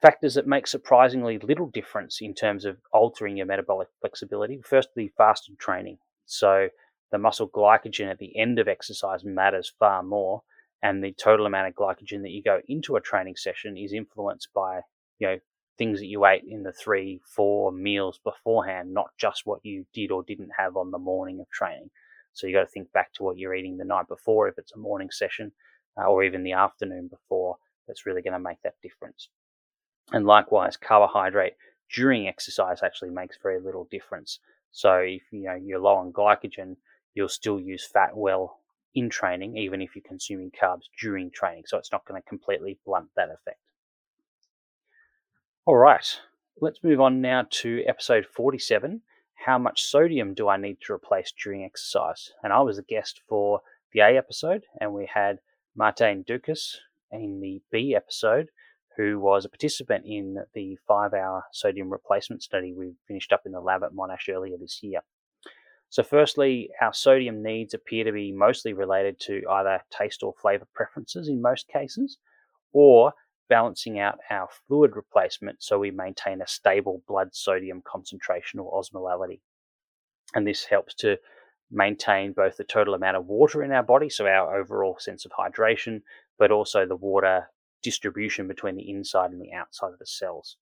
factors 0.01 0.35
that 0.35 0.47
make 0.47 0.67
surprisingly 0.67 1.39
little 1.39 1.67
difference 1.67 2.19
in 2.21 2.33
terms 2.33 2.65
of 2.65 2.77
altering 2.93 3.37
your 3.37 3.45
metabolic 3.45 3.87
flexibility. 4.01 4.59
Firstly, 4.63 5.11
fasted 5.17 5.57
training. 5.57 5.97
So 6.25 6.69
the 7.11 7.17
muscle 7.17 7.49
glycogen 7.49 8.09
at 8.09 8.19
the 8.19 8.37
end 8.37 8.59
of 8.59 8.67
exercise 8.67 9.23
matters 9.23 9.71
far 9.79 10.03
more, 10.03 10.41
and 10.81 11.03
the 11.03 11.13
total 11.13 11.45
amount 11.45 11.67
of 11.67 11.75
glycogen 11.75 12.21
that 12.21 12.31
you 12.31 12.43
go 12.43 12.61
into 12.67 12.95
a 12.95 13.01
training 13.01 13.35
session 13.35 13.77
is 13.77 13.93
influenced 13.93 14.49
by 14.53 14.81
you 15.19 15.27
know 15.27 15.37
things 15.77 15.99
that 15.99 16.07
you 16.07 16.25
ate 16.25 16.43
in 16.47 16.63
the 16.63 16.71
three, 16.71 17.21
four 17.35 17.71
meals 17.71 18.19
beforehand, 18.23 18.93
not 18.93 19.09
just 19.19 19.43
what 19.45 19.59
you 19.63 19.85
did 19.93 20.11
or 20.11 20.23
didn't 20.23 20.49
have 20.57 20.75
on 20.75 20.91
the 20.91 20.97
morning 20.97 21.39
of 21.39 21.49
training. 21.49 21.89
So 22.33 22.47
you 22.47 22.53
got 22.53 22.61
to 22.61 22.67
think 22.67 22.91
back 22.93 23.13
to 23.13 23.23
what 23.23 23.37
you're 23.37 23.53
eating 23.53 23.77
the 23.77 23.85
night 23.85 24.07
before 24.07 24.47
if 24.47 24.57
it's 24.57 24.73
a 24.73 24.79
morning 24.79 25.09
session, 25.11 25.51
uh, 25.99 26.05
or 26.05 26.23
even 26.23 26.43
the 26.43 26.53
afternoon 26.53 27.07
before. 27.07 27.57
That's 27.87 28.05
really 28.05 28.21
going 28.21 28.33
to 28.33 28.39
make 28.39 28.61
that 28.63 28.75
difference. 28.83 29.29
And 30.11 30.25
likewise, 30.25 30.77
carbohydrate 30.77 31.53
during 31.93 32.27
exercise 32.27 32.83
actually 32.83 33.11
makes 33.11 33.37
very 33.41 33.59
little 33.59 33.87
difference. 33.89 34.39
So 34.71 34.97
if 34.97 35.23
you 35.31 35.43
know 35.43 35.55
you're 35.55 35.79
low 35.79 35.95
on 35.95 36.11
glycogen, 36.11 36.75
you'll 37.17 37.27
still 37.27 37.59
use 37.59 37.85
fat 37.85 38.15
well 38.15 38.59
in 38.93 39.09
training, 39.09 39.57
even 39.57 39.81
if 39.81 39.95
you're 39.95 40.03
consuming 40.07 40.51
carbs 40.51 40.83
during 41.01 41.31
training. 41.31 41.63
So 41.65 41.77
it's 41.77 41.91
not 41.91 42.05
going 42.05 42.21
to 42.21 42.29
completely 42.29 42.77
blunt 42.85 43.09
that 43.15 43.29
effect. 43.29 43.59
All 45.65 45.75
right, 45.75 46.19
let's 46.61 46.83
move 46.83 47.01
on 47.01 47.19
now 47.19 47.45
to 47.49 47.83
episode 47.87 48.25
47. 48.25 49.01
How 49.45 49.57
much 49.57 49.83
sodium 49.83 50.33
do 50.33 50.47
I 50.47 50.57
need 50.57 50.77
to 50.81 50.93
replace 50.93 51.33
during 51.43 51.63
exercise? 51.63 52.31
And 52.43 52.53
I 52.53 52.61
was 52.61 52.77
a 52.77 52.83
guest 52.83 53.21
for 53.27 53.61
the 53.93 53.99
A 54.01 54.17
episode, 54.17 54.63
and 54.79 54.93
we 54.93 55.09
had 55.11 55.39
Martijn 55.77 56.25
Dukas 56.25 56.79
in 57.11 57.39
the 57.41 57.61
B 57.71 57.95
episode 57.95 58.49
who 58.97 59.19
was 59.19 59.45
a 59.45 59.49
participant 59.49 60.03
in 60.07 60.37
the 60.55 60.75
five 60.87 61.13
hour 61.13 61.43
sodium 61.51 61.91
replacement 61.91 62.41
study 62.41 62.73
we 62.73 62.93
finished 63.07 63.31
up 63.31 63.43
in 63.45 63.51
the 63.51 63.59
lab 63.59 63.83
at 63.83 63.91
Monash 63.91 64.27
earlier 64.27 64.57
this 64.57 64.79
year. 64.81 65.01
So, 65.89 66.03
firstly, 66.03 66.69
our 66.81 66.93
sodium 66.93 67.41
needs 67.41 67.73
appear 67.73 68.03
to 68.03 68.11
be 68.11 68.31
mostly 68.31 68.73
related 68.73 69.19
to 69.21 69.41
either 69.49 69.81
taste 69.89 70.21
or 70.21 70.33
flavor 70.33 70.67
preferences 70.73 71.29
in 71.29 71.41
most 71.41 71.67
cases, 71.67 72.17
or 72.73 73.13
balancing 73.49 73.99
out 73.99 74.19
our 74.29 74.49
fluid 74.67 74.95
replacement 74.95 75.63
so 75.63 75.79
we 75.79 75.91
maintain 75.91 76.41
a 76.41 76.47
stable 76.47 77.01
blood 77.07 77.33
sodium 77.33 77.81
concentration 77.85 78.59
or 78.59 78.81
osmolality. 78.81 79.39
And 80.35 80.45
this 80.45 80.65
helps 80.65 80.93
to 80.95 81.17
maintain 81.71 82.33
both 82.33 82.57
the 82.57 82.63
total 82.63 82.93
amount 82.93 83.17
of 83.17 83.25
water 83.27 83.63
in 83.63 83.71
our 83.71 83.83
body, 83.83 84.09
so 84.09 84.27
our 84.27 84.59
overall 84.59 84.97
sense 84.99 85.25
of 85.25 85.31
hydration, 85.31 86.01
but 86.37 86.51
also 86.51 86.85
the 86.85 86.95
water 86.95 87.49
distribution 87.81 88.47
between 88.47 88.75
the 88.75 88.89
inside 88.89 89.31
and 89.31 89.41
the 89.41 89.53
outside 89.53 89.93
of 89.93 89.99
the 89.99 90.05
cells. 90.05 90.57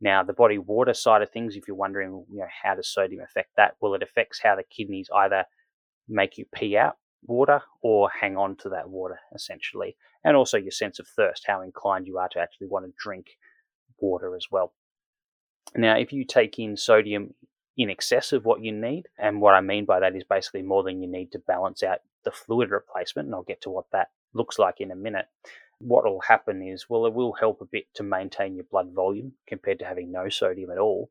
Now, 0.00 0.22
the 0.22 0.32
body 0.32 0.58
water 0.58 0.94
side 0.94 1.22
of 1.22 1.30
things, 1.30 1.56
if 1.56 1.66
you're 1.66 1.76
wondering, 1.76 2.24
you 2.30 2.38
know, 2.38 2.46
how 2.62 2.74
does 2.74 2.88
sodium 2.88 3.22
affect 3.22 3.50
that? 3.56 3.74
Well, 3.80 3.94
it 3.94 4.02
affects 4.02 4.40
how 4.42 4.54
the 4.54 4.62
kidneys 4.62 5.08
either 5.14 5.44
make 6.08 6.38
you 6.38 6.46
pee 6.54 6.76
out 6.76 6.96
water 7.24 7.62
or 7.82 8.08
hang 8.20 8.36
on 8.36 8.56
to 8.56 8.68
that 8.68 8.88
water, 8.88 9.18
essentially, 9.34 9.96
and 10.24 10.36
also 10.36 10.56
your 10.56 10.70
sense 10.70 10.98
of 10.98 11.08
thirst, 11.08 11.44
how 11.46 11.62
inclined 11.62 12.06
you 12.06 12.18
are 12.18 12.28
to 12.28 12.38
actually 12.38 12.68
want 12.68 12.86
to 12.86 12.92
drink 12.96 13.26
water 13.98 14.36
as 14.36 14.46
well. 14.50 14.72
Now, 15.74 15.96
if 15.96 16.12
you 16.12 16.24
take 16.24 16.58
in 16.58 16.76
sodium 16.76 17.34
in 17.76 17.90
excess 17.90 18.32
of 18.32 18.44
what 18.44 18.62
you 18.62 18.72
need, 18.72 19.04
and 19.18 19.40
what 19.40 19.54
I 19.54 19.60
mean 19.60 19.84
by 19.84 20.00
that 20.00 20.16
is 20.16 20.24
basically 20.24 20.62
more 20.62 20.82
than 20.82 21.02
you 21.02 21.10
need 21.10 21.32
to 21.32 21.38
balance 21.40 21.82
out 21.82 21.98
the 22.24 22.30
fluid 22.30 22.70
replacement, 22.70 23.26
and 23.26 23.34
I'll 23.34 23.42
get 23.42 23.62
to 23.62 23.70
what 23.70 23.86
that 23.92 24.08
looks 24.32 24.58
like 24.58 24.80
in 24.80 24.90
a 24.90 24.96
minute 24.96 25.26
what 25.80 26.04
will 26.04 26.20
happen 26.20 26.62
is, 26.62 26.86
well, 26.88 27.06
it 27.06 27.14
will 27.14 27.32
help 27.34 27.60
a 27.60 27.66
bit 27.66 27.84
to 27.94 28.02
maintain 28.02 28.54
your 28.56 28.64
blood 28.70 28.92
volume 28.92 29.32
compared 29.46 29.78
to 29.78 29.84
having 29.84 30.10
no 30.10 30.28
sodium 30.28 30.70
at 30.70 30.78
all 30.78 31.10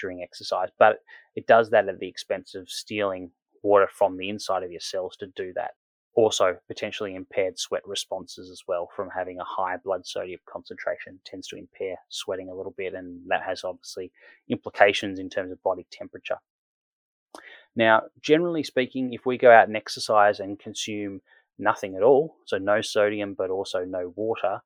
during 0.00 0.22
exercise, 0.22 0.68
but 0.78 1.00
it 1.34 1.46
does 1.46 1.70
that 1.70 1.88
at 1.88 1.98
the 1.98 2.08
expense 2.08 2.54
of 2.54 2.70
stealing 2.70 3.30
water 3.62 3.88
from 3.92 4.16
the 4.16 4.28
inside 4.28 4.62
of 4.62 4.70
your 4.70 4.80
cells 4.80 5.16
to 5.16 5.26
do 5.36 5.52
that. 5.54 5.72
Also, 6.14 6.56
potentially 6.66 7.14
impaired 7.14 7.58
sweat 7.58 7.82
responses 7.84 8.50
as 8.50 8.62
well 8.66 8.88
from 8.96 9.10
having 9.14 9.38
a 9.38 9.44
high 9.44 9.76
blood 9.76 10.06
sodium 10.06 10.40
concentration 10.50 11.20
tends 11.26 11.46
to 11.48 11.56
impair 11.56 11.96
sweating 12.08 12.48
a 12.48 12.54
little 12.54 12.74
bit, 12.76 12.94
and 12.94 13.20
that 13.28 13.42
has 13.42 13.64
obviously 13.64 14.10
implications 14.48 15.18
in 15.18 15.28
terms 15.28 15.52
of 15.52 15.62
body 15.62 15.86
temperature. 15.90 16.38
Now, 17.74 18.04
generally 18.22 18.62
speaking, 18.62 19.12
if 19.12 19.26
we 19.26 19.36
go 19.36 19.50
out 19.50 19.68
and 19.68 19.76
exercise 19.76 20.40
and 20.40 20.58
consume 20.58 21.20
nothing 21.58 21.96
at 21.96 22.02
all, 22.02 22.36
so 22.44 22.58
no 22.58 22.80
sodium 22.80 23.34
but 23.34 23.50
also 23.50 23.84
no 23.84 24.12
water, 24.16 24.60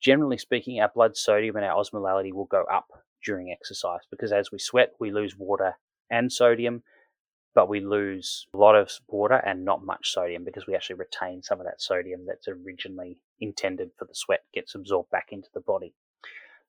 generally 0.00 0.38
speaking, 0.38 0.80
our 0.80 0.90
blood 0.94 1.16
sodium 1.16 1.56
and 1.56 1.64
our 1.64 1.82
osmolality 1.82 2.32
will 2.32 2.46
go 2.46 2.64
up 2.72 2.88
during 3.24 3.50
exercise 3.50 4.00
because 4.10 4.32
as 4.32 4.52
we 4.52 4.58
sweat, 4.58 4.92
we 5.00 5.10
lose 5.10 5.36
water 5.36 5.74
and 6.10 6.32
sodium, 6.32 6.82
but 7.54 7.68
we 7.68 7.80
lose 7.80 8.46
a 8.54 8.56
lot 8.56 8.76
of 8.76 8.90
water 9.08 9.34
and 9.34 9.64
not 9.64 9.84
much 9.84 10.12
sodium 10.12 10.44
because 10.44 10.66
we 10.66 10.74
actually 10.74 10.96
retain 10.96 11.42
some 11.42 11.60
of 11.60 11.66
that 11.66 11.80
sodium 11.80 12.24
that's 12.26 12.48
originally 12.48 13.18
intended 13.40 13.90
for 13.98 14.04
the 14.04 14.14
sweat 14.14 14.44
gets 14.52 14.74
absorbed 14.74 15.10
back 15.10 15.28
into 15.30 15.48
the 15.54 15.60
body. 15.60 15.94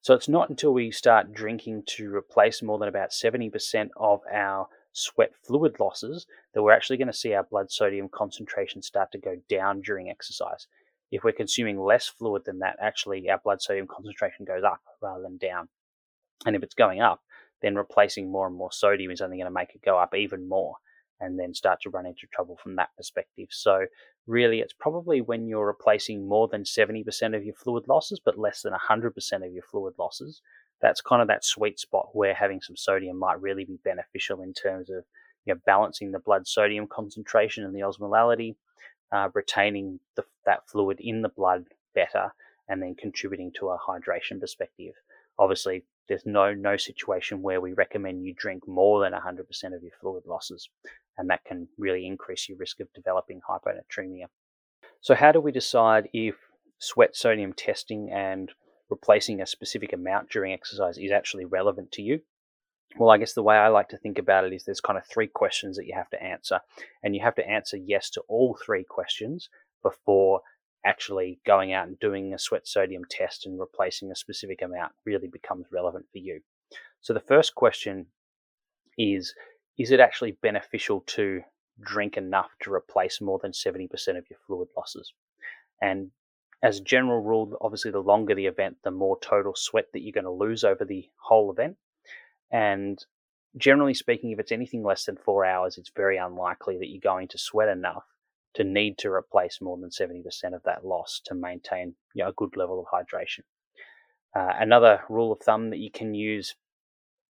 So 0.00 0.14
it's 0.14 0.28
not 0.28 0.48
until 0.48 0.72
we 0.72 0.90
start 0.90 1.32
drinking 1.32 1.82
to 1.96 2.14
replace 2.14 2.62
more 2.62 2.78
than 2.78 2.88
about 2.88 3.10
70% 3.10 3.90
of 3.96 4.20
our 4.32 4.68
sweat 4.92 5.32
fluid 5.46 5.78
losses 5.78 6.26
that 6.54 6.62
we're 6.62 6.72
actually 6.72 6.96
going 6.96 7.08
to 7.08 7.12
see 7.12 7.34
our 7.34 7.44
blood 7.44 7.70
sodium 7.70 8.08
concentration 8.12 8.82
start 8.82 9.12
to 9.12 9.18
go 9.18 9.36
down 9.48 9.80
during 9.80 10.10
exercise. 10.10 10.66
If 11.10 11.24
we're 11.24 11.32
consuming 11.32 11.80
less 11.80 12.06
fluid 12.06 12.42
than 12.44 12.58
that, 12.60 12.76
actually 12.80 13.28
our 13.30 13.40
blood 13.42 13.62
sodium 13.62 13.86
concentration 13.86 14.44
goes 14.44 14.64
up 14.64 14.80
rather 15.00 15.22
than 15.22 15.38
down. 15.38 15.68
And 16.46 16.54
if 16.54 16.62
it's 16.62 16.74
going 16.74 17.00
up, 17.00 17.22
then 17.62 17.74
replacing 17.74 18.30
more 18.30 18.46
and 18.46 18.56
more 18.56 18.72
sodium 18.72 19.10
is 19.10 19.20
only 19.20 19.36
going 19.36 19.46
to 19.46 19.50
make 19.50 19.74
it 19.74 19.82
go 19.84 19.98
up 19.98 20.14
even 20.14 20.48
more 20.48 20.76
and 21.20 21.38
then 21.38 21.54
start 21.54 21.80
to 21.82 21.90
run 21.90 22.06
into 22.06 22.26
trouble 22.32 22.56
from 22.62 22.76
that 22.76 22.90
perspective. 22.96 23.48
So, 23.50 23.86
really, 24.26 24.60
it's 24.60 24.74
probably 24.78 25.20
when 25.20 25.48
you're 25.48 25.66
replacing 25.66 26.28
more 26.28 26.46
than 26.46 26.62
70% 26.62 27.36
of 27.36 27.44
your 27.44 27.54
fluid 27.54 27.88
losses, 27.88 28.20
but 28.24 28.38
less 28.38 28.62
than 28.62 28.72
100% 28.72 29.06
of 29.44 29.52
your 29.52 29.64
fluid 29.64 29.94
losses. 29.98 30.42
That's 30.80 31.00
kind 31.00 31.22
of 31.22 31.28
that 31.28 31.44
sweet 31.44 31.78
spot 31.80 32.10
where 32.12 32.34
having 32.34 32.60
some 32.60 32.76
sodium 32.76 33.18
might 33.18 33.40
really 33.40 33.64
be 33.64 33.78
beneficial 33.84 34.42
in 34.42 34.52
terms 34.52 34.90
of 34.90 35.04
you 35.44 35.54
know, 35.54 35.60
balancing 35.66 36.12
the 36.12 36.18
blood 36.18 36.46
sodium 36.46 36.86
concentration 36.86 37.64
and 37.64 37.74
the 37.74 37.80
osmolality, 37.80 38.54
uh, 39.12 39.28
retaining 39.34 39.98
the, 40.16 40.22
that 40.44 40.68
fluid 40.68 40.98
in 41.00 41.22
the 41.22 41.28
blood 41.30 41.64
better, 41.94 42.32
and 42.68 42.82
then 42.82 42.94
contributing 42.94 43.50
to 43.58 43.68
a 43.68 43.78
hydration 43.78 44.40
perspective. 44.40 44.94
Obviously, 45.38 45.84
there's 46.08 46.26
no 46.26 46.52
no 46.52 46.76
situation 46.76 47.42
where 47.42 47.60
we 47.60 47.72
recommend 47.72 48.24
you 48.24 48.34
drink 48.34 48.66
more 48.66 49.00
than 49.00 49.12
100% 49.12 49.40
of 49.74 49.82
your 49.82 49.92
fluid 50.00 50.24
losses, 50.26 50.68
and 51.16 51.30
that 51.30 51.44
can 51.44 51.68
really 51.78 52.06
increase 52.06 52.48
your 52.48 52.58
risk 52.58 52.80
of 52.80 52.92
developing 52.94 53.40
hyponatremia. 53.48 54.26
So, 55.00 55.14
how 55.14 55.32
do 55.32 55.40
we 55.40 55.52
decide 55.52 56.08
if 56.12 56.34
sweat 56.78 57.16
sodium 57.16 57.52
testing 57.52 58.10
and 58.12 58.50
replacing 58.90 59.40
a 59.40 59.46
specific 59.46 59.92
amount 59.92 60.30
during 60.30 60.52
exercise 60.52 60.98
is 60.98 61.12
actually 61.12 61.44
relevant 61.44 61.92
to 61.92 62.02
you? 62.02 62.20
Well, 62.96 63.10
I 63.10 63.18
guess 63.18 63.34
the 63.34 63.42
way 63.42 63.56
I 63.56 63.68
like 63.68 63.90
to 63.90 63.98
think 63.98 64.18
about 64.18 64.44
it 64.44 64.52
is 64.52 64.64
there's 64.64 64.80
kind 64.80 64.98
of 64.98 65.06
three 65.06 65.26
questions 65.26 65.76
that 65.76 65.86
you 65.86 65.94
have 65.94 66.08
to 66.10 66.22
answer, 66.22 66.60
and 67.02 67.14
you 67.14 67.22
have 67.22 67.34
to 67.34 67.48
answer 67.48 67.76
yes 67.76 68.08
to 68.10 68.22
all 68.28 68.58
three 68.64 68.84
questions 68.84 69.50
before 69.82 70.40
actually 70.84 71.38
going 71.44 71.72
out 71.72 71.86
and 71.86 71.98
doing 71.98 72.32
a 72.32 72.38
sweat 72.38 72.66
sodium 72.66 73.02
test 73.10 73.46
and 73.46 73.60
replacing 73.60 74.10
a 74.10 74.16
specific 74.16 74.62
amount 74.62 74.92
really 75.04 75.28
becomes 75.28 75.66
relevant 75.70 76.06
for 76.10 76.18
you. 76.18 76.40
So 77.00 77.12
the 77.12 77.20
first 77.20 77.54
question 77.54 78.06
is 78.96 79.34
Is 79.78 79.90
it 79.90 80.00
actually 80.00 80.32
beneficial 80.42 81.02
to 81.08 81.42
drink 81.80 82.16
enough 82.16 82.50
to 82.62 82.72
replace 82.72 83.20
more 83.20 83.38
than 83.40 83.52
70% 83.52 83.86
of 84.16 84.24
your 84.30 84.38
fluid 84.46 84.68
losses? 84.76 85.12
And 85.80 86.10
as 86.62 86.78
a 86.78 86.84
general 86.84 87.20
rule, 87.22 87.56
obviously, 87.60 87.90
the 87.90 88.00
longer 88.00 88.34
the 88.34 88.46
event, 88.46 88.78
the 88.82 88.90
more 88.90 89.18
total 89.20 89.52
sweat 89.54 89.86
that 89.92 90.00
you're 90.00 90.12
going 90.12 90.24
to 90.24 90.30
lose 90.30 90.64
over 90.64 90.84
the 90.84 91.08
whole 91.16 91.52
event. 91.52 91.76
And 92.50 92.98
generally 93.56 93.94
speaking, 93.94 94.30
if 94.30 94.38
it's 94.38 94.52
anything 94.52 94.82
less 94.82 95.04
than 95.04 95.16
four 95.16 95.44
hours, 95.44 95.78
it's 95.78 95.92
very 95.94 96.16
unlikely 96.16 96.78
that 96.78 96.88
you're 96.88 97.00
going 97.00 97.28
to 97.28 97.38
sweat 97.38 97.68
enough 97.68 98.04
to 98.54 98.64
need 98.64 98.98
to 98.98 99.10
replace 99.10 99.60
more 99.60 99.76
than 99.78 99.90
70% 99.90 100.22
of 100.54 100.62
that 100.64 100.84
loss 100.84 101.20
to 101.26 101.34
maintain 101.34 101.94
you 102.14 102.24
know, 102.24 102.30
a 102.30 102.34
good 102.34 102.56
level 102.56 102.80
of 102.80 102.86
hydration. 102.86 103.42
Uh, 104.34 104.52
another 104.58 105.02
rule 105.08 105.32
of 105.32 105.40
thumb 105.40 105.70
that 105.70 105.78
you 105.78 105.90
can 105.90 106.14
use 106.14 106.54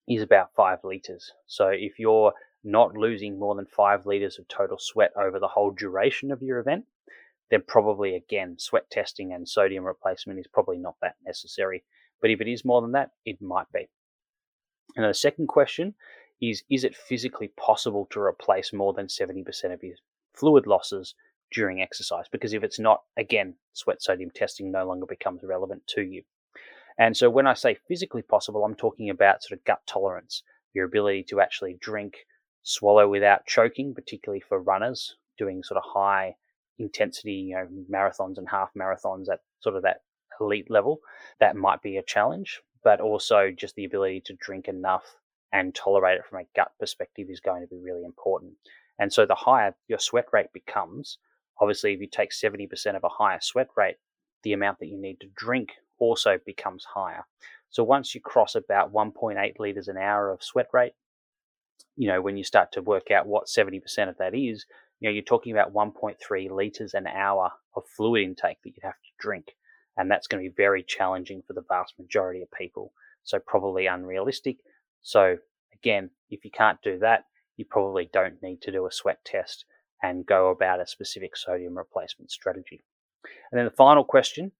is 0.06 0.22
about 0.22 0.54
five 0.54 0.78
liters. 0.84 1.32
So 1.46 1.68
if 1.68 1.98
you're 1.98 2.34
not 2.62 2.96
losing 2.96 3.38
more 3.38 3.54
than 3.54 3.66
five 3.66 4.06
liters 4.06 4.38
of 4.38 4.48
total 4.48 4.76
sweat 4.78 5.12
over 5.16 5.38
the 5.38 5.48
whole 5.48 5.70
duration 5.70 6.30
of 6.30 6.42
your 6.42 6.58
event, 6.58 6.84
then 7.50 7.62
probably 7.66 8.14
again 8.14 8.58
sweat 8.58 8.90
testing 8.90 9.32
and 9.32 9.48
sodium 9.48 9.84
replacement 9.84 10.38
is 10.38 10.46
probably 10.46 10.78
not 10.78 10.96
that 11.02 11.16
necessary. 11.24 11.84
But 12.20 12.30
if 12.30 12.40
it 12.40 12.48
is 12.48 12.64
more 12.64 12.80
than 12.80 12.92
that, 12.92 13.10
it 13.24 13.40
might 13.42 13.70
be. 13.72 13.88
And 14.96 15.04
the 15.04 15.14
second 15.14 15.48
question 15.48 15.94
is 16.40 16.64
Is 16.70 16.84
it 16.84 16.96
physically 16.96 17.48
possible 17.48 18.06
to 18.10 18.20
replace 18.20 18.72
more 18.72 18.92
than 18.92 19.06
70% 19.06 19.72
of 19.72 19.82
your 19.82 19.96
fluid 20.32 20.66
losses 20.66 21.14
during 21.52 21.80
exercise? 21.80 22.26
Because 22.30 22.54
if 22.54 22.62
it's 22.62 22.78
not, 22.78 23.02
again, 23.16 23.54
sweat 23.72 24.02
sodium 24.02 24.30
testing 24.30 24.70
no 24.70 24.86
longer 24.86 25.06
becomes 25.06 25.42
relevant 25.42 25.86
to 25.88 26.02
you. 26.02 26.22
And 26.96 27.16
so 27.16 27.28
when 27.28 27.46
I 27.46 27.54
say 27.54 27.76
physically 27.88 28.22
possible, 28.22 28.64
I'm 28.64 28.76
talking 28.76 29.10
about 29.10 29.42
sort 29.42 29.58
of 29.58 29.64
gut 29.64 29.80
tolerance, 29.86 30.42
your 30.72 30.84
ability 30.86 31.24
to 31.24 31.40
actually 31.40 31.74
drink, 31.80 32.26
swallow 32.62 33.08
without 33.08 33.46
choking, 33.46 33.94
particularly 33.94 34.40
for 34.40 34.60
runners 34.60 35.16
doing 35.36 35.62
sort 35.62 35.78
of 35.78 35.84
high 35.84 36.36
intensity, 36.78 37.32
you 37.32 37.54
know, 37.54 37.68
marathons 37.90 38.38
and 38.38 38.48
half 38.48 38.70
marathons 38.78 39.28
at 39.32 39.40
sort 39.60 39.76
of 39.76 39.82
that 39.82 40.02
elite 40.40 40.70
level. 40.70 41.00
That 41.40 41.56
might 41.56 41.82
be 41.82 41.96
a 41.96 42.02
challenge 42.02 42.60
but 42.84 43.00
also 43.00 43.50
just 43.50 43.74
the 43.74 43.86
ability 43.86 44.22
to 44.26 44.34
drink 44.34 44.68
enough 44.68 45.16
and 45.52 45.74
tolerate 45.74 46.18
it 46.18 46.26
from 46.28 46.40
a 46.40 46.46
gut 46.54 46.72
perspective 46.78 47.28
is 47.30 47.40
going 47.40 47.62
to 47.62 47.66
be 47.66 47.80
really 47.82 48.04
important. 48.04 48.52
And 48.98 49.12
so 49.12 49.26
the 49.26 49.34
higher 49.34 49.74
your 49.88 49.98
sweat 49.98 50.26
rate 50.32 50.52
becomes, 50.52 51.18
obviously, 51.60 51.94
if 51.94 52.00
you 52.00 52.06
take 52.06 52.30
70% 52.30 52.68
of 52.94 53.02
a 53.02 53.08
higher 53.08 53.40
sweat 53.40 53.68
rate, 53.76 53.96
the 54.42 54.52
amount 54.52 54.78
that 54.80 54.88
you 54.88 55.00
need 55.00 55.20
to 55.20 55.28
drink 55.34 55.70
also 55.98 56.38
becomes 56.44 56.84
higher. 56.84 57.24
So 57.70 57.82
once 57.82 58.14
you 58.14 58.20
cross 58.20 58.54
about 58.54 58.92
1.8 58.92 59.58
liters 59.58 59.88
an 59.88 59.96
hour 59.96 60.30
of 60.30 60.44
sweat 60.44 60.68
rate, 60.72 60.92
you 61.96 62.08
know, 62.08 62.20
when 62.20 62.36
you 62.36 62.44
start 62.44 62.72
to 62.72 62.82
work 62.82 63.10
out 63.10 63.26
what 63.26 63.46
70% 63.46 64.08
of 64.08 64.18
that 64.18 64.34
is, 64.34 64.66
you 65.00 65.08
know, 65.08 65.12
you're 65.12 65.22
talking 65.22 65.52
about 65.52 65.74
1.3 65.74 66.50
liters 66.50 66.94
an 66.94 67.06
hour 67.06 67.50
of 67.76 67.82
fluid 67.96 68.22
intake 68.22 68.58
that 68.62 68.70
you'd 68.70 68.82
have 68.82 68.92
to 68.92 69.10
drink 69.18 69.54
and 69.96 70.10
that's 70.10 70.26
going 70.26 70.42
to 70.42 70.50
be 70.50 70.54
very 70.56 70.82
challenging 70.82 71.42
for 71.46 71.52
the 71.52 71.64
vast 71.68 71.94
majority 71.98 72.42
of 72.42 72.50
people. 72.50 72.92
So, 73.22 73.38
probably 73.38 73.86
unrealistic. 73.86 74.58
So, 75.02 75.38
again, 75.72 76.10
if 76.30 76.44
you 76.44 76.50
can't 76.50 76.82
do 76.82 76.98
that, 76.98 77.24
you 77.56 77.64
probably 77.64 78.10
don't 78.12 78.42
need 78.42 78.60
to 78.62 78.72
do 78.72 78.86
a 78.86 78.92
sweat 78.92 79.24
test 79.24 79.64
and 80.02 80.26
go 80.26 80.50
about 80.50 80.80
a 80.80 80.86
specific 80.86 81.36
sodium 81.36 81.78
replacement 81.78 82.30
strategy. 82.30 82.84
And 83.50 83.58
then 83.58 83.64
the 83.64 83.70
final 83.70 84.04
question 84.04 84.52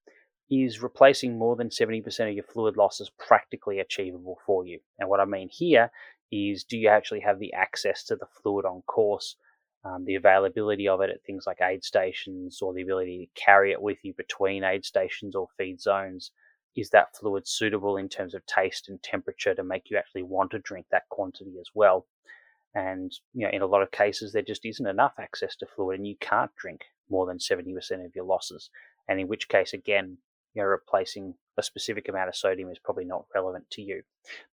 is 0.50 0.82
replacing 0.82 1.38
more 1.38 1.56
than 1.56 1.68
70% 1.68 2.28
of 2.28 2.34
your 2.34 2.44
fluid 2.44 2.76
losses 2.76 3.10
practically 3.18 3.80
achievable 3.80 4.38
for 4.46 4.64
you? 4.66 4.78
And 4.98 5.08
what 5.08 5.20
I 5.20 5.24
mean 5.24 5.48
here 5.50 5.90
is 6.30 6.64
do 6.64 6.78
you 6.78 6.88
actually 6.88 7.20
have 7.20 7.38
the 7.38 7.52
access 7.52 8.04
to 8.04 8.16
the 8.16 8.26
fluid 8.42 8.64
on 8.64 8.82
course 8.82 9.36
um, 9.84 10.04
the 10.04 10.14
availability 10.14 10.88
of 10.88 11.00
it 11.00 11.10
at 11.10 11.22
things 11.22 11.44
like 11.46 11.60
aid 11.60 11.84
stations 11.84 12.60
or 12.62 12.72
the 12.72 12.82
ability 12.82 13.18
to 13.18 13.40
carry 13.40 13.72
it 13.72 13.82
with 13.82 13.98
you 14.02 14.14
between 14.14 14.64
aid 14.64 14.84
stations 14.84 15.34
or 15.34 15.48
feed 15.58 15.80
zones. 15.80 16.30
Is 16.76 16.90
that 16.90 17.14
fluid 17.16 17.46
suitable 17.46 17.96
in 17.96 18.08
terms 18.08 18.34
of 18.34 18.44
taste 18.46 18.88
and 18.88 19.00
temperature 19.02 19.54
to 19.54 19.62
make 19.62 19.90
you 19.90 19.96
actually 19.96 20.24
want 20.24 20.50
to 20.52 20.58
drink 20.58 20.86
that 20.90 21.08
quantity 21.10 21.54
as 21.60 21.68
well? 21.74 22.06
And 22.74 23.12
you 23.32 23.46
know, 23.46 23.52
in 23.52 23.62
a 23.62 23.66
lot 23.66 23.82
of 23.82 23.92
cases, 23.92 24.32
there 24.32 24.42
just 24.42 24.64
isn't 24.64 24.86
enough 24.86 25.12
access 25.18 25.54
to 25.56 25.66
fluid, 25.66 25.98
and 25.98 26.06
you 26.06 26.16
can't 26.20 26.50
drink 26.56 26.80
more 27.08 27.26
than 27.26 27.38
70% 27.38 28.04
of 28.04 28.14
your 28.16 28.24
losses. 28.24 28.70
And 29.06 29.20
in 29.20 29.28
which 29.28 29.48
case, 29.48 29.72
again, 29.72 30.18
you 30.54 30.62
know, 30.62 30.66
replacing 30.66 31.34
a 31.56 31.62
specific 31.62 32.08
amount 32.08 32.28
of 32.28 32.36
sodium 32.36 32.70
is 32.70 32.78
probably 32.82 33.04
not 33.04 33.26
relevant 33.34 33.70
to 33.72 33.82
you. 33.82 34.02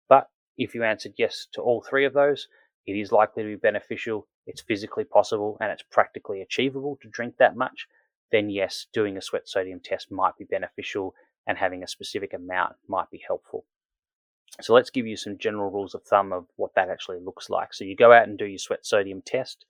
But 0.10 0.28
if 0.58 0.76
you 0.76 0.84
answered 0.84 1.14
yes 1.18 1.48
to 1.54 1.62
all 1.62 1.82
three 1.82 2.06
of 2.06 2.14
those, 2.14 2.48
it 2.86 2.94
is 2.94 3.12
likely 3.12 3.44
to 3.44 3.50
be 3.50 3.56
beneficial, 3.56 4.28
it's 4.46 4.62
physically 4.62 5.04
possible, 5.04 5.58
and 5.62 5.72
it's 5.72 5.84
practically 5.84 6.42
achievable 6.42 6.98
to 7.02 7.10
drink 7.10 7.36
that 7.38 7.56
much, 7.56 7.88
then 8.32 8.50
yes, 8.50 8.88
doing 8.94 9.18
a 9.18 9.22
sweat 9.22 9.48
sodium 9.48 9.80
test 9.80 10.12
might 10.12 10.38
be 10.38 10.46
beneficial 10.46 11.14
and 11.48 11.58
having 11.58 11.84
a 11.84 11.88
specific 11.88 12.34
amount 12.34 12.76
might 12.88 13.10
be 13.10 13.22
helpful. 13.26 13.66
So 14.60 14.74
let's 14.74 14.90
give 14.90 15.08
you 15.08 15.16
some 15.16 15.38
general 15.38 15.72
rules 15.72 15.96
of 15.96 16.04
thumb 16.04 16.34
of 16.34 16.46
what 16.56 16.76
that 16.76 16.90
actually 16.90 17.20
looks 17.20 17.50
like. 17.50 17.74
So 17.74 17.86
you 17.86 17.96
go 17.96 18.12
out 18.12 18.28
and 18.28 18.38
do 18.38 18.46
your 18.46 18.58
sweat 18.58 18.86
sodium 18.86 19.22
test. 19.22 19.66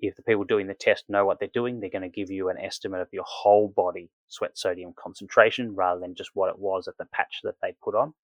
If 0.00 0.16
the 0.16 0.22
people 0.22 0.44
doing 0.44 0.66
the 0.66 0.74
test 0.74 1.08
know 1.08 1.24
what 1.24 1.40
they're 1.40 1.48
doing, 1.52 1.80
they're 1.80 1.90
going 1.90 2.02
to 2.02 2.08
give 2.08 2.30
you 2.30 2.50
an 2.50 2.58
estimate 2.58 3.00
of 3.00 3.08
your 3.12 3.24
whole 3.26 3.68
body 3.68 4.10
sweat 4.28 4.56
sodium 4.56 4.92
concentration 4.96 5.74
rather 5.74 6.00
than 6.00 6.14
just 6.14 6.30
what 6.34 6.50
it 6.50 6.58
was 6.58 6.86
at 6.86 6.96
the 6.98 7.06
patch 7.06 7.40
that 7.42 7.56
they 7.62 7.74
put 7.82 7.94
on. 7.94 8.14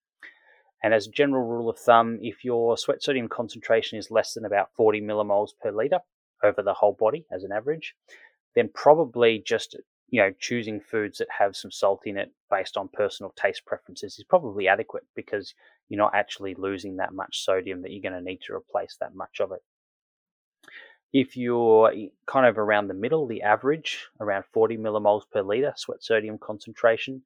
And 0.85 0.93
as 0.93 1.07
a 1.07 1.11
general 1.11 1.47
rule 1.47 1.71
of 1.71 1.79
thumb, 1.79 2.19
if 2.21 2.45
your 2.45 2.77
sweat 2.77 3.03
sodium 3.03 3.27
concentration 3.27 3.99
is 3.99 4.11
less 4.11 4.35
than 4.35 4.45
about 4.45 4.69
40 4.77 5.01
millimoles 5.01 5.53
per 5.59 5.71
liter 5.71 6.01
over 6.43 6.63
the 6.63 6.75
whole 6.75 6.93
body 6.93 7.25
as 7.33 7.43
an 7.43 7.53
average, 7.53 7.95
then 8.55 8.69
probably 8.75 9.43
just 9.47 9.77
you 10.11 10.21
know 10.21 10.31
choosing 10.39 10.83
foods 10.83 11.17
that 11.17 11.29
have 11.39 11.57
some 11.57 11.71
salt 11.71 12.03
in 12.05 12.19
it 12.19 12.33
based 12.51 12.77
on 12.77 12.91
personal 12.93 13.33
taste 13.35 13.65
preferences 13.65 14.19
is 14.19 14.27
probably 14.29 14.69
adequate 14.69 15.05
because 15.17 15.55
you're 15.89 15.97
not 15.97 16.15
actually 16.15 16.55
losing 16.55 16.97
that 16.97 17.15
much 17.15 17.43
sodium 17.43 17.81
that 17.81 17.91
you're 17.91 18.03
going 18.03 18.13
to 18.13 18.31
need 18.31 18.43
to 18.43 18.53
replace 18.53 18.99
that 19.01 19.15
much 19.15 19.41
of 19.41 19.53
it. 19.53 19.63
If 21.15 21.35
you're 21.35 21.95
kind 22.27 22.45
of 22.45 22.59
around 22.59 22.89
the 22.89 22.95
middle, 22.95 23.27
the 23.27 23.41
average, 23.41 24.09
around 24.21 24.45
40 24.53 24.77
millimoles 24.77 25.23
per 25.33 25.41
litre 25.41 25.73
sweat 25.77 26.03
sodium 26.03 26.37
concentration, 26.37 27.23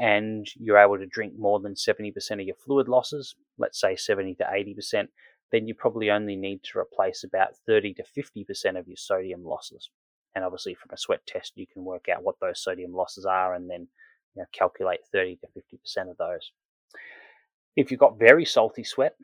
and 0.00 0.46
you're 0.56 0.78
able 0.78 0.96
to 0.96 1.04
drink 1.04 1.34
more 1.38 1.60
than 1.60 1.74
70% 1.74 2.14
of 2.32 2.40
your 2.40 2.56
fluid 2.56 2.88
losses, 2.88 3.34
let's 3.58 3.78
say 3.78 3.94
70 3.94 4.34
to 4.36 4.44
80%, 4.44 5.08
then 5.52 5.68
you 5.68 5.74
probably 5.74 6.10
only 6.10 6.36
need 6.36 6.62
to 6.64 6.78
replace 6.78 7.22
about 7.22 7.50
30 7.66 7.94
to 7.94 8.04
50% 8.16 8.78
of 8.78 8.88
your 8.88 8.96
sodium 8.96 9.44
losses. 9.44 9.90
And 10.34 10.42
obviously, 10.42 10.74
from 10.74 10.90
a 10.92 10.96
sweat 10.96 11.26
test, 11.26 11.52
you 11.56 11.66
can 11.70 11.84
work 11.84 12.06
out 12.08 12.22
what 12.22 12.36
those 12.40 12.62
sodium 12.62 12.94
losses 12.94 13.26
are 13.26 13.54
and 13.54 13.68
then 13.68 13.88
you 14.34 14.42
know, 14.42 14.46
calculate 14.52 15.00
30 15.12 15.36
to 15.36 15.46
50% 15.48 16.10
of 16.10 16.16
those. 16.16 16.50
If 17.76 17.90
you've 17.90 18.00
got 18.00 18.18
very 18.18 18.46
salty 18.46 18.84
sweat, 18.84 19.16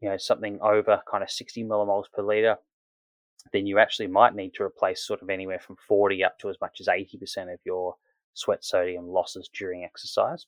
you 0.00 0.08
know, 0.08 0.16
something 0.16 0.58
over 0.60 1.00
kind 1.08 1.22
of 1.22 1.30
60 1.30 1.62
millimoles 1.62 2.06
per 2.12 2.22
litre, 2.22 2.56
then 3.52 3.66
you 3.66 3.78
actually 3.78 4.08
might 4.08 4.34
need 4.34 4.54
to 4.54 4.64
replace 4.64 5.06
sort 5.06 5.22
of 5.22 5.30
anywhere 5.30 5.60
from 5.60 5.76
40 5.86 6.24
up 6.24 6.36
to 6.40 6.48
as 6.48 6.56
much 6.60 6.80
as 6.80 6.88
80% 6.88 7.52
of 7.52 7.60
your 7.64 7.94
sweat 8.36 8.64
sodium 8.64 9.08
losses 9.08 9.48
during 9.52 9.84
exercise. 9.84 10.46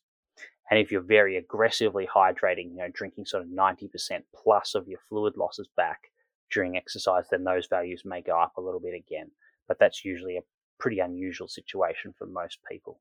And 0.69 0.79
if 0.79 0.91
you're 0.91 1.01
very 1.01 1.37
aggressively 1.37 2.07
hydrating, 2.07 2.71
you 2.71 2.77
know, 2.77 2.89
drinking 2.93 3.25
sort 3.25 3.43
of 3.43 3.49
90% 3.49 3.89
plus 4.35 4.75
of 4.75 4.87
your 4.87 4.99
fluid 5.09 5.35
losses 5.35 5.67
back 5.75 6.11
during 6.51 6.77
exercise, 6.77 7.25
then 7.29 7.43
those 7.43 7.67
values 7.67 8.03
may 8.05 8.21
go 8.21 8.39
up 8.39 8.57
a 8.57 8.61
little 8.61 8.79
bit 8.79 8.93
again. 8.93 9.31
But 9.67 9.79
that's 9.79 10.05
usually 10.05 10.37
a 10.37 10.43
pretty 10.79 10.99
unusual 10.99 11.47
situation 11.47 12.13
for 12.17 12.27
most 12.27 12.59
people. 12.69 12.99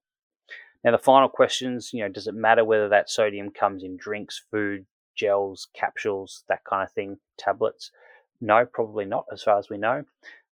Now, 0.82 0.92
the 0.92 0.98
final 0.98 1.28
questions, 1.28 1.90
you 1.92 2.02
know, 2.02 2.08
does 2.08 2.26
it 2.26 2.34
matter 2.34 2.64
whether 2.64 2.88
that 2.88 3.10
sodium 3.10 3.50
comes 3.50 3.82
in 3.82 3.96
drinks, 3.96 4.42
food, 4.50 4.86
gels, 5.14 5.68
capsules, 5.74 6.44
that 6.48 6.64
kind 6.64 6.82
of 6.82 6.92
thing, 6.92 7.18
tablets? 7.36 7.90
No, 8.40 8.64
probably 8.64 9.04
not, 9.04 9.26
as 9.32 9.42
far 9.42 9.58
as 9.58 9.68
we 9.68 9.76
know. 9.76 10.04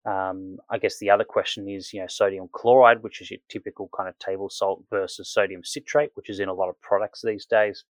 Um, 0.07 0.59
I 0.71 0.79
guess 0.79 0.99
the 0.99 1.11
other 1.11 1.25
question 1.25 1.69
is, 1.69 1.93
you 1.93 2.01
know, 2.01 2.07
sodium 2.07 2.49
chloride, 2.53 3.03
which 3.03 3.21
is 3.21 3.31
your 3.31 3.41
typical 3.49 3.91
kind 3.97 4.09
of 4.09 4.19
table 4.19 4.49
salt, 4.49 4.85
versus 4.89 5.29
sodium 5.29 5.65
citrate, 5.65 6.11
which 6.15 6.31
is 6.31 6.39
in 6.39 6.49
a 6.49 6.55
lot 6.55 6.69
of 6.69 6.81
products 6.81 7.23
these 7.23 7.45
days. 7.45 7.85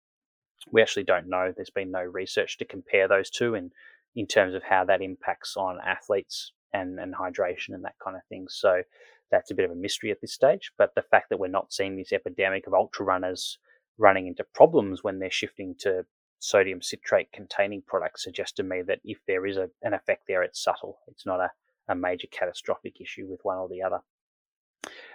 We 0.70 0.80
actually 0.80 1.04
don't 1.04 1.28
know. 1.28 1.52
There's 1.54 1.70
been 1.70 1.90
no 1.90 2.02
research 2.02 2.56
to 2.58 2.64
compare 2.64 3.08
those 3.08 3.30
two 3.30 3.54
in, 3.54 3.72
in 4.14 4.26
terms 4.26 4.54
of 4.54 4.62
how 4.62 4.84
that 4.84 5.02
impacts 5.02 5.56
on 5.56 5.78
athletes 5.84 6.52
and, 6.72 7.00
and 7.00 7.14
hydration 7.14 7.74
and 7.74 7.84
that 7.84 7.96
kind 8.02 8.16
of 8.16 8.22
thing. 8.28 8.46
So 8.48 8.82
that's 9.30 9.50
a 9.50 9.54
bit 9.54 9.64
of 9.64 9.72
a 9.72 9.76
mystery 9.76 10.12
at 10.12 10.20
this 10.20 10.32
stage. 10.32 10.70
But 10.78 10.94
the 10.94 11.02
fact 11.02 11.30
that 11.30 11.40
we're 11.40 11.48
not 11.48 11.72
seeing 11.72 11.96
this 11.96 12.12
epidemic 12.12 12.66
of 12.66 12.74
ultra 12.74 13.04
runners 13.04 13.58
running 13.98 14.28
into 14.28 14.44
problems 14.54 15.02
when 15.02 15.18
they're 15.18 15.30
shifting 15.30 15.74
to 15.80 16.04
sodium 16.38 16.80
citrate 16.80 17.32
containing 17.32 17.82
products 17.86 18.22
suggests 18.22 18.54
to 18.54 18.62
me 18.62 18.82
that 18.82 19.00
if 19.04 19.18
there 19.26 19.46
is 19.46 19.56
a, 19.56 19.68
an 19.82 19.94
effect 19.94 20.22
there, 20.28 20.42
it's 20.42 20.62
subtle. 20.62 20.98
It's 21.08 21.26
not 21.26 21.40
a 21.40 21.50
a 21.88 21.94
major 21.94 22.26
catastrophic 22.30 23.00
issue 23.00 23.26
with 23.28 23.40
one 23.42 23.58
or 23.58 23.68
the 23.68 23.82
other. 23.82 24.00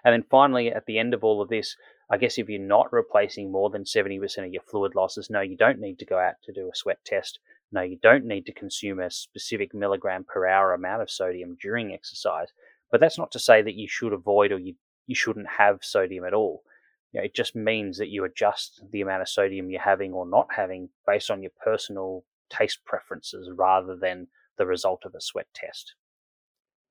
And 0.04 0.14
then 0.14 0.24
finally, 0.30 0.72
at 0.72 0.86
the 0.86 0.98
end 0.98 1.14
of 1.14 1.24
all 1.24 1.42
of 1.42 1.50
this, 1.50 1.76
I 2.10 2.18
guess 2.18 2.38
if 2.38 2.50
you're 2.50 2.60
not 2.60 2.92
replacing 2.92 3.52
more 3.52 3.70
than 3.70 3.84
70% 3.84 4.46
of 4.46 4.54
your 4.54 4.64
fluid 4.64 4.96
losses, 4.96 5.30
no, 5.30 5.42
you 5.42 5.56
don't 5.56 5.80
need 5.80 6.00
to 6.00 6.06
go 6.06 6.18
out 6.18 6.36
to 6.44 6.54
do 6.54 6.70
a 6.72 6.76
sweat 6.76 7.00
test. 7.06 7.40
No, 7.72 7.82
you 7.82 8.00
don't 8.02 8.26
need 8.26 8.48
to 8.48 8.54
consume 8.54 9.00
a 9.00 9.12
specific 9.12 9.76
milligram 9.76 10.24
per 10.24 10.48
hour 10.48 10.74
amount 10.74 11.04
of 11.04 11.12
sodium 11.12 11.56
during 11.62 11.94
exercise. 11.94 12.48
But 12.92 13.00
that's 13.00 13.20
not 13.20 13.32
to 13.34 13.40
say 13.40 13.62
that 13.62 13.76
you 13.76 13.88
should 13.88 14.14
avoid 14.14 14.52
or 14.52 14.58
you, 14.58 14.76
you 15.06 15.14
shouldn't 15.14 15.48
have 15.58 15.84
sodium 15.84 16.26
at 16.26 16.34
all. 16.34 16.64
You 17.12 17.20
know, 17.20 17.26
it 17.26 17.36
just 17.36 17.56
means 17.56 17.98
that 18.00 18.10
you 18.10 18.24
adjust 18.24 18.82
the 18.92 19.02
amount 19.02 19.22
of 19.22 19.30
sodium 19.30 19.70
you're 19.70 19.82
having 19.82 20.14
or 20.14 20.26
not 20.26 20.48
having 20.56 20.90
based 21.06 21.30
on 21.30 21.44
your 21.44 21.52
personal 21.64 22.24
taste 22.50 22.80
preferences 22.86 23.50
rather 23.56 23.96
than 23.96 24.28
the 24.58 24.66
result 24.66 25.04
of 25.06 25.14
a 25.14 25.22
sweat 25.22 25.48
test. 25.54 25.94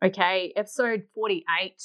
Okay, 0.01 0.53
episode 0.55 1.03
48 1.13 1.83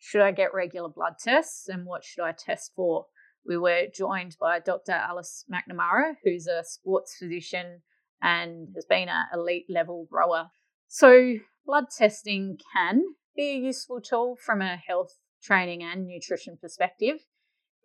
Should 0.00 0.20
I 0.20 0.32
get 0.32 0.52
regular 0.52 0.88
blood 0.88 1.12
tests 1.22 1.68
and 1.68 1.86
what 1.86 2.02
should 2.02 2.24
I 2.24 2.32
test 2.32 2.72
for? 2.74 3.06
We 3.46 3.56
were 3.56 3.86
joined 3.94 4.36
by 4.40 4.58
Dr. 4.58 4.90
Alice 4.90 5.44
McNamara, 5.48 6.14
who's 6.24 6.48
a 6.48 6.64
sports 6.64 7.16
physician 7.16 7.82
and 8.20 8.70
has 8.74 8.84
been 8.84 9.08
an 9.08 9.26
elite 9.32 9.66
level 9.68 10.08
rower. 10.10 10.50
So, 10.88 11.34
blood 11.64 11.84
testing 11.96 12.58
can 12.74 13.02
be 13.36 13.50
a 13.50 13.66
useful 13.66 14.00
tool 14.00 14.36
from 14.44 14.60
a 14.60 14.74
health 14.76 15.16
training 15.40 15.84
and 15.84 16.08
nutrition 16.08 16.58
perspective. 16.60 17.18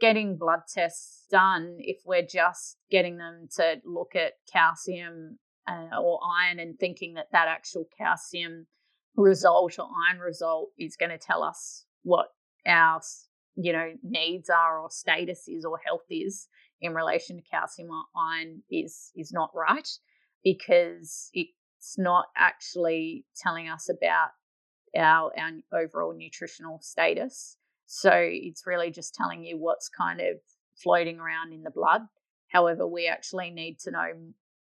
Getting 0.02 0.38
blood 0.40 0.62
tests 0.74 1.28
done, 1.30 1.76
if 1.82 1.98
we're 2.04 2.26
just 2.26 2.78
getting 2.90 3.18
them 3.18 3.48
to 3.58 3.76
look 3.86 4.16
at 4.16 4.34
calcium 4.52 5.38
uh, 5.70 6.02
or 6.02 6.20
iron 6.42 6.58
and 6.58 6.80
thinking 6.80 7.14
that 7.14 7.28
that 7.32 7.48
actual 7.48 7.86
calcium 7.96 8.66
result 9.18 9.78
or 9.80 9.90
iron 10.08 10.20
result 10.20 10.70
is 10.78 10.96
going 10.96 11.10
to 11.10 11.18
tell 11.18 11.44
us 11.44 11.86
what 12.04 12.28
our 12.68 13.02
you 13.56 13.74
know 13.74 13.92
needs 14.04 14.50
are 14.50 14.80
or 14.80 14.90
status 14.90 15.48
is 15.48 15.66
or 15.66 15.80
health 15.84 16.06
is 16.10 16.48
in 16.80 16.94
relation 16.94 17.38
to 17.38 17.44
calcium 17.50 17.90
or 17.90 18.04
iron 18.16 18.62
is 18.72 19.12
is 19.16 19.32
not 19.34 19.50
right 19.56 19.90
because 20.44 21.30
it's 21.34 21.98
not 21.98 22.28
actually 22.38 23.26
telling 23.36 23.68
us 23.68 23.90
about 23.90 24.30
our 24.96 25.32
our 25.38 25.82
overall 25.82 26.14
nutritional 26.16 26.80
status. 26.82 27.58
So 27.88 28.12
it's 28.14 28.68
really 28.68 28.92
just 28.92 29.16
telling 29.16 29.44
you 29.44 29.58
what's 29.58 29.90
kind 29.90 30.20
of 30.20 30.38
floating 30.76 31.20
around 31.20 31.54
in 31.54 31.64
the 31.64 31.72
blood. 31.72 32.02
However 32.50 32.86
we 32.86 33.08
actually 33.08 33.50
need 33.50 33.80
to 33.80 33.92
know 33.92 34.08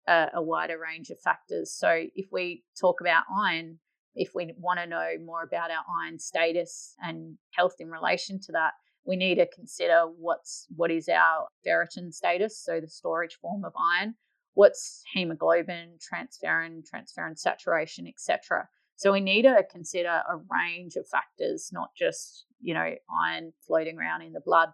a, 0.07 0.27
a 0.35 0.41
wider 0.41 0.79
range 0.79 1.09
of 1.11 1.19
factors. 1.19 1.71
So 1.71 2.05
if 2.15 2.27
we 2.31 2.63
talk 2.79 3.01
about 3.01 3.23
iron 3.37 3.79
if 4.17 4.31
we 4.33 4.53
want 4.57 4.79
to 4.79 4.87
know 4.87 5.11
more 5.23 5.43
about 5.43 5.71
our 5.71 5.83
iron 6.03 6.19
status 6.19 6.95
and 7.01 7.37
health 7.51 7.75
in 7.79 7.89
relation 7.89 8.39
to 8.41 8.51
that, 8.53 8.73
we 9.05 9.15
need 9.15 9.35
to 9.35 9.47
consider 9.47 10.01
what's 10.17 10.65
what 10.75 10.91
is 10.91 11.07
our 11.07 11.47
ferritin 11.65 12.13
status, 12.13 12.59
so 12.61 12.81
the 12.81 12.89
storage 12.89 13.37
form 13.41 13.63
of 13.63 13.71
iron, 13.97 14.15
what's 14.53 15.01
hemoglobin, 15.13 15.97
transferrin, 16.01 16.83
transferrin 16.83 17.37
saturation, 17.37 18.05
etc. 18.07 18.67
So 18.97 19.13
we 19.13 19.21
need 19.21 19.43
to 19.43 19.63
consider 19.71 20.09
a 20.09 20.37
range 20.51 20.95
of 20.95 21.07
factors, 21.07 21.69
not 21.71 21.91
just 21.95 22.45
you 22.59 22.73
know 22.73 22.93
iron 23.23 23.53
floating 23.65 23.97
around 23.97 24.23
in 24.23 24.33
the 24.33 24.41
blood. 24.41 24.69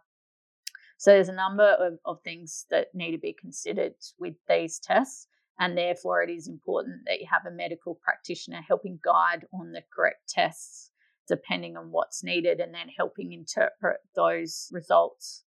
So 0.98 1.12
there's 1.12 1.30
a 1.30 1.34
number 1.34 1.64
of, 1.66 2.00
of 2.06 2.22
things 2.24 2.66
that 2.72 2.88
need 2.94 3.12
to 3.12 3.18
be 3.18 3.36
considered 3.40 3.96
with 4.20 4.36
these 4.48 4.80
tests. 4.80 5.28
And 5.60 5.78
therefore, 5.78 6.24
it 6.24 6.32
is 6.32 6.48
important 6.48 7.02
that 7.06 7.20
you 7.20 7.28
have 7.32 7.46
a 7.46 7.56
medical 7.56 7.96
practitioner 8.04 8.62
helping 8.68 9.00
guide 9.04 9.46
on 9.54 9.72
the 9.72 9.84
correct 9.94 10.28
tests 10.28 10.92
depending 11.28 11.78
on 11.78 11.92
what's 11.92 12.24
needed 12.24 12.60
and 12.60 12.74
then 12.74 12.90
helping 12.98 13.32
interpret 13.32 13.98
those 14.16 14.70
results. 14.72 15.44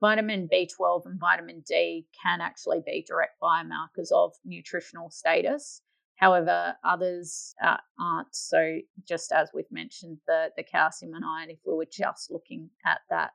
Vitamin 0.00 0.48
B12 0.52 1.06
and 1.06 1.18
vitamin 1.18 1.62
D 1.66 2.06
can 2.22 2.40
actually 2.40 2.80
be 2.86 3.04
direct 3.06 3.40
biomarkers 3.42 4.12
of 4.14 4.32
nutritional 4.44 5.10
status. 5.10 5.82
However, 6.16 6.76
others 6.84 7.54
uh, 7.62 7.78
aren't. 7.98 8.34
So, 8.34 8.78
just 9.06 9.32
as 9.32 9.50
we've 9.52 9.70
mentioned, 9.70 10.18
the, 10.26 10.50
the 10.56 10.62
calcium 10.62 11.14
and 11.14 11.24
iron, 11.24 11.50
if 11.50 11.58
we 11.66 11.74
were 11.74 11.86
just 11.90 12.30
looking 12.30 12.70
at 12.86 13.00
that 13.10 13.30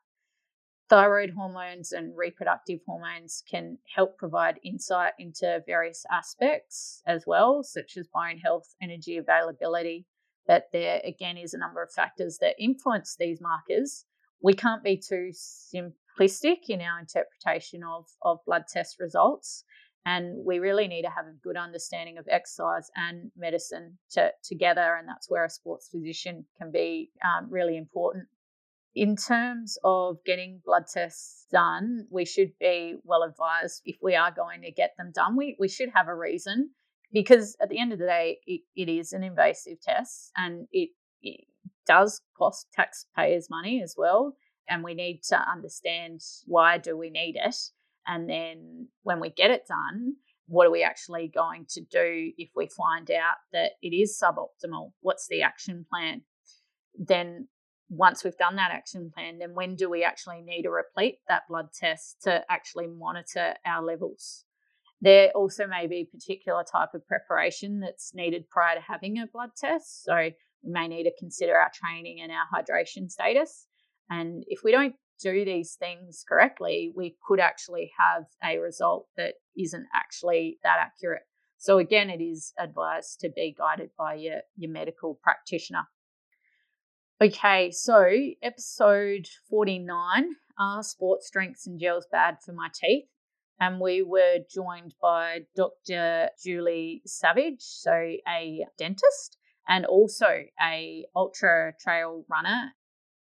Thyroid 0.93 1.31
hormones 1.31 1.91
and 1.91 2.15
reproductive 2.15 2.79
hormones 2.85 3.41
can 3.49 3.79
help 3.95 4.15
provide 4.15 4.59
insight 4.63 5.13
into 5.17 5.63
various 5.65 6.05
aspects 6.11 7.01
as 7.07 7.23
well, 7.25 7.63
such 7.63 7.97
as 7.97 8.07
bone 8.13 8.37
health, 8.37 8.75
energy 8.79 9.17
availability. 9.17 10.05
But 10.45 10.67
there 10.71 11.01
again 11.03 11.35
is 11.35 11.55
a 11.55 11.57
number 11.57 11.81
of 11.81 11.91
factors 11.91 12.37
that 12.41 12.61
influence 12.63 13.15
these 13.19 13.41
markers. 13.41 14.05
We 14.43 14.53
can't 14.53 14.83
be 14.83 14.95
too 14.95 15.31
simplistic 15.33 16.69
in 16.69 16.79
our 16.79 16.99
interpretation 16.99 17.81
of, 17.83 18.05
of 18.21 18.45
blood 18.45 18.65
test 18.71 18.97
results. 18.99 19.63
And 20.05 20.45
we 20.45 20.59
really 20.59 20.87
need 20.87 21.03
to 21.03 21.09
have 21.09 21.25
a 21.25 21.43
good 21.43 21.57
understanding 21.57 22.19
of 22.19 22.27
exercise 22.29 22.91
and 22.95 23.31
medicine 23.35 23.97
to, 24.11 24.31
together. 24.43 24.97
And 24.99 25.09
that's 25.09 25.27
where 25.27 25.43
a 25.43 25.49
sports 25.49 25.89
physician 25.89 26.45
can 26.59 26.69
be 26.69 27.09
um, 27.25 27.47
really 27.49 27.77
important 27.77 28.27
in 28.95 29.15
terms 29.15 29.77
of 29.83 30.17
getting 30.25 30.61
blood 30.63 30.83
tests 30.91 31.47
done, 31.51 32.05
we 32.11 32.25
should 32.25 32.51
be 32.59 32.95
well 33.03 33.23
advised 33.23 33.81
if 33.85 33.97
we 34.01 34.15
are 34.15 34.31
going 34.31 34.61
to 34.61 34.71
get 34.71 34.91
them 34.97 35.11
done. 35.13 35.35
We, 35.35 35.55
we 35.59 35.67
should 35.67 35.89
have 35.95 36.07
a 36.07 36.15
reason 36.15 36.71
because 37.11 37.55
at 37.61 37.69
the 37.69 37.79
end 37.79 37.91
of 37.91 37.99
the 37.99 38.05
day, 38.05 38.39
it, 38.45 38.61
it 38.75 38.89
is 38.89 39.13
an 39.13 39.23
invasive 39.23 39.81
test 39.81 40.31
and 40.37 40.67
it, 40.71 40.89
it 41.21 41.45
does 41.87 42.21
cost 42.37 42.67
taxpayers 42.73 43.49
money 43.49 43.81
as 43.81 43.95
well. 43.97 44.35
And 44.69 44.83
we 44.83 44.93
need 44.93 45.21
to 45.29 45.37
understand 45.37 46.21
why 46.45 46.77
do 46.77 46.95
we 46.95 47.09
need 47.09 47.35
it? 47.35 47.55
And 48.07 48.29
then 48.29 48.87
when 49.01 49.19
we 49.19 49.29
get 49.29 49.51
it 49.51 49.63
done, 49.67 50.15
what 50.47 50.67
are 50.67 50.71
we 50.71 50.83
actually 50.83 51.31
going 51.33 51.65
to 51.69 51.81
do 51.81 52.31
if 52.37 52.49
we 52.55 52.67
find 52.67 53.09
out 53.09 53.35
that 53.53 53.71
it 53.81 53.95
is 53.95 54.21
suboptimal? 54.21 54.91
What's 55.01 55.27
the 55.27 55.41
action 55.41 55.85
plan? 55.89 56.21
Then 56.97 57.47
once 57.89 58.23
we've 58.23 58.37
done 58.37 58.55
that 58.55 58.71
action 58.71 59.11
plan, 59.13 59.39
then 59.39 59.53
when 59.53 59.75
do 59.75 59.89
we 59.89 60.03
actually 60.03 60.41
need 60.41 60.63
to 60.63 60.69
repeat 60.69 61.19
that 61.27 61.43
blood 61.47 61.67
test 61.73 62.21
to 62.23 62.43
actually 62.49 62.87
monitor 62.87 63.53
our 63.65 63.83
levels? 63.83 64.45
There 65.01 65.31
also 65.35 65.67
may 65.67 65.87
be 65.87 65.97
a 65.97 66.05
particular 66.17 66.63
type 66.63 66.93
of 66.93 67.05
preparation 67.05 67.81
that's 67.81 68.15
needed 68.15 68.49
prior 68.49 68.75
to 68.75 68.81
having 68.81 69.19
a 69.19 69.27
blood 69.27 69.49
test. 69.57 70.05
So 70.05 70.15
we 70.15 70.71
may 70.71 70.87
need 70.87 71.03
to 71.03 71.11
consider 71.19 71.57
our 71.57 71.71
training 71.73 72.21
and 72.21 72.31
our 72.31 72.45
hydration 72.53 73.11
status. 73.11 73.67
And 74.09 74.43
if 74.47 74.61
we 74.63 74.71
don't 74.71 74.95
do 75.21 75.43
these 75.45 75.75
things 75.79 76.23
correctly, 76.27 76.93
we 76.95 77.17
could 77.27 77.39
actually 77.39 77.91
have 77.99 78.23
a 78.43 78.59
result 78.59 79.07
that 79.17 79.33
isn't 79.57 79.85
actually 79.93 80.57
that 80.63 80.77
accurate. 80.79 81.23
So 81.57 81.77
again, 81.77 82.09
it 82.09 82.21
is 82.21 82.53
advised 82.59 83.19
to 83.21 83.29
be 83.29 83.55
guided 83.57 83.91
by 83.97 84.15
your, 84.15 84.39
your 84.57 84.71
medical 84.71 85.19
practitioner. 85.21 85.83
Okay, 87.23 87.71
so 87.71 88.05
episode 88.41 89.29
49 89.49 90.35
Are 90.59 90.83
sports 90.83 91.29
drinks 91.29 91.65
and 91.65 91.79
gels 91.79 92.05
bad 92.11 92.39
for 92.45 92.51
my 92.51 92.67
teeth? 92.73 93.05
And 93.61 93.79
we 93.79 94.01
were 94.01 94.39
joined 94.53 94.93
by 95.01 95.45
Dr. 95.55 96.31
Julie 96.43 97.01
Savage, 97.05 97.61
so 97.61 97.93
a 97.93 98.65
dentist 98.77 99.37
and 99.69 99.85
also 99.85 100.43
a 100.61 101.05
ultra 101.15 101.71
trail 101.79 102.25
runner. 102.29 102.73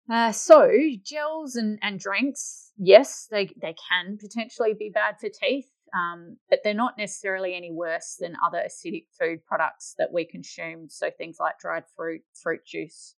Uh, 0.09 0.31
so 0.31 0.71
gels 1.03 1.55
and, 1.55 1.77
and 1.83 1.99
drinks, 1.99 2.71
yes, 2.79 3.27
they, 3.29 3.45
they 3.61 3.75
can 3.91 4.17
potentially 4.17 4.73
be 4.73 4.89
bad 4.89 5.19
for 5.19 5.29
teeth, 5.29 5.69
um, 5.95 6.37
but 6.49 6.61
they're 6.63 6.73
not 6.73 6.97
necessarily 6.97 7.53
any 7.53 7.71
worse 7.71 8.17
than 8.19 8.33
other 8.43 8.63
acidic 8.65 9.05
food 9.19 9.45
products 9.45 9.93
that 9.99 10.11
we 10.11 10.25
consume. 10.25 10.89
So 10.89 11.11
things 11.15 11.37
like 11.39 11.59
dried 11.59 11.83
fruit, 11.95 12.23
fruit 12.33 12.65
juice. 12.65 13.13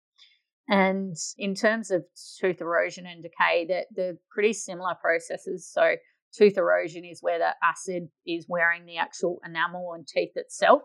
And 0.67 1.15
in 1.37 1.53
terms 1.53 1.91
of 1.91 2.05
tooth 2.39 2.59
erosion 2.59 3.05
and 3.05 3.21
decay, 3.21 3.65
they're, 3.67 3.85
they're 3.95 4.17
pretty 4.31 4.53
similar 4.53 4.95
processes. 4.99 5.69
So 5.71 5.95
tooth 6.35 6.57
erosion 6.57 7.05
is 7.05 7.21
where 7.21 7.39
the 7.39 7.51
acid 7.63 8.09
is 8.25 8.45
wearing 8.49 8.85
the 8.85 8.97
actual 8.97 9.39
enamel 9.45 9.91
on 9.93 10.05
teeth 10.07 10.31
itself. 10.35 10.81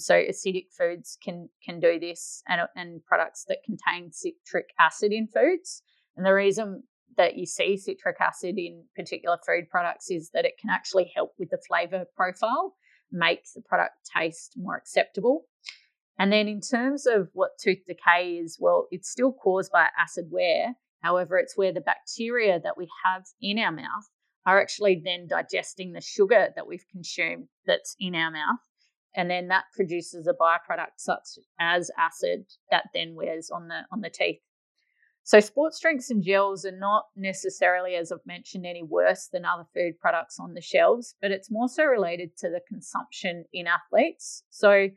So 0.00 0.14
acidic 0.14 0.66
foods 0.76 1.18
can 1.22 1.48
can 1.64 1.80
do 1.80 1.98
this, 1.98 2.42
and 2.46 2.60
and 2.76 3.04
products 3.04 3.44
that 3.48 3.64
contain 3.64 4.12
citric 4.12 4.66
acid 4.78 5.12
in 5.12 5.26
foods. 5.26 5.82
And 6.16 6.24
the 6.24 6.32
reason 6.32 6.84
that 7.16 7.36
you 7.36 7.46
see 7.46 7.76
citric 7.76 8.20
acid 8.20 8.54
in 8.58 8.84
particular 8.94 9.38
food 9.44 9.68
products 9.68 10.08
is 10.08 10.30
that 10.34 10.44
it 10.44 10.54
can 10.60 10.70
actually 10.70 11.10
help 11.16 11.32
with 11.36 11.50
the 11.50 11.58
flavor 11.66 12.04
profile, 12.16 12.76
make 13.10 13.42
the 13.54 13.62
product 13.62 13.94
taste 14.16 14.54
more 14.56 14.76
acceptable. 14.76 15.46
And 16.18 16.32
then 16.32 16.48
in 16.48 16.60
terms 16.60 17.06
of 17.06 17.28
what 17.32 17.58
tooth 17.62 17.84
decay 17.86 18.38
is, 18.42 18.58
well, 18.60 18.88
it's 18.90 19.10
still 19.10 19.32
caused 19.32 19.70
by 19.70 19.88
acid 19.96 20.26
wear. 20.30 20.74
However, 21.00 21.38
it's 21.38 21.56
where 21.56 21.72
the 21.72 21.80
bacteria 21.80 22.58
that 22.60 22.76
we 22.76 22.88
have 23.04 23.24
in 23.40 23.58
our 23.58 23.70
mouth 23.70 24.08
are 24.44 24.60
actually 24.60 25.00
then 25.04 25.28
digesting 25.28 25.92
the 25.92 26.00
sugar 26.00 26.48
that 26.56 26.66
we've 26.66 26.86
consumed 26.92 27.48
that's 27.66 27.94
in 28.00 28.14
our 28.14 28.30
mouth 28.30 28.58
and 29.18 29.30
then 29.30 29.48
that 29.48 29.64
produces 29.74 30.26
a 30.26 30.32
byproduct 30.32 30.96
such 30.96 31.38
as 31.58 31.90
acid 31.98 32.46
that 32.70 32.84
then 32.94 33.14
wears 33.14 33.50
on 33.50 33.68
the 33.68 33.80
on 33.90 34.00
the 34.00 34.10
teeth. 34.10 34.40
So 35.24 35.40
sports 35.40 35.78
drinks 35.80 36.08
and 36.08 36.22
gels 36.22 36.64
are 36.64 36.78
not 36.78 37.06
necessarily, 37.14 37.96
as 37.96 38.10
I've 38.10 38.24
mentioned, 38.24 38.64
any 38.64 38.82
worse 38.82 39.28
than 39.30 39.44
other 39.44 39.66
food 39.74 39.98
products 40.00 40.38
on 40.40 40.54
the 40.54 40.62
shelves, 40.62 41.16
but 41.20 41.32
it's 41.32 41.50
more 41.50 41.68
so 41.68 41.84
related 41.84 42.36
to 42.38 42.48
the 42.48 42.62
consumption 42.66 43.44
in 43.52 43.66
athletes. 43.66 44.44
So 44.48 44.88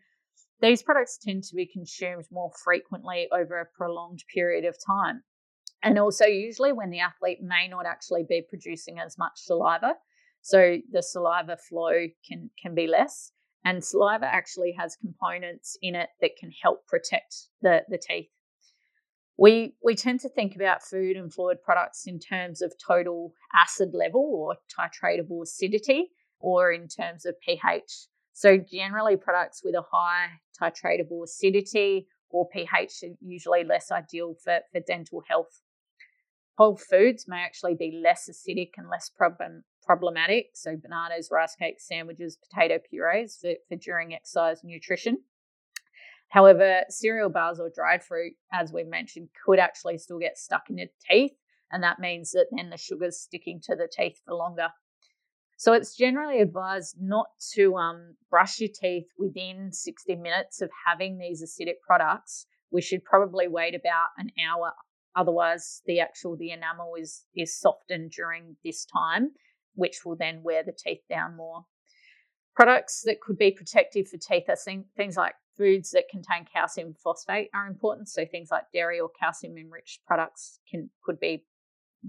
these 0.62 0.84
products 0.84 1.18
tend 1.18 1.44
to 1.46 1.56
be 1.56 1.66
consumed 1.66 2.26
more 2.32 2.52
frequently 2.64 3.28
over 3.32 3.60
a 3.60 3.66
prolonged 3.66 4.24
period 4.34 4.66
of 4.66 4.78
time. 4.86 5.24
And 5.84 5.98
also 5.98 6.26
usually 6.26 6.72
when 6.72 6.92
the 6.92 7.00
athlete 7.00 7.40
may 7.42 7.68
not 7.68 7.86
actually 7.86 8.24
be 8.28 8.44
producing 8.48 9.00
as 9.00 9.18
much 9.18 9.34
saliva. 9.36 9.96
So 10.42 10.78
the 10.92 11.02
saliva 11.02 11.58
flow 11.58 12.08
can 12.28 12.50
can 12.62 12.76
be 12.76 12.88
less. 12.88 13.32
And 13.64 13.84
saliva 13.84 14.26
actually 14.26 14.76
has 14.80 14.96
components 14.96 15.78
in 15.82 15.96
it 15.96 16.10
that 16.20 16.38
can 16.40 16.52
help 16.64 16.88
protect 16.88 17.48
the, 17.62 17.84
the 17.90 17.98
teeth. 17.98 18.30
We, 19.38 19.76
we 19.84 19.96
tend 19.96 20.20
to 20.22 20.30
think 20.30 20.56
about 20.56 20.84
food 20.84 21.16
and 21.16 21.34
fluid 21.34 21.64
products 21.64 22.06
in 22.06 22.20
terms 22.20 22.62
of 22.62 22.74
total 22.86 23.34
acid 23.54 23.94
level 23.94 24.22
or 24.22 24.58
titratable 24.70 25.44
acidity 25.44 26.12
or 26.40 26.72
in 26.72 26.88
terms 26.88 27.26
of 27.26 27.40
pH. 27.42 28.08
So, 28.34 28.58
generally, 28.58 29.18
products 29.18 29.62
with 29.64 29.76
a 29.76 29.84
high 29.92 30.40
titratable 30.60 31.24
acidity 31.24 32.08
or 32.30 32.48
pH 32.48 33.04
are 33.04 33.16
usually 33.20 33.64
less 33.64 33.92
ideal 33.92 34.36
for, 34.44 34.60
for 34.72 34.80
dental 34.80 35.24
health. 35.28 35.62
Whole 36.58 36.78
foods 36.78 37.26
may 37.28 37.42
actually 37.42 37.76
be 37.76 38.02
less 38.04 38.30
acidic 38.30 38.72
and 38.78 38.90
less 38.90 39.10
problem, 39.10 39.64
problematic. 39.84 40.52
So, 40.54 40.76
bananas, 40.76 41.30
rice 41.32 41.56
cakes, 41.56 41.88
sandwiches, 41.88 42.38
potato 42.38 42.80
purees 42.90 43.38
for, 43.42 43.54
for 43.68 43.76
during 43.76 44.14
exercise 44.14 44.62
nutrition. 44.64 45.20
However, 46.30 46.84
cereal 46.88 47.30
bars 47.30 47.60
or 47.60 47.70
dried 47.70 48.04
fruit, 48.04 48.34
as 48.54 48.72
we 48.72 48.86
mentioned, 48.86 49.30
could 49.46 49.60
actually 49.60 49.98
still 49.98 50.20
get 50.20 50.38
stuck 50.38 50.70
in 50.70 50.78
your 50.78 50.88
teeth. 51.10 51.34
And 51.74 51.84
that 51.84 52.00
means 52.00 52.32
that 52.32 52.48
then 52.52 52.70
the 52.70 52.78
sugar's 52.78 53.20
sticking 53.20 53.60
to 53.64 53.76
the 53.76 53.90
teeth 53.92 54.22
for 54.26 54.36
longer. 54.36 54.70
So 55.62 55.74
it's 55.74 55.96
generally 55.96 56.42
advised 56.42 56.96
not 57.00 57.28
to 57.54 57.76
um, 57.76 58.16
brush 58.32 58.60
your 58.60 58.72
teeth 58.74 59.06
within 59.16 59.72
60 59.72 60.16
minutes 60.16 60.60
of 60.60 60.72
having 60.88 61.20
these 61.20 61.44
acidic 61.44 61.76
products. 61.86 62.48
We 62.72 62.82
should 62.82 63.06
probably 63.06 63.48
wait 63.48 63.76
about 63.76 64.08
an 64.18 64.32
hour. 64.44 64.72
Otherwise, 65.16 65.84
the 65.86 66.00
actual 66.00 66.36
the 66.36 66.50
enamel 66.50 66.94
is 67.00 67.26
is 67.36 67.60
softened 67.60 68.10
during 68.10 68.56
this 68.66 68.88
time, 68.88 69.34
which 69.76 70.00
will 70.04 70.16
then 70.16 70.42
wear 70.42 70.64
the 70.64 70.76
teeth 70.76 71.04
down 71.08 71.38
more. 71.38 71.66
Products 72.56 73.04
that 73.06 73.22
could 73.22 73.38
be 73.38 73.52
protective 73.52 74.08
for 74.08 74.18
teeth 74.18 74.50
are 74.50 74.82
things 74.98 75.16
like 75.16 75.36
foods 75.56 75.92
that 75.92 76.10
contain 76.10 76.48
calcium 76.52 76.96
phosphate 77.04 77.50
are 77.54 77.68
important. 77.68 78.10
So 78.10 78.26
things 78.26 78.50
like 78.50 78.64
dairy 78.74 79.00
or 79.00 79.12
calcium 79.20 79.58
enriched 79.60 80.04
products 80.08 80.58
can 80.72 80.90
could 81.06 81.20
be 81.20 81.46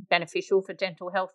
beneficial 0.08 0.62
for 0.62 0.72
dental 0.72 1.10
health. 1.10 1.34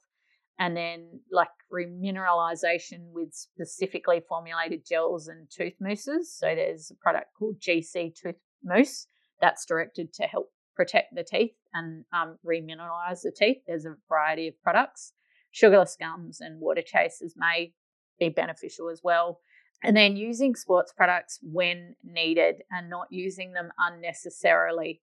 And 0.59 0.75
then 0.75 1.19
like 1.31 1.49
remineralization 1.71 3.11
with 3.11 3.33
specifically 3.33 4.21
formulated 4.27 4.85
gels 4.87 5.27
and 5.27 5.47
tooth 5.49 5.73
mousses. 5.79 6.35
So 6.35 6.47
there's 6.55 6.91
a 6.91 6.95
product 6.95 7.27
called 7.37 7.59
GC 7.59 8.15
Tooth 8.15 8.35
Mousse 8.63 9.07
that's 9.39 9.65
directed 9.65 10.13
to 10.13 10.23
help 10.23 10.51
protect 10.75 11.13
the 11.13 11.23
teeth 11.23 11.55
and 11.73 12.05
um, 12.13 12.37
remineralize 12.45 13.21
the 13.23 13.33
teeth. 13.35 13.57
There's 13.67 13.85
a 13.85 13.95
variety 14.09 14.47
of 14.47 14.61
products. 14.63 15.13
Sugarless 15.51 15.97
gums 15.99 16.39
and 16.41 16.59
water 16.59 16.83
chasers 16.85 17.33
may 17.35 17.73
be 18.19 18.29
beneficial 18.29 18.89
as 18.89 19.01
well. 19.03 19.39
And 19.83 19.95
then 19.95 20.15
using 20.15 20.55
sports 20.55 20.91
products 20.95 21.39
when 21.41 21.95
needed 22.03 22.63
and 22.71 22.89
not 22.89 23.07
using 23.11 23.53
them 23.53 23.69
unnecessarily. 23.77 25.01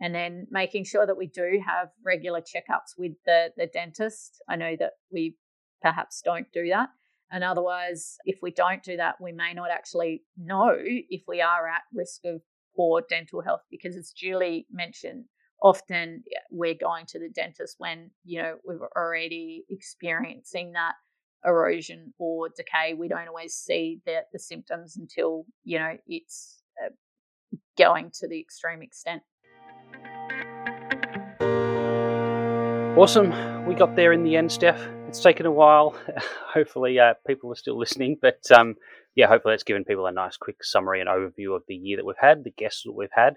And 0.00 0.14
then 0.14 0.46
making 0.50 0.84
sure 0.84 1.06
that 1.06 1.16
we 1.16 1.26
do 1.26 1.60
have 1.66 1.88
regular 2.04 2.40
checkups 2.40 2.98
with 2.98 3.12
the, 3.24 3.50
the 3.56 3.66
dentist. 3.66 4.42
I 4.48 4.56
know 4.56 4.76
that 4.78 4.92
we 5.10 5.36
perhaps 5.82 6.20
don't 6.22 6.46
do 6.52 6.68
that. 6.68 6.90
And 7.30 7.42
otherwise, 7.42 8.18
if 8.24 8.38
we 8.42 8.50
don't 8.50 8.82
do 8.82 8.96
that, 8.98 9.16
we 9.20 9.32
may 9.32 9.52
not 9.54 9.70
actually 9.70 10.22
know 10.36 10.76
if 10.78 11.22
we 11.26 11.40
are 11.40 11.66
at 11.66 11.82
risk 11.92 12.20
of 12.24 12.42
poor 12.76 13.02
dental 13.08 13.40
health 13.40 13.62
because, 13.70 13.96
as 13.96 14.12
Julie 14.12 14.66
mentioned, 14.70 15.24
often 15.62 16.22
we're 16.50 16.74
going 16.74 17.06
to 17.06 17.18
the 17.18 17.28
dentist 17.28 17.76
when 17.78 18.10
you 18.24 18.42
know 18.42 18.56
we're 18.64 18.88
already 18.96 19.64
experiencing 19.70 20.72
that 20.72 20.94
erosion 21.44 22.12
or 22.18 22.48
decay 22.56 22.94
we 22.94 23.08
don't 23.08 23.28
always 23.28 23.54
see 23.54 24.00
the, 24.04 24.18
the 24.32 24.38
symptoms 24.38 24.96
until 24.96 25.44
you 25.64 25.78
know 25.78 25.96
it's 26.06 26.62
uh, 26.84 26.90
going 27.78 28.10
to 28.12 28.28
the 28.28 28.38
extreme 28.38 28.82
extent 28.82 29.22
awesome. 32.96 33.66
We 33.66 33.74
got 33.74 33.94
there 33.94 34.12
in 34.12 34.24
the 34.24 34.36
end 34.36 34.50
steph. 34.50 34.80
It's 35.06 35.20
taken 35.20 35.44
a 35.44 35.50
while. 35.50 35.94
Hopefully 36.54 36.98
uh, 36.98 37.12
people 37.26 37.52
are 37.52 37.56
still 37.56 37.78
listening 37.78 38.16
but 38.22 38.40
um, 38.50 38.74
yeah 39.14 39.26
hopefully 39.26 39.52
it's 39.52 39.62
given 39.62 39.84
people 39.84 40.06
a 40.06 40.12
nice 40.12 40.38
quick 40.38 40.64
summary 40.64 41.00
and 41.00 41.08
overview 41.08 41.54
of 41.54 41.62
the 41.68 41.74
year 41.74 41.98
that 41.98 42.06
we've 42.06 42.16
had 42.18 42.44
the 42.44 42.50
guests 42.52 42.84
that 42.84 42.92
we've 42.92 43.08
had 43.12 43.36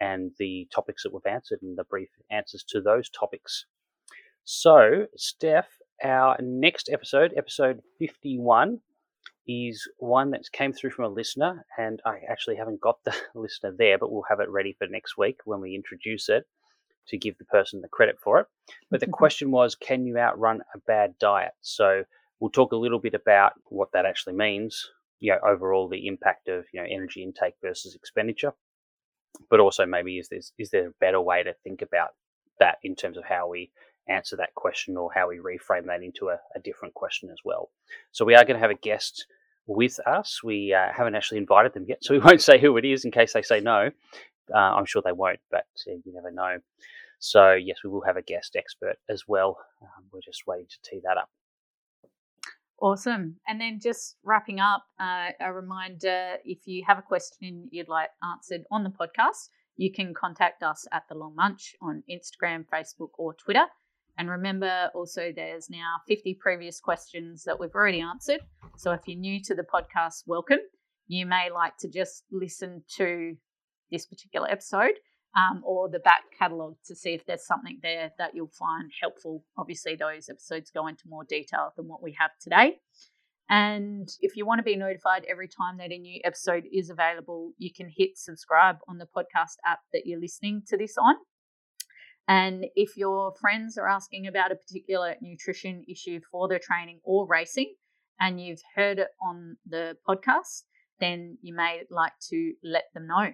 and 0.00 0.30
the 0.38 0.66
topics 0.74 1.02
that 1.02 1.12
we've 1.12 1.26
answered 1.30 1.58
and 1.60 1.76
the 1.76 1.84
brief 1.84 2.08
answers 2.30 2.64
to 2.68 2.80
those 2.80 3.10
topics. 3.10 3.66
So, 4.44 5.06
Steph, 5.16 5.68
our 6.02 6.36
next 6.40 6.88
episode, 6.90 7.32
episode 7.36 7.80
51, 7.98 8.80
is 9.46 9.88
one 9.98 10.30
that 10.30 10.50
came 10.52 10.72
through 10.72 10.90
from 10.90 11.04
a 11.04 11.08
listener, 11.08 11.64
and 11.78 12.00
I 12.04 12.20
actually 12.28 12.56
haven't 12.56 12.80
got 12.80 12.98
the 13.04 13.14
listener 13.34 13.74
there, 13.76 13.98
but 13.98 14.10
we'll 14.10 14.24
have 14.28 14.40
it 14.40 14.50
ready 14.50 14.74
for 14.78 14.86
next 14.86 15.16
week 15.16 15.38
when 15.44 15.60
we 15.60 15.74
introduce 15.74 16.28
it 16.28 16.46
to 17.08 17.18
give 17.18 17.36
the 17.38 17.44
person 17.44 17.80
the 17.80 17.88
credit 17.88 18.18
for 18.22 18.40
it. 18.40 18.46
But 18.90 19.00
the 19.00 19.06
question 19.06 19.50
was, 19.50 19.74
can 19.74 20.06
you 20.06 20.18
outrun 20.18 20.62
a 20.74 20.78
bad 20.86 21.18
diet? 21.18 21.52
So 21.60 22.04
we'll 22.40 22.50
talk 22.50 22.72
a 22.72 22.76
little 22.76 22.98
bit 22.98 23.14
about 23.14 23.52
what 23.66 23.92
that 23.92 24.06
actually 24.06 24.34
means, 24.34 24.90
you 25.20 25.32
know, 25.32 25.38
overall 25.46 25.88
the 25.88 26.06
impact 26.06 26.48
of, 26.48 26.64
you 26.72 26.80
know, 26.80 26.86
energy 26.88 27.22
intake 27.22 27.54
versus 27.62 27.94
expenditure 27.94 28.52
but 29.50 29.60
also 29.60 29.86
maybe 29.86 30.18
is 30.18 30.28
there 30.28 30.40
is 30.58 30.70
there 30.70 30.88
a 30.88 30.94
better 31.00 31.20
way 31.20 31.42
to 31.42 31.54
think 31.64 31.82
about 31.82 32.10
that 32.60 32.78
in 32.82 32.94
terms 32.94 33.16
of 33.16 33.24
how 33.24 33.48
we 33.48 33.70
answer 34.08 34.36
that 34.36 34.54
question 34.54 34.96
or 34.96 35.10
how 35.12 35.28
we 35.28 35.38
reframe 35.38 35.86
that 35.86 36.02
into 36.02 36.28
a, 36.28 36.38
a 36.54 36.60
different 36.60 36.94
question 36.94 37.30
as 37.30 37.38
well. 37.44 37.70
So 38.12 38.24
we 38.24 38.34
are 38.34 38.44
going 38.44 38.56
to 38.56 38.60
have 38.60 38.70
a 38.70 38.74
guest 38.74 39.26
with 39.66 39.98
us. 40.06 40.42
We 40.44 40.74
uh, 40.74 40.92
haven't 40.94 41.14
actually 41.14 41.38
invited 41.38 41.72
them 41.72 41.86
yet, 41.88 42.04
so 42.04 42.12
we 42.12 42.20
won't 42.20 42.42
say 42.42 42.58
who 42.58 42.76
it 42.76 42.84
is 42.84 43.04
in 43.04 43.10
case 43.10 43.32
they 43.32 43.42
say 43.42 43.60
no. 43.60 43.90
Uh, 44.52 44.58
I'm 44.58 44.86
sure 44.86 45.02
they 45.04 45.12
won't, 45.12 45.40
but 45.50 45.66
uh, 45.88 45.92
you 46.04 46.12
never 46.12 46.30
know. 46.30 46.58
So, 47.18 47.52
yes, 47.52 47.78
we 47.82 47.90
will 47.90 48.02
have 48.02 48.16
a 48.16 48.22
guest 48.22 48.56
expert 48.56 48.96
as 49.08 49.24
well. 49.26 49.58
Um, 49.80 50.04
we're 50.12 50.20
just 50.20 50.46
waiting 50.46 50.66
to 50.68 50.90
tee 50.90 51.00
that 51.04 51.16
up. 51.16 51.30
Awesome. 52.80 53.36
And 53.46 53.60
then 53.60 53.78
just 53.80 54.16
wrapping 54.24 54.60
up, 54.60 54.84
uh, 55.00 55.30
a 55.40 55.52
reminder 55.52 56.36
if 56.44 56.66
you 56.66 56.84
have 56.86 56.98
a 56.98 57.02
question 57.02 57.68
you'd 57.70 57.88
like 57.88 58.10
answered 58.22 58.62
on 58.70 58.82
the 58.84 58.90
podcast, 58.90 59.48
you 59.76 59.92
can 59.92 60.12
contact 60.12 60.62
us 60.62 60.86
at 60.92 61.04
The 61.08 61.14
Long 61.14 61.34
Munch 61.34 61.74
on 61.80 62.02
Instagram, 62.10 62.64
Facebook, 62.72 63.10
or 63.16 63.34
Twitter. 63.34 63.66
And 64.18 64.30
remember 64.30 64.90
also, 64.94 65.32
there's 65.34 65.68
now 65.70 65.96
50 66.06 66.34
previous 66.40 66.78
questions 66.78 67.44
that 67.44 67.58
we've 67.58 67.74
already 67.74 68.00
answered. 68.00 68.40
So 68.76 68.92
if 68.92 69.00
you're 69.06 69.18
new 69.18 69.40
to 69.44 69.54
the 69.54 69.64
podcast, 69.64 70.24
welcome. 70.26 70.60
You 71.08 71.26
may 71.26 71.50
like 71.50 71.76
to 71.78 71.88
just 71.88 72.24
listen 72.30 72.84
to 72.96 73.36
this 73.90 74.06
particular 74.06 74.50
episode 74.50 74.94
um, 75.36 75.62
or 75.64 75.88
the 75.88 75.98
back 75.98 76.22
catalogue 76.38 76.76
to 76.86 76.94
see 76.94 77.10
if 77.10 77.26
there's 77.26 77.46
something 77.46 77.78
there 77.82 78.12
that 78.18 78.34
you'll 78.34 78.52
find 78.58 78.90
helpful. 79.00 79.44
Obviously, 79.58 79.96
those 79.96 80.28
episodes 80.28 80.70
go 80.70 80.86
into 80.86 81.08
more 81.08 81.24
detail 81.24 81.72
than 81.76 81.88
what 81.88 82.02
we 82.02 82.16
have 82.18 82.30
today. 82.40 82.78
And 83.50 84.08
if 84.20 84.36
you 84.36 84.46
want 84.46 84.60
to 84.60 84.62
be 84.62 84.76
notified 84.76 85.26
every 85.28 85.48
time 85.48 85.76
that 85.78 85.92
a 85.92 85.98
new 85.98 86.20
episode 86.24 86.64
is 86.72 86.88
available, 86.88 87.52
you 87.58 87.70
can 87.72 87.92
hit 87.94 88.16
subscribe 88.16 88.78
on 88.88 88.98
the 88.98 89.06
podcast 89.06 89.56
app 89.66 89.80
that 89.92 90.06
you're 90.06 90.20
listening 90.20 90.62
to 90.68 90.78
this 90.78 90.96
on. 90.96 91.16
And 92.26 92.64
if 92.74 92.96
your 92.96 93.34
friends 93.38 93.76
are 93.76 93.88
asking 93.88 94.26
about 94.26 94.50
a 94.50 94.56
particular 94.56 95.16
nutrition 95.20 95.84
issue 95.86 96.20
for 96.30 96.48
their 96.48 96.58
training 96.58 97.00
or 97.04 97.26
racing, 97.26 97.74
and 98.18 98.40
you've 98.40 98.62
heard 98.74 98.98
it 98.98 99.08
on 99.20 99.56
the 99.66 99.96
podcast, 100.08 100.62
then 101.00 101.36
you 101.42 101.54
may 101.54 101.82
like 101.90 102.12
to 102.30 102.54
let 102.62 102.84
them 102.94 103.08
know. 103.08 103.32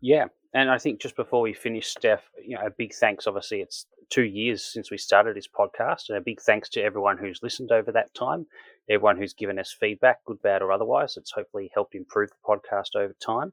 Yeah, 0.00 0.26
and 0.54 0.70
I 0.70 0.78
think 0.78 1.00
just 1.00 1.16
before 1.16 1.42
we 1.42 1.52
finish, 1.52 1.88
Steph, 1.88 2.22
you 2.42 2.56
know, 2.56 2.66
a 2.66 2.70
big 2.70 2.94
thanks. 2.94 3.26
Obviously, 3.26 3.60
it's 3.60 3.86
two 4.10 4.24
years 4.24 4.64
since 4.64 4.90
we 4.90 4.98
started 4.98 5.36
this 5.36 5.48
podcast, 5.48 6.08
and 6.08 6.18
a 6.18 6.22
big 6.22 6.40
thanks 6.40 6.68
to 6.70 6.82
everyone 6.82 7.18
who's 7.18 7.42
listened 7.42 7.72
over 7.72 7.92
that 7.92 8.14
time, 8.14 8.46
everyone 8.88 9.18
who's 9.18 9.34
given 9.34 9.58
us 9.58 9.76
feedback, 9.78 10.24
good, 10.24 10.40
bad, 10.42 10.62
or 10.62 10.72
otherwise. 10.72 11.16
It's 11.16 11.32
hopefully 11.32 11.70
helped 11.74 11.94
improve 11.94 12.30
the 12.30 12.36
podcast 12.46 12.96
over 12.96 13.14
time. 13.24 13.52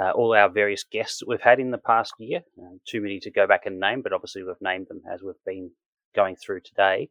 Uh, 0.00 0.10
all 0.10 0.34
our 0.34 0.50
various 0.50 0.84
guests 0.84 1.20
that 1.20 1.28
we've 1.28 1.40
had 1.40 1.58
in 1.58 1.70
the 1.70 1.78
past 1.78 2.12
year, 2.18 2.40
uh, 2.60 2.76
too 2.86 3.00
many 3.00 3.18
to 3.20 3.30
go 3.30 3.46
back 3.46 3.64
and 3.64 3.80
name, 3.80 4.02
but 4.02 4.12
obviously 4.12 4.42
we've 4.42 4.54
named 4.60 4.86
them 4.88 5.00
as 5.10 5.22
we've 5.22 5.34
been 5.46 5.70
going 6.14 6.36
through 6.36 6.60
today. 6.60 7.08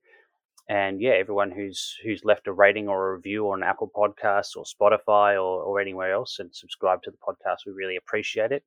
And 0.68 1.00
yeah, 1.00 1.12
everyone 1.12 1.52
who's 1.52 1.96
who's 2.04 2.26
left 2.26 2.48
a 2.48 2.52
rating 2.52 2.88
or 2.88 3.12
a 3.12 3.16
review 3.16 3.52
on 3.52 3.62
Apple 3.62 3.92
Podcasts 3.96 4.56
or 4.56 4.64
Spotify 4.64 5.34
or, 5.36 5.62
or 5.62 5.80
anywhere 5.80 6.12
else 6.12 6.40
and 6.40 6.56
subscribe 6.56 7.04
to 7.04 7.12
the 7.12 7.18
podcast, 7.18 7.68
we 7.68 7.72
really 7.72 7.98
appreciate 7.98 8.52
it. 8.52 8.64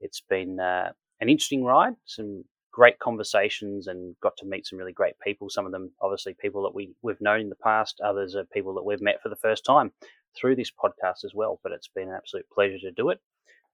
It's 0.00 0.20
been 0.20 0.60
uh, 0.60 0.92
an 1.20 1.28
interesting 1.28 1.64
ride, 1.64 1.94
some 2.04 2.44
great 2.70 2.98
conversations, 2.98 3.86
and 3.86 4.14
got 4.20 4.36
to 4.36 4.46
meet 4.46 4.66
some 4.66 4.78
really 4.78 4.92
great 4.92 5.18
people. 5.20 5.48
Some 5.48 5.64
of 5.64 5.72
them, 5.72 5.90
obviously, 6.02 6.34
people 6.34 6.62
that 6.64 6.74
we 6.74 6.92
we've 7.02 7.20
known 7.20 7.40
in 7.40 7.48
the 7.48 7.56
past. 7.56 8.00
Others 8.04 8.36
are 8.36 8.44
people 8.44 8.74
that 8.74 8.84
we've 8.84 9.00
met 9.00 9.22
for 9.22 9.30
the 9.30 9.36
first 9.36 9.64
time 9.64 9.90
through 10.36 10.56
this 10.56 10.70
podcast 10.70 11.24
as 11.24 11.32
well. 11.34 11.60
But 11.62 11.72
it's 11.72 11.88
been 11.88 12.08
an 12.08 12.14
absolute 12.14 12.46
pleasure 12.52 12.78
to 12.80 12.92
do 12.92 13.08
it, 13.08 13.20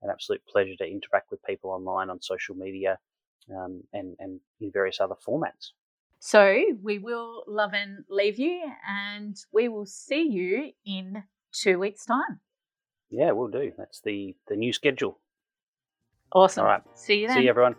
an 0.02 0.10
absolute 0.10 0.42
pleasure 0.46 0.76
to 0.78 0.86
interact 0.86 1.32
with 1.32 1.42
people 1.42 1.70
online 1.70 2.08
on 2.08 2.22
social 2.22 2.54
media, 2.54 2.98
um, 3.50 3.82
and 3.92 4.14
and 4.20 4.40
in 4.60 4.70
various 4.70 5.00
other 5.00 5.16
formats. 5.26 5.72
So 6.24 6.58
we 6.82 6.98
will 6.98 7.44
love 7.46 7.74
and 7.74 8.02
leave 8.08 8.38
you, 8.38 8.72
and 8.88 9.36
we 9.52 9.68
will 9.68 9.84
see 9.84 10.22
you 10.22 10.72
in 10.86 11.24
two 11.52 11.78
weeks' 11.78 12.06
time. 12.06 12.40
Yeah, 13.10 13.32
we'll 13.32 13.48
do. 13.48 13.72
That's 13.76 14.00
the 14.00 14.34
the 14.48 14.56
new 14.56 14.72
schedule. 14.72 15.18
Awesome. 16.32 16.62
All 16.64 16.70
right. 16.70 16.82
See 16.94 17.20
you 17.20 17.28
then. 17.28 17.36
See 17.36 17.42
you, 17.42 17.50
everyone. 17.50 17.76